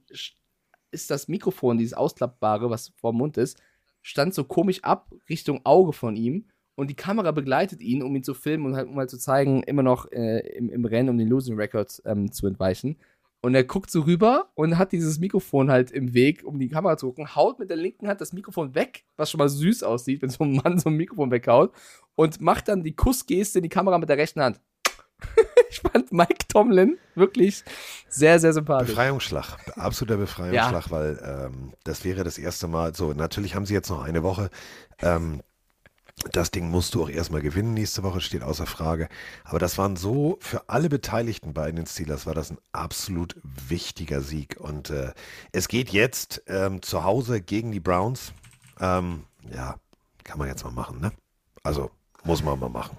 [0.91, 3.61] ist das Mikrofon, dieses Ausklappbare, was vor dem Mund ist,
[4.01, 6.45] stand so komisch ab Richtung Auge von ihm.
[6.75, 9.63] Und die Kamera begleitet ihn, um ihn zu filmen und halt, um halt zu zeigen,
[9.63, 12.97] immer noch äh, im, im Rennen, um den Losing Record ähm, zu entweichen.
[13.41, 16.95] Und er guckt so rüber und hat dieses Mikrofon halt im Weg, um die Kamera
[16.95, 20.21] zu gucken, haut mit der linken Hand das Mikrofon weg, was schon mal süß aussieht,
[20.21, 21.73] wenn so ein Mann so ein Mikrofon weghaut,
[22.15, 24.61] und macht dann die Kussgeste in die Kamera mit der rechten Hand.
[25.69, 27.65] ich fand Mike Tomlin wirklich
[28.07, 28.91] sehr, sehr sympathisch.
[28.91, 33.13] Befreiungsschlag, absoluter Befreiungsschlag, weil ähm, das wäre das erste Mal so.
[33.13, 34.49] Natürlich haben sie jetzt noch eine Woche.
[35.01, 35.41] Ähm,
[36.31, 37.73] Das Ding musst du auch erstmal gewinnen.
[37.73, 39.09] Nächste Woche steht außer Frage.
[39.43, 44.21] Aber das waren so, für alle Beteiligten bei den Steelers war das ein absolut wichtiger
[44.21, 44.57] Sieg.
[44.59, 45.13] Und äh,
[45.51, 48.33] es geht jetzt ähm, zu Hause gegen die Browns.
[48.79, 49.75] Ähm, ja,
[50.23, 51.11] kann man jetzt mal machen, ne?
[51.63, 51.91] Also,
[52.23, 52.97] muss man mal machen.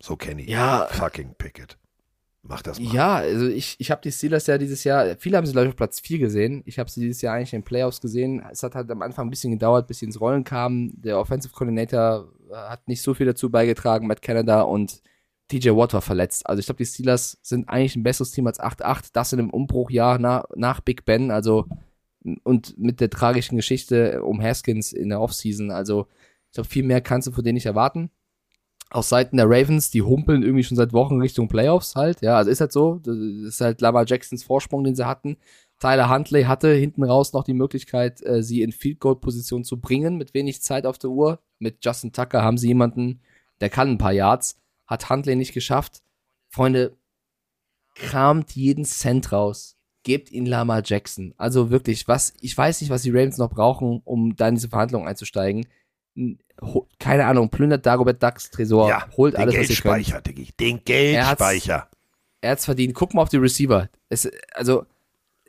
[0.00, 0.48] So Kenny.
[0.48, 0.88] Ja.
[0.90, 1.78] Fucking Pickett.
[2.42, 2.94] Mach das mal.
[2.94, 5.70] Ja, also ich, ich habe die Steelers ja dieses Jahr, viele haben sie, glaube ich,
[5.70, 6.62] auf Platz 4 gesehen.
[6.66, 8.42] Ich habe sie dieses Jahr eigentlich in den Playoffs gesehen.
[8.50, 10.92] Es hat halt am Anfang ein bisschen gedauert, bis sie ins Rollen kamen.
[11.00, 15.02] Der Offensive Coordinator äh, hat nicht so viel dazu beigetragen, Matt Canada und
[15.48, 16.46] TJ Watt war verletzt.
[16.46, 19.10] Also ich glaube, die Steelers sind eigentlich ein besseres Team als 8-8.
[19.12, 21.66] Das in einem Umbruchjahr nach, nach Big Ben, also
[22.42, 25.70] und mit der tragischen Geschichte um Haskins in der Offseason.
[25.70, 26.06] Also
[26.48, 28.10] ich glaube, viel mehr kannst du von denen nicht erwarten
[28.90, 32.22] aus Seiten der Ravens, die humpeln irgendwie schon seit Wochen Richtung Playoffs halt.
[32.22, 33.00] Ja, also ist halt so.
[33.02, 35.36] Das ist halt Lamar Jacksons Vorsprung, den sie hatten.
[35.78, 39.80] Tyler Huntley hatte hinten raus noch die Möglichkeit, äh, sie in Field Goal Position zu
[39.80, 41.40] bringen mit wenig Zeit auf der Uhr.
[41.58, 43.20] Mit Justin Tucker haben sie jemanden,
[43.60, 44.58] der kann ein paar Yards.
[44.86, 46.02] Hat Huntley nicht geschafft.
[46.48, 46.96] Freunde,
[47.94, 49.76] kramt jeden Cent raus.
[50.02, 51.34] Gebt ihn Lamar Jackson.
[51.36, 54.68] Also wirklich, was, ich weiß nicht, was die Ravens noch brauchen, um da in diese
[54.68, 55.66] Verhandlungen einzusteigen
[56.98, 59.66] keine Ahnung, plündert Dagobert Ducks Tresor, ja, holt alles, was ihr.
[59.68, 60.50] Geldspeicher, Diggi.
[60.58, 61.88] Den Geldspeicher.
[62.40, 62.94] Er hat's verdient.
[62.94, 63.88] Guck mal auf die Receiver.
[64.08, 64.84] Es, also,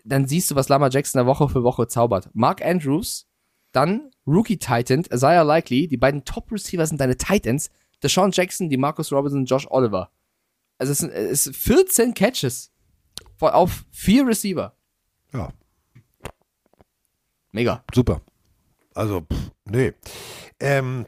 [0.03, 2.29] dann siehst du, was Lama Jackson da Woche für Woche zaubert.
[2.33, 3.27] Mark Andrews,
[3.71, 7.69] dann Rookie Titan, Isaiah Likely, die beiden Top Receiver sind deine Titans.
[8.01, 10.09] Deshaun Jackson, die Marcus Robinson, Josh Oliver.
[10.77, 12.71] Also es sind, es sind 14 Catches
[13.39, 14.75] auf vier Receiver.
[15.33, 15.51] Ja.
[17.51, 17.83] Mega.
[17.93, 18.21] Super.
[19.00, 19.94] Also, pff, nee.
[20.60, 21.06] Ähm,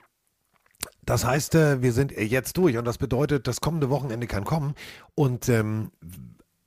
[1.02, 4.76] das heißt, äh, wir sind jetzt durch und das bedeutet, das kommende Wochenende kann kommen.
[5.14, 5.92] Und ähm,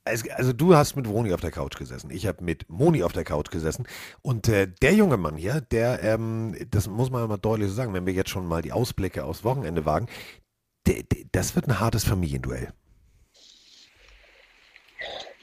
[0.03, 3.23] also du hast mit Moni auf der Couch gesessen, ich habe mit Moni auf der
[3.23, 3.87] Couch gesessen
[4.21, 8.05] und äh, der junge Mann hier, der, ähm, das muss man mal deutlich sagen, wenn
[8.05, 10.07] wir jetzt schon mal die Ausblicke aufs Wochenende wagen,
[11.31, 12.71] das wird ein hartes Familienduell.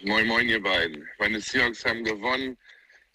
[0.05, 1.09] Moin, moin, ihr beiden.
[1.19, 2.57] Meine Seahawks haben gewonnen.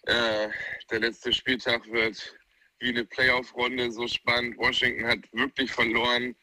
[0.04, 0.50] Äh,
[0.92, 2.38] der letzte Spieltag wird
[2.80, 4.58] wie eine Playoff-Runde so spannend.
[4.58, 6.36] Washington hat wirklich verloren.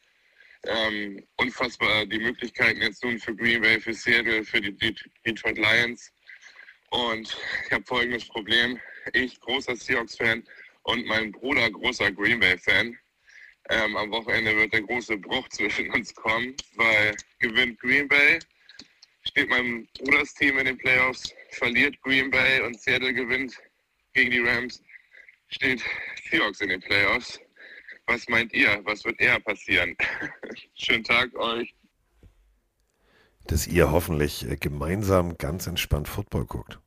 [0.67, 4.75] Ähm, unfassbar die Möglichkeiten jetzt nun für Green Bay, für Seattle, für die
[5.25, 6.11] Detroit Lions.
[6.89, 8.79] Und ich habe folgendes Problem.
[9.13, 10.43] Ich, großer Seahawks-Fan
[10.83, 12.97] und mein Bruder, großer Green Bay-Fan.
[13.69, 18.39] Ähm, am Wochenende wird der große Bruch zwischen uns kommen, weil gewinnt Green Bay,
[19.27, 23.57] steht mein Bruders Team in den Playoffs, verliert Green Bay und Seattle gewinnt
[24.13, 24.81] gegen die Rams,
[25.55, 25.81] steht
[26.29, 27.39] Seahawks in den Playoffs.
[28.07, 28.81] Was meint ihr?
[28.83, 29.95] Was wird eher passieren?
[30.75, 31.73] Schönen Tag euch.
[33.47, 36.79] Dass ihr hoffentlich äh, gemeinsam ganz entspannt Football guckt.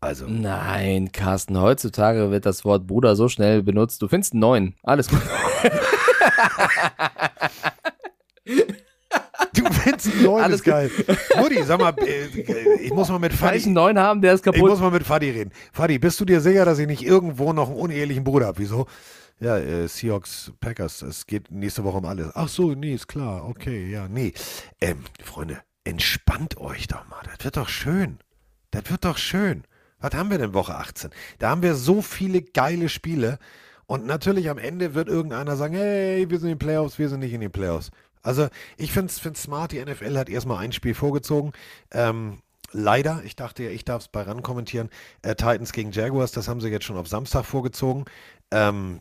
[0.00, 0.26] Also.
[0.26, 4.02] Nein, Carsten, heutzutage wird das Wort Bruder so schnell benutzt.
[4.02, 4.74] Du findest einen neuen.
[4.82, 5.22] Alles gut.
[9.54, 10.90] Du findest einen neuen, Alles ist geil.
[11.38, 12.26] Mutti, sag mal, äh,
[12.80, 13.50] ich muss mal mit Fadi.
[13.50, 14.58] Kann ich einen neuen haben, der ist kaputt?
[14.58, 15.52] Ich muss mal mit Fadi reden.
[15.72, 18.58] Fadi, bist du dir sicher, dass ich nicht irgendwo noch einen unehelichen Bruder habe?
[18.58, 18.86] Wieso?
[19.40, 22.30] Ja, äh, Seahawks, Packers, es geht nächste Woche um alles.
[22.34, 24.32] Ach so, nee, ist klar, okay, ja, nee.
[24.80, 27.20] Ähm, Freunde, entspannt euch doch mal.
[27.24, 28.18] Das wird doch schön.
[28.70, 29.64] Das wird doch schön.
[30.00, 31.10] Was haben wir denn Woche 18?
[31.38, 33.38] Da haben wir so viele geile Spiele.
[33.86, 37.20] Und natürlich am Ende wird irgendeiner sagen, hey, wir sind in den Playoffs, wir sind
[37.20, 37.90] nicht in den Playoffs.
[38.22, 41.52] Also ich finde es smart, die NFL hat erstmal ein Spiel vorgezogen.
[41.90, 42.38] Ähm,
[42.72, 44.90] leider, ich dachte ja, ich darf es bei ran kommentieren,
[45.22, 48.04] äh, Titans gegen Jaguars, das haben sie jetzt schon auf Samstag vorgezogen.
[48.50, 49.00] Ähm,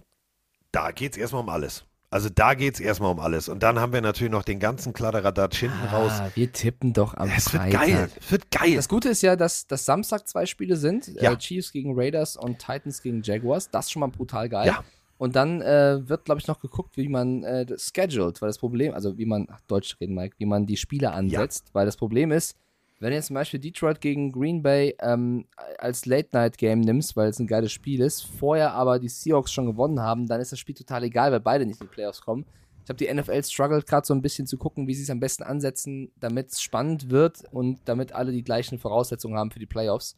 [0.72, 1.86] da geht es erstmal um alles.
[2.14, 3.48] Also da geht es erstmal um alles.
[3.48, 6.12] Und dann haben wir natürlich noch den ganzen Kladderadatsch hinten ah, raus.
[6.36, 7.82] Wir tippen doch am Es wird Freitag.
[7.88, 8.10] geil.
[8.20, 8.76] Es wird geil.
[8.76, 11.08] Das Gute ist ja, dass, dass Samstag zwei Spiele sind.
[11.08, 11.32] Ja.
[11.32, 13.70] Äh, Chiefs gegen Raiders und Titans gegen Jaguars.
[13.70, 14.68] Das ist schon mal brutal geil.
[14.68, 14.84] Ja.
[15.22, 18.58] Und dann äh, wird, glaube ich, noch geguckt, wie man äh, das scheduled, weil das
[18.58, 21.96] Problem, also wie man, ach, Deutsch reden, Mike, wie man die Spiele ansetzt, weil das
[21.96, 22.58] Problem ist,
[23.00, 25.46] wenn du jetzt zum Beispiel Detroit gegen Green Bay ähm,
[25.78, 30.00] als Late-Night-Game nimmst, weil es ein geiles Spiel ist, vorher aber die Seahawks schon gewonnen
[30.00, 32.44] haben, dann ist das Spiel total egal, weil beide nicht in die Playoffs kommen.
[32.84, 35.20] Ich habe die NFL struggelt gerade so ein bisschen zu gucken, wie sie es am
[35.20, 39.68] besten ansetzen, damit es spannend wird und damit alle die gleichen Voraussetzungen haben für die
[39.68, 40.16] Playoffs.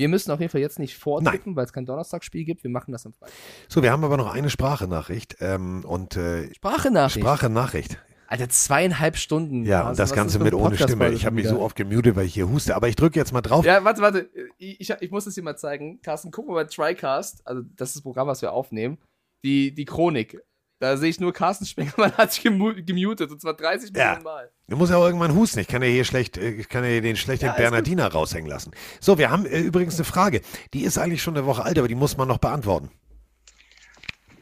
[0.00, 2.64] Wir müssen auf jeden Fall jetzt nicht vortippen, weil es kein Donnerstagsspiel gibt.
[2.64, 3.34] Wir machen das am Freitag.
[3.68, 5.36] So, wir haben aber noch eine Sprachenachricht.
[5.40, 7.20] Ähm, und, äh, Sprachenachricht?
[7.20, 7.98] Sprachenachricht.
[8.26, 9.66] Alter, zweieinhalb Stunden.
[9.66, 11.10] Ja, Also, und das Ganze mit ohne Stimme.
[11.10, 12.76] Ich habe mich so oft gemutet, weil ich hier huste.
[12.76, 13.66] Aber ich drücke jetzt mal drauf.
[13.66, 14.30] Ja, warte, warte.
[14.56, 16.00] Ich, ich, ich muss es dir mal zeigen.
[16.00, 17.46] Carsten, guck mal bei TriCast.
[17.46, 18.96] Also, das ist das Programm, was wir aufnehmen.
[19.44, 20.40] Die, die Chronik.
[20.80, 23.30] Da sehe ich nur Carsten Spengemann hat sich gemu gemutet.
[23.30, 24.06] Und zwar 30 Ja.
[24.06, 24.50] Millionen Mal.
[24.66, 25.60] Du musst ja auch irgendwann husten.
[25.60, 28.48] Ich kann ja hier schlecht, äh, ich kann ja hier den schlechten Ja, Bernardiner raushängen
[28.48, 28.72] lassen.
[28.98, 30.40] So, wir haben äh, übrigens eine Frage.
[30.72, 32.90] Die ist eigentlich schon eine Woche alt, aber die muss man noch beantworten.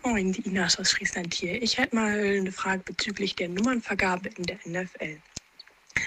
[0.05, 1.61] Moin, die Inas aus Friesland hier.
[1.61, 5.19] Ich hätte mal eine Frage bezüglich der Nummernvergabe in der NFL.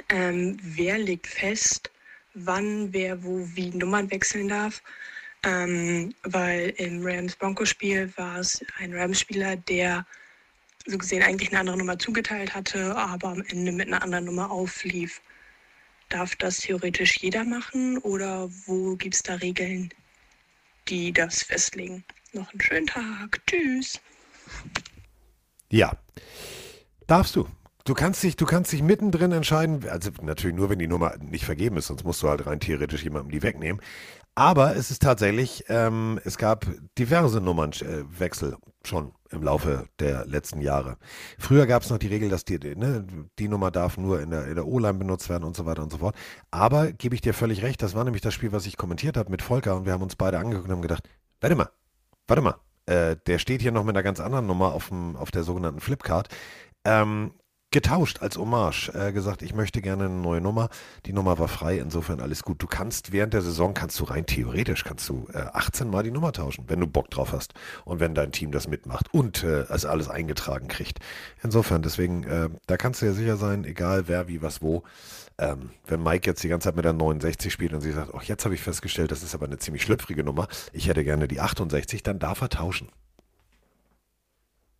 [0.09, 1.91] Ähm, wer legt fest,
[2.33, 4.81] wann wer wo wie Nummern wechseln darf?
[5.43, 10.05] Ähm, weil im Rams-Broncos-Spiel war es ein Rams-Spieler, der
[10.91, 14.51] so gesehen eigentlich eine andere Nummer zugeteilt hatte, aber am Ende mit einer anderen Nummer
[14.51, 15.21] auflief.
[16.09, 19.89] Darf das theoretisch jeder machen oder wo gibt es da Regeln,
[20.89, 22.03] die das festlegen?
[22.33, 23.41] Noch einen schönen Tag.
[23.47, 23.99] Tschüss.
[25.69, 25.93] Ja.
[27.07, 27.47] Darfst du.
[27.85, 31.45] Du kannst dich, du kannst dich mittendrin entscheiden, also natürlich nur, wenn die Nummer nicht
[31.45, 33.81] vergeben ist, sonst musst du halt rein theoretisch jemandem die wegnehmen.
[34.35, 40.97] Aber es ist tatsächlich, ähm, es gab diverse Nummernwechsel schon im Laufe der letzten Jahre.
[41.37, 43.05] Früher gab es noch die Regel, dass die, ne,
[43.39, 45.91] die Nummer darf nur in der, in der O-Line benutzt werden und so weiter und
[45.91, 46.15] so fort.
[46.51, 49.31] Aber gebe ich dir völlig recht, das war nämlich das Spiel, was ich kommentiert habe
[49.31, 51.07] mit Volker und wir haben uns beide angeguckt und haben gedacht,
[51.39, 51.69] warte mal,
[52.27, 55.31] warte mal, äh, der steht hier noch mit einer ganz anderen Nummer auf, dem, auf
[55.31, 56.27] der sogenannten Flipcard.
[56.83, 57.31] Ähm,
[57.71, 60.69] getauscht als Hommage, äh, gesagt, ich möchte gerne eine neue Nummer.
[61.05, 62.61] Die Nummer war frei, insofern alles gut.
[62.61, 66.11] Du kannst während der Saison, kannst du rein theoretisch, kannst du äh, 18 Mal die
[66.11, 67.53] Nummer tauschen, wenn du Bock drauf hast
[67.85, 70.99] und wenn dein Team das mitmacht und äh, es alles eingetragen kriegt.
[71.41, 74.83] Insofern, deswegen, äh, da kannst du ja sicher sein, egal wer, wie, was, wo.
[75.37, 78.23] Ähm, wenn Mike jetzt die ganze Zeit mit der 69 spielt und sie sagt, ach,
[78.23, 81.39] jetzt habe ich festgestellt, das ist aber eine ziemlich schlüpfrige Nummer, ich hätte gerne die
[81.39, 82.89] 68, dann darf er tauschen.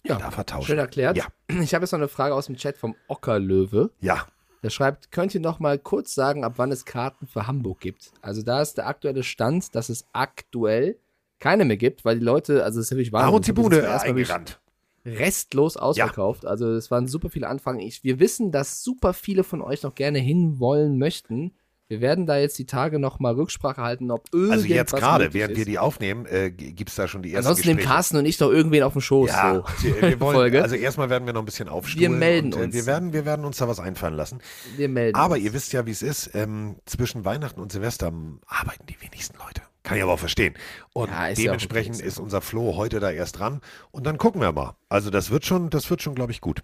[0.04, 0.68] Ja, darf er tauschen.
[0.68, 1.18] schön erklärt.
[1.18, 1.26] Ja.
[1.62, 3.92] Ich habe jetzt noch eine Frage aus dem Chat vom Ockerlöwe.
[4.00, 4.26] Ja.
[4.64, 8.12] Der schreibt, könnt ihr noch mal kurz sagen, ab wann es Karten für Hamburg gibt?
[8.22, 10.98] Also da ist der aktuelle Stand, dass es aktuell
[11.40, 13.24] keine mehr gibt, weil die Leute, also es ist wirklich wahr.
[13.24, 14.60] Aaron Zibune eingerannt.
[15.04, 16.46] Restlos ausverkauft.
[16.46, 17.80] Also es waren super viele Anfragen.
[17.80, 21.56] Ich, wir wissen, dass super viele von euch noch gerne hinwollen möchten.
[21.92, 25.34] Wir werden da jetzt die Tage noch mal Rücksprache halten, ob irgendwas Also jetzt gerade,
[25.34, 25.58] während ist.
[25.58, 27.82] wir die aufnehmen, äh, gibt es da schon die ersten Ansonsten nehmen.
[27.82, 29.30] Carsten und ich doch irgendwen auf den Schoß.
[29.30, 29.84] Ja, so.
[29.84, 30.64] wir, wir wollen, Folge.
[30.64, 32.14] also erstmal werden wir noch ein bisschen aufstuhlen.
[32.14, 32.74] Wir melden und, äh, uns.
[32.76, 34.40] Wir werden, wir werden uns da was einfallen lassen.
[34.78, 35.44] Wir melden Aber uns.
[35.44, 36.32] ihr wisst ja, wie es ist.
[36.34, 38.14] Ähm, zwischen Weihnachten und Silvester
[38.48, 39.62] arbeiten die wenigsten Leute.
[39.92, 40.54] Kann ich aber auch verstehen.
[40.94, 43.62] Und Ja, ist ja dementsprechend okay, ist unser Flo heute da erst dran.
[43.92, 44.76] Und dann gucken wir mal.
[44.90, 46.64] Also das wird schon, das wird schon, glaube ich, gut.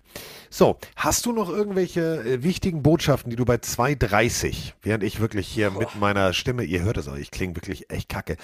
[0.50, 5.48] So, hast du noch irgendwelche äh, wichtigen Botschaften, die du bei 2.30, während ich wirklich
[5.48, 8.38] hier mit meiner Stimme, ihr hört es auch, ich klinge wirklich echt kacke.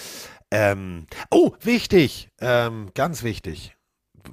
[0.52, 3.76] Ähm, oh, wichtig, ähm, ganz wichtig.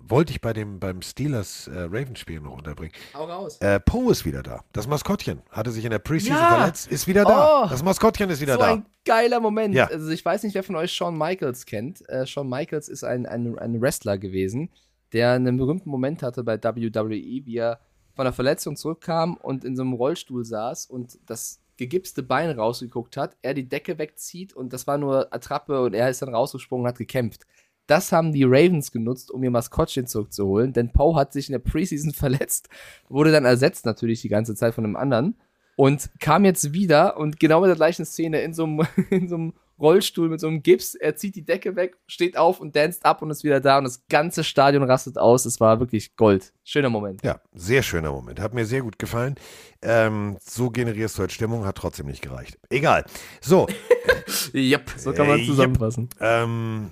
[0.07, 2.93] Wollte ich bei dem beim Steelers äh, Ravens-Spiel noch unterbringen.
[3.15, 3.59] Hau raus.
[3.60, 4.62] Äh, Poe ist wieder da.
[4.73, 6.57] Das Maskottchen hatte sich in der Preseason Ja.
[6.57, 7.65] verletzt, ist wieder da.
[7.65, 7.69] Oh.
[7.69, 8.73] Das Maskottchen ist wieder so da.
[8.75, 9.75] ein geiler Moment.
[9.75, 9.86] Ja.
[9.86, 12.09] Also ich weiß nicht, wer von euch Shawn Michaels kennt.
[12.09, 14.70] Äh, Shawn Michaels ist ein, ein, ein Wrestler gewesen,
[15.12, 17.81] der einen berühmten Moment hatte bei WWE, wie er
[18.15, 23.17] von der Verletzung zurückkam und in so einem Rollstuhl saß und das gegipste Bein rausgeguckt
[23.17, 26.85] hat, er die Decke wegzieht und das war nur Attrappe und er ist dann rausgesprungen
[26.85, 27.47] und hat gekämpft.
[27.91, 31.59] Das haben die Ravens genutzt, um ihr Maskottchen zurückzuholen, denn Poe hat sich in der
[31.59, 32.69] Preseason verletzt,
[33.09, 35.36] wurde dann ersetzt natürlich die ganze Zeit von einem anderen
[35.75, 39.35] und kam jetzt wieder und genau mit der gleichen Szene in so einem, in so
[39.35, 40.94] einem Rollstuhl mit so einem Gips.
[40.94, 43.85] Er zieht die Decke weg, steht auf und danst ab und ist wieder da und
[43.85, 45.47] das ganze Stadion rastet aus.
[45.47, 46.52] Es war wirklich Gold.
[46.62, 47.25] Schöner Moment.
[47.25, 48.41] Ja, sehr schöner Moment.
[48.41, 49.35] Hat mir sehr gut gefallen.
[49.83, 52.59] Ähm, so generierst du halt Stimmung, hat trotzdem nicht gereicht.
[52.69, 53.05] Egal.
[53.41, 53.67] So.
[54.55, 56.10] yep, so kann man Äh, zusammenfassen.
[56.20, 56.20] Yep.
[56.20, 56.91] Ähm,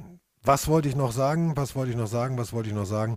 [0.48, 1.56] was wollte ich noch sagen?
[1.56, 2.38] Was wollte ich noch sagen?
[2.38, 3.16] Was wollte ich noch sagen?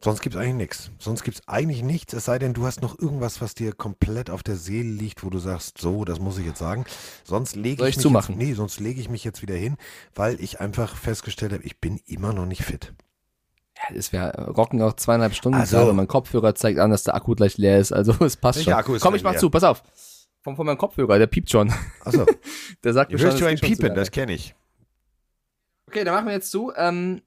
[0.00, 0.90] Sonst gibt es eigentlich nichts.
[0.98, 4.30] Sonst gibt es eigentlich nichts, es sei denn, du hast noch irgendwas, was dir komplett
[4.30, 6.84] auf der Seele liegt, wo du sagst, so, das muss ich jetzt sagen.
[7.24, 8.14] Sonst lege ich, ich mich?
[8.14, 9.76] Jetzt, nee, sonst lege ich mich jetzt wieder hin,
[10.14, 12.94] weil ich einfach festgestellt habe, ich bin immer noch nicht fit.
[13.76, 15.58] Ja, es wäre rocken auch zweieinhalb Stunden.
[15.58, 17.92] Also- mein Kopfhörer zeigt an, dass der Akku gleich leer ist.
[17.92, 18.72] Also es passt schon.
[18.72, 19.40] Akku ist Komm, ich mach leer?
[19.40, 19.82] zu, pass auf.
[20.42, 21.72] Von, von meinem Kopfhörer, der piept schon.
[22.04, 22.26] Achso.
[22.84, 24.54] der sagt Du mir schon, hörst du ein Piepen, das kenne ich.
[25.92, 26.72] Okay, dann machen wir jetzt zu.
[26.74, 27.20] Ähm,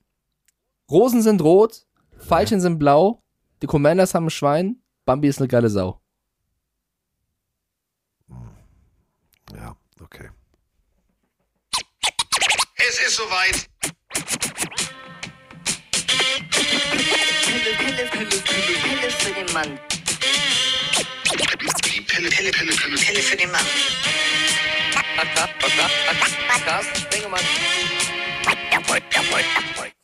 [0.89, 1.85] Rosen sind rot,
[2.17, 3.21] Veilchen sind blau,
[3.61, 6.01] die Commanders haben ein Schwein, Bambi ist eine geile Sau.
[9.53, 10.31] Ja, okay.
[12.77, 13.69] Es ist soweit.
[17.45, 19.79] Pille, Pille, Pille, Pille, Pille für den Mann.
[21.85, 22.97] Die Pille, Pille, Pille, Pille.
[22.97, 23.65] Pille für den Mann.
[26.65, 27.84] Carsten Sprengemann.
[28.95, 29.94] Like, like, like.